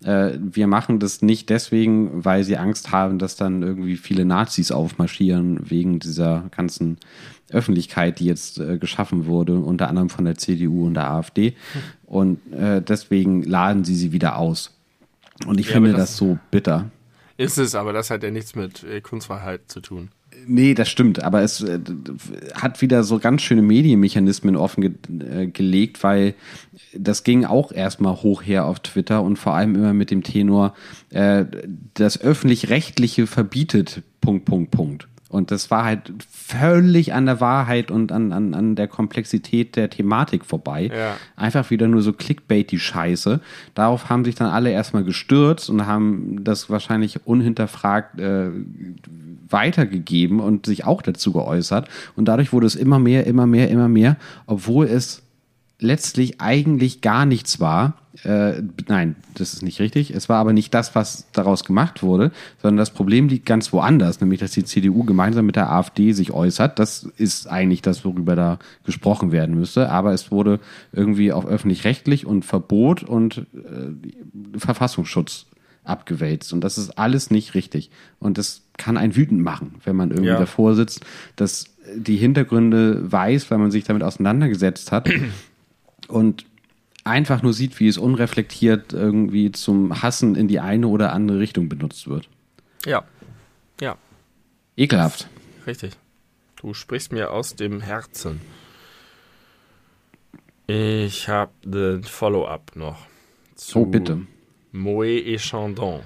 äh, 0.04 0.38
wir 0.42 0.68
machen 0.68 1.00
das 1.00 1.22
nicht 1.22 1.50
deswegen, 1.50 2.26
weil 2.26 2.44
sie 2.44 2.58
Angst 2.58 2.92
haben, 2.92 3.20
dass 3.20 3.38
dann 3.38 3.64
irgendwie 3.64 3.96
viele 3.96 4.26
Nazis 4.26 4.72
aufmarschieren 4.74 5.70
wegen 5.70 6.00
dieser 6.00 6.50
ganzen 6.56 6.98
Öffentlichkeit, 7.50 8.20
die 8.20 8.26
jetzt 8.26 8.60
äh, 8.60 8.78
geschaffen 8.78 9.26
wurde, 9.26 9.58
unter 9.58 9.88
anderem 9.88 10.10
von 10.10 10.26
der 10.26 10.36
CDU 10.36 10.88
und 10.88 10.96
der 10.96 11.10
AfD. 11.10 11.54
Und 12.06 12.40
äh, 12.52 12.82
deswegen 12.82 13.44
laden 13.44 13.86
sie 13.86 13.96
sie 13.96 14.12
wieder 14.12 14.38
aus. 14.38 14.76
Und 15.48 15.62
ich 15.62 15.68
Ja, 15.68 15.74
finde 15.74 15.92
das, 15.92 16.00
das- 16.00 16.18
so 16.18 16.38
bitter. 16.52 16.90
Ist 17.38 17.58
es, 17.58 17.74
aber 17.74 17.94
das 17.94 18.10
hat 18.12 18.22
ja 18.22 18.32
nichts 18.32 18.54
mit 18.54 18.84
äh, 18.84 19.02
Kunstfreiheit 19.02 19.62
zu 19.68 19.80
tun. 19.80 20.10
Nee, 20.46 20.74
das 20.74 20.90
stimmt, 20.90 21.24
aber 21.24 21.42
es 21.42 21.62
äh, 21.62 21.80
hat 22.54 22.82
wieder 22.82 23.04
so 23.04 23.20
ganz 23.20 23.42
schöne 23.42 23.62
Medienmechanismen 23.62 24.56
offengelegt, 24.56 25.10
äh, 25.10 25.48
gelegt, 25.48 26.04
weil 26.04 26.36
das 26.94 27.24
ging 27.24 27.46
auch 27.46 27.72
erstmal 27.72 28.16
hoch 28.22 28.44
her 28.44 28.66
auf 28.66 28.80
Twitter 28.80 29.22
und 29.24 29.38
vor 29.38 29.54
allem 29.54 29.76
immer 29.76 29.94
mit 29.94 30.12
dem 30.12 30.24
Tenor, 30.24 30.76
äh, 31.10 31.46
das 31.94 32.20
öffentlich-rechtliche 32.20 33.28
verbietet, 33.28 34.02
Punkt, 34.22 34.46
Punkt, 34.46 34.72
Punkt. 34.72 35.08
Und 35.34 35.50
das 35.50 35.72
war 35.72 35.84
halt 35.84 36.14
völlig 36.30 37.12
an 37.14 37.26
der 37.26 37.42
Wahrheit 37.42 37.90
und 37.90 38.12
an, 38.12 38.32
an, 38.32 38.54
an 38.54 38.76
der 38.76 38.88
Komplexität 38.88 39.76
der 39.76 39.90
Thematik 39.90 40.46
vorbei. 40.46 40.92
Ja. 40.96 41.16
Einfach 41.36 41.72
wieder 41.72 41.88
nur 41.88 42.04
so 42.04 42.14
Clickbait, 42.14 42.70
die 42.70 42.78
Scheiße. 42.78 43.40
Darauf 43.74 44.10
haben 44.10 44.26
sich 44.26 44.36
dann 44.36 44.52
alle 44.52 44.70
erstmal 44.70 45.04
gestürzt 45.04 45.72
und 45.72 45.88
haben 45.88 46.44
das 46.44 46.70
wahrscheinlich 46.70 47.26
unhinterfragt 47.26 48.20
äh, 48.20 48.52
weitergegeben 49.50 50.40
und 50.40 50.68
sich 50.68 50.86
auch 50.86 51.02
dazu 51.02 51.34
geäußert. 51.34 51.90
Und 52.16 52.26
dadurch 52.26 52.54
wurde 52.54 52.68
es 52.68 52.76
immer 52.76 53.00
mehr, 53.00 53.26
immer 53.26 53.48
mehr, 53.48 53.72
immer 53.72 53.88
mehr, 53.88 54.18
obwohl 54.46 54.86
es 54.86 55.23
letztlich 55.84 56.42
eigentlich 56.42 57.02
gar 57.02 57.26
nichts 57.26 57.60
war. 57.60 57.98
Äh, 58.24 58.62
nein, 58.88 59.16
das 59.34 59.54
ist 59.54 59.64
nicht 59.64 59.80
richtig. 59.80 60.12
Es 60.12 60.30
war 60.30 60.38
aber 60.38 60.54
nicht 60.54 60.74
das, 60.74 60.96
was 60.96 61.26
daraus 61.34 61.64
gemacht 61.66 62.04
wurde, 62.04 62.32
sondern 62.62 62.78
das 62.78 62.92
Problem 62.92 63.28
liegt 63.28 63.46
ganz 63.46 63.74
woanders, 63.74 64.22
nämlich 64.22 64.40
dass 64.40 64.52
die 64.52 64.64
CDU 64.64 65.04
gemeinsam 65.04 65.46
mit 65.46 65.56
der 65.56 65.72
AfD 65.72 66.14
sich 66.14 66.32
äußert. 66.32 66.78
Das 66.80 67.04
ist 67.18 67.48
eigentlich 67.48 67.82
das, 67.82 68.06
worüber 68.06 68.36
da 68.36 68.60
gesprochen 68.86 69.32
werden 69.32 69.56
müsste. 69.56 69.90
Aber 69.90 70.14
es 70.14 70.32
wurde 70.32 70.60
irgendwie 70.92 71.32
auf 71.32 71.46
öffentlich-rechtlich 71.46 72.26
und 72.26 72.46
Verbot 72.46 73.04
und 73.04 73.46
äh, 73.54 74.58
Verfassungsschutz 74.60 75.48
abgewälzt. 75.84 76.54
Und 76.54 76.64
das 76.64 76.78
ist 76.78 76.98
alles 76.98 77.30
nicht 77.32 77.56
richtig. 77.56 77.90
Und 78.20 78.38
das 78.38 78.62
kann 78.78 78.96
einen 78.96 79.16
wütend 79.16 79.42
machen, 79.42 79.76
wenn 79.84 79.96
man 79.96 80.12
irgendwie 80.12 80.30
Ja. 80.30 80.40
davor 80.40 80.76
sitzt, 80.76 81.02
dass 81.36 81.66
die 81.96 82.16
Hintergründe 82.16 83.12
weiß, 83.12 83.52
weil 83.52 83.58
man 83.58 83.72
sich 83.72 83.84
damit 83.84 84.04
auseinandergesetzt 84.04 84.92
hat 84.94 85.10
und 86.14 86.46
einfach 87.04 87.42
nur 87.42 87.54
sieht, 87.54 87.80
wie 87.80 87.88
es 87.88 87.98
unreflektiert 87.98 88.94
irgendwie 88.94 89.52
zum 89.52 90.02
Hassen 90.02 90.36
in 90.36 90.48
die 90.48 90.60
eine 90.60 90.88
oder 90.88 91.12
andere 91.14 91.40
Richtung 91.40 91.68
benutzt 91.68 92.08
wird. 92.08 92.30
Ja. 92.86 93.04
Ja, 93.82 93.98
Ekelhaft. 94.78 95.28
richtig. 95.66 95.94
Du 96.56 96.74
sprichst 96.74 97.12
mir 97.12 97.32
aus 97.32 97.56
dem 97.56 97.82
Herzen. 97.82 98.40
Ich 100.68 101.28
habe 101.28 101.52
den 101.66 102.04
Follow-up 102.04 102.76
noch. 102.76 103.06
Oh, 103.74 103.86
bitte. 103.86 104.22
Moët 104.72 105.26
et 105.26 105.42
Chandon. 105.42 106.02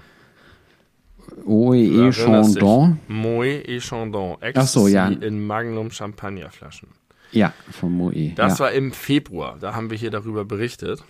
Erinnerst 1.45 2.17
dich? 2.17 2.63
Chandon. 2.63 2.99
Moët 3.07 3.67
et 3.67 3.83
Chandon. 3.83 4.37
Ach 4.41 4.67
so, 4.67 4.87
ja. 4.87 5.09
Ecstasy 5.09 5.27
in 5.27 5.45
Magnum 5.45 5.91
Champagnerflaschen. 5.91 6.87
Ja, 7.31 7.53
vom 7.71 7.93
Moe. 7.93 8.33
Das 8.35 8.59
ja. 8.59 8.65
war 8.65 8.71
im 8.71 8.91
Februar. 8.91 9.57
Da 9.59 9.75
haben 9.75 9.89
wir 9.89 9.97
hier 9.97 10.11
darüber 10.11 10.45
berichtet. 10.45 11.03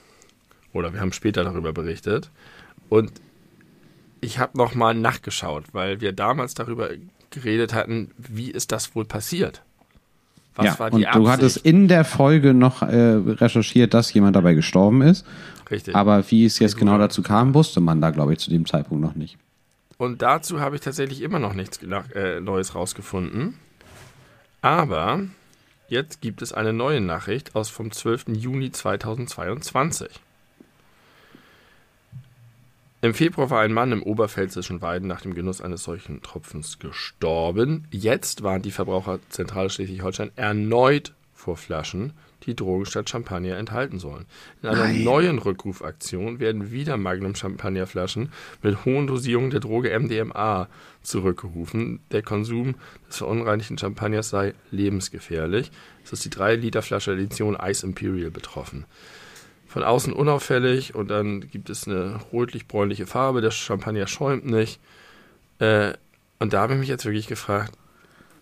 Oder 0.73 0.93
wir 0.93 0.99
haben 0.99 1.13
später 1.13 1.43
darüber 1.43 1.73
berichtet. 1.73 2.29
Und 2.89 3.11
ich 4.21 4.39
habe 4.39 4.57
nochmal 4.57 4.95
nachgeschaut, 4.95 5.65
weil 5.73 6.01
wir 6.01 6.11
damals 6.11 6.53
darüber 6.53 6.89
geredet 7.29 7.73
hatten, 7.73 8.11
wie 8.17 8.51
ist 8.51 8.71
das 8.71 8.95
wohl 8.95 9.05
passiert? 9.05 9.61
Was 10.55 10.65
ja, 10.65 10.79
war 10.79 10.89
die 10.89 10.95
und 10.97 11.05
Absicht? 11.05 11.25
du 11.25 11.29
hattest 11.29 11.57
in 11.57 11.87
der 11.87 12.03
Folge 12.03 12.53
noch 12.53 12.81
äh, 12.81 12.87
recherchiert, 12.87 13.93
dass 13.93 14.11
jemand 14.13 14.35
dabei 14.35 14.55
gestorben 14.55 15.01
ist. 15.01 15.25
Richtig. 15.69 15.95
Aber 15.95 16.29
wie 16.31 16.45
es 16.45 16.57
jetzt 16.59 16.77
genau 16.77 16.97
dazu 16.97 17.21
kam, 17.21 17.53
wusste 17.53 17.79
man 17.79 18.01
da, 18.01 18.09
glaube 18.09 18.33
ich, 18.33 18.39
zu 18.39 18.49
dem 18.49 18.65
Zeitpunkt 18.65 19.03
noch 19.03 19.15
nicht. 19.15 19.37
Und 19.97 20.21
dazu 20.21 20.59
habe 20.59 20.75
ich 20.75 20.81
tatsächlich 20.81 21.21
immer 21.21 21.39
noch 21.39 21.53
nichts 21.53 21.81
nach, 21.81 22.09
äh, 22.11 22.39
Neues 22.39 22.73
rausgefunden. 22.73 23.55
Aber 24.61 25.21
jetzt 25.87 26.21
gibt 26.21 26.41
es 26.41 26.53
eine 26.53 26.73
neue 26.73 27.01
Nachricht 27.01 27.55
aus 27.55 27.69
vom 27.69 27.91
12. 27.91 28.29
Juni 28.29 28.71
2022. 28.71 30.09
Im 33.01 33.13
Februar 33.13 33.49
war 33.51 33.61
ein 33.61 33.73
Mann 33.73 33.91
im 33.91 34.01
oberpfälzischen 34.01 34.81
Weiden 34.81 35.07
nach 35.07 35.21
dem 35.21 35.35
Genuss 35.35 35.61
eines 35.61 35.83
solchen 35.83 36.21
Tropfens 36.23 36.79
gestorben. 36.79 37.87
Jetzt 37.91 38.41
warnt 38.41 38.65
die 38.65 38.71
Verbraucherzentrale 38.71 39.69
Schleswig-Holstein 39.69 40.31
erneut 40.35 41.13
vor 41.47 41.55
Flaschen, 41.55 42.11
die 42.45 42.57
Drogen 42.57 42.85
statt 42.85 43.09
Champagner 43.09 43.55
enthalten 43.55 43.99
sollen. 43.99 44.25
In 44.61 44.67
einer 44.67 44.87
Nein. 44.87 45.05
neuen 45.05 45.39
Rückrufaktion 45.39 46.41
werden 46.41 46.71
wieder 46.71 46.97
Magnum 46.97 47.35
Champagnerflaschen 47.35 48.33
mit 48.61 48.83
hohen 48.83 49.07
Dosierungen 49.07 49.49
der 49.49 49.61
Droge 49.61 49.97
MDMA 49.97 50.67
zurückgerufen. 51.03 52.01
Der 52.11 52.21
Konsum 52.21 52.75
des 53.07 53.19
verunreinigten 53.19 53.77
Champagners 53.77 54.29
sei 54.29 54.55
lebensgefährlich. 54.71 55.71
Es 56.03 56.11
ist 56.11 56.25
die 56.25 56.31
3-Liter-Flasche 56.31 57.13
Edition 57.13 57.55
Ice 57.55 57.85
Imperial 57.87 58.29
betroffen. 58.29 58.83
Von 59.67 59.83
außen 59.83 60.11
unauffällig 60.11 60.95
und 60.95 61.09
dann 61.09 61.49
gibt 61.49 61.69
es 61.69 61.87
eine 61.87 62.19
rötlich-bräunliche 62.33 63.07
Farbe, 63.07 63.39
der 63.39 63.51
Champagner 63.51 64.07
schäumt 64.07 64.45
nicht. 64.45 64.81
Äh, 65.59 65.93
und 66.39 66.51
da 66.51 66.63
habe 66.63 66.73
ich 66.73 66.79
mich 66.79 66.89
jetzt 66.89 67.05
wirklich 67.05 67.27
gefragt, 67.27 67.71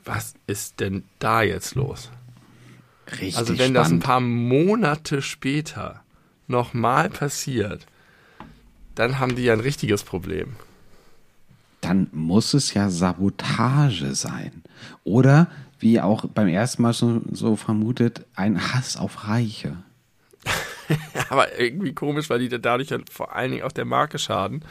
was 0.06 0.34
ist 0.48 0.80
denn 0.80 1.04
da 1.20 1.44
jetzt 1.44 1.76
los? 1.76 2.10
Richtig 3.12 3.38
Also 3.38 3.58
wenn 3.58 3.74
das 3.74 3.88
ein 3.88 4.02
spannend. 4.02 4.04
paar 4.04 4.20
Monate 4.20 5.22
später 5.22 6.02
nochmal 6.48 7.10
passiert, 7.10 7.86
dann 8.96 9.20
haben 9.20 9.36
die 9.36 9.44
ja 9.44 9.54
ein 9.54 9.60
richtiges 9.60 10.04
Problem. 10.04 10.56
dann 11.82 12.08
muss 12.12 12.54
es 12.56 12.74
ja 12.74 12.90
Sabotage 12.90 14.16
sein. 14.16 14.64
Oder, 15.04 15.48
wie 15.80 16.02
auch 16.02 16.26
beim 16.26 16.48
ersten 16.48 16.82
Mal 16.82 16.94
schon 16.94 17.26
so 17.34 17.56
vermutet, 17.56 18.26
ein 18.36 18.74
Hass 18.74 18.98
auf 18.98 19.28
Reiche. 19.28 19.78
Aber 21.30 21.60
irgendwie 21.60 21.94
komisch, 21.94 22.30
weil 22.30 22.40
die 22.40 22.50
da 22.50 22.58
dadurch 22.58 22.90
ja 22.90 22.98
vor 23.12 23.36
allen 23.36 23.52
Dingen 23.52 23.64
auch 23.64 23.72
der 23.72 23.86
Marke 23.86 24.18
schaden. 24.18 24.64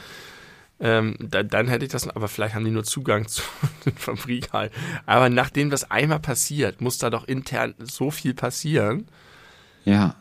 Ähm, 0.81 1.17
dann, 1.21 1.49
dann 1.49 1.69
hätte 1.69 1.85
ich 1.85 1.93
das, 1.93 2.09
aber 2.09 2.27
vielleicht 2.29 2.55
haben 2.55 2.65
die 2.65 2.71
nur 2.71 2.85
Zugang 2.85 3.27
zu 3.29 3.43
den 3.87 3.95
Fabrikhallen. 3.97 4.71
Aber 5.07 5.29
nachdem 5.31 5.71
das 5.71 5.91
einmal 5.91 6.19
passiert, 6.21 6.81
muss 6.81 6.99
da 6.99 7.11
doch 7.11 7.27
intern 7.29 7.75
so 7.79 8.11
viel 8.11 8.35
passieren. 8.35 9.07
Ja. 9.85 10.17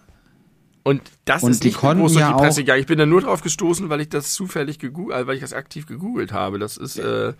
Und 0.83 1.01
das 1.25 1.43
Und 1.43 1.51
ist 1.51 1.63
die 1.63 1.69
nicht 1.69 1.79
groß 1.79 2.13
durch 2.13 2.19
ja 2.21 2.33
die 2.33 2.37
Presse 2.37 2.51
auch- 2.61 2.63
gegangen. 2.65 2.81
Ich 2.81 2.87
bin 2.87 2.97
da 2.99 3.05
nur 3.05 3.21
drauf 3.21 3.41
gestoßen, 3.41 3.89
weil 3.89 4.01
ich 4.01 4.09
das 4.09 4.33
zufällig 4.33 4.79
gegoogelt, 4.79 5.17
äh, 5.21 5.27
weil 5.27 5.35
ich 5.35 5.41
das 5.41 5.53
aktiv 5.53 5.87
gegoogelt 5.87 6.33
habe. 6.33 6.59
Das 6.59 6.77
ist, 6.77 6.97
äh, 6.99 7.33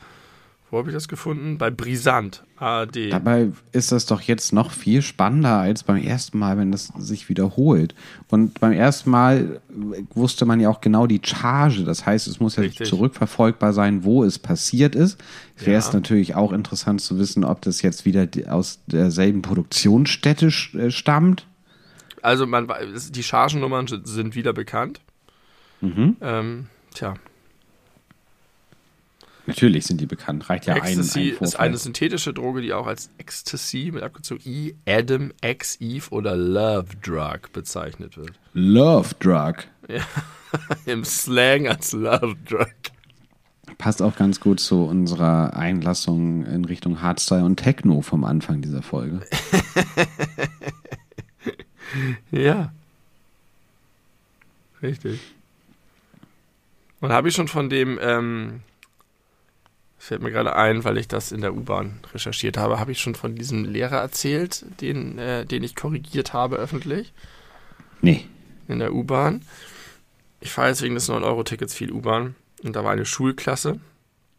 wo 0.74 0.80
habe 0.80 0.90
ich 0.90 0.96
das 0.96 1.08
gefunden? 1.08 1.60
Bei 1.60 1.70
Brisant, 1.70 2.44
ARD. 2.58 3.12
Dabei 3.12 3.52
ist 3.74 3.92
das 3.92 4.08
doch 4.08 4.22
jetzt 4.22 4.54
noch 4.54 4.72
viel 4.72 5.04
spannender 5.04 5.60
als 5.60 5.84
beim 5.84 5.98
ersten 5.98 6.40
Mal, 6.40 6.58
wenn 6.58 6.72
das 6.72 6.92
sich 6.98 7.30
wiederholt. 7.30 7.94
Und 8.30 8.60
beim 8.60 8.72
ersten 8.72 9.12
Mal 9.12 9.62
wusste 10.16 10.46
man 10.46 10.60
ja 10.60 10.70
auch 10.70 10.82
genau 10.82 11.06
die 11.06 11.22
Charge. 11.24 11.84
Das 11.84 12.08
heißt, 12.08 12.26
es 12.28 12.40
muss 12.40 12.56
ja 12.56 12.64
Richtig. 12.64 12.90
zurückverfolgbar 12.90 13.72
sein, 13.72 14.04
wo 14.04 14.24
es 14.24 14.40
passiert 14.40 14.96
ist. 14.96 15.24
Wäre 15.58 15.78
es 15.78 15.94
natürlich 15.94 16.34
auch 16.34 16.52
interessant 16.52 17.02
zu 17.02 17.20
wissen, 17.20 17.44
ob 17.44 17.62
das 17.62 17.84
jetzt 17.84 18.06
wieder 18.06 18.28
aus 18.50 18.80
derselben 18.88 19.44
Produktionsstätte 19.44 20.48
äh, 20.48 20.90
stammt. 20.90 21.46
Also 22.24 22.48
man, 22.48 22.68
die 23.12 23.24
Chargennummern 23.24 23.86
sind 24.06 24.34
wieder 24.34 24.54
bekannt. 24.54 25.02
Mhm. 25.82 26.18
Ähm, 26.20 26.66
tja, 26.96 27.14
Natürlich 29.46 29.86
sind 29.86 30.00
die 30.00 30.06
bekannt. 30.06 30.50
Reicht 30.50 30.66
ja 30.68 30.76
ein, 30.76 30.84
Ecstasy 30.84 31.20
ein 31.20 31.28
ist 31.30 31.38
Vorfall. 31.38 31.68
eine 31.68 31.78
synthetische 31.78 32.34
Droge, 32.34 32.62
die 32.62 32.74
auch 32.74 32.88
als 32.88 33.10
Ecstasy 33.18 33.92
mit 33.94 34.04
abgezogen 34.04 34.42
I, 34.46 34.76
Adam, 34.88 35.34
X, 35.42 35.78
Eve 35.82 36.10
oder 36.12 36.36
Love 36.38 36.96
Drug 37.02 37.52
bezeichnet 37.52 38.16
wird. 38.18 38.32
Love 38.54 39.16
Drug. 39.20 39.56
Im 40.86 41.04
Slang 41.04 41.68
als 41.68 41.92
Love 41.92 42.36
Drug. 42.48 42.68
Passt 43.78 44.02
auch 44.02 44.16
ganz 44.16 44.40
gut 44.40 44.60
zu 44.60 44.86
unserer 44.86 45.56
Einlassung 45.56 46.46
in 46.46 46.64
Richtung 46.64 47.02
Hardstyle 47.02 47.44
und 47.44 47.58
Techno 47.58 48.02
vom 48.02 48.24
Anfang 48.24 48.62
dieser 48.62 48.82
Folge. 48.82 49.22
Ja. 52.32 52.74
Richtig. 54.82 55.20
Und 57.00 57.12
habe 57.12 57.30
ich 57.30 57.36
schon 57.36 57.48
von 57.48 57.70
dem, 57.70 58.00
ähm, 58.02 58.62
fällt 60.04 60.22
mir 60.22 60.32
gerade 60.32 60.56
ein, 60.56 60.84
weil 60.84 60.98
ich 60.98 61.08
das 61.08 61.32
in 61.32 61.40
der 61.42 61.56
U-Bahn 61.56 62.00
recherchiert 62.14 62.58
habe, 62.58 62.80
habe 62.80 62.92
ich 62.92 63.00
schon 63.00 63.16
von 63.16 63.36
diesem 63.36 63.64
Lehrer 63.64 63.98
erzählt, 63.98 64.66
den, 64.82 65.18
äh, 65.18 65.46
den 65.46 65.64
ich 65.64 65.76
korrigiert 65.76 66.34
habe 66.34 66.58
öffentlich 66.58 67.14
Nee. 68.02 68.26
in 68.68 68.80
der 68.80 68.94
U-Bahn. 68.94 69.44
Ich 70.42 70.52
fahre 70.52 70.68
jetzt 70.70 70.82
wegen 70.82 70.96
des 70.96 71.10
9-Euro-Tickets 71.10 71.74
viel 71.74 71.92
U-Bahn 71.92 72.36
und 72.64 72.76
da 72.76 72.84
war 72.84 72.92
eine 72.92 73.06
Schulklasse. 73.06 73.80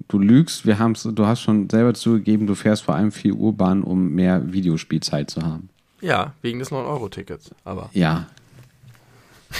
Du 0.08 0.18
lügst, 0.18 0.66
wir 0.66 0.78
haben's, 0.78 1.08
du 1.10 1.26
hast 1.26 1.40
schon 1.40 1.70
selber 1.70 1.94
zugegeben, 1.94 2.46
du 2.46 2.54
fährst 2.54 2.82
vor 2.82 2.94
allem 2.94 3.10
viel 3.10 3.32
Urbahn, 3.32 3.82
um 3.82 4.10
mehr 4.10 4.52
Videospielzeit 4.52 5.30
zu 5.30 5.40
haben. 5.42 5.70
Ja, 6.02 6.34
wegen 6.42 6.58
des 6.58 6.70
9-Euro-Tickets. 6.72 7.52
Aber 7.64 7.88
Ja. 7.94 8.26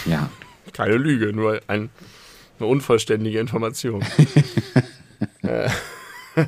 Ja. 0.05 0.29
keine 0.75 0.97
Lüge, 0.97 1.33
nur 1.33 1.63
ein, 1.67 1.89
eine 2.59 2.69
unvollständige 2.69 3.41
Information. 3.41 4.05
Äh. 5.43 5.71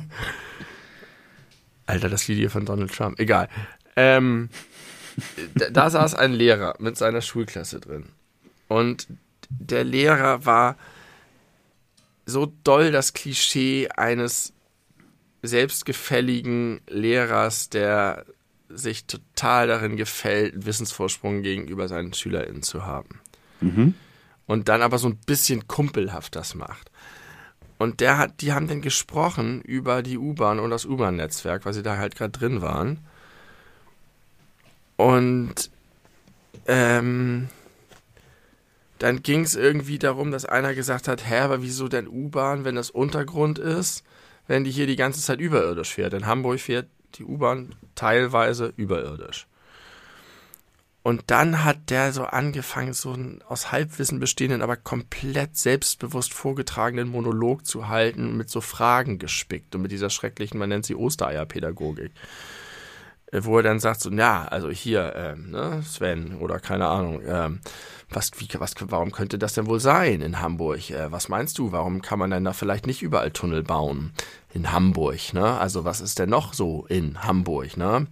Alter, 1.85 2.09
das 2.09 2.27
Video 2.27 2.49
von 2.49 2.65
Donald 2.65 2.93
Trump. 2.93 3.19
Egal. 3.19 3.49
Ähm, 3.95 4.49
da, 5.55 5.69
da 5.69 5.89
saß 5.89 6.15
ein 6.15 6.33
Lehrer 6.33 6.75
mit 6.79 6.97
seiner 6.97 7.21
Schulklasse 7.21 7.79
drin. 7.79 8.09
Und 8.67 9.07
der 9.49 9.83
Lehrer 9.83 10.45
war 10.45 10.77
so 12.25 12.51
doll 12.63 12.91
das 12.91 13.13
Klischee 13.13 13.87
eines 13.89 14.53
selbstgefälligen 15.41 16.81
Lehrers, 16.87 17.69
der 17.69 18.25
sich 18.69 19.05
total 19.05 19.67
darin 19.67 19.95
gefällt, 19.95 20.53
einen 20.53 20.65
Wissensvorsprung 20.65 21.41
gegenüber 21.41 21.87
seinen 21.87 22.13
SchülerInnen 22.13 22.63
zu 22.63 22.85
haben. 22.85 23.21
Mhm. 23.61 23.93
Und 24.45 24.67
dann 24.67 24.81
aber 24.81 24.97
so 24.97 25.07
ein 25.07 25.17
bisschen 25.17 25.67
kumpelhaft 25.67 26.35
das 26.35 26.53
macht. 26.53 26.91
Und 27.77 27.99
der 27.99 28.17
hat, 28.17 28.41
die 28.41 28.53
haben 28.53 28.67
dann 28.67 28.81
gesprochen 28.81 29.61
über 29.61 30.01
die 30.01 30.17
U-Bahn 30.17 30.59
und 30.59 30.71
das 30.71 30.85
U-Bahn-Netzwerk, 30.85 31.65
weil 31.65 31.73
sie 31.73 31.83
da 31.83 31.97
halt 31.97 32.15
gerade 32.15 32.31
drin 32.31 32.61
waren. 32.61 32.99
Und 34.95 35.69
ähm, 36.65 37.49
dann 38.99 39.21
ging 39.21 39.41
es 39.41 39.55
irgendwie 39.55 39.99
darum, 39.99 40.31
dass 40.31 40.45
einer 40.45 40.73
gesagt 40.73 41.07
hat, 41.07 41.29
hä, 41.29 41.39
aber 41.39 41.61
wieso 41.61 41.87
denn 41.87 42.07
U-Bahn, 42.07 42.65
wenn 42.65 42.75
das 42.75 42.89
Untergrund 42.89 43.59
ist, 43.59 44.03
wenn 44.47 44.63
die 44.63 44.71
hier 44.71 44.87
die 44.87 44.95
ganze 44.95 45.21
Zeit 45.21 45.39
überirdisch 45.39 45.93
fährt. 45.93 46.13
In 46.13 46.25
Hamburg 46.25 46.59
fährt 46.59 46.87
die 47.15 47.23
U-Bahn 47.23 47.75
teilweise 47.95 48.73
überirdisch. 48.75 49.47
Und 51.07 51.23
dann 51.27 51.63
hat 51.63 51.89
der 51.89 52.11
so 52.11 52.25
angefangen, 52.25 52.91
so 52.91 53.13
einen 53.13 53.41
aus 53.47 53.71
Halbwissen 53.71 54.19
bestehenden, 54.19 54.61
aber 54.61 54.75
komplett 54.75 55.55
selbstbewusst 55.55 56.33
vorgetragenen 56.33 57.07
Monolog 57.07 57.65
zu 57.65 57.87
halten, 57.87 58.35
mit 58.35 58.49
so 58.49 58.59
Fragen 58.59 59.17
gespickt 59.17 59.73
und 59.73 59.83
mit 59.83 59.93
dieser 59.93 60.09
schrecklichen, 60.09 60.59
man 60.59 60.67
nennt 60.67 60.85
sie 60.85 60.95
Ostereierpädagogik. 60.95 62.11
Äh, 63.31 63.43
wo 63.43 63.55
er 63.55 63.63
dann 63.63 63.79
sagt, 63.79 64.01
so, 64.01 64.09
ja, 64.09 64.45
also 64.45 64.69
hier, 64.69 65.13
ähm, 65.15 65.51
ne, 65.51 65.81
Sven 65.81 66.35
oder 66.39 66.59
keine 66.59 66.87
Ahnung, 66.87 67.21
ähm, 67.25 67.59
was, 68.09 68.31
wie, 68.37 68.47
was, 68.57 68.73
warum 68.79 69.11
könnte 69.11 69.37
das 69.37 69.53
denn 69.53 69.67
wohl 69.67 69.79
sein 69.79 70.21
in 70.21 70.41
Hamburg? 70.41 70.89
Äh, 70.91 71.11
was 71.11 71.27
meinst 71.27 71.57
du, 71.57 71.71
warum 71.71 72.01
kann 72.01 72.19
man 72.19 72.31
denn 72.31 72.45
da 72.45 72.53
vielleicht 72.53 72.87
nicht 72.87 73.01
überall 73.01 73.31
Tunnel 73.31 73.63
bauen 73.63 74.13
in 74.53 74.71
Hamburg? 74.71 75.33
Ne? 75.33 75.57
Also 75.57 75.83
was 75.83 75.99
ist 75.99 76.19
denn 76.19 76.29
noch 76.29 76.53
so 76.53 76.85
in 76.87 77.23
Hamburg? 77.23 77.75
Ne? 77.75 78.07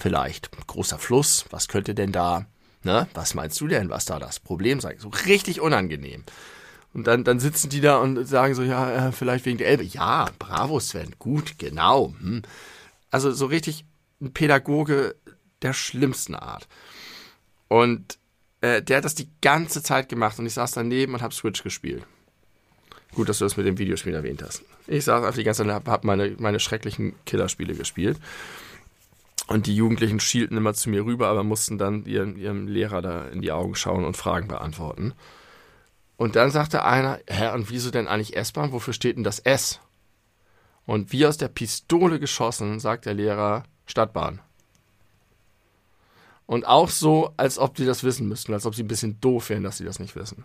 Vielleicht 0.00 0.50
großer 0.66 0.98
Fluss, 0.98 1.44
was 1.50 1.68
könnte 1.68 1.94
denn 1.94 2.12
da, 2.12 2.46
ne, 2.82 3.08
was 3.14 3.34
meinst 3.34 3.60
du 3.60 3.68
denn, 3.68 3.90
was 3.90 4.04
da 4.04 4.18
das 4.18 4.40
Problem 4.40 4.80
sei? 4.80 4.96
So 4.98 5.10
richtig 5.26 5.60
unangenehm. 5.60 6.24
Und 6.92 7.06
dann, 7.06 7.22
dann 7.22 7.38
sitzen 7.38 7.70
die 7.70 7.80
da 7.80 7.98
und 7.98 8.24
sagen 8.26 8.54
so, 8.54 8.62
ja, 8.62 9.08
äh, 9.08 9.12
vielleicht 9.12 9.46
wegen 9.46 9.58
der 9.58 9.68
Elbe. 9.68 9.84
Ja, 9.84 10.28
bravo 10.38 10.80
Sven, 10.80 11.14
gut, 11.18 11.58
genau. 11.58 12.14
Hm. 12.20 12.42
Also 13.10 13.30
so 13.30 13.46
richtig 13.46 13.84
ein 14.20 14.32
Pädagoge 14.32 15.14
der 15.62 15.72
schlimmsten 15.72 16.34
Art. 16.34 16.66
Und 17.68 18.18
äh, 18.60 18.82
der 18.82 18.98
hat 18.98 19.04
das 19.04 19.14
die 19.14 19.28
ganze 19.40 19.82
Zeit 19.82 20.08
gemacht 20.08 20.38
und 20.38 20.46
ich 20.46 20.54
saß 20.54 20.72
daneben 20.72 21.14
und 21.14 21.22
habe 21.22 21.34
Switch 21.34 21.62
gespielt. 21.62 22.04
Gut, 23.14 23.28
dass 23.28 23.38
du 23.38 23.44
das 23.44 23.56
mit 23.56 23.66
dem 23.66 23.78
Videospiel 23.78 24.14
erwähnt 24.14 24.42
hast. 24.42 24.62
Ich 24.86 25.04
saß 25.04 25.22
einfach 25.22 25.36
die 25.36 25.44
ganze 25.44 25.64
Zeit 25.64 25.72
und 25.72 25.88
habe 25.88 26.06
meine, 26.06 26.34
meine 26.38 26.60
schrecklichen 26.60 27.14
Killerspiele 27.24 27.74
gespielt. 27.74 28.18
Und 29.50 29.66
die 29.66 29.74
Jugendlichen 29.74 30.20
schielten 30.20 30.56
immer 30.56 30.74
zu 30.74 30.90
mir 30.90 31.04
rüber, 31.04 31.26
aber 31.26 31.42
mussten 31.42 31.76
dann 31.76 32.04
ihrem, 32.04 32.36
ihrem 32.36 32.68
Lehrer 32.68 33.02
da 33.02 33.26
in 33.26 33.42
die 33.42 33.50
Augen 33.50 33.74
schauen 33.74 34.04
und 34.04 34.16
Fragen 34.16 34.46
beantworten. 34.46 35.12
Und 36.16 36.36
dann 36.36 36.52
sagte 36.52 36.84
einer, 36.84 37.18
hä, 37.26 37.52
und 37.52 37.68
wieso 37.68 37.90
denn 37.90 38.06
eigentlich 38.06 38.36
S-Bahn? 38.36 38.70
Wofür 38.70 38.94
steht 38.94 39.16
denn 39.16 39.24
das 39.24 39.40
S? 39.40 39.80
Und 40.86 41.10
wie 41.10 41.26
aus 41.26 41.36
der 41.36 41.48
Pistole 41.48 42.20
geschossen, 42.20 42.78
sagt 42.78 43.06
der 43.06 43.14
Lehrer, 43.14 43.64
Stadtbahn. 43.86 44.40
Und 46.46 46.64
auch 46.64 46.88
so, 46.88 47.34
als 47.36 47.58
ob 47.58 47.74
die 47.74 47.86
das 47.86 48.04
wissen 48.04 48.28
müssten, 48.28 48.54
als 48.54 48.66
ob 48.66 48.76
sie 48.76 48.84
ein 48.84 48.88
bisschen 48.88 49.20
doof 49.20 49.50
wären, 49.50 49.64
dass 49.64 49.78
sie 49.78 49.84
das 49.84 49.98
nicht 49.98 50.14
wissen. 50.14 50.44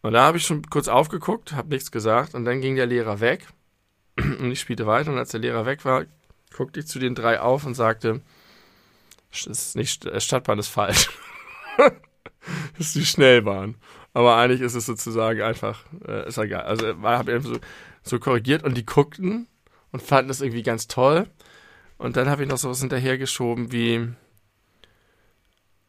Und 0.00 0.12
da 0.12 0.22
habe 0.22 0.36
ich 0.38 0.46
schon 0.46 0.62
kurz 0.70 0.86
aufgeguckt, 0.86 1.54
habe 1.54 1.70
nichts 1.70 1.90
gesagt 1.90 2.36
und 2.36 2.44
dann 2.44 2.60
ging 2.60 2.76
der 2.76 2.86
Lehrer 2.86 3.18
weg 3.18 3.48
und 4.16 4.52
ich 4.52 4.60
spielte 4.60 4.86
weiter 4.86 5.10
und 5.10 5.18
als 5.18 5.32
der 5.32 5.40
Lehrer 5.40 5.66
weg 5.66 5.84
war, 5.84 6.04
guckte 6.56 6.80
ich 6.80 6.86
zu 6.86 6.98
den 6.98 7.14
drei 7.14 7.40
auf 7.40 7.66
und 7.66 7.74
sagte, 7.74 8.22
ist 9.30 9.76
nicht, 9.76 10.08
Stadtbahn 10.22 10.58
ist 10.58 10.68
falsch. 10.68 11.10
das 11.76 12.86
ist 12.86 12.94
die 12.94 13.04
Schnellbahn. 13.04 13.76
Aber 14.12 14.36
eigentlich 14.36 14.60
ist 14.60 14.74
es 14.74 14.86
sozusagen 14.86 15.42
einfach, 15.42 15.84
äh, 16.06 16.28
ist 16.28 16.38
egal. 16.38 16.62
Also 16.62 16.90
ich 16.90 16.96
habe 17.02 17.40
so, 17.40 17.58
so 18.02 18.20
korrigiert 18.20 18.62
und 18.62 18.76
die 18.76 18.86
guckten 18.86 19.48
und 19.90 20.02
fanden 20.02 20.28
das 20.28 20.40
irgendwie 20.40 20.62
ganz 20.62 20.86
toll. 20.86 21.28
Und 21.98 22.16
dann 22.16 22.28
habe 22.28 22.44
ich 22.44 22.48
noch 22.48 22.58
sowas 22.58 22.80
hinterhergeschoben 22.80 23.72
wie, 23.72 24.08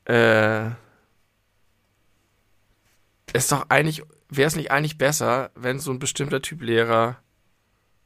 äh, 0.05 0.71
ist 3.33 3.51
doch 3.51 3.65
eigentlich, 3.69 4.03
wäre 4.29 4.47
es 4.47 4.55
nicht 4.55 4.71
eigentlich 4.71 4.97
besser, 4.97 5.51
wenn 5.55 5.79
so 5.79 5.91
ein 5.91 5.99
bestimmter 5.99 6.41
Typ 6.41 6.61
Lehrer 6.61 7.17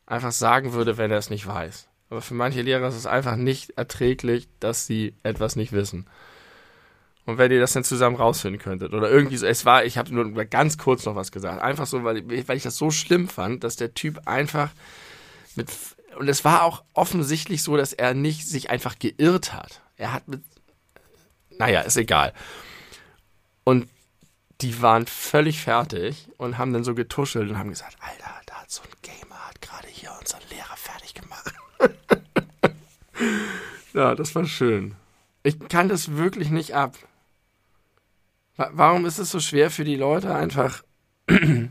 einfach 0.05 0.31
sagen 0.31 0.73
würde, 0.73 0.97
wenn 0.97 1.11
er 1.11 1.17
es 1.17 1.29
nicht 1.29 1.47
weiß. 1.47 1.88
Aber 2.09 2.21
für 2.21 2.33
manche 2.33 2.61
Lehrer 2.61 2.87
ist 2.87 2.95
es 2.95 3.05
einfach 3.05 3.35
nicht 3.35 3.71
erträglich, 3.71 4.47
dass 4.59 4.87
sie 4.87 5.13
etwas 5.23 5.55
nicht 5.55 5.71
wissen. 5.71 6.07
Und 7.25 7.37
wenn 7.37 7.51
ihr 7.51 7.59
das 7.59 7.73
dann 7.73 7.83
zusammen 7.83 8.15
rausfinden 8.15 8.59
könntet. 8.59 8.93
Oder 8.93 9.11
irgendwie 9.11 9.37
so, 9.37 9.45
es 9.45 9.63
war, 9.63 9.85
ich 9.85 9.99
habe 9.99 10.13
nur 10.13 10.45
ganz 10.45 10.79
kurz 10.79 11.05
noch 11.05 11.15
was 11.15 11.31
gesagt. 11.31 11.61
Einfach 11.61 11.85
so, 11.85 12.03
weil, 12.03 12.27
weil 12.27 12.57
ich 12.57 12.63
das 12.63 12.77
so 12.77 12.89
schlimm 12.89 13.27
fand, 13.27 13.63
dass 13.63 13.75
der 13.75 13.93
Typ 13.93 14.27
einfach 14.27 14.71
mit. 15.55 15.69
Und 16.17 16.27
es 16.27 16.43
war 16.43 16.63
auch 16.63 16.83
offensichtlich 16.93 17.61
so, 17.61 17.77
dass 17.77 17.93
er 17.93 18.15
nicht 18.15 18.47
sich 18.47 18.71
einfach 18.71 18.97
geirrt 18.97 19.53
hat. 19.53 19.81
Er 19.95 20.13
hat 20.13 20.27
mit. 20.27 20.41
Naja, 21.59 21.81
ist 21.81 21.97
egal. 21.97 22.33
Und 23.63 23.87
die 24.61 24.81
waren 24.81 25.05
völlig 25.05 25.61
fertig 25.61 26.29
und 26.37 26.57
haben 26.57 26.73
dann 26.73 26.83
so 26.83 26.95
getuschelt 26.95 27.49
und 27.49 27.59
haben 27.59 27.69
gesagt, 27.69 27.95
Alter, 28.01 28.41
da 28.47 28.55
hat 28.55 28.71
so 28.71 28.81
ein 28.81 28.89
Gamer 29.03 29.51
gerade 29.61 29.87
hier 29.87 30.11
unseren 30.19 30.41
Lehrer 30.49 30.75
fertig 30.75 31.13
gemacht. 31.13 31.53
ja, 33.93 34.15
das 34.15 34.35
war 34.35 34.45
schön. 34.45 34.95
Ich 35.43 35.59
kann 35.69 35.89
das 35.89 36.15
wirklich 36.15 36.49
nicht 36.49 36.75
ab. 36.75 36.97
Warum 38.57 39.05
ist 39.05 39.19
es 39.19 39.31
so 39.31 39.39
schwer 39.39 39.71
für 39.71 39.85
die 39.85 39.95
Leute 39.95 40.35
einfach? 40.35 40.83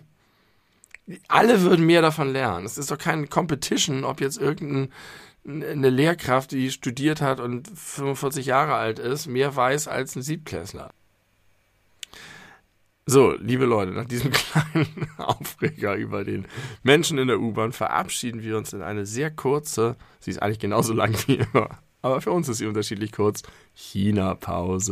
Alle 1.29 1.61
würden 1.63 1.85
mehr 1.85 2.03
davon 2.03 2.33
lernen. 2.33 2.65
Es 2.65 2.79
ist 2.79 2.91
doch 2.91 2.99
keine 2.99 3.27
Competition, 3.27 4.05
ob 4.05 4.21
jetzt 4.21 4.39
irgendeine 4.39 5.91
Lehrkraft, 5.91 6.53
die 6.53 6.71
studiert 6.71 7.21
hat 7.21 7.41
und 7.41 7.69
45 7.69 8.47
Jahre 8.47 8.75
alt 8.75 8.99
ist, 8.99 9.27
mehr 9.27 9.55
weiß 9.55 9.89
als 9.89 10.17
ein 10.17 10.23
Siebklässler. 10.23 10.91
So, 13.11 13.33
liebe 13.41 13.65
Leute, 13.65 13.93
nach 13.93 14.05
diesem 14.05 14.31
kleinen 14.35 15.09
Aufreger 15.17 15.95
über 15.95 16.25
den 16.25 16.45
Menschen 16.83 17.17
in 17.17 17.29
der 17.29 17.41
U-Bahn 17.41 17.73
verabschieden 17.73 18.43
wir 18.43 18.59
uns 18.59 18.75
in 18.75 18.83
eine 18.83 19.07
sehr 19.07 19.31
kurze, 19.31 19.97
sie 20.21 20.31
ist 20.31 20.43
eigentlich 20.43 20.59
genauso 20.59 20.93
lang 20.93 21.15
wie 21.27 21.37
immer, 21.37 21.71
aber 22.03 22.21
für 22.21 22.33
uns 22.33 22.51
ist 22.51 22.59
sie 22.59 22.67
unterschiedlich 22.67 23.13
kurz, 23.13 23.45
China-Pause. 23.73 24.91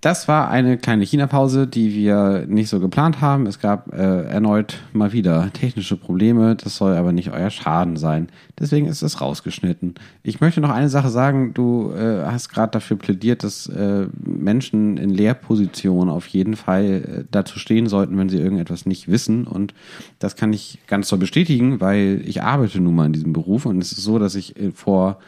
Das 0.00 0.28
war 0.28 0.48
eine 0.48 0.78
kleine 0.78 1.04
China-Pause, 1.04 1.66
die 1.66 1.94
wir 1.94 2.46
nicht 2.48 2.70
so 2.70 2.80
geplant 2.80 3.20
haben. 3.20 3.46
Es 3.46 3.60
gab 3.60 3.92
äh, 3.92 4.22
erneut 4.22 4.78
mal 4.94 5.12
wieder 5.12 5.52
technische 5.52 5.98
Probleme. 5.98 6.56
Das 6.56 6.76
soll 6.76 6.94
aber 6.94 7.12
nicht 7.12 7.32
euer 7.32 7.50
Schaden 7.50 7.96
sein. 7.96 8.28
Deswegen 8.58 8.86
ist 8.86 9.02
es 9.02 9.20
rausgeschnitten. 9.20 9.96
Ich 10.22 10.40
möchte 10.40 10.62
noch 10.62 10.70
eine 10.70 10.88
Sache 10.88 11.10
sagen. 11.10 11.52
Du 11.52 11.92
äh, 11.92 12.24
hast 12.24 12.48
gerade 12.48 12.70
dafür 12.70 12.96
plädiert, 12.96 13.44
dass 13.44 13.66
äh, 13.66 14.06
Menschen 14.24 14.96
in 14.96 15.10
Lehrpositionen 15.10 16.08
auf 16.08 16.26
jeden 16.28 16.56
Fall 16.56 16.84
äh, 16.84 17.24
dazu 17.30 17.58
stehen 17.58 17.86
sollten, 17.86 18.16
wenn 18.16 18.30
sie 18.30 18.38
irgendetwas 18.38 18.86
nicht 18.86 19.08
wissen. 19.08 19.46
Und 19.46 19.74
das 20.18 20.34
kann 20.34 20.54
ich 20.54 20.78
ganz 20.86 21.08
so 21.08 21.18
bestätigen, 21.18 21.78
weil 21.82 22.22
ich 22.24 22.42
arbeite 22.42 22.80
nun 22.80 22.94
mal 22.94 23.04
in 23.04 23.12
diesem 23.12 23.34
Beruf. 23.34 23.66
Und 23.66 23.82
es 23.82 23.92
ist 23.92 24.02
so, 24.02 24.18
dass 24.18 24.34
ich 24.34 24.58
äh, 24.58 24.70
vor 24.70 25.18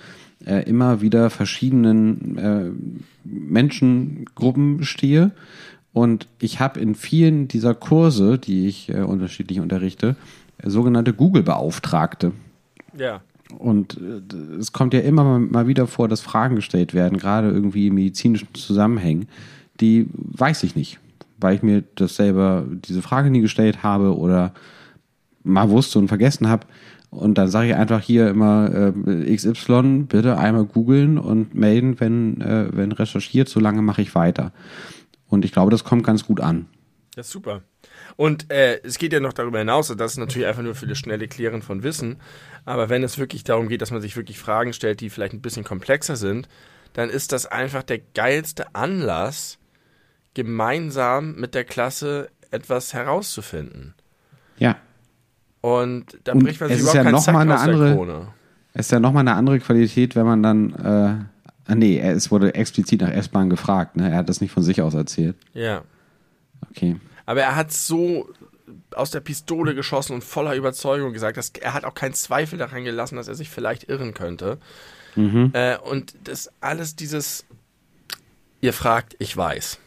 äh, 0.46 0.62
immer 0.68 1.00
wieder 1.00 1.30
verschiedenen 1.30 2.38
äh, 2.38 2.70
Menschengruppen 3.24 4.84
stehe. 4.84 5.32
Und 5.92 6.26
ich 6.38 6.60
habe 6.60 6.80
in 6.80 6.94
vielen 6.94 7.48
dieser 7.48 7.74
Kurse, 7.74 8.38
die 8.38 8.66
ich 8.66 8.88
äh, 8.88 9.02
unterschiedlich 9.02 9.60
unterrichte, 9.60 10.16
äh, 10.58 10.70
sogenannte 10.70 11.12
Google-Beauftragte. 11.12 12.32
Ja. 12.98 13.20
Und 13.58 13.98
äh, 13.98 14.56
es 14.58 14.72
kommt 14.72 14.94
ja 14.94 15.00
immer 15.00 15.38
mal 15.38 15.66
wieder 15.66 15.86
vor, 15.86 16.08
dass 16.08 16.20
Fragen 16.20 16.56
gestellt 16.56 16.94
werden, 16.94 17.18
gerade 17.18 17.50
irgendwie 17.50 17.88
in 17.88 17.94
medizinischen 17.94 18.48
Zusammenhängen, 18.54 19.28
die 19.80 20.08
weiß 20.14 20.62
ich 20.62 20.76
nicht, 20.76 20.98
weil 21.38 21.56
ich 21.56 21.62
mir 21.62 21.82
das 21.94 22.16
selber 22.16 22.64
diese 22.70 23.02
Frage 23.02 23.30
nie 23.30 23.40
gestellt 23.40 23.82
habe 23.82 24.16
oder 24.16 24.54
mal 25.42 25.70
wusste 25.70 25.98
und 25.98 26.08
vergessen 26.08 26.48
habe. 26.48 26.66
Und 27.12 27.36
dann 27.36 27.48
sage 27.48 27.68
ich 27.68 27.74
einfach 27.74 28.00
hier 28.00 28.30
immer 28.30 28.94
äh, 29.06 29.36
XY, 29.36 30.06
bitte 30.08 30.38
einmal 30.38 30.64
googeln 30.64 31.18
und 31.18 31.54
melden, 31.54 32.00
wenn, 32.00 32.40
äh, 32.40 32.68
wenn 32.72 32.90
recherchiert, 32.90 33.50
solange 33.50 33.82
mache 33.82 34.00
ich 34.00 34.14
weiter. 34.14 34.50
Und 35.28 35.44
ich 35.44 35.52
glaube, 35.52 35.70
das 35.70 35.84
kommt 35.84 36.04
ganz 36.04 36.24
gut 36.24 36.40
an. 36.40 36.68
Das 37.14 37.26
ist 37.26 37.32
super. 37.32 37.60
Und 38.16 38.50
äh, 38.50 38.80
es 38.82 38.96
geht 38.96 39.12
ja 39.12 39.20
noch 39.20 39.34
darüber 39.34 39.58
hinaus, 39.58 39.90
und 39.90 40.00
das 40.00 40.12
ist 40.12 40.18
natürlich 40.18 40.48
einfach 40.48 40.62
nur 40.62 40.74
für 40.74 40.86
das 40.86 40.96
schnelle 40.96 41.28
Klären 41.28 41.60
von 41.60 41.82
Wissen. 41.82 42.16
Aber 42.64 42.88
wenn 42.88 43.02
es 43.02 43.18
wirklich 43.18 43.44
darum 43.44 43.68
geht, 43.68 43.82
dass 43.82 43.90
man 43.90 44.00
sich 44.00 44.16
wirklich 44.16 44.38
Fragen 44.38 44.72
stellt, 44.72 45.02
die 45.02 45.10
vielleicht 45.10 45.34
ein 45.34 45.42
bisschen 45.42 45.64
komplexer 45.64 46.16
sind, 46.16 46.48
dann 46.94 47.10
ist 47.10 47.32
das 47.32 47.44
einfach 47.44 47.82
der 47.82 47.98
geilste 47.98 48.74
Anlass, 48.74 49.58
gemeinsam 50.32 51.34
mit 51.34 51.54
der 51.54 51.64
Klasse 51.64 52.30
etwas 52.50 52.94
herauszufinden. 52.94 53.92
Ja. 54.56 54.78
Und 55.62 56.18
da 56.24 56.34
bricht 56.34 56.60
man 56.60 56.68
sich 56.68 56.80
überhaupt 56.80 56.96
ja 56.96 57.02
keinen 57.04 57.12
noch 57.12 57.22
Zacken 57.22 57.34
mal 57.34 57.40
eine 57.42 57.54
aus 57.54 57.64
der 57.64 57.72
andere- 57.74 57.94
Krone. 57.94 58.28
Es 58.74 58.86
ist 58.86 58.92
ja 58.92 59.00
nochmal 59.00 59.20
eine 59.20 59.34
andere 59.34 59.58
Qualität, 59.60 60.14
wenn 60.16 60.26
man 60.26 60.42
dann, 60.42 60.72
äh, 60.74 61.70
ah, 61.70 61.74
nee, 61.74 61.98
es 62.00 62.30
wurde 62.30 62.54
explizit 62.54 63.00
nach 63.02 63.10
S-Bahn 63.10 63.48
gefragt, 63.50 63.96
ne? 63.96 64.10
Er 64.10 64.16
hat 64.16 64.28
das 64.28 64.40
nicht 64.40 64.50
von 64.50 64.62
sich 64.62 64.80
aus 64.82 64.94
erzählt. 64.94 65.36
Ja. 65.54 65.82
Okay. 66.70 66.96
Aber 67.26 67.42
er 67.42 67.54
hat 67.56 67.70
so 67.72 68.28
aus 68.96 69.10
der 69.10 69.20
Pistole 69.20 69.74
geschossen 69.74 70.14
und 70.14 70.24
voller 70.24 70.54
Überzeugung 70.54 71.12
gesagt. 71.12 71.36
Dass, 71.36 71.50
er 71.50 71.74
hat 71.74 71.84
auch 71.84 71.94
keinen 71.94 72.14
Zweifel 72.14 72.58
daran 72.58 72.84
gelassen, 72.84 73.16
dass 73.16 73.28
er 73.28 73.34
sich 73.34 73.50
vielleicht 73.50 73.88
irren 73.88 74.14
könnte. 74.14 74.58
Mhm. 75.16 75.50
Äh, 75.52 75.76
und 75.78 76.14
das 76.24 76.50
alles 76.60 76.96
dieses, 76.96 77.44
ihr 78.62 78.72
fragt, 78.72 79.16
ich 79.18 79.36
weiß. 79.36 79.78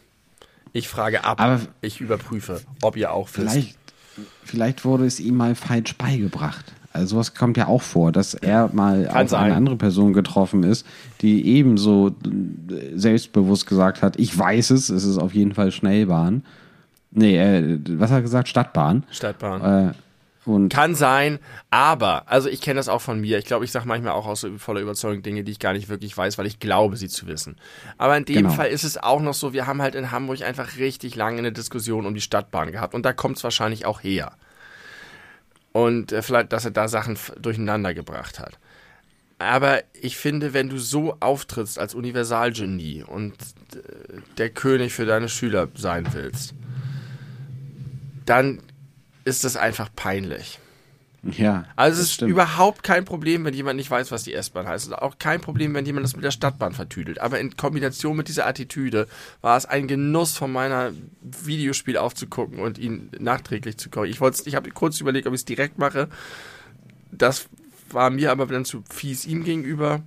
Ich 0.72 0.88
frage 0.88 1.24
ab, 1.24 1.40
Aber 1.40 1.60
ich 1.80 2.00
überprüfe, 2.00 2.60
ob 2.82 2.96
ihr 2.96 3.12
auch 3.12 3.28
wisst. 3.28 3.34
Vielleicht, 3.50 3.78
vielleicht 4.44 4.84
wurde 4.84 5.06
es 5.06 5.20
ihm 5.20 5.36
mal 5.36 5.54
falsch 5.54 5.96
beigebracht. 5.96 6.72
Also 6.92 7.16
sowas 7.16 7.34
kommt 7.34 7.56
ja 7.58 7.66
auch 7.66 7.82
vor, 7.82 8.10
dass 8.10 8.32
er 8.34 8.70
mal 8.72 9.04
Kann 9.04 9.24
auf 9.24 9.30
sein. 9.30 9.44
eine 9.44 9.54
andere 9.54 9.76
Person 9.76 10.14
getroffen 10.14 10.62
ist, 10.62 10.86
die 11.20 11.46
ebenso 11.46 12.14
selbstbewusst 12.94 13.66
gesagt 13.66 14.02
hat, 14.02 14.18
ich 14.18 14.36
weiß 14.36 14.70
es, 14.70 14.88
es 14.88 15.04
ist 15.04 15.18
auf 15.18 15.34
jeden 15.34 15.52
Fall 15.52 15.72
Schnellbahn. 15.72 16.42
Nee, 17.10 17.36
äh, 17.38 17.78
was 17.98 18.10
hat 18.10 18.18
er 18.18 18.22
gesagt? 18.22 18.48
Stadtbahn. 18.48 19.04
Stadtbahn. 19.10 19.88
Äh, 19.88 19.92
und 20.46 20.68
Kann 20.68 20.94
sein, 20.94 21.40
aber, 21.70 22.30
also 22.30 22.48
ich 22.48 22.60
kenne 22.60 22.76
das 22.76 22.88
auch 22.88 23.00
von 23.00 23.20
mir. 23.20 23.38
Ich 23.38 23.46
glaube, 23.46 23.64
ich 23.64 23.72
sage 23.72 23.88
manchmal 23.88 24.12
auch 24.12 24.26
aus 24.26 24.46
voller 24.58 24.80
Überzeugung 24.80 25.22
Dinge, 25.22 25.42
die 25.42 25.50
ich 25.50 25.58
gar 25.58 25.72
nicht 25.72 25.88
wirklich 25.88 26.16
weiß, 26.16 26.38
weil 26.38 26.46
ich 26.46 26.60
glaube, 26.60 26.96
sie 26.96 27.08
zu 27.08 27.26
wissen. 27.26 27.56
Aber 27.98 28.16
in 28.16 28.24
dem 28.24 28.36
genau. 28.36 28.50
Fall 28.50 28.68
ist 28.68 28.84
es 28.84 28.96
auch 28.96 29.20
noch 29.20 29.34
so, 29.34 29.52
wir 29.52 29.66
haben 29.66 29.82
halt 29.82 29.96
in 29.96 30.12
Hamburg 30.12 30.42
einfach 30.42 30.76
richtig 30.76 31.16
lange 31.16 31.38
eine 31.38 31.50
Diskussion 31.50 32.06
um 32.06 32.14
die 32.14 32.20
Stadtbahn 32.20 32.70
gehabt 32.70 32.94
und 32.94 33.04
da 33.04 33.12
kommt 33.12 33.38
es 33.38 33.44
wahrscheinlich 33.44 33.86
auch 33.86 34.04
her. 34.04 34.32
Und 35.72 36.12
äh, 36.12 36.22
vielleicht, 36.22 36.52
dass 36.52 36.64
er 36.64 36.70
da 36.70 36.86
Sachen 36.86 37.18
durcheinander 37.40 37.92
gebracht 37.92 38.38
hat. 38.38 38.58
Aber 39.38 39.82
ich 40.00 40.16
finde, 40.16 40.54
wenn 40.54 40.68
du 40.68 40.78
so 40.78 41.16
auftrittst 41.18 41.78
als 41.78 41.94
Universalgenie 41.94 43.02
und 43.02 43.34
äh, 43.74 44.20
der 44.38 44.50
König 44.50 44.94
für 44.94 45.06
deine 45.06 45.28
Schüler 45.28 45.68
sein 45.74 46.06
willst, 46.12 46.54
dann 48.24 48.60
ist 49.26 49.44
das 49.44 49.56
einfach 49.56 49.90
peinlich. 49.94 50.60
Ja. 51.22 51.64
Also 51.74 52.00
es 52.00 52.06
ist 52.06 52.14
stimmt. 52.14 52.30
überhaupt 52.30 52.84
kein 52.84 53.04
Problem, 53.04 53.44
wenn 53.44 53.52
jemand 53.52 53.76
nicht 53.76 53.90
weiß, 53.90 54.12
was 54.12 54.22
die 54.22 54.32
S-Bahn 54.32 54.68
heißt. 54.68 54.86
Ist 54.86 54.92
auch 54.92 55.18
kein 55.18 55.40
Problem, 55.40 55.74
wenn 55.74 55.84
jemand 55.84 56.04
das 56.04 56.14
mit 56.14 56.24
der 56.24 56.30
Stadtbahn 56.30 56.72
vertüdelt. 56.72 57.20
Aber 57.20 57.40
in 57.40 57.56
Kombination 57.56 58.16
mit 58.16 58.28
dieser 58.28 58.46
Attitüde 58.46 59.08
war 59.40 59.56
es 59.56 59.66
ein 59.66 59.88
Genuss 59.88 60.36
von 60.36 60.52
meiner 60.52 60.92
Videospiel 61.22 61.96
aufzugucken 61.96 62.60
und 62.60 62.78
ihn 62.78 63.10
nachträglich 63.18 63.76
zu 63.76 63.90
gucken. 63.90 64.08
Ich 64.08 64.20
ich 64.46 64.54
habe 64.54 64.70
kurz 64.70 65.00
überlegt, 65.00 65.26
ob 65.26 65.34
ich 65.34 65.40
es 65.40 65.44
direkt 65.44 65.78
mache. 65.78 66.08
Das 67.10 67.48
war 67.90 68.10
mir 68.10 68.30
aber 68.30 68.46
dann 68.46 68.64
zu 68.64 68.84
fies 68.88 69.26
ihm 69.26 69.42
gegenüber. 69.42 70.02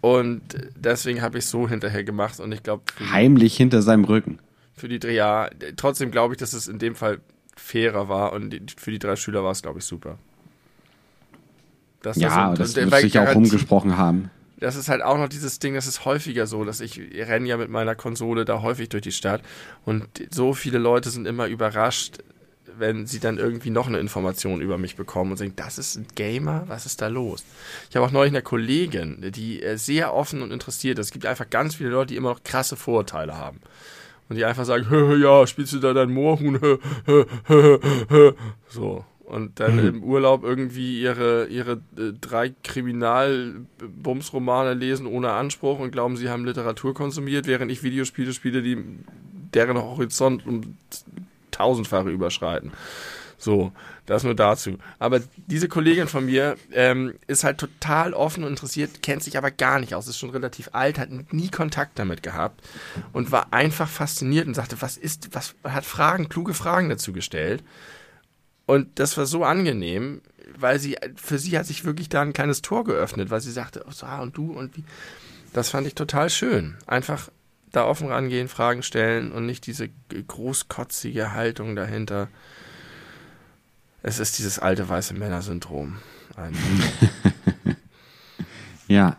Und 0.00 0.42
deswegen 0.74 1.20
habe 1.20 1.36
ich 1.36 1.44
es 1.44 1.50
so 1.50 1.68
hinterher 1.68 2.04
gemacht 2.04 2.40
und 2.40 2.52
ich 2.52 2.62
glaube. 2.62 2.84
Heimlich 3.10 3.56
hinter 3.56 3.82
seinem 3.82 4.04
Rücken. 4.04 4.38
Für 4.74 4.88
die 4.88 5.00
drei 5.00 5.12
Jahre. 5.12 5.50
Trotzdem 5.76 6.10
glaube 6.10 6.34
ich, 6.34 6.38
dass 6.38 6.54
es 6.54 6.68
in 6.68 6.78
dem 6.78 6.94
Fall 6.94 7.20
fairer 7.58 8.08
war 8.08 8.32
und 8.32 8.74
für 8.76 8.90
die 8.90 8.98
drei 8.98 9.16
Schüler 9.16 9.44
war 9.44 9.52
es, 9.52 9.62
glaube 9.62 9.80
ich, 9.80 9.84
super. 9.84 10.18
Dass 12.02 12.16
ja, 12.16 12.54
das, 12.54 12.72
so, 12.72 12.80
das 12.80 12.90
wird 12.90 13.00
sich 13.02 13.18
auch 13.18 13.34
rumgesprochen 13.34 13.96
haben. 13.96 14.30
Das 14.60 14.76
ist 14.76 14.88
halt 14.88 15.02
auch 15.02 15.18
noch 15.18 15.28
dieses 15.28 15.58
Ding, 15.58 15.74
das 15.74 15.86
ist 15.86 16.04
häufiger 16.04 16.46
so, 16.46 16.64
dass 16.64 16.80
ich 16.80 16.98
renne 16.98 17.46
ja 17.46 17.56
mit 17.56 17.70
meiner 17.70 17.94
Konsole 17.94 18.44
da 18.44 18.62
häufig 18.62 18.88
durch 18.88 19.02
die 19.02 19.12
Stadt 19.12 19.40
und 19.84 20.06
so 20.30 20.52
viele 20.52 20.78
Leute 20.78 21.10
sind 21.10 21.26
immer 21.26 21.46
überrascht, 21.46 22.18
wenn 22.76 23.06
sie 23.06 23.20
dann 23.20 23.38
irgendwie 23.38 23.70
noch 23.70 23.86
eine 23.86 23.98
Information 23.98 24.60
über 24.60 24.78
mich 24.78 24.96
bekommen 24.96 25.32
und 25.32 25.36
sagen, 25.36 25.54
das 25.56 25.78
ist 25.78 25.96
ein 25.96 26.06
Gamer, 26.14 26.64
was 26.66 26.86
ist 26.86 27.02
da 27.02 27.08
los? 27.08 27.44
Ich 27.90 27.96
habe 27.96 28.06
auch 28.06 28.10
neulich 28.10 28.32
eine 28.32 28.42
Kollegin, 28.42 29.32
die 29.32 29.62
äh, 29.62 29.76
sehr 29.76 30.14
offen 30.14 30.42
und 30.42 30.52
interessiert 30.52 30.98
ist. 30.98 31.06
Es 31.06 31.12
gibt 31.12 31.26
einfach 31.26 31.50
ganz 31.50 31.76
viele 31.76 31.90
Leute, 31.90 32.08
die 32.08 32.16
immer 32.16 32.30
noch 32.30 32.44
krasse 32.44 32.76
Vorurteile 32.76 33.36
haben 33.36 33.60
und 34.28 34.36
die 34.36 34.44
einfach 34.44 34.64
sagen, 34.64 34.88
hö, 34.90 35.08
hö, 35.08 35.16
ja, 35.16 35.46
spielst 35.46 35.72
du 35.72 35.78
da 35.78 35.94
dein 35.94 36.12
Moorhuhn? 36.12 36.60
Hö. 36.60 36.76
So. 38.68 39.04
Und 39.24 39.60
dann 39.60 39.76
mhm. 39.76 39.88
im 39.88 40.02
Urlaub 40.04 40.42
irgendwie 40.42 41.00
ihre, 41.02 41.46
ihre 41.48 41.82
äh, 41.98 42.12
drei 42.18 42.54
Kriminal-Bums-Romane 42.64 44.72
lesen 44.72 45.06
ohne 45.06 45.32
Anspruch 45.32 45.80
und 45.80 45.90
glauben, 45.90 46.16
sie 46.16 46.30
haben 46.30 46.46
Literatur 46.46 46.94
konsumiert, 46.94 47.46
während 47.46 47.70
ich 47.70 47.82
Videospiele 47.82 48.32
spiele, 48.32 48.62
die 48.62 48.82
deren 49.52 49.76
Horizont 49.76 50.46
um 50.46 50.78
tausendfache 51.50 52.08
überschreiten. 52.08 52.72
So, 53.36 53.72
das 54.08 54.24
nur 54.24 54.34
dazu. 54.34 54.78
Aber 54.98 55.20
diese 55.36 55.68
Kollegin 55.68 56.08
von 56.08 56.24
mir 56.24 56.56
ähm, 56.72 57.14
ist 57.26 57.44
halt 57.44 57.58
total 57.58 58.14
offen 58.14 58.42
und 58.42 58.50
interessiert, 58.50 59.02
kennt 59.02 59.22
sich 59.22 59.36
aber 59.36 59.50
gar 59.50 59.78
nicht 59.78 59.94
aus, 59.94 60.08
ist 60.08 60.18
schon 60.18 60.30
relativ 60.30 60.70
alt, 60.72 60.98
hat 60.98 61.10
nie 61.32 61.50
Kontakt 61.50 61.98
damit 61.98 62.22
gehabt 62.22 62.66
und 63.12 63.30
war 63.30 63.52
einfach 63.52 63.88
fasziniert 63.88 64.46
und 64.46 64.54
sagte, 64.54 64.80
was 64.80 64.96
ist, 64.96 65.34
was 65.34 65.54
hat 65.62 65.84
Fragen, 65.84 66.28
kluge 66.28 66.54
Fragen 66.54 66.88
dazu 66.88 67.12
gestellt. 67.12 67.62
Und 68.64 68.98
das 68.98 69.16
war 69.18 69.26
so 69.26 69.44
angenehm, 69.44 70.22
weil 70.56 70.78
sie, 70.78 70.96
für 71.16 71.38
sie 71.38 71.58
hat 71.58 71.66
sich 71.66 71.84
wirklich 71.84 72.08
da 72.08 72.22
ein 72.22 72.32
kleines 72.32 72.62
Tor 72.62 72.84
geöffnet, 72.84 73.30
weil 73.30 73.40
sie 73.42 73.52
sagte, 73.52 73.84
oh, 73.86 73.92
so, 73.92 74.06
ah, 74.06 74.20
und 74.20 74.36
du 74.36 74.52
und 74.52 74.76
wie. 74.76 74.84
Das 75.52 75.70
fand 75.70 75.86
ich 75.86 75.94
total 75.94 76.30
schön. 76.30 76.76
Einfach 76.86 77.30
da 77.72 77.84
offen 77.84 78.08
rangehen, 78.08 78.48
Fragen 78.48 78.82
stellen 78.82 79.32
und 79.32 79.44
nicht 79.46 79.66
diese 79.66 79.90
großkotzige 80.26 81.32
Haltung 81.32 81.76
dahinter. 81.76 82.28
Es 84.02 84.18
ist 84.18 84.38
dieses 84.38 84.58
alte 84.58 84.88
weiße 84.88 85.14
Männer-Syndrom. 85.14 85.96
ja, 88.88 89.16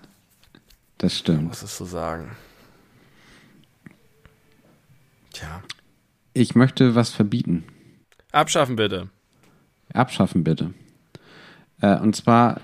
das 0.97 1.17
stimmt. 1.17 1.43
Muss 1.43 1.61
es 1.61 1.77
so 1.77 1.85
sagen. 1.85 2.31
Tja. 5.33 5.61
Ich 6.33 6.55
möchte 6.55 6.95
was 6.95 7.09
verbieten. 7.09 7.65
Abschaffen 8.31 8.77
bitte. 8.77 9.09
Abschaffen 9.93 10.43
bitte. 10.43 10.73
Äh, 11.81 11.99
und 11.99 12.15
zwar 12.15 12.61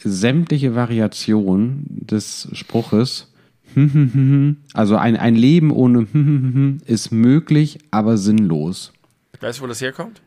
sämtliche 0.00 0.74
Variationen 0.74 1.84
des 1.88 2.48
Spruches, 2.52 3.32
also 4.72 4.96
ein, 4.96 5.16
ein 5.16 5.34
Leben 5.34 5.70
ohne 5.70 6.78
ist 6.86 7.10
möglich, 7.10 7.78
aber 7.90 8.16
sinnlos. 8.16 8.92
Weißt 9.40 9.58
du, 9.58 9.64
wo 9.64 9.66
das 9.66 9.80
herkommt? 9.80 10.22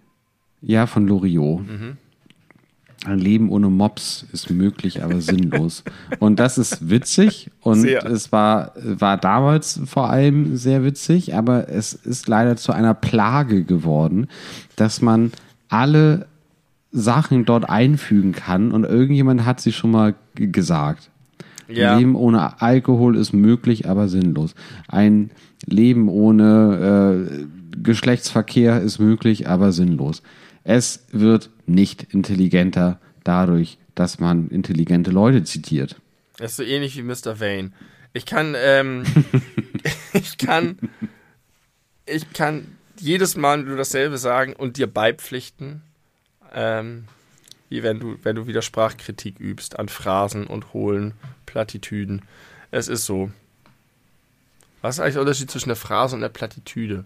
Ja, 0.62 0.88
von 0.88 1.08
Loriot. 1.08 1.62
Mhm. 1.68 1.98
Ein 3.04 3.18
Leben 3.18 3.50
ohne 3.50 3.70
Mops 3.70 4.28
ist 4.32 4.52
möglich, 4.52 5.04
aber 5.04 5.22
sinnlos. 5.22 5.84
und 6.20 6.40
das 6.40 6.58
ist 6.58 6.90
witzig 6.90 7.50
und 7.62 7.82
sehr. 7.82 8.06
es 8.06 8.32
war, 8.32 8.74
war 8.76 9.18
damals 9.18 9.82
vor 9.86 10.10
allem 10.12 10.56
sehr 10.56 10.84
witzig, 10.84 11.34
aber 11.34 11.68
es 11.70 11.94
ist 11.94 12.28
leider 12.28 12.58
zu 12.58 12.72
einer 12.74 12.94
Plage 12.94 13.64
geworden, 13.64 14.28
dass 14.76 15.02
man 15.02 15.32
alle 15.68 16.28
Sachen 16.92 17.46
dort 17.46 17.70
einfügen 17.70 18.34
kann 18.34 18.72
und 18.72 18.84
irgendjemand 18.84 19.46
hat 19.46 19.62
sie 19.62 19.72
schon 19.72 19.92
mal 19.92 20.14
gesagt. 20.36 21.10
Ja. 21.68 21.94
Ein 21.94 22.00
Leben 22.00 22.16
ohne 22.16 22.62
Alkohol 22.62 23.16
ist 23.16 23.34
möglich, 23.34 23.88
aber 23.90 24.10
sinnlos. 24.10 24.54
Ein 24.88 25.32
Leben 25.66 26.10
ohne 26.10 27.28
äh, 27.32 27.46
Geschlechtsverkehr 27.82 28.82
ist 28.82 29.00
möglich, 29.00 29.48
aber 29.48 29.72
sinnlos. 29.72 30.22
Es 30.64 31.06
wird 31.12 31.50
nicht 31.66 32.14
intelligenter 32.14 33.00
dadurch, 33.24 33.78
dass 33.96 34.20
man 34.20 34.50
intelligente 34.50 35.12
Leute 35.12 35.44
zitiert. 35.44 36.00
Das 36.38 36.52
ist 36.52 36.58
so 36.58 36.64
ähnlich 36.64 36.98
wie 36.98 37.04
Mr. 37.04 37.40
Vane. 37.40 37.72
Ich 38.14 38.26
kann, 38.26 38.56
ähm, 38.58 39.04
ich 40.14 40.38
kann, 40.38 40.78
ich 42.06 42.32
kann 42.34 42.68
jedes 43.00 43.36
Mal 43.36 43.64
nur 43.64 43.78
dasselbe 43.78 44.18
sagen 44.18 44.54
und 44.54 44.78
dir 44.78 44.88
beipflichten, 44.88 45.82
ähm, 46.54 47.06
wie 47.70 47.84
wenn 47.84 48.00
du, 48.00 48.18
wenn 48.24 48.36
du 48.36 48.48
wieder 48.48 48.62
Sprachkritik 48.62 49.40
übst 49.40 49.80
an 49.80 49.88
Phrasen 49.88 50.46
und 50.46 50.74
hohlen 50.74 51.14
Plattitüden. 51.46 52.22
Es 52.70 52.88
ist 52.88 53.06
so. 53.06 53.32
Was 54.82 54.96
ist 54.96 55.00
eigentlich 55.00 55.14
der 55.14 55.22
Unterschied 55.22 55.52
zwischen 55.52 55.70
der 55.70 55.76
Phrase 55.76 56.16
und 56.16 56.22
der 56.22 56.30
Plattitüde? 56.30 57.06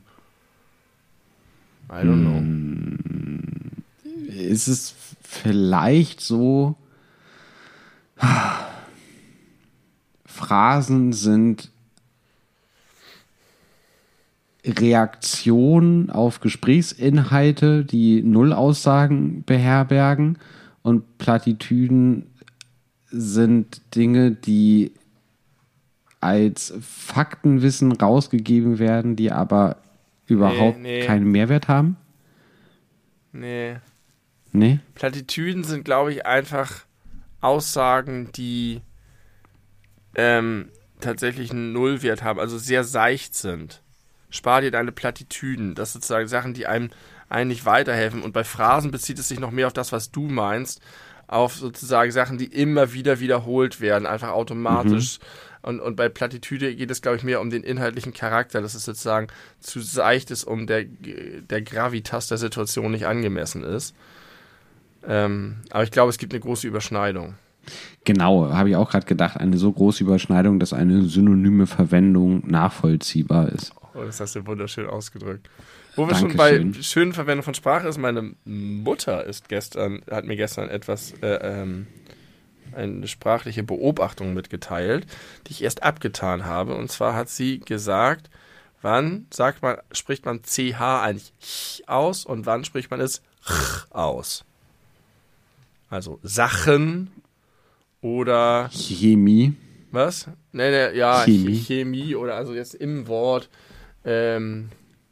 I 1.90 2.04
don't 2.04 2.22
know. 2.22 2.42
Ist 4.36 4.68
es 4.68 4.94
vielleicht 5.22 6.22
so, 6.22 6.76
Phrasen 10.26 11.14
sind 11.14 11.72
Reaktionen 14.66 16.10
auf 16.10 16.40
Gesprächsinhalte, 16.40 17.86
die 17.86 18.24
Nullaussagen 18.24 19.44
beherbergen 19.44 20.38
und 20.82 21.18
Plattitüden 21.18 22.28
sind 23.10 23.82
Dinge, 23.96 24.32
die 24.32 24.92
als 26.20 26.74
Faktenwissen 26.82 27.92
rausgegeben 27.92 28.80
werden, 28.80 29.16
die 29.16 29.32
aber 29.32 29.78
überhaupt 30.26 30.80
nee, 30.80 31.00
nee. 31.00 31.06
keinen 31.06 31.32
Mehrwert 31.32 31.68
haben? 31.68 31.98
Nee. 33.32 33.76
Nee? 34.58 34.80
Plattitüden 34.96 35.64
sind, 35.64 35.86
glaube 35.86 36.14
ich, 36.14 36.26
einfach 36.26 36.86
Aussagen, 37.42 38.32
die 38.34 38.82
ähm, 40.16 40.70
tatsächlich 41.00 41.52
einen 41.52 41.74
Nullwert 41.74 42.24
haben, 42.24 42.40
also 42.40 42.58
sehr 42.58 42.84
seicht 42.84 43.36
sind. 43.36 43.82
spar 44.30 44.62
dir 44.62 44.72
deine 44.72 44.92
Plattitüden. 44.92 45.76
Das 45.76 45.94
sind 45.94 46.02
sozusagen 46.02 46.28
Sachen, 46.28 46.54
die 46.54 46.68
einem 46.68 46.90
eigentlich 47.30 47.66
weiterhelfen. 47.66 48.22
Und 48.22 48.34
bei 48.34 48.44
Phrasen 48.44 48.92
bezieht 48.92 49.20
es 49.20 49.28
sich 49.28 49.40
noch 49.40 49.52
mehr 49.52 49.68
auf 49.68 49.74
das, 49.74 49.92
was 49.92 50.12
du 50.12 50.22
meinst, 50.22 50.82
auf 51.28 51.56
sozusagen 51.56 52.12
Sachen, 52.12 52.38
die 52.38 52.46
immer 52.46 52.94
wieder 52.94 53.20
wiederholt 53.20 53.82
werden, 53.82 54.06
einfach 54.06 54.30
automatisch. 54.30 55.20
Mhm. 55.20 55.26
Und, 55.70 55.80
und 55.80 55.96
bei 55.96 56.10
Plattitüde 56.10 56.76
geht 56.76 56.92
es, 56.92 57.02
glaube 57.02 57.18
ich, 57.18 57.24
mehr 57.24 57.42
um 57.42 57.50
den 57.50 57.64
inhaltlichen 57.64 58.14
Charakter, 58.14 58.62
dass 58.62 58.76
es 58.76 58.86
sozusagen 58.86 59.28
zu 59.60 59.82
seicht 59.82 60.30
ist, 60.30 60.44
um 60.44 60.68
der, 60.68 60.84
der 60.84 61.62
Gravitas 61.64 62.28
der 62.28 62.38
Situation 62.38 62.92
nicht 62.92 63.08
angemessen 63.08 63.64
ist. 63.64 63.96
Ähm, 65.08 65.58
aber 65.70 65.84
ich 65.84 65.92
glaube, 65.92 66.10
es 66.10 66.18
gibt 66.18 66.34
eine 66.34 66.40
große 66.40 66.68
Überschneidung. 66.68 67.36
Genau, 68.04 68.50
habe 68.50 68.70
ich 68.70 68.76
auch 68.76 68.92
gerade 68.92 69.06
gedacht, 69.06 69.38
eine 69.38 69.58
so 69.58 69.72
große 69.72 70.04
Überschneidung, 70.04 70.60
dass 70.60 70.74
eine 70.74 71.04
synonyme 71.04 71.68
Verwendung 71.68 72.44
nachvollziehbar 72.48 73.50
ist. 73.50 73.74
Oh, 73.96 74.04
das 74.04 74.20
hast 74.20 74.36
du 74.36 74.46
wunderschön 74.46 74.88
ausgedrückt. 74.88 75.50
Wo 75.96 76.08
wir 76.08 76.16
schon 76.16 76.36
bei 76.36 76.64
schönen 76.82 77.14
Verwendung 77.14 77.44
von 77.44 77.54
Sprache 77.54 77.88
ist, 77.88 77.98
meine 77.98 78.34
Mutter 78.44 79.24
ist 79.24 79.48
gestern, 79.48 80.02
hat 80.10 80.26
mir 80.26 80.36
gestern 80.36 80.70
etwas, 80.70 81.14
äh, 81.22 81.40
ähm, 81.42 81.88
eine 82.74 83.08
sprachliche 83.08 83.64
Beobachtung 83.64 84.34
mitgeteilt, 84.34 85.08
die 85.48 85.52
ich 85.52 85.64
erst 85.64 85.84
abgetan 85.84 86.46
habe. 86.46 86.76
Und 86.76 86.92
zwar 86.92 87.16
hat 87.16 87.30
sie 87.30 87.60
gesagt, 87.60 88.30
wann 88.82 89.28
sagt 89.32 89.62
man, 89.62 89.78
spricht 89.92 90.26
man 90.26 90.42
CH 90.44 91.02
eigentlich 91.02 91.84
aus 91.88 92.26
und 92.26 92.46
wann 92.46 92.66
spricht 92.66 92.92
man 92.92 93.00
es 93.00 93.22
aus? 93.90 94.44
Also 95.90 96.20
Sachen 96.24 97.12
oder 98.02 98.70
Chemie. 98.72 99.54
Was? 99.92 100.28
Nee, 100.52 100.72
nee, 100.72 100.98
ja, 100.98 101.24
Chemie. 101.24 101.56
Chemie 101.56 102.16
oder 102.16 102.36
also 102.36 102.54
jetzt 102.54 102.76
im 102.76 103.08
Wort 103.08 103.50
ähm, 104.04 104.70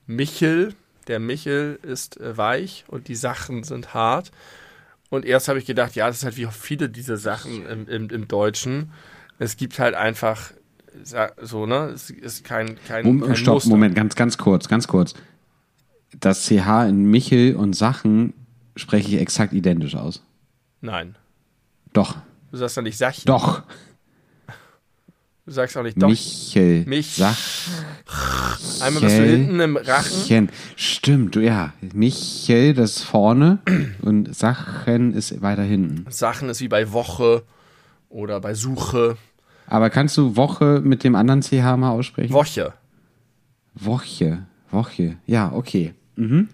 Michel. 0.08 0.74
Der 1.08 1.20
Michel 1.20 1.80
ist 1.84 2.20
äh, 2.20 2.38
weich 2.38 2.86
und 2.88 3.08
die 3.08 3.16
Sachen 3.16 3.64
sind 3.64 3.94
hart. 3.94 4.32
Und 5.10 5.26
erst 5.26 5.48
habe 5.48 5.60
ich 5.60 5.66
gedacht, 5.66 5.96
ja, 5.96 6.08
das 6.08 6.18
ist 6.18 6.24
halt 6.24 6.38
wie 6.38 6.48
viele 6.52 6.90
dieser 6.90 7.18
Sachen 7.18 7.66
im, 7.68 7.88
im, 7.88 8.10
im 8.10 8.28
Deutschen. 8.28 8.92
Es 9.38 9.58
gibt 9.58 9.80
halt 9.80 9.96
einfach 9.96 10.54
so, 11.42 11.66
ne? 11.66 11.92
Es 11.94 12.10
ist 12.10 12.44
kein, 12.44 12.78
kein, 12.88 13.06
Moment, 13.06 13.28
kein 13.28 13.36
Stopp, 13.36 13.56
Muster. 13.56 13.70
Moment, 13.70 13.96
ganz, 13.96 14.16
ganz 14.16 14.38
kurz, 14.38 14.68
ganz 14.68 14.88
kurz. 14.88 15.14
Das 16.20 16.46
CH 16.46 16.88
in 16.88 17.06
Michel 17.06 17.56
und 17.56 17.74
Sachen 17.74 18.34
spreche 18.76 19.10
ich 19.10 19.22
exakt 19.22 19.54
identisch 19.54 19.96
aus. 19.96 20.24
Nein. 20.84 21.16
Doch. 21.94 22.18
Du 22.52 22.58
sagst 22.58 22.76
doch 22.76 22.82
nicht 22.82 22.98
Sachen. 22.98 23.24
Doch. 23.26 23.64
Du 25.46 25.52
sagst 25.52 25.78
auch 25.78 25.84
nicht 25.84 26.02
doch. 26.02 26.10
Michel. 26.10 26.84
Mich. 26.86 27.16
Sach. 27.16 27.38
Einmal 28.82 29.04
bist 29.04 29.18
du 29.18 29.24
hinten 29.24 29.60
im 29.62 29.78
Rachen. 29.78 30.50
Stimmt, 30.76 31.38
ja. 31.38 31.72
Michel, 31.94 32.74
das 32.74 32.98
ist 32.98 33.04
vorne 33.04 33.60
und 34.02 34.36
Sachen 34.36 35.14
ist 35.14 35.42
weiter 35.42 35.64
hinten. 35.64 36.06
Sachen 36.10 36.50
ist 36.50 36.60
wie 36.60 36.68
bei 36.68 36.92
Woche 36.92 37.44
oder 38.10 38.42
bei 38.42 38.54
Suche. 38.54 39.16
Aber 39.68 39.90
kannst 39.90 40.18
du 40.18 40.36
Woche 40.36 40.82
mit 40.84 41.06
dem 41.06 41.16
anderen 41.16 41.42
CH 41.42 41.78
mal 41.78 41.92
aussprechen? 41.92 42.34
Woche. 42.34 42.74
Woche. 43.74 44.46
Woche. 44.70 45.16
Ja, 45.28 45.54
okay. 45.54 45.94
Mhm. 46.18 46.50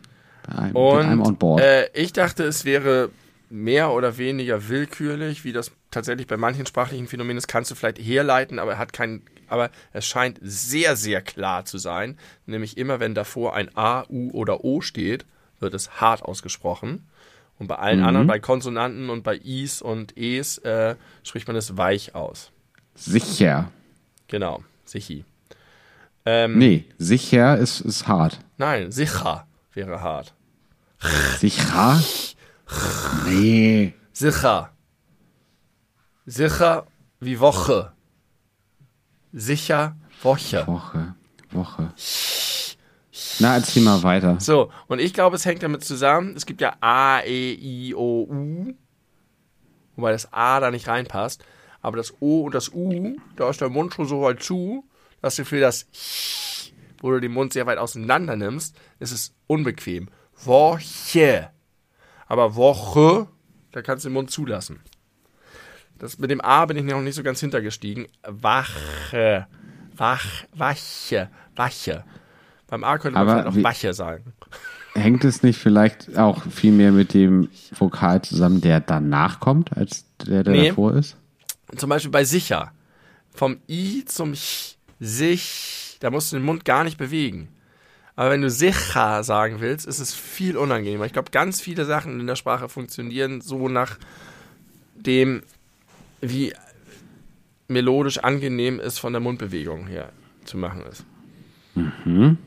I'm, 0.47 1.19
und 1.19 1.39
board. 1.39 1.61
Äh, 1.61 1.89
ich 1.93 2.13
dachte, 2.13 2.43
es 2.43 2.63
wäre 2.63 3.09
mehr 3.49 3.91
oder 3.91 4.17
weniger 4.17 4.69
willkürlich, 4.69 5.43
wie 5.43 5.51
das 5.51 5.71
tatsächlich 5.91 6.27
bei 6.27 6.37
manchen 6.37 6.65
sprachlichen 6.65 7.07
Phänomenen 7.07 7.37
ist, 7.37 7.47
kannst 7.47 7.71
du 7.71 7.75
vielleicht 7.75 7.99
herleiten, 7.99 8.59
aber 8.59 8.73
er 8.73 8.77
hat 8.77 8.93
keinen, 8.93 9.23
aber 9.47 9.71
es 9.91 10.05
scheint 10.05 10.39
sehr, 10.41 10.95
sehr 10.95 11.21
klar 11.21 11.65
zu 11.65 11.77
sein. 11.77 12.17
Nämlich 12.45 12.77
immer, 12.77 12.99
wenn 12.99 13.15
davor 13.15 13.55
ein 13.55 13.75
A, 13.75 14.05
U 14.09 14.31
oder 14.31 14.63
O 14.63 14.81
steht, 14.81 15.25
wird 15.59 15.73
es 15.73 15.99
hart 15.99 16.21
ausgesprochen. 16.21 17.07
Und 17.57 17.67
bei 17.67 17.75
allen 17.75 17.99
mhm. 17.99 18.05
anderen, 18.05 18.27
bei 18.27 18.39
Konsonanten 18.39 19.09
und 19.09 19.23
bei 19.23 19.35
Is 19.35 19.81
und 19.81 20.15
Es, 20.15 20.59
äh, 20.59 20.95
spricht 21.23 21.47
man 21.47 21.57
es 21.57 21.75
weich 21.75 22.15
aus. 22.15 22.51
Sicher. 22.95 23.71
Genau, 24.27 24.63
sichi. 24.85 25.25
Ähm, 26.25 26.57
nee, 26.57 26.85
sicher 26.97 27.57
ist, 27.57 27.81
ist 27.81 28.07
hart. 28.07 28.39
Nein, 28.57 28.91
sicher 28.91 29.47
wäre 29.73 30.01
hart. 30.01 30.33
Sicher? 31.39 31.99
Nee. 33.25 33.93
Sicher. 34.11 34.71
Sicher 36.25 36.87
wie 37.19 37.39
Woche. 37.39 37.93
Sicher 39.31 39.97
Woche. 40.21 40.67
Woche. 40.67 41.15
Woche. 41.51 41.93
Na, 43.39 43.55
erzähl 43.55 43.83
mal 43.83 44.03
weiter. 44.03 44.39
So, 44.39 44.71
und 44.87 44.99
ich 44.99 45.13
glaube, 45.13 45.35
es 45.35 45.45
hängt 45.45 45.63
damit 45.63 45.83
zusammen. 45.83 46.35
Es 46.35 46.45
gibt 46.45 46.61
ja 46.61 46.75
A, 46.81 47.21
E, 47.21 47.53
I, 47.53 47.95
O, 47.95 48.23
U. 48.29 48.73
Wobei 49.95 50.11
das 50.11 50.31
A 50.33 50.59
da 50.59 50.71
nicht 50.71 50.87
reinpasst. 50.87 51.43
Aber 51.81 51.97
das 51.97 52.13
O 52.19 52.41
und 52.41 52.53
das 52.53 52.69
U, 52.69 53.15
da 53.37 53.49
ist 53.49 53.61
der 53.61 53.69
Mund 53.69 53.93
schon 53.93 54.07
so 54.07 54.21
weit 54.21 54.43
zu, 54.43 54.83
dass 55.21 55.37
du 55.37 55.45
für 55.45 55.59
das 55.59 55.87
wo 57.01 57.11
du 57.11 57.19
den 57.19 57.31
Mund 57.31 57.53
sehr 57.53 57.65
weit 57.65 57.77
auseinander 57.77 58.35
nimmst, 58.35 58.75
ist 58.99 59.11
es 59.11 59.33
unbequem. 59.47 60.09
Woche. 60.43 61.49
Aber 62.29 62.55
Woche, 62.55 63.27
da 63.71 63.81
kannst 63.81 64.05
du 64.05 64.09
den 64.09 64.13
Mund 64.13 64.31
zulassen. 64.31 64.79
Das 65.97 66.19
mit 66.19 66.31
dem 66.31 66.39
A 66.39 66.65
bin 66.65 66.77
ich 66.77 66.83
noch 66.83 67.01
nicht 67.01 67.15
so 67.15 67.23
ganz 67.23 67.41
hintergestiegen. 67.41 68.07
Wache. 68.25 69.47
Wach, 69.97 70.45
Wache, 70.53 71.29
Wache. 71.55 72.05
Beim 72.67 72.83
A 72.85 72.97
könnte 72.99 73.19
man 73.19 73.27
vielleicht 73.27 73.57
auch 73.57 73.63
Wache 73.63 73.93
sagen. 73.93 74.33
Hängt 74.93 75.25
es 75.25 75.43
nicht 75.43 75.59
vielleicht 75.59 76.17
auch 76.17 76.43
viel 76.43 76.71
mehr 76.71 76.91
mit 76.91 77.13
dem 77.13 77.49
Vokal 77.77 78.21
zusammen, 78.21 78.61
der 78.61 78.79
danach 78.79 79.39
kommt, 79.39 79.75
als 79.75 80.05
der, 80.25 80.43
der 80.43 80.53
nee. 80.53 80.69
davor 80.69 80.93
ist? 80.93 81.17
Zum 81.75 81.89
Beispiel 81.89 82.11
bei 82.11 82.23
sicher. 82.23 82.71
Vom 83.31 83.57
I 83.67 84.05
zum 84.05 84.33
Ch, 84.33 84.77
sich, 84.99 85.97
da 85.99 86.11
musst 86.11 86.31
du 86.31 86.37
den 86.37 86.45
Mund 86.45 86.63
gar 86.63 86.83
nicht 86.83 86.97
bewegen. 86.97 87.49
Aber 88.19 88.31
wenn 88.31 88.41
du 88.41 88.49
sicher 88.49 89.23
sagen 89.23 89.61
willst, 89.61 89.87
ist 89.87 89.99
es 89.99 90.13
viel 90.13 90.57
unangenehmer. 90.57 91.05
Ich 91.05 91.13
glaube, 91.13 91.31
ganz 91.31 91.61
viele 91.61 91.85
Sachen 91.85 92.19
in 92.19 92.27
der 92.27 92.35
Sprache 92.35 92.67
funktionieren 92.67 93.39
so 93.39 93.69
nach 93.69 93.97
dem, 94.93 95.41
wie 96.19 96.51
melodisch 97.69 98.17
angenehm 98.17 98.81
es 98.81 98.99
von 98.99 99.13
der 99.13 99.21
Mundbewegung 99.21 99.87
her 99.87 100.11
zu 100.43 100.57
machen 100.57 100.81
ist. 100.91 101.05
Mhm. 101.75 102.37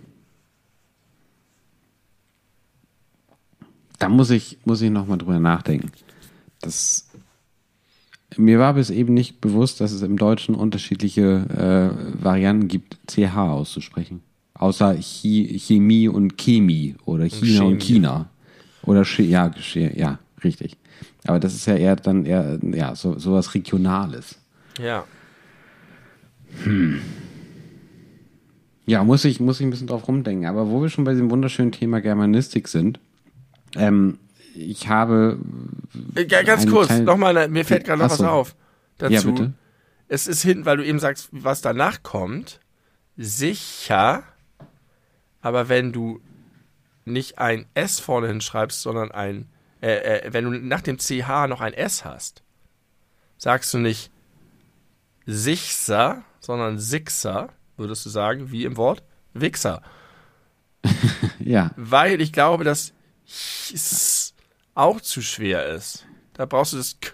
Da 3.99 4.11
muss 4.11 4.28
ich, 4.28 4.59
muss 4.66 4.82
ich 4.82 4.90
nochmal 4.90 5.16
drüber 5.16 5.40
nachdenken. 5.40 5.90
Das, 6.61 7.09
mir 8.36 8.59
war 8.59 8.74
bis 8.74 8.90
eben 8.90 9.15
nicht 9.15 9.40
bewusst, 9.40 9.81
dass 9.81 9.93
es 9.93 10.03
im 10.03 10.19
Deutschen 10.19 10.55
unterschiedliche 10.55 11.47
äh, 11.49 12.23
Varianten 12.23 12.69
gibt, 12.69 12.99
CH 13.07 13.39
auszusprechen. 13.39 14.23
Außer 14.62 14.94
Chemie 15.01 16.06
und 16.06 16.39
Chemie 16.39 16.94
oder 17.05 17.24
China 17.24 17.64
und, 17.64 17.72
und 17.72 17.82
China. 17.82 18.30
Oder 18.84 19.02
ja, 19.02 19.51
ja, 19.74 20.18
richtig. 20.44 20.76
Aber 21.24 21.40
das 21.40 21.52
ist 21.52 21.66
ja 21.66 21.74
eher 21.74 21.97
dann 21.97 22.24
eher 22.24 22.60
ja, 22.62 22.94
so, 22.94 23.18
sowas 23.18 23.56
Regionales. 23.56 24.39
Ja. 24.80 25.05
Hm. 26.62 27.01
Ja, 28.86 29.02
muss 29.02 29.24
ich, 29.24 29.40
muss 29.40 29.59
ich 29.59 29.66
ein 29.66 29.70
bisschen 29.70 29.89
drauf 29.89 30.06
rumdenken. 30.06 30.47
Aber 30.47 30.70
wo 30.70 30.80
wir 30.80 30.90
schon 30.90 31.02
bei 31.02 31.10
diesem 31.10 31.32
wunderschönen 31.32 31.72
Thema 31.72 32.01
Germanistik 32.01 32.68
sind, 32.68 33.01
ähm, 33.74 34.18
ich 34.55 34.86
habe. 34.89 35.40
Ja, 36.14 36.44
ganz 36.44 36.68
kurz, 36.68 37.01
nochmal, 37.01 37.48
mir 37.48 37.64
fällt 37.64 37.84
gerade 37.84 38.01
noch 38.01 38.10
was 38.10 38.20
auf. 38.20 38.55
Dazu. 38.98 39.12
Ja, 39.12 39.22
bitte. 39.22 39.52
Es 40.06 40.28
ist 40.28 40.43
hinten, 40.43 40.66
weil 40.66 40.76
du 40.76 40.84
eben 40.84 41.01
sagst, 41.01 41.30
was 41.32 41.62
danach 41.62 42.05
kommt, 42.05 42.60
sicher 43.16 44.22
aber 45.43 45.69
wenn 45.69 45.93
du 45.93 46.20
nicht 47.05 47.39
ein 47.39 47.66
S 47.74 48.01
vorne 48.01 48.28
hinschreibst, 48.28 48.81
sondern 48.81 49.10
ein, 49.10 49.48
äh, 49.81 50.20
äh, 50.20 50.32
wenn 50.32 50.44
du 50.44 50.51
nach 50.52 50.81
dem 50.81 50.98
CH 50.98 51.48
noch 51.48 51.60
ein 51.60 51.74
S 51.74 52.05
hast, 52.05 52.43
sagst 53.36 53.74
du 53.74 53.78
nicht 53.78 54.10
Sichser, 55.27 56.23
sondern 56.40 56.78
Sixer, 56.78 57.51
würdest 57.77 58.06
du 58.06 58.10
sagen, 58.10 58.51
wie 58.51 58.64
im 58.64 58.77
Wort 58.77 59.02
Wichser. 59.35 59.82
ja. 61.39 61.70
Weil 61.77 62.20
ich 62.20 62.32
glaube, 62.32 62.64
dass 62.64 62.93
auch 64.74 65.01
zu 65.01 65.23
schwer 65.23 65.66
ist. 65.66 66.06
Da 66.35 66.47
brauchst 66.47 66.73
du 66.73 66.77
das 66.77 66.98
K. 67.01 67.12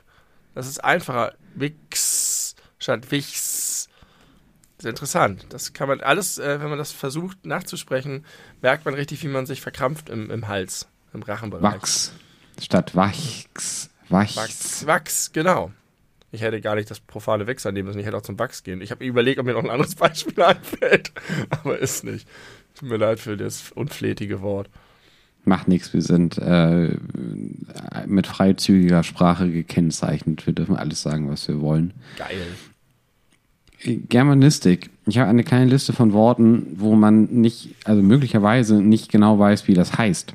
Das 0.54 0.66
ist 0.66 0.82
einfacher. 0.82 1.34
Wix 1.54 2.54
statt 2.78 3.10
Wichs 3.10 3.47
ist 4.78 4.86
interessant. 4.86 5.46
Das 5.50 5.72
kann 5.72 5.88
man 5.88 6.00
alles, 6.00 6.38
äh, 6.38 6.60
wenn 6.60 6.68
man 6.70 6.78
das 6.78 6.92
versucht 6.92 7.44
nachzusprechen, 7.44 8.24
merkt 8.62 8.84
man 8.84 8.94
richtig, 8.94 9.22
wie 9.22 9.28
man 9.28 9.46
sich 9.46 9.60
verkrampft 9.60 10.08
im, 10.08 10.30
im 10.30 10.48
Hals, 10.48 10.88
im 11.12 11.22
Rachenbereich. 11.22 11.62
Wachs 11.62 12.12
statt 12.60 12.94
Wachs. 12.94 13.90
Wachs. 14.08 14.36
Wachs, 14.36 14.86
Wachs, 14.86 15.32
genau. 15.32 15.70
Ich 16.30 16.42
hätte 16.42 16.60
gar 16.60 16.74
nicht 16.74 16.90
das 16.90 17.00
profane 17.00 17.46
Wechsel 17.46 17.72
nehmen 17.72 17.86
müssen. 17.86 18.00
Ich 18.00 18.06
hätte 18.06 18.16
auch 18.16 18.22
zum 18.22 18.38
Wachs 18.38 18.62
gehen. 18.62 18.82
Ich 18.82 18.90
habe 18.90 19.04
überlegt, 19.04 19.38
ob 19.38 19.46
mir 19.46 19.54
noch 19.54 19.64
ein 19.64 19.70
anderes 19.70 19.94
Beispiel 19.96 20.42
einfällt, 20.42 21.12
aber 21.50 21.78
ist 21.78 22.04
nicht. 22.04 22.28
Tut 22.74 22.88
mir 22.88 22.96
leid 22.96 23.20
für 23.20 23.36
das 23.36 23.72
unflätige 23.72 24.42
Wort. 24.42 24.68
Macht 25.44 25.68
nichts, 25.68 25.94
wir 25.94 26.02
sind 26.02 26.36
äh, 26.38 26.96
mit 28.06 28.26
freizügiger 28.26 29.02
Sprache 29.02 29.50
gekennzeichnet. 29.50 30.46
Wir 30.46 30.52
dürfen 30.52 30.76
alles 30.76 31.00
sagen, 31.00 31.30
was 31.30 31.48
wir 31.48 31.60
wollen. 31.60 31.94
Geil. 32.18 32.46
Germanistik. 33.84 34.90
Ich 35.06 35.18
habe 35.18 35.28
eine 35.30 35.44
kleine 35.44 35.66
Liste 35.70 35.92
von 35.92 36.12
Worten, 36.12 36.66
wo 36.76 36.94
man 36.94 37.24
nicht, 37.26 37.74
also 37.84 38.02
möglicherweise 38.02 38.82
nicht 38.82 39.10
genau 39.10 39.38
weiß, 39.38 39.68
wie 39.68 39.74
das 39.74 39.96
heißt. 39.96 40.34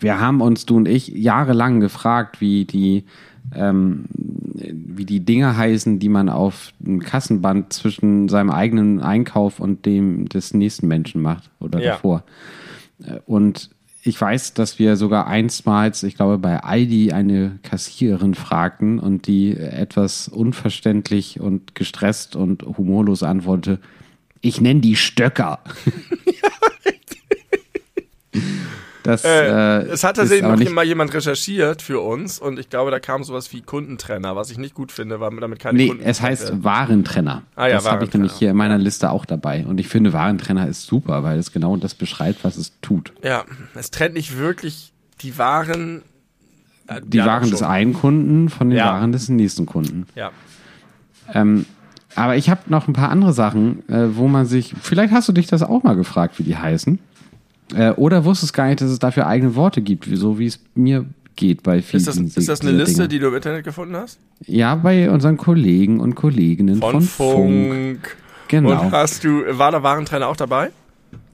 Wir 0.00 0.20
haben 0.20 0.40
uns, 0.40 0.66
du 0.66 0.76
und 0.76 0.88
ich, 0.88 1.08
jahrelang 1.08 1.80
gefragt, 1.80 2.40
wie 2.40 2.64
die, 2.64 3.04
ähm, 3.54 4.04
wie 4.14 5.04
die 5.04 5.20
Dinge 5.20 5.56
heißen, 5.56 5.98
die 5.98 6.08
man 6.08 6.28
auf 6.28 6.72
dem 6.78 7.00
Kassenband 7.00 7.72
zwischen 7.72 8.28
seinem 8.28 8.50
eigenen 8.50 9.00
Einkauf 9.00 9.58
und 9.60 9.86
dem 9.86 10.28
des 10.28 10.54
nächsten 10.54 10.86
Menschen 10.88 11.22
macht 11.22 11.50
oder 11.60 11.80
Ja. 11.80 11.92
davor. 11.92 12.22
Äh, 13.04 13.18
Und 13.26 13.70
ich 14.02 14.20
weiß, 14.20 14.54
dass 14.54 14.78
wir 14.78 14.96
sogar 14.96 15.26
einstmals, 15.26 16.02
ich 16.02 16.14
glaube, 16.16 16.38
bei 16.38 16.62
Aldi 16.62 17.12
eine 17.12 17.58
Kassiererin 17.62 18.34
fragten 18.34 18.98
und 18.98 19.26
die 19.26 19.56
etwas 19.56 20.28
unverständlich 20.28 21.38
und 21.40 21.74
gestresst 21.74 22.34
und 22.34 22.62
humorlos 22.62 23.22
antwortete, 23.22 23.78
ich 24.40 24.60
nenne 24.60 24.80
die 24.80 24.96
Stöcker. 24.96 25.60
das, 29.10 29.24
Äh, 29.24 29.80
äh, 29.80 29.82
es 29.88 30.04
hat 30.04 30.16
tatsächlich 30.16 30.48
noch 30.48 30.56
nicht, 30.56 30.72
mal 30.72 30.84
jemand 30.84 31.12
recherchiert 31.14 31.82
für 31.82 32.00
uns 32.00 32.38
und 32.38 32.58
ich 32.58 32.68
glaube, 32.70 32.90
da 32.90 32.98
kam 33.00 33.24
sowas 33.24 33.52
wie 33.52 33.60
Kundentrenner, 33.62 34.36
was 34.36 34.50
ich 34.50 34.58
nicht 34.58 34.74
gut 34.74 34.92
finde, 34.92 35.20
weil 35.20 35.30
damit 35.40 35.58
keine 35.58 35.76
Nee, 35.78 35.88
Kunden 35.88 36.02
es 36.04 36.18
getrennt 36.18 36.40
heißt. 36.40 36.64
Warentrenner. 36.64 37.42
Ah 37.56 37.66
ja, 37.68 37.74
das 37.76 37.90
habe 37.90 38.04
ich 38.04 38.12
nämlich 38.12 38.32
hier 38.32 38.50
in 38.50 38.56
meiner 38.56 38.78
Liste 38.78 39.10
auch 39.10 39.24
dabei. 39.24 39.64
Und 39.66 39.78
ich 39.80 39.88
finde, 39.88 40.12
Warentrenner 40.12 40.66
ist 40.68 40.86
super, 40.86 41.22
weil 41.22 41.38
es 41.38 41.52
genau 41.52 41.76
das 41.76 41.94
beschreibt, 41.94 42.44
was 42.44 42.56
es 42.56 42.72
tut. 42.80 43.12
Ja, 43.22 43.44
es 43.74 43.90
trennt 43.90 44.14
nicht 44.14 44.36
wirklich 44.38 44.92
die 45.22 45.36
Waren. 45.38 46.02
äh, 46.86 47.00
Die 47.04 47.18
ja, 47.18 47.26
Waren 47.26 47.50
des 47.50 47.62
einen 47.62 47.92
Kunden 47.92 48.48
von 48.48 48.70
den 48.70 48.78
Ja. 48.78 48.86
Waren 48.92 49.12
des 49.12 49.28
nächsten 49.28 49.66
Kunden. 49.66 50.06
Ja. 50.14 50.30
Ähm, 51.32 51.66
aber 52.16 52.36
ich 52.36 52.50
habe 52.50 52.62
noch 52.66 52.88
ein 52.88 52.92
paar 52.92 53.10
andere 53.10 53.32
Sachen, 53.32 53.88
äh, 53.88 54.16
wo 54.16 54.26
man 54.26 54.44
sich, 54.46 54.74
vielleicht 54.82 55.12
hast 55.12 55.28
du 55.28 55.32
dich 55.32 55.46
das 55.46 55.62
auch 55.62 55.84
mal 55.84 55.94
gefragt, 55.94 56.38
wie 56.38 56.42
die 56.42 56.56
heißen. 56.56 56.98
Äh, 57.74 57.90
oder 57.92 58.24
wusstest 58.24 58.52
gar 58.52 58.66
nicht, 58.68 58.80
dass 58.80 58.90
es 58.90 58.98
dafür 58.98 59.26
eigene 59.26 59.54
Worte 59.54 59.80
gibt, 59.82 60.08
so 60.12 60.38
wie 60.38 60.46
es 60.46 60.60
mir 60.74 61.04
geht 61.36 61.62
bei 61.62 61.80
vielen 61.82 62.00
Ist 62.00 62.08
das, 62.08 62.16
ist 62.18 62.48
das 62.48 62.60
eine 62.60 62.72
Liste, 62.72 62.94
Dinge. 62.96 63.08
die 63.08 63.18
du 63.20 63.28
im 63.28 63.34
Internet 63.36 63.64
gefunden 63.64 63.96
hast? 63.96 64.18
Ja, 64.46 64.74
bei 64.74 65.10
unseren 65.10 65.36
Kollegen 65.36 66.00
und 66.00 66.14
Kolleginnen 66.14 66.80
Von, 66.80 67.00
von, 67.00 67.02
Funk. 67.02 67.98
Funk. 68.06 68.16
Genau. 68.48 68.70
Und 68.82 68.92
hast 68.92 69.22
du, 69.24 69.42
war 69.58 69.70
der 69.70 69.82
Warentrenner 69.82 70.26
auch 70.28 70.36
dabei? 70.36 70.70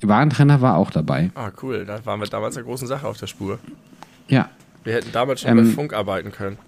Warentrenner 0.03 0.61
war 0.61 0.77
auch 0.77 0.91
dabei. 0.91 1.31
Ah, 1.35 1.51
cool. 1.63 1.85
Da 1.87 2.05
waren 2.05 2.21
wir 2.21 2.27
damals 2.27 2.57
einer 2.57 2.67
großen 2.67 2.87
Sache 2.87 3.07
auf 3.07 3.17
der 3.17 3.27
Spur. 3.27 3.59
Ja. 4.29 4.51
Wir 4.85 4.95
hätten 4.95 5.11
damals 5.13 5.41
schon 5.41 5.51
Ähm, 5.59 5.65
bei 5.69 5.71
Funk 5.73 5.93
arbeiten 5.95 6.31
können. 6.31 6.59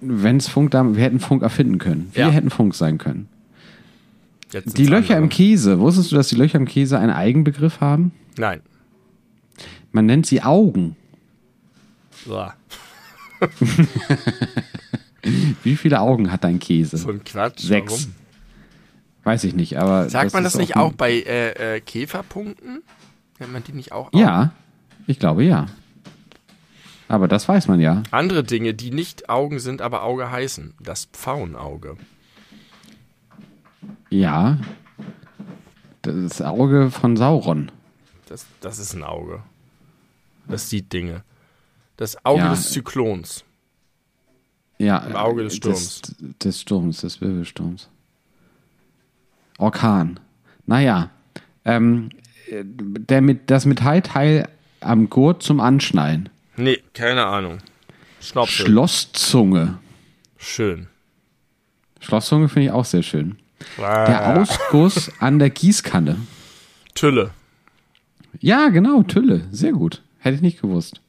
Wenn 0.00 0.36
es 0.36 0.46
Funk 0.48 0.70
da, 0.70 0.94
wir 0.94 1.02
hätten 1.02 1.20
Funk 1.20 1.42
erfinden 1.42 1.78
können. 1.78 2.10
Wir 2.14 2.26
Ja. 2.26 2.30
hätten 2.30 2.50
Funk 2.50 2.74
sein 2.74 2.98
können. 2.98 3.28
Jetzt 4.52 4.78
Die 4.78 4.86
Löcher 4.86 5.16
im 5.16 5.24
andere. 5.24 5.36
Käse. 5.36 5.80
Wusstest 5.80 6.12
du, 6.12 6.16
dass 6.16 6.28
die 6.28 6.36
Löcher 6.36 6.58
im 6.58 6.66
Käse 6.66 6.98
einen 6.98 7.12
Eigenbegriff 7.12 7.80
haben? 7.80 8.12
Nein. 8.38 8.60
Man 9.96 10.04
nennt 10.04 10.26
sie 10.26 10.42
Augen. 10.42 10.94
So, 12.26 12.50
Wie 15.62 15.74
viele 15.76 16.00
Augen 16.00 16.30
hat 16.30 16.44
dein 16.44 16.58
Käse? 16.58 16.98
so 16.98 17.08
ein 17.08 17.24
Quatsch. 17.24 17.60
Sechs. 17.60 18.08
Warum? 18.08 18.14
Weiß 19.24 19.44
ich 19.44 19.54
nicht, 19.54 19.78
aber. 19.78 20.10
Sagt 20.10 20.34
man 20.34 20.44
ist 20.44 20.52
das 20.52 20.60
nicht 20.60 20.76
ein- 20.76 20.82
auch 20.82 20.92
bei 20.92 21.12
äh, 21.14 21.76
äh, 21.76 21.80
Käferpunkten? 21.80 22.82
Nennt 23.38 23.52
man 23.54 23.64
die 23.64 23.72
nicht 23.72 23.92
auch? 23.92 24.12
auf? 24.12 24.20
Ja, 24.20 24.52
ich 25.06 25.18
glaube 25.18 25.44
ja. 25.44 25.64
Aber 27.08 27.26
das 27.26 27.48
weiß 27.48 27.68
man 27.68 27.80
ja. 27.80 28.02
Andere 28.10 28.44
Dinge, 28.44 28.74
die 28.74 28.90
nicht 28.90 29.30
Augen 29.30 29.60
sind, 29.60 29.80
aber 29.80 30.02
Auge 30.02 30.30
heißen. 30.30 30.74
Das 30.78 31.06
Pfauenauge. 31.06 31.96
Ja. 34.10 34.58
Das 36.02 36.42
Auge 36.42 36.90
von 36.90 37.16
Sauron. 37.16 37.72
Das, 38.28 38.44
das 38.60 38.78
ist 38.78 38.92
ein 38.92 39.04
Auge. 39.04 39.40
Das 40.48 40.68
sieht 40.70 40.92
Dinge. 40.92 41.22
Das 41.96 42.24
Auge 42.24 42.40
Ja. 42.42 42.50
des 42.50 42.70
Zyklons. 42.70 43.44
Ja. 44.78 44.98
Im 44.98 45.16
Auge 45.16 45.44
des 45.44 45.56
Sturms. 45.56 46.02
Des, 46.02 46.14
des 46.38 46.60
Sturms, 46.60 47.00
des 47.00 47.20
Wirbelsturms. 47.20 47.88
Orkan. 49.58 50.20
Naja. 50.66 51.10
Ähm, 51.64 52.10
äh, 52.50 52.62
der 52.64 53.22
mit, 53.22 53.50
das 53.50 53.64
Metallteil 53.66 54.48
am 54.80 55.08
Gurt 55.08 55.42
zum 55.42 55.60
Anschnallen. 55.60 56.28
Nee, 56.56 56.82
keine 56.94 57.26
Ahnung. 57.26 57.58
Schnopsel. 58.20 58.66
Schlosszunge. 58.66 59.78
Schön. 60.36 60.86
Schlosszunge 62.00 62.48
finde 62.48 62.66
ich 62.66 62.72
auch 62.72 62.84
sehr 62.84 63.02
schön. 63.02 63.38
Ah, 63.78 64.04
Der 64.06 64.36
Ausguss 64.40 65.10
an 65.18 65.38
der 65.38 65.50
Gießkanne. 65.50 66.16
Tülle. 66.94 67.30
Ja, 68.40 68.68
genau, 68.68 69.02
Tülle. 69.02 69.46
Sehr 69.50 69.72
gut. 69.72 70.02
Hätte 70.26 70.34
ich 70.34 70.42
nicht 70.42 70.60
gewusst. 70.60 71.00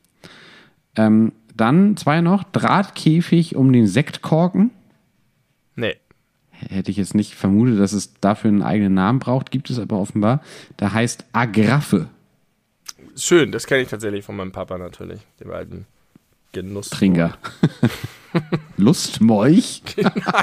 Ähm, 0.96 1.32
dann 1.56 1.98
zwei 1.98 2.22
noch. 2.22 2.44
Drahtkäfig 2.44 3.56
um 3.56 3.74
den 3.74 3.88
Sektkorken. 3.88 4.70
Nee. 5.76 5.96
Hätte 6.52 6.92
ich 6.92 6.98
jetzt 6.98 7.16
nicht 7.16 7.34
vermutet, 7.34 7.80
dass 7.80 7.94
es 7.94 8.14
dafür 8.22 8.50
einen 8.50 8.62
eigenen 8.62 8.94
Namen 8.94 9.18
braucht. 9.18 9.50
Gibt 9.50 9.72
es 9.72 9.80
aber 9.80 9.98
offenbar. 9.98 10.44
Da 10.78 10.94
heißt 10.94 11.26
Agraffe. 11.32 12.10
Schön, 13.16 13.52
das 13.52 13.66
kenne 13.66 13.82
ich 13.82 13.88
tatsächlich 13.88 14.24
von 14.24 14.36
meinem 14.36 14.52
Papa 14.52 14.78
natürlich. 14.78 15.22
Dem 15.40 15.50
alten 15.50 15.88
Genuss. 16.52 16.92
Trinker. 16.92 17.40
Lustmolch? 18.78 19.82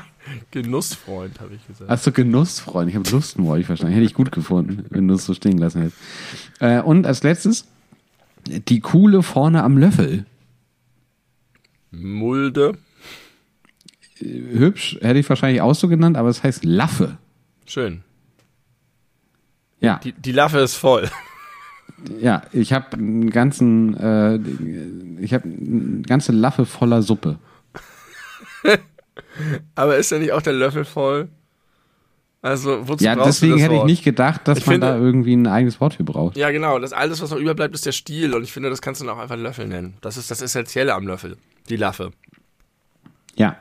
Genussfreund, 0.50 1.38
habe 1.38 1.54
ich 1.54 1.64
gesagt. 1.64 1.88
Achso, 1.88 2.10
Genussfreund. 2.10 2.90
Ich 2.90 2.96
habe 2.96 3.08
Lustmolch 3.08 3.66
verstanden. 3.66 3.94
Hätte 3.94 4.06
ich 4.06 4.14
gut 4.14 4.32
gefunden, 4.32 4.84
wenn 4.90 5.06
du 5.06 5.14
es 5.14 5.26
so 5.26 5.34
stehen 5.34 5.58
lassen 5.58 5.82
hättest. 5.82 5.98
Äh, 6.58 6.80
und 6.80 7.06
als 7.06 7.22
letztes, 7.22 7.68
die 8.46 8.80
Kuhle 8.80 9.22
vorne 9.22 9.62
am 9.62 9.78
Löffel. 9.78 10.26
Mulde. 11.90 12.76
Hübsch, 14.18 14.96
hätte 15.00 15.18
ich 15.18 15.28
wahrscheinlich 15.28 15.60
auch 15.60 15.74
so 15.74 15.88
genannt, 15.88 16.16
aber 16.16 16.28
es 16.28 16.42
heißt 16.42 16.64
Laffe. 16.64 17.18
Schön. 17.66 18.02
Ja, 19.80 20.00
Die, 20.02 20.12
die 20.12 20.32
Laffe 20.32 20.60
ist 20.60 20.76
voll. 20.76 21.10
ja, 22.20 22.42
ich 22.52 22.72
habe 22.72 22.96
einen 22.96 23.30
ganzen, 23.30 23.94
äh, 23.96 24.36
ich 25.20 25.34
habe 25.34 25.44
eine 25.44 26.02
ganze 26.02 26.32
Laffe 26.32 26.64
voller 26.64 27.02
Suppe. 27.02 27.38
Aber 29.74 29.96
ist 29.96 30.10
ja 30.10 30.18
nicht 30.18 30.32
auch 30.32 30.42
der 30.42 30.54
Löffel 30.54 30.84
voll? 30.84 31.28
Also, 32.44 32.86
wozu 32.86 33.02
Ja, 33.02 33.14
deswegen 33.16 33.56
hätte 33.56 33.74
ich 33.76 33.84
nicht 33.84 34.04
gedacht, 34.04 34.42
dass 34.46 34.58
Ich 34.58 34.66
man 34.66 34.74
finde- 34.74 34.86
da 34.88 34.96
irgendwie 34.98 35.32
ein 35.34 35.46
eigenes 35.46 35.80
Wort 35.80 35.94
für 35.94 36.04
braucht. 36.04 36.36
Ja, 36.36 36.50
genau. 36.50 36.78
Das 36.78 36.92
alles, 36.92 37.22
was 37.22 37.30
noch 37.30 37.38
überbleibt, 37.38 37.74
ist 37.74 37.86
der 37.86 37.92
Stiel. 37.92 38.34
Und 38.34 38.42
ich 38.42 38.52
finde, 38.52 38.68
das 38.68 38.82
kannst 38.82 39.00
du 39.00 39.06
dann 39.06 39.16
auch 39.16 39.18
einfach 39.18 39.38
Löffel 39.38 39.66
nennen. 39.66 39.94
Das 40.02 40.18
ist 40.18 40.30
das 40.30 40.42
Essentielle 40.42 40.92
am 40.94 41.06
Löffel. 41.06 41.38
Die 41.70 41.76
Laffe. 41.76 42.10
Ja. 43.34 43.56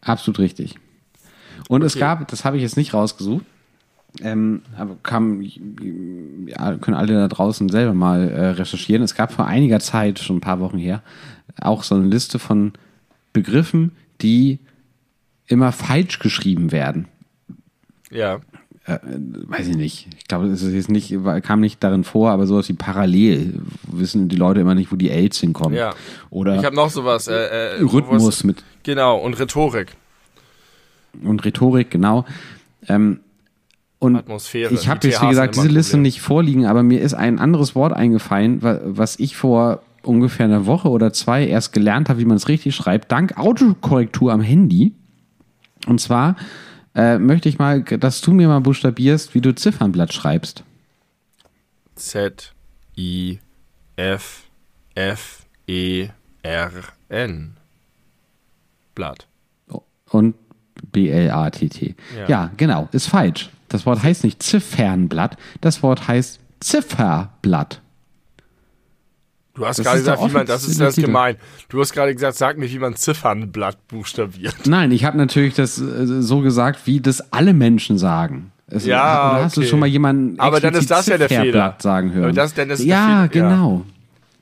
Absolut 0.00 0.40
richtig. 0.40 0.74
Und 1.68 1.82
es 1.82 1.92
Okay. 1.94 2.00
gab, 2.00 2.28
das 2.28 2.44
habe 2.44 2.56
ich 2.56 2.62
jetzt 2.64 2.76
nicht 2.76 2.92
rausgesucht, 2.92 3.44
ähm, 4.20 4.62
aber 4.76 4.96
kam, 5.04 5.40
ja, 5.40 6.76
können 6.78 6.96
alle 6.96 7.14
da 7.14 7.28
draußen 7.28 7.68
selber 7.68 7.94
mal 7.94 8.28
äh, 8.28 8.46
recherchieren. 8.48 9.02
Es 9.04 9.14
gab 9.14 9.32
vor 9.32 9.46
einiger 9.46 9.78
Zeit, 9.80 10.18
schon 10.18 10.38
ein 10.38 10.40
paar 10.40 10.60
Wochen 10.60 10.78
her, 10.78 11.02
auch 11.60 11.84
so 11.84 11.94
eine 11.94 12.06
Liste 12.06 12.38
von 12.40 12.72
Begriffen, 13.32 13.92
die 14.20 14.58
immer 15.46 15.72
falsch 15.72 16.18
geschrieben 16.18 16.72
werden. 16.72 17.06
Ja. 18.10 18.40
Äh, 18.86 18.98
weiß 19.46 19.68
ich 19.68 19.76
nicht. 19.76 20.08
Ich 20.18 20.28
glaube, 20.28 20.46
es 20.48 20.60
ist 20.62 20.74
jetzt 20.74 20.90
nicht, 20.90 21.14
kam 21.42 21.60
nicht 21.60 21.82
darin 21.82 22.04
vor, 22.04 22.30
aber 22.32 22.46
sowas 22.46 22.68
wie 22.68 22.74
parallel 22.74 23.60
wissen 23.90 24.28
die 24.28 24.36
Leute 24.36 24.60
immer 24.60 24.74
nicht, 24.74 24.92
wo 24.92 24.96
die 24.96 25.08
Ls 25.08 25.38
hinkommen. 25.38 25.76
Ja. 25.76 25.94
Oder 26.30 26.56
Ich 26.58 26.64
habe 26.64 26.76
noch 26.76 26.90
sowas. 26.90 27.26
Äh, 27.28 27.32
äh, 27.78 27.80
Rhythmus 27.82 28.22
sowas- 28.22 28.44
mit 28.44 28.62
Genau. 28.82 29.16
Und 29.16 29.38
Rhetorik. 29.40 29.88
und 31.22 31.44
Rhetorik, 31.44 31.90
genau. 31.90 32.26
Ähm, 32.88 33.20
und 34.00 34.16
Atmosphäre. 34.16 34.74
ich 34.74 34.86
habe 34.88 35.06
jetzt, 35.08 35.22
wie 35.22 35.28
gesagt, 35.28 35.56
diese 35.56 35.68
Liste 35.68 35.96
nicht 35.96 36.20
vorliegen, 36.20 36.66
aber 36.66 36.82
mir 36.82 37.00
ist 37.00 37.14
ein 37.14 37.38
anderes 37.38 37.74
Wort 37.74 37.94
eingefallen, 37.94 38.62
wa- 38.62 38.80
was 38.84 39.18
ich 39.18 39.34
vor 39.36 39.82
ungefähr 40.02 40.44
einer 40.44 40.66
Woche 40.66 40.90
oder 40.90 41.10
zwei 41.14 41.46
erst 41.46 41.72
gelernt 41.72 42.10
habe, 42.10 42.18
wie 42.20 42.26
man 42.26 42.36
es 42.36 42.48
richtig 42.48 42.74
schreibt, 42.74 43.10
dank 43.10 43.38
Autokorrektur 43.38 44.30
am 44.30 44.42
Handy. 44.42 44.92
Und 45.86 46.00
zwar 46.00 46.36
äh, 46.94 47.18
möchte 47.18 47.48
ich 47.48 47.58
mal, 47.58 47.82
dass 47.82 48.20
du 48.20 48.32
mir 48.32 48.48
mal 48.48 48.60
buchstabierst, 48.60 49.34
wie 49.34 49.40
du 49.40 49.54
Ziffernblatt 49.54 50.12
schreibst. 50.12 50.64
Z, 51.96 52.52
I, 52.96 53.38
F, 53.96 54.44
F, 54.94 55.44
E, 55.66 56.08
R, 56.42 56.70
N. 57.08 57.56
Blatt. 58.94 59.26
Und 60.10 60.34
B-L-A-T-T. 60.92 61.94
Ja. 62.16 62.28
Ja. 62.28 62.50
genau, 62.56 62.88
ist 62.92 63.08
falsch. 63.08 63.50
Das 63.68 63.86
Wort 63.86 64.02
heißt 64.02 64.22
nicht 64.22 64.42
Ziffernblatt, 64.42 65.36
das 65.60 65.82
Wort 65.82 66.06
heißt 66.06 66.38
Zifferblatt. 66.60 67.80
Du 69.54 69.64
hast 69.64 69.78
Das 69.78 69.86
gerade 69.86 69.98
gesagt, 70.00 70.20
wie 70.24 70.32
man, 70.32 70.46
das 70.46 70.66
ist 70.66 70.80
das 70.80 70.96
gemein. 70.96 71.36
Du 71.68 71.80
hast 71.80 71.92
gerade 71.92 72.12
gesagt, 72.12 72.36
sag 72.36 72.58
mir, 72.58 72.68
wie 72.70 72.78
man 72.80 72.96
Ziffernblatt 72.96 73.86
buchstabiert. 73.88 74.54
Nein, 74.66 74.90
ich 74.90 75.04
habe 75.04 75.16
natürlich 75.16 75.54
das 75.54 75.78
äh, 75.78 76.22
so 76.22 76.40
gesagt, 76.40 76.80
wie 76.86 77.00
das 77.00 77.32
alle 77.32 77.52
Menschen 77.54 77.96
sagen. 77.96 78.50
Es, 78.66 78.84
Ja, 78.84 79.30
oder 79.36 79.44
hast 79.44 79.56
du 79.56 79.60
okay. 79.60 79.70
schon 79.70 79.78
mal 79.80 79.86
jemanden 79.86 80.40
Aber 80.40 80.58
dann 80.58 80.74
ist 80.74 80.90
das 80.90 81.06
ja 81.06 81.18
der 81.18 81.28
Fehler. 81.28 81.76
sagen 81.78 82.12
hören? 82.12 82.24
Aber 82.24 82.32
das- 82.32 82.54
dann 82.54 82.68
ist 82.70 82.82
ja, 82.82 83.04
Fehler, 83.06 83.20
ja. 83.20 83.26
genau. 83.50 83.84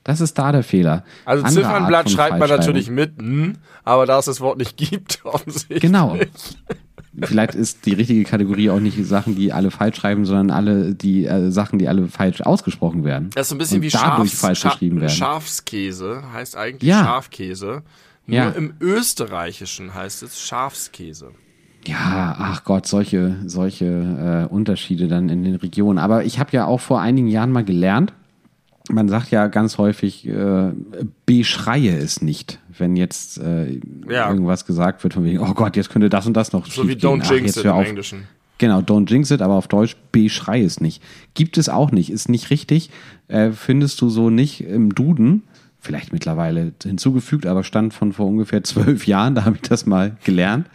Das 0.03 0.19
ist 0.19 0.37
da 0.37 0.51
der 0.51 0.63
Fehler. 0.63 1.03
Also 1.25 1.45
Andere 1.45 1.63
Ziffernblatt 1.63 2.09
schreibt 2.09 2.39
man 2.39 2.49
natürlich 2.49 2.89
mit, 2.89 3.21
n, 3.21 3.57
aber 3.83 4.05
da 4.05 4.17
es 4.19 4.25
das 4.25 4.41
Wort 4.41 4.57
nicht 4.57 4.75
gibt, 4.77 5.19
offensichtlich. 5.25 5.79
Genau. 5.81 6.17
Vielleicht 7.21 7.53
ist 7.55 7.85
die 7.85 7.93
richtige 7.93 8.23
Kategorie 8.23 8.69
auch 8.71 8.79
nicht 8.79 8.97
die 8.97 9.03
Sachen, 9.03 9.35
die 9.35 9.53
alle 9.53 9.69
falsch 9.69 9.97
schreiben, 9.97 10.25
sondern 10.25 10.49
alle 10.49 10.95
die 10.95 11.25
äh, 11.25 11.51
Sachen, 11.51 11.77
die 11.77 11.87
alle 11.87 12.07
falsch 12.07 12.41
ausgesprochen 12.41 13.03
werden. 13.03 13.29
Das 13.35 13.43
ist 13.45 13.49
so 13.49 13.55
ein 13.55 13.59
bisschen 13.59 13.77
Und 13.77 13.83
wie 13.83 13.89
dadurch 13.89 14.29
Schafs, 14.31 14.41
falsch 14.41 14.65
Scha- 14.65 14.71
geschrieben 14.71 14.99
werden. 15.01 15.11
Schafskäse, 15.11 16.23
heißt 16.33 16.57
eigentlich 16.57 16.89
Ja. 16.89 17.03
Schafkäse. 17.03 17.83
Nur 18.25 18.37
Ja. 18.37 18.49
im 18.49 18.73
Österreichischen 18.79 19.93
heißt 19.93 20.23
es 20.23 20.39
Schafskäse. 20.41 21.31
Ja, 21.85 22.35
ach 22.39 22.63
Gott, 22.63 22.87
solche, 22.87 23.35
solche 23.45 24.47
äh, 24.49 24.53
Unterschiede 24.53 25.07
dann 25.09 25.27
in 25.29 25.43
den 25.43 25.55
Regionen. 25.55 25.99
Aber 25.99 26.23
ich 26.23 26.39
habe 26.39 26.51
ja 26.53 26.65
auch 26.65 26.79
vor 26.79 27.01
einigen 27.01 27.27
Jahren 27.27 27.51
mal 27.51 27.65
gelernt, 27.65 28.13
man 28.89 29.07
sagt 29.09 29.31
ja 29.31 29.47
ganz 29.47 29.77
häufig, 29.77 30.27
äh, 30.27 30.71
beschreie 31.25 31.97
es 31.97 32.21
nicht, 32.21 32.59
wenn 32.77 32.95
jetzt 32.95 33.37
äh, 33.39 33.79
Ja. 34.09 34.29
irgendwas 34.29 34.65
gesagt 34.65 35.03
wird 35.03 35.13
von 35.13 35.23
wegen, 35.23 35.39
oh 35.39 35.53
Gott, 35.53 35.75
jetzt 35.75 35.89
könnte 35.89 36.09
das 36.09 36.25
und 36.27 36.33
das 36.33 36.51
noch 36.53 36.65
So 36.67 36.87
wie. 36.87 36.93
Don't 36.93 37.21
Ach, 37.23 37.31
Jinx 37.31 37.57
it 37.57 37.65
im 37.65 37.71
auf. 37.71 37.87
Englischen. 37.87 38.23
Genau, 38.59 38.79
don't 38.79 39.09
jinx 39.09 39.31
it, 39.31 39.41
aber 39.41 39.55
auf 39.55 39.67
Deutsch 39.67 39.95
beschrei 40.11 40.61
es 40.61 40.79
nicht. 40.79 41.01
Gibt 41.33 41.57
es 41.57 41.69
auch 41.69 41.91
nicht, 41.91 42.09
ist 42.11 42.29
nicht 42.29 42.49
richtig. 42.49 42.91
Äh, 43.27 43.51
findest 43.51 43.99
du 44.01 44.09
so 44.09 44.29
nicht 44.29 44.61
im 44.61 44.93
Duden, 44.93 45.43
vielleicht 45.79 46.13
mittlerweile 46.13 46.71
hinzugefügt, 46.81 47.45
aber 47.45 47.63
stand 47.63 47.93
von 47.93 48.13
vor 48.13 48.27
ungefähr 48.27 48.63
zwölf 48.63 49.07
Jahren, 49.07 49.35
da 49.35 49.43
habe 49.45 49.55
ich 49.55 49.63
das 49.67 49.85
mal 49.85 50.15
gelernt. 50.23 50.67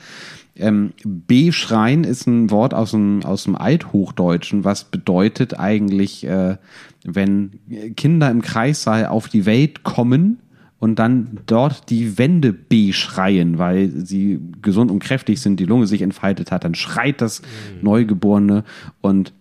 Ähm, 0.58 0.92
beschreien 1.04 2.04
ist 2.04 2.26
ein 2.26 2.50
Wort 2.50 2.74
aus 2.74 2.90
dem, 2.90 3.24
aus 3.24 3.44
dem 3.44 3.56
Althochdeutschen, 3.56 4.64
was 4.64 4.84
bedeutet 4.84 5.58
eigentlich, 5.58 6.24
äh, 6.24 6.56
wenn 7.04 7.60
Kinder 7.96 8.30
im 8.30 8.42
Kreissaal 8.42 9.06
auf 9.06 9.28
die 9.28 9.46
Welt 9.46 9.84
kommen 9.84 10.38
und 10.78 10.98
dann 10.98 11.40
dort 11.46 11.90
die 11.90 12.18
Wände 12.18 12.52
beschreien, 12.52 13.58
weil 13.58 13.90
sie 13.90 14.40
gesund 14.62 14.90
und 14.90 15.00
kräftig 15.00 15.40
sind, 15.40 15.58
die 15.60 15.64
Lunge 15.64 15.86
sich 15.86 16.02
entfaltet 16.02 16.50
hat, 16.50 16.64
dann 16.64 16.74
schreit 16.74 17.20
das 17.20 17.42
Neugeborene 17.82 18.64
und 19.00 19.32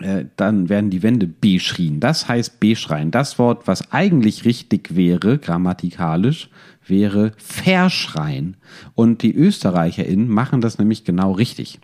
äh, 0.00 0.26
dann 0.36 0.68
werden 0.68 0.90
die 0.90 1.02
Wände 1.02 1.26
beschrien. 1.26 2.00
Das 2.00 2.28
heißt 2.28 2.60
beschreien. 2.60 3.10
Das 3.10 3.38
Wort, 3.38 3.66
was 3.66 3.92
eigentlich 3.92 4.44
richtig 4.44 4.94
wäre, 4.96 5.38
grammatikalisch, 5.38 6.48
wäre 6.90 7.32
verschreien. 7.38 8.56
Und 8.94 9.22
die 9.22 9.34
ÖsterreicherInnen 9.34 10.28
machen 10.28 10.60
das 10.60 10.78
nämlich 10.78 11.04
genau 11.04 11.32
richtig. 11.32 11.80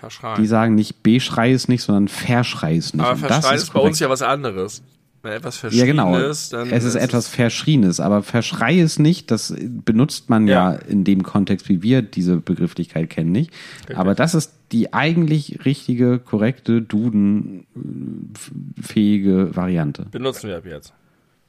Verschreien. 0.00 0.40
Die 0.40 0.46
sagen 0.46 0.74
nicht 0.74 1.02
beschrei 1.02 1.52
es 1.52 1.68
nicht, 1.68 1.82
sondern 1.82 2.08
verschrei 2.08 2.76
es 2.76 2.94
nicht. 2.94 3.04
aber 3.04 3.28
das 3.28 3.46
Verschreien 3.46 3.56
ist, 3.56 3.72
bei 3.72 3.80
uns 3.80 4.00
ja 4.00 4.08
was 4.08 4.22
anderes. 4.22 4.82
Wenn 5.22 5.32
etwas 5.32 5.60
Ja, 5.70 5.84
genau. 5.84 6.12
Verschriebenes, 6.12 6.48
dann 6.48 6.70
es 6.70 6.84
ist 6.84 6.94
etwas 6.94 7.28
Verschrienes, 7.28 8.00
aber 8.00 8.22
verschrei 8.22 8.80
es 8.80 8.98
nicht, 8.98 9.30
das 9.30 9.54
benutzt 9.58 10.30
man 10.30 10.48
ja. 10.48 10.72
Ja. 10.72 10.78
in 10.78 11.04
dem 11.04 11.22
Kontext, 11.22 11.68
wie 11.68 11.82
wir 11.82 12.00
diese 12.00 12.38
Begrifflichkeit 12.38 13.10
kennen, 13.10 13.30
nicht. 13.30 13.52
Aber 13.94 14.14
das 14.14 14.34
ist 14.34 14.54
die 14.72 14.94
eigentlich 14.94 15.66
richtige, 15.66 16.18
korrekte, 16.18 16.80
dudenfähige 16.80 19.54
Variante. 19.54 20.06
benutzen 20.10 20.48
wir 20.48 20.56
ab 20.56 20.64
jetzt. 20.64 20.94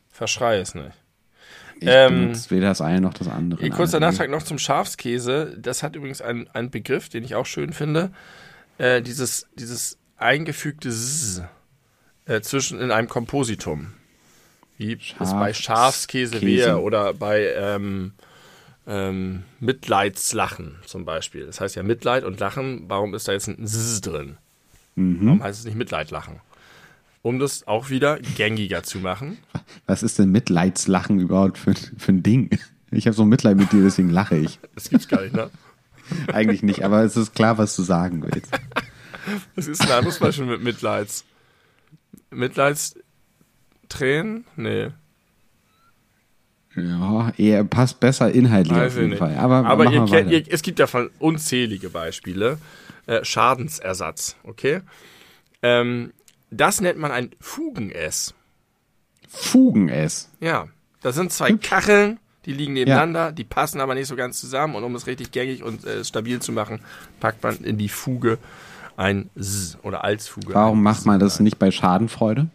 Verschrei 0.09 0.59
es 0.59 0.75
nicht. 0.75 0.91
Ich 1.81 1.87
Ähm, 1.89 2.31
weder 2.49 2.67
das 2.67 2.79
eine 2.79 3.01
noch 3.01 3.13
das 3.15 3.27
andere. 3.27 3.67
Kurzer 3.71 3.99
Nachtrag 3.99 4.29
noch 4.29 4.43
zum 4.43 4.59
Schafskäse. 4.59 5.57
Das 5.59 5.81
hat 5.81 5.95
übrigens 5.95 6.21
einen, 6.21 6.47
einen 6.49 6.69
Begriff, 6.69 7.09
den 7.09 7.23
ich 7.23 7.33
auch 7.33 7.47
schön 7.47 7.73
finde. 7.73 8.11
Äh, 8.77 9.01
dieses, 9.01 9.47
dieses 9.55 9.97
eingefügte 10.15 10.89
S 10.89 11.41
äh, 12.25 12.41
zwischen 12.41 12.79
in 12.79 12.91
einem 12.91 13.09
Kompositum. 13.09 13.93
Wie 14.77 14.93
es 15.19 15.31
bei 15.31 15.53
Schafskäse 15.53 16.41
wäre 16.41 16.81
oder 16.81 17.15
bei 17.15 17.51
ähm, 17.55 18.13
ähm, 18.87 19.43
Mitleidslachen 19.59 20.77
zum 20.85 21.03
Beispiel. 21.05 21.47
Das 21.47 21.61
heißt 21.61 21.75
ja 21.75 21.83
Mitleid 21.83 22.23
und 22.23 22.39
Lachen. 22.39 22.83
Warum 22.87 23.15
ist 23.15 23.27
da 23.27 23.31
jetzt 23.31 23.47
ein 23.47 23.63
S 23.63 24.01
drin? 24.01 24.37
Warum 25.25 25.43
heißt 25.43 25.59
es 25.59 25.65
nicht 25.65 25.77
Mitleidlachen? 25.77 26.41
Um 27.23 27.39
das 27.39 27.67
auch 27.67 27.89
wieder 27.89 28.19
gängiger 28.35 28.83
zu 28.83 28.99
machen. 28.99 29.37
Was 29.85 30.03
ist 30.03 30.19
denn 30.19 30.31
Mitleidslachen 30.31 31.19
überhaupt 31.19 31.57
für, 31.57 31.73
für 31.75 32.11
ein 32.11 32.23
Ding? 32.23 32.49
Ich 32.89 33.05
habe 33.05 33.15
so 33.15 33.25
Mitleid 33.25 33.57
mit 33.57 33.71
dir, 33.71 33.83
deswegen 33.83 34.09
lache 34.09 34.37
ich. 34.37 34.59
Das 34.75 34.89
gibt's 34.89 35.07
gar 35.07 35.21
nicht, 35.21 35.35
ne? 35.35 35.49
Eigentlich 36.33 36.63
nicht, 36.63 36.83
aber 36.83 37.03
es 37.03 37.15
ist 37.15 37.33
klar, 37.33 37.57
was 37.57 37.75
du 37.75 37.83
sagen 37.83 38.23
willst. 38.23 38.51
Was 39.55 39.67
ist 39.67 39.81
ein 39.81 39.91
anderes 39.91 40.19
Beispiel 40.19 40.45
mit 40.45 40.63
Mitleids? 40.63 41.23
Mitleidstränen? 42.31 44.45
Nee. 44.55 44.89
Ja, 46.75 47.31
eher 47.37 47.63
passt 47.65 47.99
besser 47.99 48.31
inhaltlich 48.31 48.77
Weiß 48.77 48.93
auf 48.93 48.97
jeden 48.97 49.09
nicht. 49.11 49.19
Fall. 49.19 49.37
Aber, 49.37 49.65
Aber 49.65 49.91
ihr 49.91 50.05
kennt, 50.05 50.31
ihr, 50.31 50.43
es 50.49 50.61
gibt 50.61 50.79
davon 50.79 51.09
unzählige 51.19 51.89
Beispiele. 51.89 52.57
Äh, 53.07 53.25
Schadensersatz, 53.25 54.37
okay? 54.43 54.81
Ähm, 55.61 56.13
das 56.51 56.81
nennt 56.81 56.99
man 56.99 57.11
ein 57.11 57.31
Fugen-S. 57.39 58.33
Fugen 59.27 59.89
es. 59.89 60.29
Ja, 60.39 60.67
das 61.01 61.15
sind 61.15 61.31
zwei 61.31 61.53
Kacheln, 61.53 62.19
die 62.45 62.53
liegen 62.53 62.73
nebeneinander, 62.73 63.31
die 63.31 63.43
passen 63.45 63.79
aber 63.79 63.95
nicht 63.95 64.07
so 64.07 64.15
ganz 64.15 64.39
zusammen. 64.39 64.75
Und 64.75 64.83
um 64.83 64.93
es 64.95 65.07
richtig 65.07 65.31
gängig 65.31 65.63
und 65.63 65.85
äh, 65.85 66.03
stabil 66.03 66.41
zu 66.41 66.51
machen, 66.51 66.81
packt 67.19 67.41
man 67.43 67.57
in 67.63 67.77
die 67.77 67.89
Fuge 67.89 68.37
ein 68.97 69.29
S 69.35 69.77
oder 69.83 70.03
als 70.03 70.27
Fuge. 70.27 70.53
Warum 70.53 70.83
macht 70.83 71.05
man 71.05 71.19
das 71.19 71.39
nicht 71.39 71.57
bei 71.59 71.71
Schadenfreude? 71.71 72.47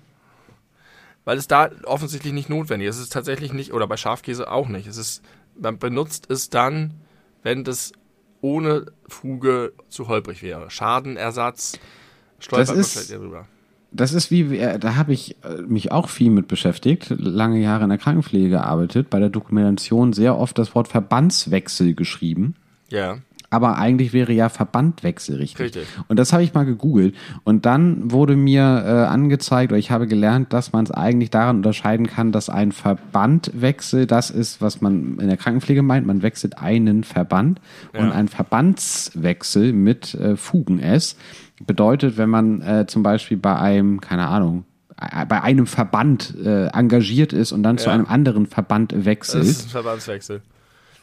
Weil 1.25 1.39
es 1.39 1.49
da 1.49 1.71
offensichtlich 1.85 2.33
nicht 2.33 2.51
notwendig 2.51 2.89
ist. 2.89 2.97
Es 2.97 3.03
ist 3.05 3.13
tatsächlich 3.13 3.53
nicht, 3.53 3.73
oder 3.73 3.87
bei 3.89 3.97
Schafkäse 3.97 4.51
auch 4.51 4.69
nicht. 4.69 4.87
Es 4.87 4.97
ist, 4.97 5.23
man 5.59 5.79
benutzt 5.79 6.31
es 6.31 6.51
dann, 6.51 6.95
wenn 7.43 7.65
das 7.65 7.93
ohne 8.43 8.87
Fuge 9.09 9.73
zu 9.89 10.07
holprig 10.09 10.43
wäre. 10.43 10.71
Schadenersatz, 10.71 11.79
stolpert 12.39 12.69
man 12.69 12.79
ist- 12.79 12.93
vielleicht 12.93 13.11
eher 13.11 13.19
drüber. 13.19 13.49
Das 13.93 14.13
ist 14.13 14.31
wie, 14.31 14.59
äh, 14.59 14.79
da 14.79 14.97
habe 14.97 15.13
ich 15.13 15.37
äh, 15.45 15.63
mich 15.63 15.93
auch 15.93 16.09
viel 16.09 16.31
mit 16.31 16.49
beschäftigt, 16.49 17.15
lange 17.17 17.61
Jahre 17.61 17.85
in 17.85 17.89
der 17.89 17.99
Krankenpflege 17.99 18.51
gearbeitet, 18.51 19.11
bei 19.11 19.19
der 19.21 19.31
Dokumentation 19.31 20.13
sehr 20.13 20.37
oft 20.37 20.59
das 20.59 20.75
Wort 20.75 20.89
Verbandswechsel 20.89 21.95
geschrieben. 21.95 22.55
Ja. 22.91 23.19
Aber 23.49 23.79
eigentlich 23.79 24.13
wäre 24.13 24.33
ja 24.33 24.49
Verbandwechsel 24.49 25.37
richtig. 25.37 25.67
Richtig. 25.67 25.87
Und 26.09 26.19
das 26.19 26.33
habe 26.33 26.43
ich 26.43 26.53
mal 26.53 26.65
gegoogelt. 26.65 27.15
Und 27.45 27.65
dann 27.65 28.11
wurde 28.11 28.35
mir 28.35 28.61
äh, 28.61 29.07
angezeigt, 29.07 29.71
oder 29.71 29.79
ich 29.79 29.91
habe 29.91 30.07
gelernt, 30.07 30.53
dass 30.53 30.73
man 30.73 30.85
es 30.85 30.91
eigentlich 30.91 31.31
daran 31.31 31.57
unterscheiden 31.57 32.07
kann, 32.07 32.33
dass 32.33 32.49
ein 32.49 32.73
Verbandwechsel 32.73 34.07
das 34.07 34.31
ist, 34.31 34.61
was 34.61 34.81
man 34.81 35.19
in 35.21 35.29
der 35.29 35.37
Krankenpflege 35.37 35.83
meint. 35.83 36.07
Man 36.07 36.23
wechselt 36.23 36.59
einen 36.59 37.05
Verband. 37.05 37.61
Und 37.93 38.11
ein 38.11 38.29
Verbandswechsel 38.29 39.73
mit 39.73 40.15
äh, 40.15 40.37
Fugen-S 40.37 41.17
bedeutet, 41.61 42.17
wenn 42.17 42.29
man 42.31 42.61
äh, 42.63 42.87
zum 42.87 43.03
Beispiel 43.03 43.37
bei 43.37 43.57
einem, 43.57 44.01
keine 44.01 44.27
Ahnung, 44.27 44.65
äh, 45.01 45.25
bei 45.27 45.43
einem 45.43 45.67
Verband 45.67 46.35
äh, 46.43 46.67
engagiert 46.69 47.33
ist 47.33 47.53
und 47.53 47.63
dann 47.63 47.79
zu 47.79 47.89
Ja. 47.89 47.95
einem 47.95 48.07
anderen 48.07 48.47
Verband 48.47 49.05
wechselt. 49.05 49.43
Das 49.43 49.49
ist 49.49 49.67
ein 49.67 49.71
Verbandswechsel. 49.71 50.43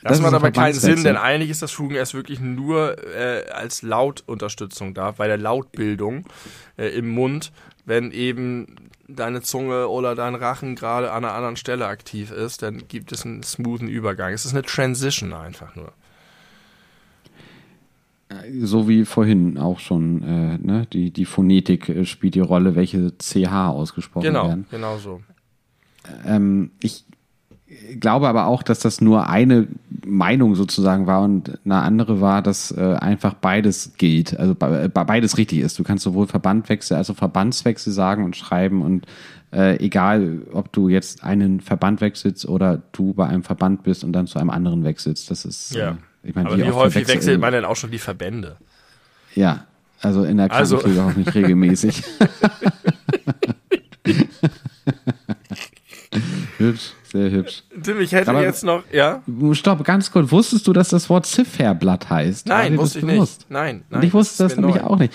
Das, 0.03 0.13
Das 0.13 0.21
macht 0.21 0.33
aber 0.33 0.51
keinen 0.51 0.73
Sinn, 0.73 1.03
denn 1.03 1.15
eigentlich 1.15 1.49
ist 1.49 1.61
das 1.61 1.71
Fugen 1.71 1.95
erst 1.95 2.13
wirklich 2.13 2.41
nur 2.41 2.97
äh, 3.15 3.49
als 3.51 3.83
Lautunterstützung 3.83 4.93
da, 4.93 5.11
bei 5.11 5.27
der 5.27 5.37
Lautbildung 5.37 6.25
äh, 6.77 6.87
im 6.89 7.07
Mund, 7.09 7.53
wenn 7.85 8.11
eben 8.11 8.75
deine 9.07 9.41
Zunge 9.41 9.87
oder 9.87 10.13
dein 10.15 10.35
Rachen 10.35 10.75
gerade 10.75 11.11
an 11.11 11.23
einer 11.23 11.33
anderen 11.33 11.55
Stelle 11.55 11.87
aktiv 11.87 12.31
ist, 12.31 12.63
dann 12.63 12.87
gibt 12.89 13.11
es 13.13 13.25
einen 13.25 13.43
smoothen 13.43 13.87
Übergang. 13.87 14.33
Es 14.33 14.43
ist 14.45 14.53
eine 14.53 14.63
Transition 14.63 15.33
einfach 15.33 15.75
nur. 15.75 15.93
So 18.61 18.87
wie 18.87 19.05
vorhin 19.05 19.57
auch 19.57 19.79
schon, 19.79 20.21
äh, 20.23 20.57
ne? 20.57 20.87
die, 20.91 21.11
die 21.11 21.25
Phonetik 21.25 21.89
äh, 21.89 22.05
spielt 22.05 22.35
die 22.35 22.39
Rolle, 22.39 22.75
welche 22.75 23.11
CH 23.17 23.69
ausgesprochen 23.69 24.23
Genau, 24.25 24.47
werden. 24.47 24.65
genau 24.71 24.97
so. 24.97 25.21
Ähm, 26.25 26.71
ich 26.81 27.05
glaube 27.99 28.27
aber 28.27 28.45
auch, 28.47 28.61
dass 28.61 28.79
das 28.79 29.01
nur 29.01 29.27
eine 29.29 29.67
Meinung 30.05 30.55
sozusagen 30.55 31.07
war 31.07 31.21
und 31.23 31.59
eine 31.65 31.81
andere 31.81 32.21
war, 32.21 32.41
dass 32.41 32.71
äh, 32.71 32.95
einfach 32.99 33.33
beides 33.33 33.93
gilt, 33.97 34.37
also 34.37 34.53
be 34.53 34.89
be- 34.93 35.05
beides 35.05 35.37
richtig 35.37 35.59
ist. 35.59 35.79
Du 35.79 35.83
kannst 35.83 36.03
sowohl 36.03 36.27
Verbandwechsel 36.27 36.97
als 36.97 37.09
auch 37.09 37.15
Verbandswechsel 37.15 37.91
sagen 37.93 38.25
und 38.25 38.35
schreiben 38.35 38.81
und 38.81 39.05
äh, 39.51 39.77
egal, 39.83 40.41
ob 40.51 40.71
du 40.73 40.89
jetzt 40.89 41.23
einen 41.23 41.61
Verband 41.61 42.01
wechselst 42.01 42.47
oder 42.47 42.81
du 42.91 43.13
bei 43.13 43.27
einem 43.27 43.43
Verband 43.43 43.83
bist 43.83 44.03
und 44.03 44.13
dann 44.13 44.27
zu 44.27 44.39
einem 44.39 44.49
anderen 44.49 44.83
wechselst, 44.83 45.31
das 45.31 45.45
ist, 45.45 45.73
Ja. 45.75 45.91
äh, 45.91 45.95
ich 46.23 46.33
meine, 46.35 46.47
aber 46.49 46.57
wie 46.57 46.71
häufig 46.71 47.07
wechselt 47.07 47.39
man 47.39 47.51
denn 47.53 47.65
auch 47.65 47.75
schon 47.75 47.91
die 47.91 47.99
Verbände? 47.99 48.57
Ja, 49.35 49.65
Also 50.01 50.23
in 50.25 50.37
der 50.37 50.51
Also- 50.51 50.77
Krankenpflege 50.77 51.07
auch 51.09 51.15
nicht 51.15 51.33
regelmäßig. 51.35 52.03
hübsch, 56.57 56.91
sehr 57.11 57.31
hübsch. 57.31 57.63
Tim, 57.81 57.99
ich 58.01 58.11
hätte 58.11 58.31
Aber- 58.31 58.41
jetzt 58.43 58.63
noch, 58.63 58.83
ja? 58.91 59.21
Stopp, 59.53 59.83
ganz 59.83 60.11
kurz. 60.11 60.31
Wusstest 60.31 60.67
du, 60.67 60.73
dass 60.73 60.89
das 60.89 61.09
Wort 61.09 61.25
Ziffernblatt 61.25 62.09
heißt? 62.09 62.47
Nein, 62.47 62.73
das 62.73 62.81
wusste 62.81 62.99
ich 62.99 63.05
bewusst? 63.05 63.39
nicht. 63.41 63.51
Nein, 63.51 63.83
nein. 63.89 64.01
Und 64.01 64.07
ich 64.07 64.13
wusste 64.13 64.43
das 64.43 64.55
mir 64.55 64.61
nämlich 64.63 64.81
neu. 64.81 64.87
auch 64.89 64.97
nicht. 64.99 65.13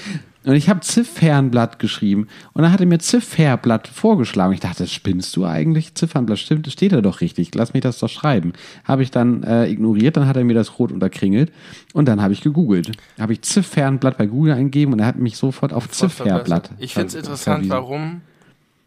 Und 0.49 0.55
ich 0.55 0.71
habe 0.71 0.81
Ziffernblatt 0.81 1.79
geschrieben 1.79 2.27
und 2.55 2.63
dann 2.63 2.73
hat 2.73 2.81
er 2.81 2.87
mir 2.87 2.99
Ziffernblatt 2.99 3.87
vorgeschlagen. 3.87 4.55
Ich 4.55 4.61
dachte, 4.61 4.87
spinnst 4.87 5.37
du 5.37 5.45
eigentlich? 5.45 5.95
Ziffernblatt, 5.95 6.39
stimmt, 6.39 6.67
steht 6.73 6.93
da 6.93 7.03
doch 7.03 7.21
richtig. 7.21 7.55
Lass 7.55 7.75
mich 7.75 7.83
das 7.83 7.99
doch 7.99 8.09
schreiben. 8.09 8.55
Habe 8.85 9.03
ich 9.03 9.11
dann 9.11 9.43
äh, 9.43 9.69
ignoriert, 9.69 10.17
dann 10.17 10.27
hat 10.27 10.39
er 10.39 10.45
mir 10.45 10.55
das 10.55 10.79
rot 10.79 10.91
unterkringelt 10.91 11.53
und 11.93 12.09
dann 12.09 12.23
habe 12.23 12.33
ich 12.33 12.41
gegoogelt. 12.41 12.93
Habe 13.21 13.35
ich 13.35 13.43
Ziffernblatt 13.43 14.17
bei 14.17 14.25
Google 14.25 14.55
eingegeben 14.55 14.95
und 14.95 15.01
er 15.01 15.07
hat 15.07 15.19
mich 15.19 15.37
sofort 15.37 15.75
auf 15.75 15.91
Ziffernblatt. 15.91 16.71
Ich 16.79 16.95
finde 16.95 17.09
es 17.09 17.15
interessant, 17.15 17.67
verwiesen. 17.67 17.71
warum 17.71 18.21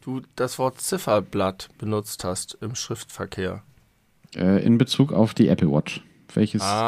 du 0.01 0.21
das 0.35 0.57
Wort 0.57 0.81
Zifferblatt 0.81 1.69
benutzt 1.77 2.23
hast 2.23 2.57
im 2.61 2.73
Schriftverkehr. 2.73 3.61
Äh, 4.35 4.65
in 4.65 4.79
Bezug 4.79 5.13
auf 5.13 5.35
die 5.35 5.47
Apple 5.47 5.71
Watch. 5.71 6.01
Welches 6.33 6.61
Ah. 6.61 6.87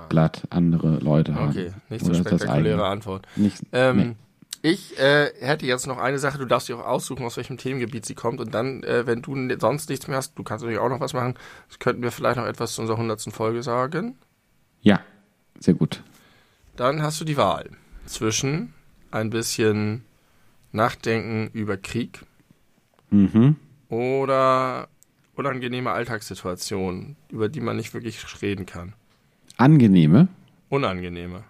Ziffernblatt 0.00 0.42
andere 0.50 0.96
Leute 0.98 1.34
haben. 1.34 1.50
Okay, 1.50 1.72
nicht 1.90 2.04
so 2.04 2.14
spektakuläre. 2.14 2.84
Antwort. 2.86 3.26
Nicht, 3.36 3.62
Ähm, 3.72 3.96
nee. 3.96 4.16
Ich 4.64 4.96
äh, 5.00 5.30
hätte 5.40 5.66
jetzt 5.66 5.88
noch 5.88 5.98
eine 5.98 6.20
Sache, 6.20 6.38
du 6.38 6.44
darfst 6.44 6.68
dir 6.68 6.76
auch 6.78 6.86
aussuchen, 6.86 7.26
aus 7.26 7.36
welchem 7.36 7.58
Themengebiet 7.58 8.06
sie 8.06 8.14
kommt. 8.14 8.38
Und 8.38 8.54
dann, 8.54 8.84
äh, 8.84 9.06
wenn 9.08 9.20
du 9.20 9.34
sonst 9.58 9.90
nichts 9.90 10.06
mehr 10.06 10.16
hast, 10.16 10.38
du 10.38 10.44
kannst 10.44 10.62
natürlich 10.62 10.78
auch 10.80 10.88
noch 10.88 11.00
was 11.00 11.14
machen, 11.14 11.34
das 11.68 11.80
könnten 11.80 12.00
wir 12.02 12.12
vielleicht 12.12 12.36
noch 12.36 12.46
etwas 12.46 12.74
zu 12.74 12.80
unserer 12.82 12.96
hundertsten 12.96 13.32
Folge 13.32 13.64
sagen. 13.64 14.16
Ja, 14.82 15.00
sehr 15.58 15.74
gut. 15.74 16.04
Dann 16.76 17.02
hast 17.02 17.20
du 17.20 17.24
die 17.24 17.36
Wahl 17.36 17.70
zwischen 18.06 18.72
ein 19.10 19.30
bisschen 19.30 20.04
Nachdenken 20.70 21.50
über 21.52 21.76
Krieg 21.76 22.20
Mhm. 23.10 23.56
oder 23.88 24.86
unangenehme 25.34 25.90
Alltagssituationen, 25.90 27.16
über 27.30 27.48
die 27.48 27.60
man 27.60 27.76
nicht 27.76 27.94
wirklich 27.94 28.24
reden 28.42 28.66
kann. 28.66 28.92
Angenehme, 29.56 30.28
Unangenehme. 30.68 31.44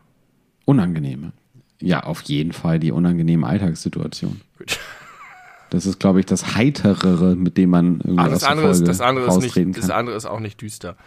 unangenehme. 0.65 1.33
Ja, 1.81 2.05
auf 2.05 2.23
jeden 2.23 2.53
Fall 2.53 2.79
die 2.79 2.93
unangenehme 2.93 3.47
Alltagssituation. 3.47 4.41
Gut. 4.59 4.79
Das 5.71 5.87
ist, 5.87 5.99
glaube 6.01 6.21
ich, 6.21 6.27
das 6.27 6.55
Heiterere, 6.55 7.35
mit 7.35 7.57
dem 7.57 7.71
man 7.71 8.01
irgendwie 8.01 8.19
Aber 8.19 8.25
aus 8.25 8.33
das 8.33 8.41
der 8.41 8.51
andere, 8.51 8.71
ist, 8.73 8.87
das, 8.87 9.01
andere 9.01 9.27
ist 9.29 9.41
nicht, 9.57 9.77
das 9.79 9.89
kann. 9.89 9.99
andere 10.01 10.17
ist 10.19 10.27
auch 10.27 10.39
nicht 10.41 10.61
düster. 10.61 10.99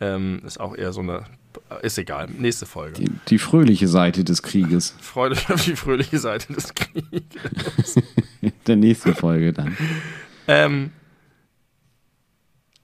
Ähm, 0.00 0.42
ist 0.44 0.58
auch 0.58 0.74
eher 0.76 0.92
so 0.92 0.98
eine. 1.00 1.26
Ist 1.82 1.96
egal. 1.96 2.26
Nächste 2.36 2.66
Folge. 2.66 2.94
Die, 3.04 3.10
die 3.28 3.38
fröhliche 3.38 3.86
Seite 3.86 4.24
des 4.24 4.42
Krieges. 4.42 4.96
Freut 5.00 5.30
euch 5.30 5.48
auf 5.48 5.64
die 5.64 5.76
fröhliche 5.76 6.18
Seite 6.18 6.52
des 6.52 6.74
Krieges. 6.74 8.02
Der 8.66 8.74
nächsten 8.74 9.14
Folge 9.14 9.52
dann. 9.52 9.76
Ähm, 10.48 10.90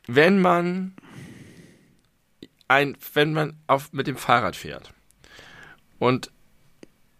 wenn 0.06 0.40
man 0.40 0.94
ein, 2.68 2.96
wenn 3.14 3.32
man 3.32 3.54
auf, 3.66 3.92
mit 3.92 4.06
dem 4.06 4.16
Fahrrad 4.16 4.56
fährt 4.56 4.92
und 5.98 6.30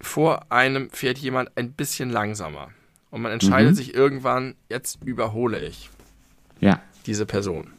vor 0.01 0.51
einem 0.53 0.91
fährt 0.91 1.19
jemand 1.19 1.57
ein 1.57 1.73
bisschen 1.73 2.11
langsamer 2.11 2.69
und 3.11 3.23
man 3.23 3.33
entscheidet 3.33 3.73
Mhm. 3.73 3.77
sich 3.77 3.95
irgendwann, 3.95 4.55
jetzt 4.69 5.03
überhole 5.05 5.59
ich 5.61 5.91
Ja, 6.61 6.81
diese 7.07 7.27
Person. 7.27 7.73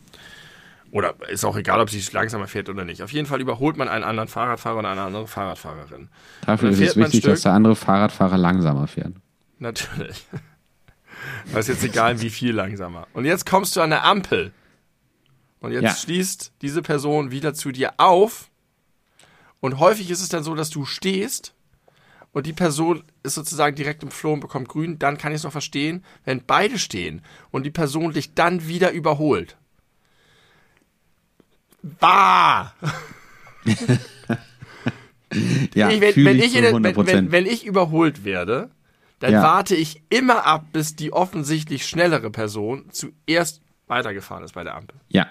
Oder 0.91 1.15
ist 1.29 1.43
auch 1.43 1.57
egal, 1.57 1.81
ob 1.81 1.89
sie 1.89 2.01
langsamer 2.13 2.47
fährt 2.47 2.69
oder 2.69 2.85
nicht. 2.85 3.03
Auf 3.03 3.11
jeden 3.11 3.27
Fall 3.27 3.41
überholt 3.41 3.75
man 3.75 3.89
einen 3.89 4.05
anderen 4.05 4.29
Fahrradfahrer 4.29 4.79
oder 4.79 4.89
eine 4.89 5.01
andere 5.01 5.27
Fahrradfahrerin. 5.27 6.07
dafür 6.45 6.69
ist 6.69 6.79
es 6.79 6.95
wichtig, 6.95 7.21
dass 7.23 7.41
der 7.41 7.51
andere 7.51 7.75
Fahrradfahrer 7.75 8.37
langsamer 8.37 8.87
fährt. 8.87 9.13
Natürlich. 9.59 10.25
Das 11.51 11.67
ist 11.67 11.81
jetzt 11.81 11.83
egal, 11.93 12.21
wie 12.21 12.29
viel 12.29 12.53
langsamer. 12.53 13.07
Und 13.13 13.25
jetzt 13.25 13.45
kommst 13.49 13.75
du 13.75 13.81
an 13.81 13.89
der 13.89 14.05
Ampel. 14.05 14.51
Und 15.59 15.71
jetzt 15.71 15.83
Ja. 15.83 15.95
schließt 15.95 16.51
diese 16.61 16.81
Person 16.81 17.31
wieder 17.31 17.53
zu 17.53 17.71
dir 17.71 17.93
auf. 17.97 18.49
Und 19.59 19.79
häufig 19.79 20.11
ist 20.11 20.21
es 20.21 20.29
dann 20.29 20.43
so, 20.43 20.53
dass 20.55 20.69
du 20.69 20.85
stehst 20.85 21.53
und 22.31 22.45
die 22.45 22.53
Person 22.53 23.03
ist 23.23 23.33
sozusagen 23.33 23.75
direkt 23.75 24.03
im 24.03 24.11
Floh 24.11 24.33
und 24.33 24.39
bekommt 24.41 24.69
grün. 24.69 24.99
Dann 24.99 25.17
kann 25.17 25.31
ich 25.31 25.37
es 25.37 25.43
noch 25.43 25.51
verstehen, 25.51 26.03
wenn 26.25 26.43
beide 26.45 26.77
stehen 26.77 27.23
und 27.49 27.65
die 27.65 27.71
Person 27.71 28.11
dich 28.13 28.35
dann 28.35 28.67
wieder 28.67 28.91
überholt. 28.91 29.57
Bah! 31.81 32.73
Ja, 35.75 35.89
ich, 35.89 35.99
wenn, 35.99 36.15
wenn, 36.25 36.39
ich 36.39 36.55
100 36.55 37.05
wenn, 37.05 37.31
wenn 37.33 37.45
ich 37.45 37.65
überholt 37.65 38.23
werde, 38.23 38.71
dann 39.19 39.33
Ja. 39.33 39.43
warte 39.43 39.75
ich 39.75 40.01
immer 40.09 40.45
ab, 40.45 40.67
bis 40.71 40.95
die 40.95 41.11
offensichtlich 41.11 41.85
schnellere 41.85 42.29
Person 42.31 42.85
zuerst 42.91 43.61
weitergefahren 43.87 44.45
ist 44.45 44.53
bei 44.53 44.63
der 44.63 44.75
Ampel. 44.75 44.97
Ja, 45.09 45.27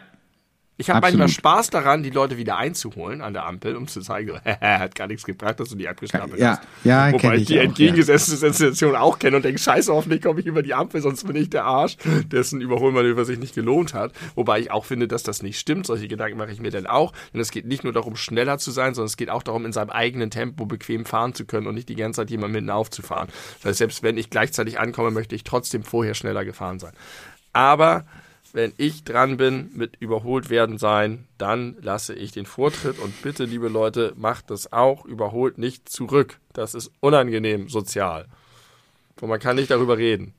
Ich 0.78 0.90
habe 0.90 1.00
manchmal 1.00 1.28
Spaß 1.28 1.70
daran, 1.70 2.02
die 2.02 2.10
Leute 2.10 2.36
wieder 2.36 2.58
einzuholen 2.58 3.22
an 3.22 3.32
der 3.32 3.46
Ampel, 3.46 3.76
um 3.76 3.88
zu 3.88 4.00
zeigen, 4.00 4.28
so, 4.28 4.36
hat 4.60 4.94
gar 4.94 5.06
nichts 5.06 5.24
gebracht, 5.24 5.58
dass 5.58 5.70
du 5.70 5.76
die 5.76 5.88
abgeschnappelt 5.88 6.38
ja, 6.38 6.50
hast. 6.50 6.62
ja, 6.84 7.12
Wobei 7.12 7.18
kenne 7.18 7.36
ich 7.36 7.46
die 7.46 7.54
auch, 7.54 7.56
ja. 7.56 7.62
entgegengesetzte 7.62 8.36
Situation 8.36 8.94
auch 8.94 9.18
kenne 9.18 9.36
und 9.36 9.44
denke, 9.44 9.58
scheiße, 9.58 9.92
hoffentlich 9.92 10.20
komme 10.20 10.40
ich 10.40 10.46
über 10.46 10.62
die 10.62 10.74
Ampel, 10.74 11.00
sonst 11.00 11.26
bin 11.26 11.34
ich 11.36 11.48
der 11.48 11.64
Arsch, 11.64 11.96
dessen 12.26 12.60
Überholmanöver 12.60 13.24
sich 13.24 13.38
nicht 13.38 13.54
gelohnt 13.54 13.94
hat. 13.94 14.12
Wobei 14.34 14.60
ich 14.60 14.70
auch 14.70 14.84
finde, 14.84 15.08
dass 15.08 15.22
das 15.22 15.42
nicht 15.42 15.58
stimmt. 15.58 15.86
Solche 15.86 16.08
Gedanken 16.08 16.36
mache 16.36 16.52
ich 16.52 16.60
mir 16.60 16.70
dann 16.70 16.86
auch. 16.86 17.12
Denn 17.32 17.40
es 17.40 17.50
geht 17.50 17.64
nicht 17.64 17.82
nur 17.82 17.94
darum, 17.94 18.14
schneller 18.16 18.58
zu 18.58 18.70
sein, 18.70 18.94
sondern 18.94 19.06
es 19.06 19.16
geht 19.16 19.30
auch 19.30 19.42
darum, 19.42 19.64
in 19.64 19.72
seinem 19.72 19.90
eigenen 19.90 20.30
Tempo 20.30 20.66
bequem 20.66 21.06
fahren 21.06 21.32
zu 21.32 21.46
können 21.46 21.66
und 21.66 21.74
nicht 21.74 21.88
die 21.88 21.96
ganze 21.96 22.20
Zeit 22.20 22.30
jemand 22.30 22.52
mitten 22.52 22.68
aufzufahren. 22.68 23.28
Das 23.62 23.70
heißt, 23.70 23.78
selbst 23.78 24.02
wenn 24.02 24.18
ich 24.18 24.28
gleichzeitig 24.28 24.78
ankomme, 24.78 25.10
möchte 25.10 25.34
ich 25.34 25.44
trotzdem 25.44 25.84
vorher 25.84 26.14
schneller 26.14 26.44
gefahren 26.44 26.78
sein. 26.78 26.92
Aber 27.54 28.04
wenn 28.56 28.72
ich 28.78 29.04
dran 29.04 29.36
bin 29.36 29.68
mit 29.74 29.96
überholt 30.00 30.48
werden 30.48 30.78
sein, 30.78 31.26
dann 31.36 31.76
lasse 31.82 32.14
ich 32.14 32.32
den 32.32 32.46
Vortritt 32.46 32.98
und 32.98 33.20
bitte, 33.20 33.44
liebe 33.44 33.68
Leute, 33.68 34.14
macht 34.16 34.50
das 34.50 34.72
auch, 34.72 35.04
überholt 35.04 35.58
nicht 35.58 35.90
zurück. 35.90 36.38
Das 36.54 36.74
ist 36.74 36.90
unangenehm 37.00 37.68
sozial. 37.68 38.24
Und 39.20 39.28
man 39.28 39.40
kann 39.40 39.56
nicht 39.56 39.70
darüber 39.70 39.98
reden. 39.98 40.32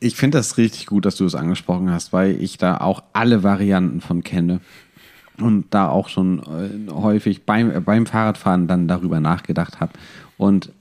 Ich 0.00 0.16
finde 0.16 0.38
das 0.38 0.58
richtig 0.58 0.86
gut, 0.86 1.04
dass 1.04 1.14
du 1.14 1.24
es 1.24 1.36
angesprochen 1.36 1.88
hast, 1.92 2.12
weil 2.12 2.42
ich 2.42 2.58
da 2.58 2.78
auch 2.78 3.04
alle 3.12 3.44
Varianten 3.44 4.00
von 4.00 4.24
kenne 4.24 4.60
und 5.38 5.66
da 5.70 5.88
auch 5.88 6.08
schon 6.08 6.40
äh, 6.40 6.92
häufig 6.92 7.44
beim, 7.44 7.70
äh, 7.70 7.80
beim 7.80 8.06
Fahrradfahren 8.06 8.66
dann 8.66 8.88
darüber 8.88 9.20
nachgedacht 9.20 9.78
habe. 9.78 9.92
Und 10.36 10.72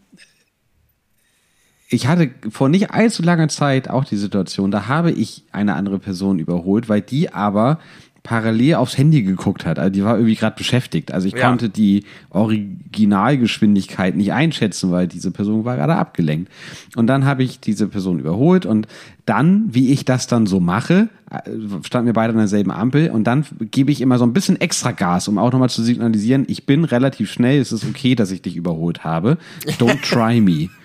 ich 1.96 2.08
hatte 2.08 2.30
vor 2.50 2.70
nicht 2.70 2.92
allzu 2.92 3.24
langer 3.24 3.48
Zeit 3.48 3.90
auch 3.90 4.04
die 4.06 4.18
Situation, 4.18 4.70
da 4.72 4.88
habe 4.88 5.12
ich 5.12 5.44
eine 5.52 5.74
andere 5.76 6.00
Person 6.00 6.40
überholt, 6.40 6.90
weil 6.90 7.02
die 7.02 7.34
aber 7.34 7.80
parallel 8.24 8.76
aufs 8.76 8.98
Handy 8.98 9.22
geguckt 9.22 9.68
hat. 9.68 9.78
Also 9.78 9.92
die 9.92 10.04
war 10.04 10.16
irgendwie 10.16 10.34
gerade 10.34 10.56
beschäftigt. 10.58 11.12
Also 11.12 11.28
ich 11.28 11.36
Ja. 11.36 11.48
konnte 11.48 11.70
die 11.70 12.04
Originalgeschwindigkeit 12.32 14.16
nicht 14.16 14.34
einschätzen, 14.34 14.92
weil 14.92 15.08
diese 15.08 15.30
Person 15.30 15.64
war 15.64 15.76
gerade 15.76 15.96
abgelenkt. 15.96 16.52
Und 16.96 17.06
dann 17.08 17.26
habe 17.26 17.44
ich 17.44 17.60
diese 17.60 17.88
Person 17.88 18.20
überholt 18.20 18.66
und 18.66 18.88
dann, 19.26 19.66
wie 19.72 19.92
ich 19.92 20.06
das 20.06 20.26
dann 20.26 20.48
so 20.48 20.60
mache, 20.60 21.10
äh, 21.30 21.38
standen 21.84 22.08
wir 22.08 22.14
beide 22.14 22.32
an 22.34 22.38
derselben 22.40 22.72
Ampel 22.72 23.10
und 23.12 23.26
dann 23.26 23.46
gebe 23.72 23.92
ich 23.92 24.02
immer 24.02 24.18
so 24.18 24.26
ein 24.26 24.34
bisschen 24.34 24.60
extra 24.60 24.92
Gas, 24.92 25.28
um 25.28 25.38
auch 25.38 25.52
nochmal 25.52 25.70
zu 25.70 25.84
signalisieren, 25.84 26.46
ich 26.48 26.66
bin 26.66 26.84
relativ 26.84 27.32
schnell, 27.32 27.60
es 27.62 27.72
ist 27.72 27.86
okay, 27.86 28.16
dass 28.16 28.32
ich 28.32 28.42
dich 28.42 28.56
überholt 28.56 29.04
habe. 29.04 29.38
Don't 29.80 30.02
try 30.02 30.42
me. 30.42 30.70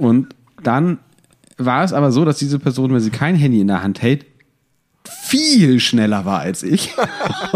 Und 0.00 0.34
dann 0.62 0.98
war 1.58 1.84
es 1.84 1.92
aber 1.92 2.10
so, 2.10 2.24
dass 2.24 2.38
diese 2.38 2.58
Person, 2.58 2.92
wenn 2.92 3.00
sie 3.00 3.10
kein 3.10 3.34
Handy 3.34 3.60
in 3.60 3.66
der 3.66 3.82
Hand 3.82 4.00
hält, 4.00 4.24
viel 5.04 5.78
schneller 5.78 6.24
war 6.24 6.40
als 6.40 6.62
ich 6.62 6.94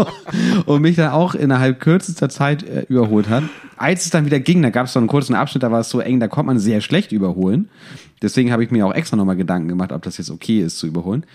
und 0.65 0.81
mich 0.81 0.95
dann 0.95 1.11
auch 1.11 1.33
innerhalb 1.35 1.79
kürzester 1.79 2.29
Zeit 2.29 2.63
äh, 2.63 2.85
überholt 2.87 3.29
hat. 3.29 3.43
Als 3.77 4.05
es 4.05 4.11
dann 4.11 4.25
wieder 4.25 4.39
ging, 4.39 4.61
da 4.61 4.69
gab 4.69 4.85
es 4.85 4.93
so 4.93 4.99
einen 4.99 5.07
kurzen 5.07 5.35
Abschnitt, 5.35 5.63
da 5.63 5.71
war 5.71 5.79
es 5.79 5.89
so 5.89 5.99
eng, 5.99 6.19
da 6.19 6.27
konnte 6.27 6.47
man 6.47 6.59
sehr 6.59 6.81
schlecht 6.81 7.11
überholen. 7.11 7.69
Deswegen 8.21 8.51
habe 8.51 8.63
ich 8.63 8.71
mir 8.71 8.85
auch 8.85 8.93
extra 8.93 9.17
nochmal 9.17 9.35
Gedanken 9.35 9.67
gemacht, 9.67 9.91
ob 9.91 10.03
das 10.03 10.17
jetzt 10.17 10.29
okay 10.29 10.61
ist 10.61 10.77
zu 10.77 10.87
überholen. 10.87 11.25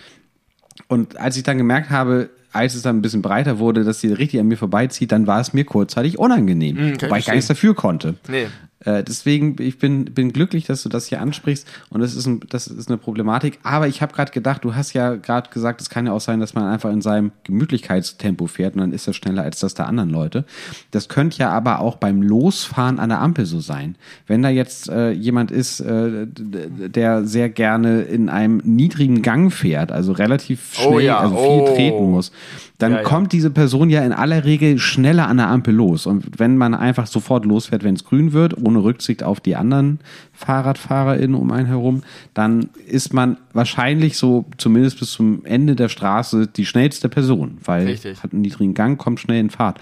Und 0.88 1.18
als 1.18 1.36
ich 1.36 1.42
dann 1.42 1.58
gemerkt 1.58 1.90
habe, 1.90 2.30
als 2.52 2.74
es 2.74 2.82
dann 2.82 2.98
ein 2.98 3.02
bisschen 3.02 3.22
breiter 3.22 3.58
wurde, 3.58 3.84
dass 3.84 4.00
sie 4.00 4.12
richtig 4.12 4.40
an 4.40 4.46
mir 4.46 4.56
vorbeizieht, 4.56 5.12
dann 5.12 5.26
war 5.26 5.40
es 5.40 5.52
mir 5.52 5.64
kurzzeitig 5.64 6.18
unangenehm, 6.18 6.94
ich 6.94 7.02
wobei 7.02 7.18
ich 7.18 7.26
gar 7.26 7.34
nichts 7.34 7.48
dafür 7.48 7.74
konnte. 7.74 8.14
Nee. 8.28 8.46
Äh, 8.85 9.05
deswegen, 9.05 9.57
ich 9.61 9.78
bin, 9.78 10.07
bin 10.07 10.32
glücklich, 10.32 10.66
dass 10.66 10.82
du 10.82 10.89
das 10.89 11.07
hier 11.07 11.20
ansprichst 11.20 11.66
und 11.90 12.01
das 12.01 12.15
ist, 12.15 12.27
ein, 12.27 12.40
das 12.48 12.66
ist 12.66 12.89
eine 12.89 12.98
Problematik. 12.98 13.59
Aber 13.62 13.89
ich 13.89 14.01
habe 14.01 14.15
gerade 14.15 14.32
gedacht, 14.32 14.65
du 14.65 14.74
hast 14.74 14.93
ja 14.93 15.16
gerade 15.16 15.51
gesagt, 15.51 15.81
es 15.81 15.90
kann 15.90 16.07
ja 16.07 16.12
auch 16.12 16.20
sein, 16.20 16.40
dass 16.40 16.55
man 16.55 16.65
einfach 16.65 16.90
in 16.90 17.02
seinem 17.02 17.32
Gemütlichkeitstempo 17.44 18.47
fährt 18.47 18.74
und 18.74 18.81
dann 18.81 18.93
ist 18.93 19.07
das 19.07 19.16
schneller 19.16 19.43
als 19.43 19.61
das 19.61 19.74
der 19.74 19.86
anderen 19.86 20.11
Leute. 20.11 20.44
Das 20.90 21.09
könnte 21.09 21.39
ja 21.39 21.51
aber 21.51 21.81
auch 21.81 21.97
beim 21.97 22.23
Losfahren 22.23 22.98
an 22.98 23.11
der 23.11 23.20
Ampel 23.20 23.47
so 23.47 23.61
sein. 23.61 23.97
Wenn 24.27 24.43
da 24.43 24.48
jetzt 24.48 24.89
äh, 24.89 25.11
jemand 25.11 25.51
ist, 25.51 25.81
äh, 25.81 26.27
der 26.27 27.27
sehr 27.27 27.51
gerne 27.51 28.02
in 28.02 28.28
einem 28.28 28.62
niedrigen 28.65 29.23
Gang 29.23 29.52
fährt, 29.52 29.93
also 29.93 30.12
relativ 30.12 30.74
schnell, 30.74 30.90
Oh 30.90 30.98
ja, 30.98 31.19
also 31.19 31.36
viel 31.36 31.44
oh. 31.44 31.74
treten 31.74 32.11
muss, 32.11 32.32
dann 32.81 32.93
Ja, 32.93 32.98
ja. 32.98 33.05
kommt 33.05 33.32
diese 33.32 33.51
Person 33.51 33.90
ja 33.90 34.02
in 34.02 34.12
aller 34.12 34.44
Regel 34.44 34.78
schneller 34.78 35.28
an 35.28 35.36
der 35.36 35.48
Ampel 35.48 35.74
los. 35.74 36.07
Und 36.07 36.39
wenn 36.39 36.57
man 36.57 36.74
einfach 36.74 37.07
sofort 37.07 37.44
losfährt, 37.44 37.85
wenn 37.85 37.94
es 37.94 38.05
grün 38.05 38.32
wird, 38.32 38.57
ohne 38.57 38.82
Rücksicht 38.82 39.23
auf 39.23 39.40
die 39.40 39.55
anderen 39.55 40.01
FahrradfahrerInnen 40.32 41.35
um 41.35 41.51
einen 41.52 41.66
herum, 41.66 42.02
dann 42.35 42.70
ist 42.86 43.12
man 43.12 43.36
wahrscheinlich 43.52 44.16
so, 44.16 44.47
zumindest 44.57 44.98
bis 44.98 45.12
zum 45.12 45.44
Ende 45.44 45.77
der 45.77 45.89
Straße, 45.89 46.47
die 46.47 46.66
schnellste 46.66 47.09
Person, 47.09 47.59
weil 47.65 47.86
Richtig. 47.86 48.23
hat 48.23 48.32
einen 48.32 48.43
niedrigen 48.43 48.74
Gang, 48.74 48.98
kommt 48.98 49.20
schnell 49.20 49.40
in 49.40 49.51
Fahrt. 49.51 49.78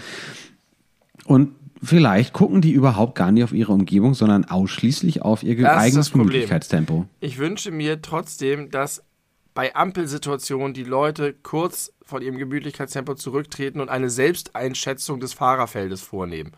Und 1.25 1.51
vielleicht 1.83 2.33
gucken 2.33 2.61
die 2.61 2.73
überhaupt 2.73 3.15
gar 3.15 3.31
nicht 3.31 3.45
auf 3.45 3.53
ihre 3.53 3.73
Umgebung, 3.73 4.15
sondern 4.15 4.45
ausschließlich 4.45 5.23
auf 5.23 5.43
ihr 5.43 5.57
Das 5.57 5.77
eigenes 5.79 6.11
Problem. 6.11 6.29
Gemütlichkeitstempo. 6.29 7.07
Ich 7.21 7.39
wünsche 7.39 7.71
mir 7.71 8.03
trotzdem, 8.03 8.71
dass 8.71 9.03
bei 9.59 9.75
Ampelsituationen 9.75 10.73
die 10.73 10.85
Leute 10.85 11.35
kurz 11.35 11.93
von 12.05 12.23
ihrem 12.23 12.39
Gemütlichkeitstempo 12.39 13.15
zurücktreten 13.15 13.81
und 13.81 13.89
eine 13.89 14.09
Selbsteinschätzung 14.09 15.19
des 15.19 15.33
Fahrerfeldes 15.33 16.01
vornehmen 16.01 16.53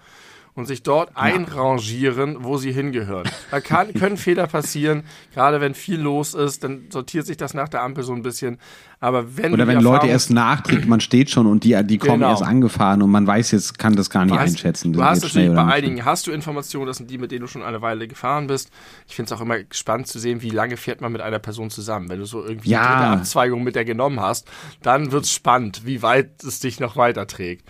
und 0.55 0.66
sich 0.66 0.82
dort 0.82 1.16
einrangieren, 1.16 2.39
wo 2.40 2.56
sie 2.56 2.72
hingehören. 2.72 3.28
Da 3.51 3.60
kann, 3.60 3.93
können 3.94 4.16
Fehler 4.16 4.47
passieren, 4.47 5.05
gerade 5.35 5.60
wenn 5.60 5.74
viel 5.74 6.01
los 6.01 6.35
ist, 6.35 6.64
dann 6.64 6.86
sortiert 6.90 7.27
sich 7.27 7.36
das 7.36 7.55
nach 7.55 7.68
der 7.68 7.82
Ampel 7.82 8.05
so 8.05 8.12
ein 8.12 8.22
bisschen. 8.22 8.59
Aber 9.02 9.36
wenn 9.39 9.55
Oder 9.55 9.66
wenn 9.66 9.81
Leute 9.81 10.09
erst 10.09 10.31
nachtreten, 10.31 10.89
man 10.89 11.01
steht 11.01 11.31
schon 11.31 11.47
und 11.47 11.64
die, 11.64 11.81
die 11.85 11.97
kommen 11.97 12.20
Genau. 12.20 12.31
erst 12.32 12.43
angefahren 12.43 13.01
und 13.01 13.10
man 13.10 13.27
weiß 13.27 13.52
jetzt, 13.52 13.78
kann 13.78 13.97
das 13.97 14.10
gar 14.10 14.27
nicht 14.27 14.35
hast, 14.36 14.51
einschätzen. 14.51 14.93
du 14.93 15.02
hast 15.02 15.22
natürlich 15.22 15.55
bei 15.55 15.64
einigen 15.64 16.05
hast 16.05 16.27
du 16.27 16.32
Informationen, 16.32 16.86
das 16.86 16.98
sind 16.98 17.10
die, 17.10 17.16
mit 17.16 17.31
denen 17.32 17.40
du 17.40 17.47
schon 17.47 17.62
eine 17.62 17.81
Weile 17.81 18.06
gefahren 18.09 18.47
bist. 18.47 18.70
Ich 19.09 19.14
finde 19.16 19.32
es 19.32 19.39
auch 19.39 19.43
immer 19.43 19.56
spannend 19.70 20.06
zu 20.09 20.18
sehen, 20.18 20.43
wie 20.43 20.51
lange 20.51 20.77
fährt 20.77 21.01
man 21.01 21.12
mit 21.12 21.22
einer 21.22 21.39
Person 21.39 21.70
zusammen. 21.70 22.10
Wenn 22.10 22.18
du 22.18 22.27
so 22.27 22.44
irgendwie 22.44 22.70
Ja. 22.70 22.82
eine 22.82 22.97
dritte 22.97 23.20
Abzweigung 23.20 23.62
mit 23.64 23.74
der 23.74 23.86
genommen 23.86 24.20
hast, 24.20 24.47
dann 24.82 25.12
wird's 25.12 25.32
spannend, 25.32 25.86
wie 25.86 26.02
weit 26.02 26.44
es 26.44 26.60
dich 26.60 26.78
noch 26.78 26.97
weiterträgt. 26.97 27.66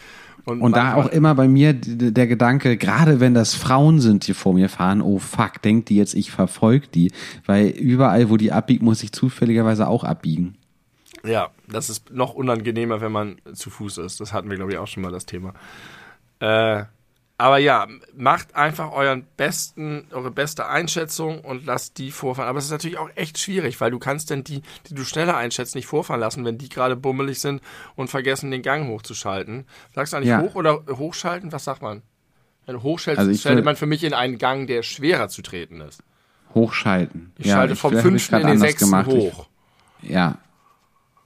Und 0.59 0.73
da 0.77 0.85
manchmal- 0.85 1.07
auch 1.07 1.13
immer 1.13 1.35
bei 1.35 1.49
mir 1.49 1.73
der 1.75 2.27
Gedanke, 2.27 2.77
gerade 2.77 3.21
wenn 3.21 3.35
das 3.35 3.55
Frauen 3.55 4.01
sind, 4.01 4.27
die 4.27 4.35
vor 4.35 4.55
mir 4.55 4.69
fahren, 4.69 5.03
oh 5.03 5.19
fuck, 5.19 5.63
denkt 5.63 5.89
die 5.89 5.97
jetzt, 5.97 6.15
ich 6.15 6.31
verfolge 6.31 6.89
die, 6.89 7.13
weil 7.47 7.69
überall, 7.69 8.31
wo 8.31 8.37
die 8.37 8.53
abbiegt, 8.53 8.83
muss 8.83 9.03
ich 9.03 9.13
zufälligerweise 9.13 9.87
auch 9.87 10.05
abbiegen. 10.05 10.57
Ja, 11.25 11.51
das 11.69 11.91
ist 11.91 12.11
noch 12.11 12.35
unangenehmer, 12.35 13.01
wenn 13.01 13.13
man 13.13 13.37
zu 13.53 13.69
Fuß 13.71 13.99
ist. 13.99 14.21
Das 14.21 14.33
hatten 14.33 14.49
wir, 14.49 14.57
glaube 14.57 14.73
ich, 14.73 14.79
auch 14.79 14.87
schon 14.87 15.03
mal 15.03 15.13
das 15.13 15.27
Thema. 15.27 15.53
Äh, 16.41 16.85
aber 17.41 17.57
ja, 17.57 17.87
macht 18.15 18.55
einfach 18.55 18.93
euren 18.93 19.25
besten, 19.39 20.05
eure 20.11 20.31
beste 20.31 20.67
Einschätzung 20.69 21.41
und 21.41 21.65
lasst 21.65 21.97
die 21.97 22.11
vorfahren. 22.11 22.51
Aber 22.51 22.59
es 22.59 22.67
ist 22.67 22.71
natürlich 22.71 22.99
auch 22.99 23.09
echt 23.15 23.39
schwierig, 23.39 23.81
weil 23.81 23.91
du 23.91 23.99
kannst 23.99 24.29
denn 24.29 24.45
die, 24.45 24.61
die 24.87 24.95
du 24.95 25.05
schneller 25.05 25.39
einschätzt, 25.39 25.75
nicht 25.75 25.87
vorfahren 25.87 26.21
lassen, 26.21 26.45
wenn 26.45 26.59
die 26.59 26.69
gerade 26.69 26.97
bummelig 26.97 27.41
sind 27.41 27.63
und 27.97 28.09
vergessen, 28.11 28.51
den 28.51 28.61
Gang 28.61 28.89
hochzuschalten. 28.89 29.65
Sagst 29.95 30.13
du 30.13 30.19
eigentlich 30.19 30.29
Ja. 30.29 30.43
hoch 30.43 30.55
oder 30.55 30.83
hochschalten? 30.91 31.51
Was 31.51 31.65
sagt 31.65 31.81
man? 31.81 32.03
Wenn 32.67 32.75
du 32.75 32.83
hochschaltest, 32.83 33.27
Also 33.27 33.41
schaltet 33.41 33.65
man 33.65 33.75
für 33.77 33.87
mich 33.87 34.05
in 34.05 34.13
einen 34.13 34.37
Gang, 34.37 34.67
der 34.67 34.83
schwerer 34.83 35.31
zu 35.31 35.41
treten 35.41 35.81
ist. 35.81 36.03
Hochschalten. 36.55 37.33
Ich 37.39 37.51
schalte 37.51 37.75
vom 37.75 37.97
fünften 37.97 38.35
in 38.35 38.47
den 38.49 38.59
sechsten 38.59 39.07
hoch. 39.07 39.47
Ich, 40.03 40.11
ja. 40.11 40.37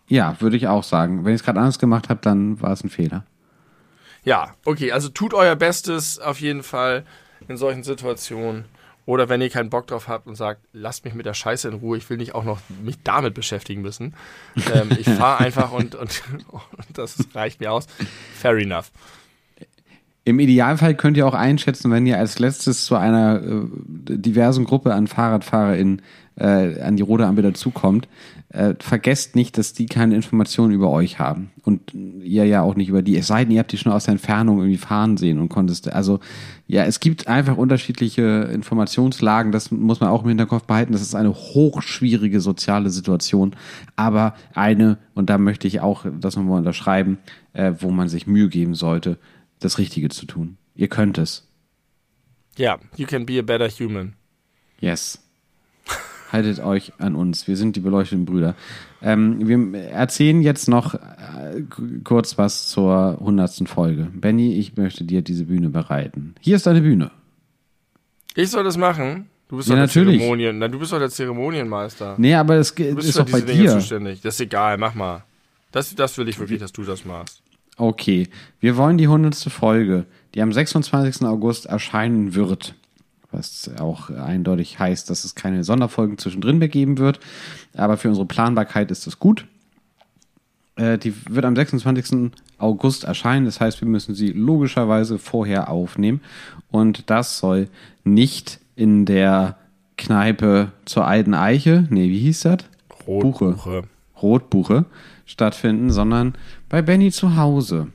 Ja, 0.07 0.37
würde 0.41 0.57
ich 0.57 0.69
auch 0.69 0.85
sagen. 0.85 1.25
Wenn 1.25 1.35
ich 1.35 1.41
es 1.41 1.45
gerade 1.45 1.59
anders 1.59 1.81
gemacht 1.81 2.09
habe, 2.09 2.21
dann 2.23 2.61
war 2.63 2.71
es 2.71 2.85
ein 2.85 2.89
Fehler. 2.91 3.25
Ja, 4.25 4.55
okay, 4.65 4.93
also 4.93 5.09
tut 5.09 5.35
euer 5.35 5.55
Bestes 5.55 6.19
auf 6.19 6.41
jeden 6.41 6.63
Fall 6.63 7.05
in 7.49 7.57
solchen 7.57 7.83
Situationen. 7.83 8.65
Oder 9.07 9.29
wenn 9.29 9.43
ihr 9.43 9.51
keinen 9.51 9.69
Bock 9.69 9.87
drauf 9.87 10.09
habt 10.09 10.27
und 10.27 10.35
sagt, 10.35 10.63
lasst 10.73 11.05
mich 11.05 11.13
mit 11.13 11.27
der 11.27 11.35
Scheiße 11.35 11.69
in 11.69 11.75
Ruhe, 11.75 11.99
ich 11.99 12.09
will 12.09 12.17
nicht 12.17 12.35
auch 12.35 12.45
noch 12.45 12.61
mich 12.83 12.97
damit 13.05 13.35
beschäftigen 13.35 13.83
müssen. 13.83 14.15
Ähm, 14.73 14.89
ich 14.99 15.07
fahre 15.11 15.45
einfach 15.45 15.73
und, 15.73 15.95
und, 15.95 16.23
und 16.51 16.87
das 16.95 17.19
reicht 17.35 17.61
mir 17.61 17.71
aus. 17.71 17.87
Fair 18.35 18.57
enough. 18.57 18.91
Im 20.25 20.39
Idealfall 20.39 20.95
könnt 20.95 21.19
ihr 21.19 21.27
auch 21.27 21.35
einschätzen, 21.35 21.91
wenn 21.91 22.07
ihr 22.07 22.19
als 22.19 22.39
letztes 22.39 22.87
zu 22.87 22.97
einer 22.97 23.43
äh, 23.43 23.67
diversen 24.09 24.65
Gruppe 24.65 24.95
an 24.95 25.07
FahrradfahrerInnen 25.07 26.01
äh, 26.37 26.81
an 26.81 26.97
die 26.97 27.03
rote 27.03 27.27
Ampel 27.27 27.43
dazukommt, 27.43 28.09
äh, 28.55 28.75
vergesst 28.79 29.35
nicht, 29.35 29.59
dass 29.59 29.73
die 29.73 29.87
keine 29.87 30.15
Informationen 30.15 30.73
über 30.73 30.91
euch 30.91 31.19
haben. 31.19 31.51
Und 31.63 31.93
ihr 31.93 32.47
ja 32.47 32.63
auch 32.63 32.77
nicht 32.77 32.89
über 32.89 33.03
die. 33.03 33.17
Es 33.17 33.27
sei 33.27 33.45
denn, 33.45 33.53
ihr 33.53 33.59
habt 33.59 33.73
die 33.73 33.79
schon 33.79 33.91
aus 33.91 34.05
der 34.05 34.13
Entfernung 34.13 34.59
irgendwie 34.59 34.79
fahren 34.79 35.17
sehen 35.17 35.41
und 35.41 35.49
konntest. 35.49 35.93
Also, 35.93 36.21
ja, 36.69 36.85
es 36.85 37.01
gibt 37.01 37.27
einfach 37.27 37.57
unterschiedliche 37.57 38.49
Informationslagen. 38.53 39.51
Das 39.51 39.73
muss 39.73 40.01
man 40.01 40.11
auch 40.11 40.23
im 40.23 40.29
Hinterkopf 40.29 40.65
behalten. 40.65 40.93
Das 40.93 41.03
ist 41.03 41.17
eine 41.17 41.35
hochschwierige 41.35 42.41
soziale 42.41 42.91
Situation. 42.91 43.57
Aber 43.97 44.35
eine, 44.55 44.99
und 45.15 45.31
da 45.31 45.39
möchte 45.39 45.67
ich 45.67 45.81
auch 45.81 46.07
das 46.21 46.37
nochmal 46.37 46.59
unterschreiben, 46.59 47.19
äh, 47.55 47.73
wo 47.81 47.91
man 47.91 48.09
sich 48.09 48.29
Mühe 48.29 48.49
geben 48.49 48.77
sollte, 48.77 49.19
das 49.59 49.79
Richtige 49.79 50.11
zu 50.11 50.27
tun. 50.27 50.59
Ihr 50.77 50.89
könnt 50.89 51.19
es. 51.19 51.49
Ja, 52.57 52.79
you 52.97 53.07
can 53.07 53.27
be 53.27 53.37
a 53.39 53.43
better 53.43 53.69
human. 53.69 54.13
Yes. 54.79 55.24
Haltet 56.33 56.61
euch 56.61 56.93
an 56.99 57.15
uns. 57.15 57.47
Wir 57.47 57.57
sind 57.57 57.77
die 57.77 57.81
beleuchteten 57.81 58.25
Brüder. 58.25 58.55
Ähm, 59.03 59.47
wir 59.47 59.81
erzählen 59.83 60.41
jetzt 60.43 60.69
noch 60.69 60.95
äh, 60.95 60.99
kurz 62.03 62.39
was 62.39 62.69
zur 62.69 63.19
hundertsten 63.21 63.67
Folge. 63.67 64.09
Benny, 64.13 64.55
ich 64.59 64.77
möchte 64.77 65.05
dir 65.05 65.23
diese 65.23 65.45
Bühne 65.45 65.69
bereiten. 65.71 66.35
Hier 66.41 66.57
ist 66.57 66.67
deine 66.67 66.81
Bühne. 66.81 67.11
Ich 68.35 68.51
soll 68.51 68.65
das 68.65 68.77
machen? 68.77 69.27
Du 69.49 69.59
bist 69.59 69.69
Ja, 69.69 69.75
doch 69.75 69.79
der 69.81 69.87
natürlich. 70.03 70.19
Zeremonien, 70.21 70.59
na, 70.59 70.69
du 70.69 70.79
bist 70.79 70.93
doch 70.93 70.99
der 70.99 71.11
Zeremonienmeister. 71.11 72.15
Nee, 72.19 72.35
aber 72.35 72.57
es 72.57 72.75
Du 72.75 72.95
bist 72.95 73.11
ist 73.11 73.19
doch 73.19 73.31
bei 73.31 73.41
Dinge 73.41 73.63
dir. 73.63 73.71
zuständig. 73.73 74.21
Das 74.23 74.35
ist 74.35 74.41
egal, 74.41 74.79
mach 74.79 74.95
mal. 74.95 75.23
Das, 75.71 75.95
das 75.95 76.17
will 76.19 76.29
ich 76.29 76.39
wirklich, 76.39 76.59
dass 76.61 76.73
du 76.73 76.83
das 76.83 77.05
machst. 77.05 77.43
Okay, 77.77 78.29
wir 78.61 78.77
wollen 78.77 78.99
die 78.99 79.09
hundertste 79.09 79.51
Folge, 79.51 80.07
die 80.35 80.41
am 80.43 80.53
26. 80.53 81.23
August 81.27 81.67
erscheinen 81.67 82.35
wird. 82.35 82.75
Was 83.35 83.71
auch 83.79 84.11
eindeutig 84.11 84.79
heißt, 84.79 85.11
dass 85.11 85.25
es 85.25 85.35
keine 85.35 85.65
Sonderfolgen 85.65 86.19
zwischendrin 86.19 86.59
mehr 86.59 86.69
geben 86.69 86.99
wird. 86.99 87.21
Aber 87.75 87.97
für 87.97 88.09
unsere 88.09 88.27
Planbarkeit 88.27 88.91
ist 88.91 89.07
das 89.07 89.19
gut. 89.19 89.47
Äh, 90.77 90.99
die 90.99 91.15
wird 91.29 91.45
am 91.45 91.57
26. 91.57 92.33
August 92.59 93.05
erscheinen. 93.05 93.45
Das 93.47 93.61
heißt, 93.61 93.81
wir 93.81 93.89
müssen 93.89 94.15
sie 94.15 94.29
logischerweise 94.29 95.19
vorher 95.19 95.71
aufnehmen. 95.71 96.21
Und 96.71 97.11
das 97.11 97.39
soll 97.39 97.69
nicht 98.05 98.61
in 98.77 99.05
der 99.05 99.57
Kneipe 99.97 100.73
zur 100.85 101.07
alten 101.07 101.35
Eiche, 101.35 101.87
nee, 101.91 102.09
wie 102.09 102.19
hieß 102.19 102.41
das? 102.43 102.59
Rotbuche. 103.07 103.85
Rotbuche 104.21 104.85
stattfinden, 105.27 105.91
sondern 105.91 106.35
bei 106.69 106.83
Benny 106.83 107.11
zu 107.11 107.37
Hause. 107.37 107.89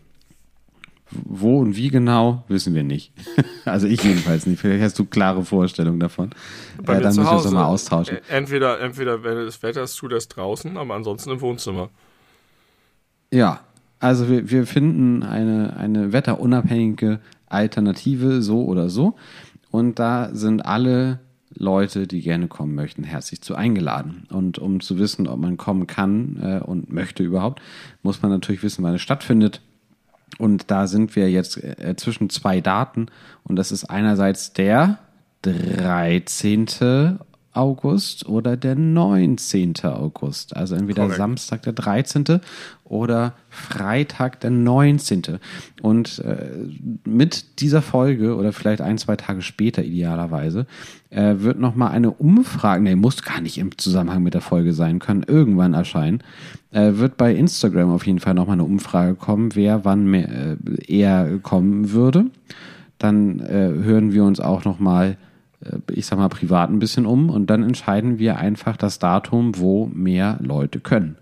Wo 1.12 1.60
und 1.60 1.76
wie 1.76 1.90
genau, 1.90 2.44
wissen 2.48 2.76
wir 2.76 2.84
nicht. 2.84 3.12
Also 3.66 3.86
ich 3.88 4.02
jedenfalls 4.04 4.46
nicht. 4.48 4.60
Vielleicht 4.60 4.84
hast 4.84 4.98
du 4.98 5.06
klare 5.06 5.46
Vorstellungen 5.46 6.00
davon. 6.00 6.32
Bei 6.84 6.94
Äh, 6.96 7.02
dann 7.02 7.16
müssen 7.16 7.24
wir 7.24 7.32
uns 7.34 7.44
Hause. 7.46 7.48
noch 7.50 7.62
mal 7.62 7.66
austauschen. 7.66 8.18
Ä- 8.18 8.22
Entweder, 8.30 8.80
entweder, 8.80 9.24
wenn 9.24 9.46
das 9.46 9.62
Wetter 9.62 9.86
tut 9.86 10.12
das 10.12 10.28
draußen, 10.28 10.76
aber 10.78 10.96
ansonsten 10.96 11.30
im 11.32 11.42
Wohnzimmer. 11.42 11.90
Ja, 13.32 13.60
also 14.00 14.30
wir, 14.30 14.50
wir 14.50 14.66
finden 14.66 15.24
eine, 15.24 15.76
eine 15.78 16.14
wetterunabhängige 16.14 17.20
Alternative, 17.48 18.42
so 18.42 18.64
oder 18.66 18.90
so. 18.90 19.16
Und 19.72 20.00
da 20.00 20.30
sind 20.34 20.66
alle 20.66 21.20
Leute, 21.56 22.08
die 22.08 22.22
gerne 22.22 22.48
kommen 22.48 22.74
möchten, 22.74 23.04
herzlich 23.04 23.42
zu 23.42 23.56
eingeladen. 23.56 24.26
Und 24.32 24.58
um 24.58 24.80
zu 24.80 24.98
wissen, 24.98 25.28
ob 25.28 25.40
man 25.40 25.58
kommen 25.58 25.86
kann 25.86 26.40
äh, 26.42 26.64
und 26.64 26.92
möchte 26.92 27.24
überhaupt, 27.24 27.62
muss 28.02 28.22
man 28.22 28.32
natürlich 28.32 28.64
wissen, 28.64 28.84
wann 28.84 28.96
es 28.96 29.02
stattfindet. 29.02 29.62
Und 30.38 30.72
da 30.72 30.88
sind 30.88 31.16
wir 31.16 31.30
jetzt 31.30 31.58
äh, 31.58 31.96
zwischen 31.98 32.30
zwei 32.30 32.62
Daten. 32.62 33.08
Und 33.44 33.56
das 33.56 33.72
ist 33.72 33.86
einerseits 33.86 34.54
der 34.54 35.00
13. 35.42 37.20
August 37.54 38.28
oder 38.28 38.56
der 38.58 38.76
19. 38.76 39.74
August. 39.84 40.56
Also 40.56 40.76
entweder 40.76 41.04
Korrekt. 41.04 41.18
Samstag 41.18 41.64
der 41.64 41.74
13. 41.74 42.42
oder 42.84 43.34
Freitag 43.50 44.40
der 44.42 44.52
19. 44.52 45.40
Und 45.82 46.20
äh, 46.20 46.52
mit 47.06 47.60
dieser 47.60 47.82
Folge 47.82 48.36
oder 48.36 48.54
vielleicht 48.54 48.82
ein, 48.82 48.98
zwei 48.98 49.16
Tage 49.16 49.42
später 49.42 49.84
idealerweise 49.84 50.68
äh, 51.10 51.36
wird 51.40 51.60
nochmal 51.60 51.92
eine 51.92 52.12
Umfrage, 52.12 52.84
nee, 52.84 52.96
muss 52.96 53.24
gar 53.24 53.42
nicht 53.42 53.58
im 53.58 53.78
Zusammenhang 53.78 54.22
mit 54.22 54.36
der 54.36 54.42
Folge 54.42 54.74
sein, 54.74 55.00
können 55.00 55.24
irgendwann 55.28 55.74
erscheinen, 55.74 56.22
äh, 56.72 56.94
wird 56.94 57.18
bei 57.18 57.34
Instagram 57.34 57.92
auf 57.92 58.06
jeden 58.06 58.20
Fall 58.20 58.36
nochmal 58.36 58.54
eine 58.54 58.64
Umfrage 58.64 59.16
kommen, 59.16 59.56
wer 59.56 59.86
wann 59.86 60.06
mehr, 60.06 60.30
äh, 60.30 60.58
eher 60.86 61.40
kommen 61.42 61.92
würde. 61.92 62.26
Dann 63.00 63.40
äh, 63.40 63.72
hören 63.82 64.14
wir 64.14 64.24
uns 64.24 64.40
auch 64.40 64.66
nochmal, 64.66 65.12
äh, 65.12 65.29
ich 65.92 66.06
sag 66.06 66.18
mal, 66.18 66.30
privat 66.30 66.70
ein 66.70 66.80
bisschen 66.80 67.06
um 67.06 67.30
und 67.30 67.48
dann 67.50 67.64
entscheiden 67.64 68.20
wir 68.20 68.38
einfach 68.38 68.78
das 68.78 69.00
Datum, 69.00 69.58
wo 69.58 69.88
mehr 69.94 70.38
Leute 70.42 70.80
können. 70.80 71.18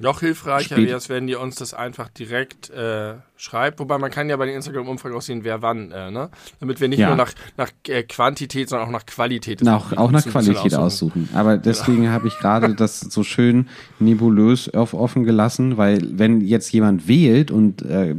Noch 0.00 0.20
hilfreicher 0.20 0.76
wäre 0.76 0.96
es, 0.96 1.08
wenn 1.08 1.26
ihr 1.26 1.40
uns 1.40 1.56
das 1.56 1.74
einfach 1.74 2.08
direkt 2.08 2.70
äh, 2.70 3.14
schreibt. 3.36 3.80
Wobei 3.80 3.98
man 3.98 4.12
kann 4.12 4.28
ja 4.28 4.36
bei 4.36 4.46
den 4.46 4.54
Instagram-Umfragen 4.54 5.16
auch 5.16 5.22
sehen, 5.22 5.42
wer 5.42 5.60
wann, 5.60 5.90
äh, 5.90 6.12
ne? 6.12 6.30
Damit 6.60 6.80
wir 6.80 6.86
nicht 6.86 7.00
Ja. 7.00 7.08
nur 7.08 7.16
nach, 7.16 7.32
nach 7.56 7.70
äh, 7.88 8.04
Quantität, 8.04 8.68
sondern 8.68 8.86
auch 8.86 8.92
nach 8.92 9.06
Qualität. 9.06 9.58
des 9.58 9.66
Na, 9.66 9.76
auch, 9.76 10.10
nach 10.12 10.24
Qualität 10.24 10.76
aussuchen. 10.76 11.28
Aber 11.34 11.56
deswegen 11.56 12.10
habe 12.10 12.28
ich 12.28 12.38
gerade 12.38 12.76
das 12.76 13.00
so 13.00 13.24
schön 13.24 13.66
nebulös 13.98 14.72
offen 14.72 15.24
gelassen, 15.24 15.78
weil 15.78 16.16
wenn 16.16 16.42
jetzt 16.42 16.70
jemand 16.72 17.08
wählt 17.08 17.50
und 17.50 17.82
äh, 17.82 18.14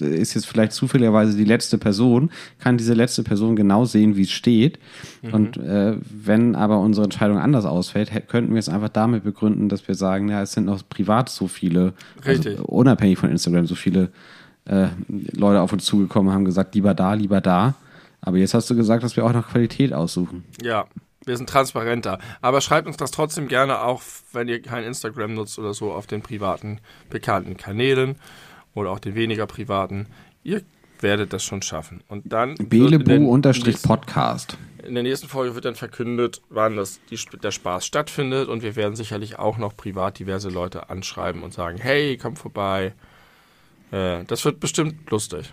ist 0.00 0.34
jetzt 0.34 0.46
vielleicht 0.46 0.72
zufälligerweise 0.72 1.36
die 1.36 1.44
letzte 1.44 1.78
Person, 1.78 2.30
kann 2.58 2.78
diese 2.78 2.94
letzte 2.94 3.22
Person 3.22 3.56
genau 3.56 3.84
sehen, 3.84 4.16
wie 4.16 4.22
es 4.22 4.30
steht. 4.30 4.78
Mhm. 5.22 5.34
Und 5.34 5.56
äh, 5.56 5.96
wenn 6.00 6.54
aber 6.54 6.80
unsere 6.80 7.04
Entscheidung 7.04 7.38
anders 7.38 7.64
ausfällt, 7.64 8.10
könnten 8.28 8.52
wir 8.52 8.58
es 8.58 8.68
einfach 8.68 8.88
damit 8.88 9.24
begründen, 9.24 9.68
dass 9.68 9.86
wir 9.88 9.94
sagen, 9.94 10.28
ja, 10.28 10.42
es 10.42 10.52
sind 10.52 10.66
noch 10.66 10.82
privat 10.88 11.28
so 11.28 11.48
viele, 11.48 11.94
also 12.24 12.50
unabhängig 12.64 13.18
von 13.18 13.30
Instagram, 13.30 13.66
so 13.66 13.74
viele 13.74 14.10
äh, 14.66 14.88
Leute 15.08 15.60
auf 15.60 15.72
uns 15.72 15.84
zugekommen, 15.84 16.32
haben 16.32 16.44
gesagt, 16.44 16.74
lieber 16.74 16.94
da, 16.94 17.14
lieber 17.14 17.40
da. 17.40 17.74
Aber 18.20 18.36
jetzt 18.36 18.54
hast 18.54 18.68
du 18.68 18.76
gesagt, 18.76 19.02
dass 19.02 19.16
wir 19.16 19.24
auch 19.24 19.32
nach 19.32 19.48
Qualität 19.48 19.92
aussuchen. 19.92 20.44
Ja, 20.60 20.86
wir 21.24 21.36
sind 21.36 21.48
transparenter. 21.48 22.18
Aber 22.40 22.60
schreibt 22.60 22.86
uns 22.86 22.96
das 22.96 23.10
trotzdem 23.10 23.48
gerne 23.48 23.82
auch, 23.82 24.02
wenn 24.32 24.48
ihr 24.48 24.60
kein 24.60 24.84
Instagram 24.84 25.34
nutzt 25.34 25.58
oder 25.58 25.74
so, 25.74 25.92
auf 25.92 26.06
den 26.06 26.22
privaten, 26.22 26.80
bekannten 27.10 27.56
Kanälen 27.56 28.16
oder 28.78 28.90
auch 28.90 28.98
den 28.98 29.14
weniger 29.14 29.46
privaten. 29.46 30.06
Ihr 30.42 30.62
werdet 31.00 31.32
das 31.32 31.44
schon 31.44 31.62
schaffen. 31.62 32.02
Und 32.08 32.32
dann. 32.32 32.56
Belebu-Podcast. 32.56 34.58
In 34.86 34.94
der 34.94 35.02
nächsten 35.02 35.28
Folge 35.28 35.54
wird 35.54 35.64
dann 35.64 35.74
verkündet, 35.74 36.40
wann 36.48 36.76
das, 36.76 37.00
die, 37.10 37.18
der 37.42 37.50
Spaß 37.50 37.84
stattfindet. 37.84 38.48
Und 38.48 38.62
wir 38.62 38.76
werden 38.76 38.96
sicherlich 38.96 39.38
auch 39.38 39.58
noch 39.58 39.76
privat 39.76 40.18
diverse 40.18 40.48
Leute 40.48 40.90
anschreiben 40.90 41.42
und 41.42 41.52
sagen: 41.52 41.78
Hey, 41.78 42.16
komm 42.16 42.36
vorbei. 42.36 42.94
Äh, 43.90 44.24
das 44.24 44.44
wird 44.44 44.60
bestimmt 44.60 45.10
lustig. 45.10 45.52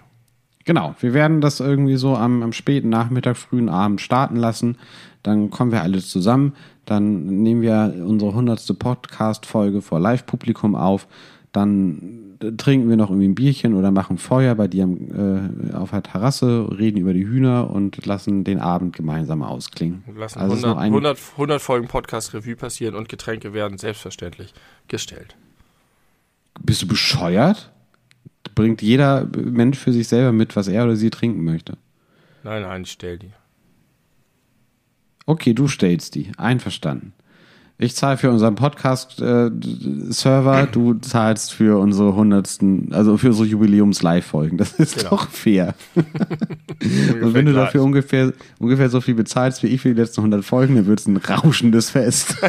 Genau, 0.64 0.96
wir 1.00 1.14
werden 1.14 1.42
das 1.42 1.60
irgendwie 1.60 1.96
so 1.96 2.16
am, 2.16 2.42
am 2.42 2.52
späten 2.52 2.90
Nachmittag, 2.90 3.38
frühen 3.38 3.70
Abend 3.70 4.02
starten 4.02 4.36
lassen. 4.36 4.78
Dann 5.22 5.52
kommen 5.52 5.72
wir 5.72 5.84
alle 5.84 6.00
zusammen. 6.00 6.56
Dann 6.86 7.44
nehmen 7.44 7.62
wir 7.62 7.94
unsere 8.06 8.34
hundertste 8.34 8.74
Podcast-Folge 8.74 9.82
vor 9.82 10.00
Live-Publikum 10.00 10.76
auf. 10.76 11.08
Dann 11.52 12.25
trinken 12.52 12.90
wir 12.90 12.98
noch 12.98 13.10
irgendwie 13.10 13.28
ein 13.28 13.36
Bierchen 13.36 13.74
oder 13.74 13.92
machen 13.92 14.18
Feuer 14.18 14.56
bei 14.56 14.68
dir 14.68 14.84
äh, 14.86 15.74
auf 15.74 15.92
der 15.92 16.04
Terrasse, 16.04 16.68
reden 16.78 16.98
über 16.98 17.14
die 17.14 17.26
Hühner 17.26 17.70
und 17.70 18.06
lassen 18.06 18.44
den 18.44 18.60
Abend 18.60 18.96
gemeinsam 18.96 19.42
ausklingen. 19.44 20.04
Und 20.08 20.18
lassen 20.18 20.40
also 20.40 20.54
100, 20.54 20.78
100, 20.78 21.20
100 21.34 21.62
Folgen 21.62 21.88
Podcast-Revue 21.88 22.56
passieren 22.56 22.96
und 22.96 23.10
Getränke 23.10 23.54
werden 23.54 23.78
selbstverständlich 23.78 24.54
gestellt. 24.88 25.36
Bist 26.62 26.82
du 26.82 26.88
bescheuert? 26.88 27.72
bringt 28.56 28.82
jeder 28.82 29.28
Mensch 29.36 29.78
für 29.78 29.92
sich 29.92 30.08
selber 30.08 30.32
mit, 30.32 30.56
was 30.56 30.68
er 30.68 30.86
oder 30.86 30.96
sie 30.96 31.10
trinken 31.10 31.44
möchte. 31.44 31.78
Nein, 32.44 32.64
nein, 32.64 32.84
ich 32.84 32.92
stell 32.92 33.20
die. 33.20 33.32
Okay, 35.26 35.54
du 35.54 35.68
stellst 35.68 36.16
die. 36.16 36.32
Einverstanden. 36.38 37.14
Ich 37.78 37.94
zahle 37.94 38.18
für 38.18 38.32
unseren 38.32 38.56
Podcast-Server, 38.56 40.62
äh, 40.62 40.68
du 40.72 40.94
zahlst 40.94 41.52
für 41.52 41.78
unsere 41.78 42.16
hundertsten, 42.16 42.94
also 42.94 43.18
für 43.18 43.28
unsere 43.28 43.50
Jubiläums-Live-Folgen. 43.50 44.58
Das 44.58 44.80
ist 44.80 45.00
genau. 45.00 45.10
doch 45.10 45.30
fair. 45.30 45.76
Und 45.96 47.34
wenn 47.34 47.46
du 47.46 47.52
dafür 47.52 47.84
ungefähr, 47.84 48.32
ungefähr 48.60 48.90
so 48.90 49.02
viel 49.02 49.16
bezahlst 49.16 49.62
wie 49.62 49.68
ich 49.68 49.82
für 49.82 49.90
die 49.90 50.00
letzten 50.00 50.22
100 50.22 50.46
Folgen, 50.46 50.76
dann 50.76 50.86
wird 50.86 51.02
es 51.02 51.08
ein 51.08 51.18
rauschendes 51.18 51.90
Fest. 51.90 52.38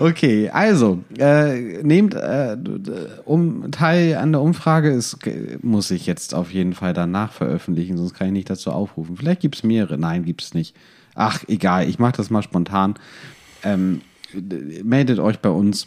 Okay, 0.00 0.48
also 0.48 1.04
äh, 1.18 1.82
nehmt 1.82 2.14
äh, 2.14 2.56
um 3.26 3.70
Teil 3.70 4.16
an 4.16 4.32
der 4.32 4.40
Umfrage 4.40 4.90
ist 4.90 5.18
muss 5.62 5.90
ich 5.90 6.06
jetzt 6.06 6.34
auf 6.34 6.52
jeden 6.52 6.72
Fall 6.72 6.94
danach 6.94 7.32
veröffentlichen, 7.32 7.98
sonst 7.98 8.14
kann 8.14 8.28
ich 8.28 8.32
nicht 8.32 8.50
dazu 8.50 8.70
aufrufen. 8.70 9.16
Vielleicht 9.16 9.42
gibt 9.42 9.56
es 9.56 9.62
mehrere, 9.62 9.98
nein, 9.98 10.24
gibt 10.24 10.42
es 10.42 10.54
nicht. 10.54 10.74
Ach, 11.14 11.44
egal, 11.48 11.86
ich 11.86 11.98
mache 11.98 12.16
das 12.16 12.30
mal 12.30 12.42
spontan. 12.42 12.94
Ähm, 13.62 14.00
meldet 14.82 15.18
euch 15.18 15.38
bei 15.40 15.50
uns 15.50 15.86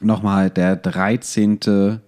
nochmal 0.00 0.50
der 0.50 0.76
13. 0.76 2.00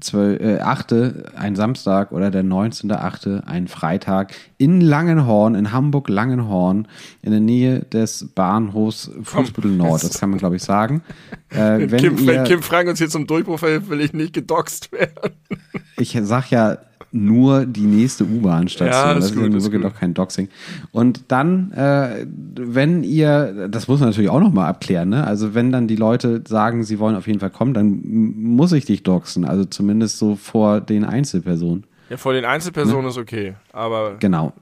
12, 0.00 0.40
äh, 0.40 0.60
8. 0.60 0.94
ein 1.36 1.56
Samstag 1.56 2.12
oder 2.12 2.30
der 2.30 2.44
19.8. 2.44 3.44
ein 3.46 3.68
Freitag 3.68 4.34
in 4.56 4.80
Langenhorn, 4.80 5.54
in 5.54 5.72
Hamburg-Langenhorn, 5.72 6.88
in 7.22 7.30
der 7.30 7.40
Nähe 7.40 7.80
des 7.80 8.28
Bahnhofs 8.34 9.10
Fußbüttel 9.22 9.72
Nord. 9.72 10.02
Das 10.04 10.18
kann 10.18 10.30
man, 10.30 10.38
glaube 10.38 10.56
ich, 10.56 10.62
sagen. 10.62 11.02
Äh, 11.50 11.56
wenn, 11.90 12.00
Kim, 12.00 12.18
ihr, 12.18 12.26
wenn 12.26 12.44
Kim 12.44 12.62
Frank 12.62 12.88
uns 12.88 12.98
hier 12.98 13.08
zum 13.08 13.26
Durchbruch 13.26 13.60
hilft, 13.60 13.90
will 13.90 14.00
ich 14.00 14.12
nicht 14.12 14.32
gedoxt 14.32 14.92
werden. 14.92 15.32
Ich 15.96 16.18
sag 16.22 16.50
ja 16.50 16.78
nur 17.10 17.64
die 17.64 17.86
nächste 17.86 18.24
U-Bahn-Station. 18.24 18.92
Ja, 18.92 19.14
das, 19.14 19.26
ist, 19.26 19.36
gut, 19.36 19.54
ist 19.54 19.64
wirklich 19.64 19.82
noch 19.82 19.94
kein 19.94 20.14
Doxing. 20.14 20.48
Und 20.92 21.24
dann, 21.28 21.72
äh, 21.72 22.26
wenn 22.54 23.02
ihr, 23.02 23.68
das 23.68 23.88
muss 23.88 24.00
man 24.00 24.10
natürlich 24.10 24.30
auch 24.30 24.40
nochmal 24.40 24.68
abklären, 24.68 25.08
ne? 25.08 25.26
Also 25.26 25.54
wenn 25.54 25.72
dann 25.72 25.88
die 25.88 25.96
Leute 25.96 26.42
sagen, 26.46 26.84
sie 26.84 26.98
wollen 26.98 27.16
auf 27.16 27.26
jeden 27.26 27.40
Fall 27.40 27.50
kommen, 27.50 27.74
dann 27.74 28.02
muss 28.04 28.72
ich 28.72 28.84
dich 28.84 29.02
doxen. 29.02 29.44
Also 29.44 29.64
zumindest 29.64 30.18
so 30.18 30.36
vor 30.36 30.80
den 30.80 31.04
Einzelpersonen. 31.04 31.84
Ja, 32.10 32.16
vor 32.16 32.32
den 32.32 32.44
Einzelpersonen 32.44 33.04
ne? 33.04 33.08
ist 33.08 33.18
okay, 33.18 33.54
aber. 33.72 34.16
Genau. 34.18 34.52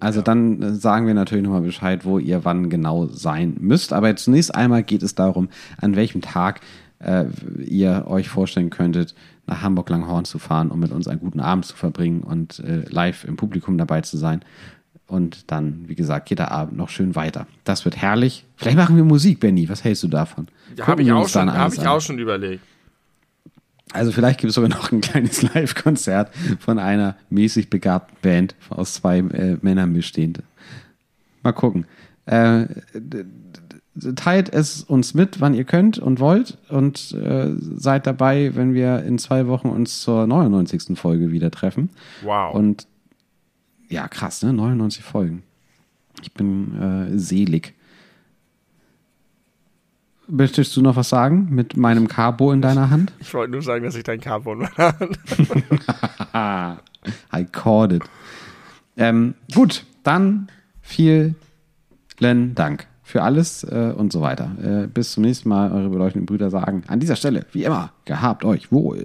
Also 0.00 0.20
ja. 0.20 0.24
dann 0.24 0.76
sagen 0.76 1.06
wir 1.06 1.14
natürlich 1.14 1.44
nochmal 1.44 1.60
Bescheid, 1.60 2.04
wo 2.04 2.18
ihr 2.18 2.44
wann 2.44 2.70
genau 2.70 3.06
sein 3.06 3.56
müsst. 3.60 3.92
Aber 3.92 4.14
zunächst 4.16 4.54
einmal 4.54 4.82
geht 4.82 5.02
es 5.02 5.14
darum, 5.14 5.48
an 5.78 5.94
welchem 5.94 6.22
Tag 6.22 6.60
äh, 7.00 7.26
ihr 7.62 8.04
euch 8.06 8.28
vorstellen 8.28 8.70
könntet, 8.70 9.14
nach 9.46 9.62
Hamburg-Langhorn 9.62 10.24
zu 10.24 10.38
fahren, 10.38 10.70
um 10.70 10.80
mit 10.80 10.92
uns 10.92 11.08
einen 11.08 11.20
guten 11.20 11.40
Abend 11.40 11.66
zu 11.66 11.76
verbringen 11.76 12.22
und 12.22 12.58
äh, 12.60 12.84
live 12.88 13.24
im 13.24 13.36
Publikum 13.36 13.78
dabei 13.78 14.00
zu 14.00 14.16
sein. 14.16 14.42
Und 15.06 15.50
dann, 15.50 15.84
wie 15.86 15.94
gesagt, 15.94 16.26
geht 16.26 16.38
der 16.38 16.50
Abend 16.50 16.76
noch 16.76 16.88
schön 16.88 17.14
weiter. 17.14 17.46
Das 17.64 17.84
wird 17.84 17.96
herrlich. 17.96 18.46
Vielleicht 18.56 18.78
machen 18.78 18.96
wir 18.96 19.04
Musik, 19.04 19.40
Benny. 19.40 19.68
Was 19.68 19.84
hältst 19.84 20.02
du 20.02 20.08
davon? 20.08 20.48
Ja, 20.76 20.86
habe 20.86 21.02
ich, 21.02 21.12
auch 21.12 21.28
schon, 21.28 21.52
hab 21.52 21.72
ich 21.72 21.86
auch 21.86 22.00
schon 22.00 22.18
überlegt. 22.18 22.62
Also 23.92 24.10
vielleicht 24.12 24.40
gibt 24.40 24.48
es 24.48 24.54
sogar 24.54 24.70
noch 24.70 24.90
ein 24.90 25.02
kleines 25.02 25.42
Live-Konzert 25.54 26.34
von 26.58 26.78
einer 26.78 27.16
mäßig 27.30 27.70
begabten 27.70 28.16
Band 28.22 28.54
aus 28.70 28.94
zwei 28.94 29.18
äh, 29.18 29.58
Männern 29.60 29.92
bestehend. 29.92 30.42
Mal 31.42 31.52
gucken. 31.52 31.86
Äh, 32.26 32.66
teilt 34.16 34.52
es 34.52 34.82
uns 34.82 35.14
mit, 35.14 35.40
wann 35.40 35.54
ihr 35.54 35.64
könnt 35.64 35.98
und 35.98 36.18
wollt 36.18 36.58
und 36.68 37.12
äh, 37.12 37.52
seid 37.56 38.06
dabei, 38.06 38.54
wenn 38.54 38.74
wir 38.74 39.02
in 39.04 39.18
zwei 39.18 39.46
Wochen 39.46 39.68
uns 39.68 40.00
zur 40.00 40.26
99. 40.26 40.98
Folge 40.98 41.30
wieder 41.30 41.50
treffen. 41.50 41.90
Wow. 42.22 42.54
Und 42.54 42.88
ja, 43.88 44.08
krass, 44.08 44.42
ne? 44.42 44.52
99 44.52 45.04
Folgen. 45.04 45.42
Ich 46.22 46.32
bin 46.32 47.12
äh, 47.12 47.18
selig. 47.18 47.74
Möchtest 50.26 50.74
du 50.76 50.80
noch 50.80 50.96
was 50.96 51.10
sagen 51.10 51.48
mit 51.50 51.76
meinem 51.76 52.08
Cabo 52.08 52.50
in 52.50 52.62
deiner 52.62 52.90
Hand? 52.90 53.12
Ich 53.20 53.34
wollte 53.34 53.52
nur 53.52 53.62
sagen, 53.62 53.84
dass 53.84 53.94
ich 53.94 54.04
dein 54.04 54.20
Cabo 54.20 54.54
in 54.54 54.60
meiner 54.60 54.98
Hand 54.98 55.18
habe. 56.32 56.80
I 57.32 57.44
called 57.44 57.92
it. 57.92 58.02
Ähm, 58.96 59.34
gut, 59.52 59.84
dann 60.02 60.48
vielen 60.80 61.36
Dank 62.54 62.86
für 63.04 63.22
alles 63.22 63.62
äh, 63.64 63.92
und 63.96 64.12
so 64.12 64.22
weiter. 64.22 64.50
Äh, 64.62 64.86
bis 64.88 65.12
zum 65.12 65.22
nächsten 65.22 65.48
Mal, 65.48 65.70
eure 65.70 65.90
beleuchteten 65.90 66.26
Brüder 66.26 66.50
sagen 66.50 66.82
an 66.88 66.98
dieser 66.98 67.16
Stelle, 67.16 67.46
wie 67.52 67.64
immer, 67.64 67.90
gehabt 68.06 68.44
euch 68.44 68.72
wohl. 68.72 69.04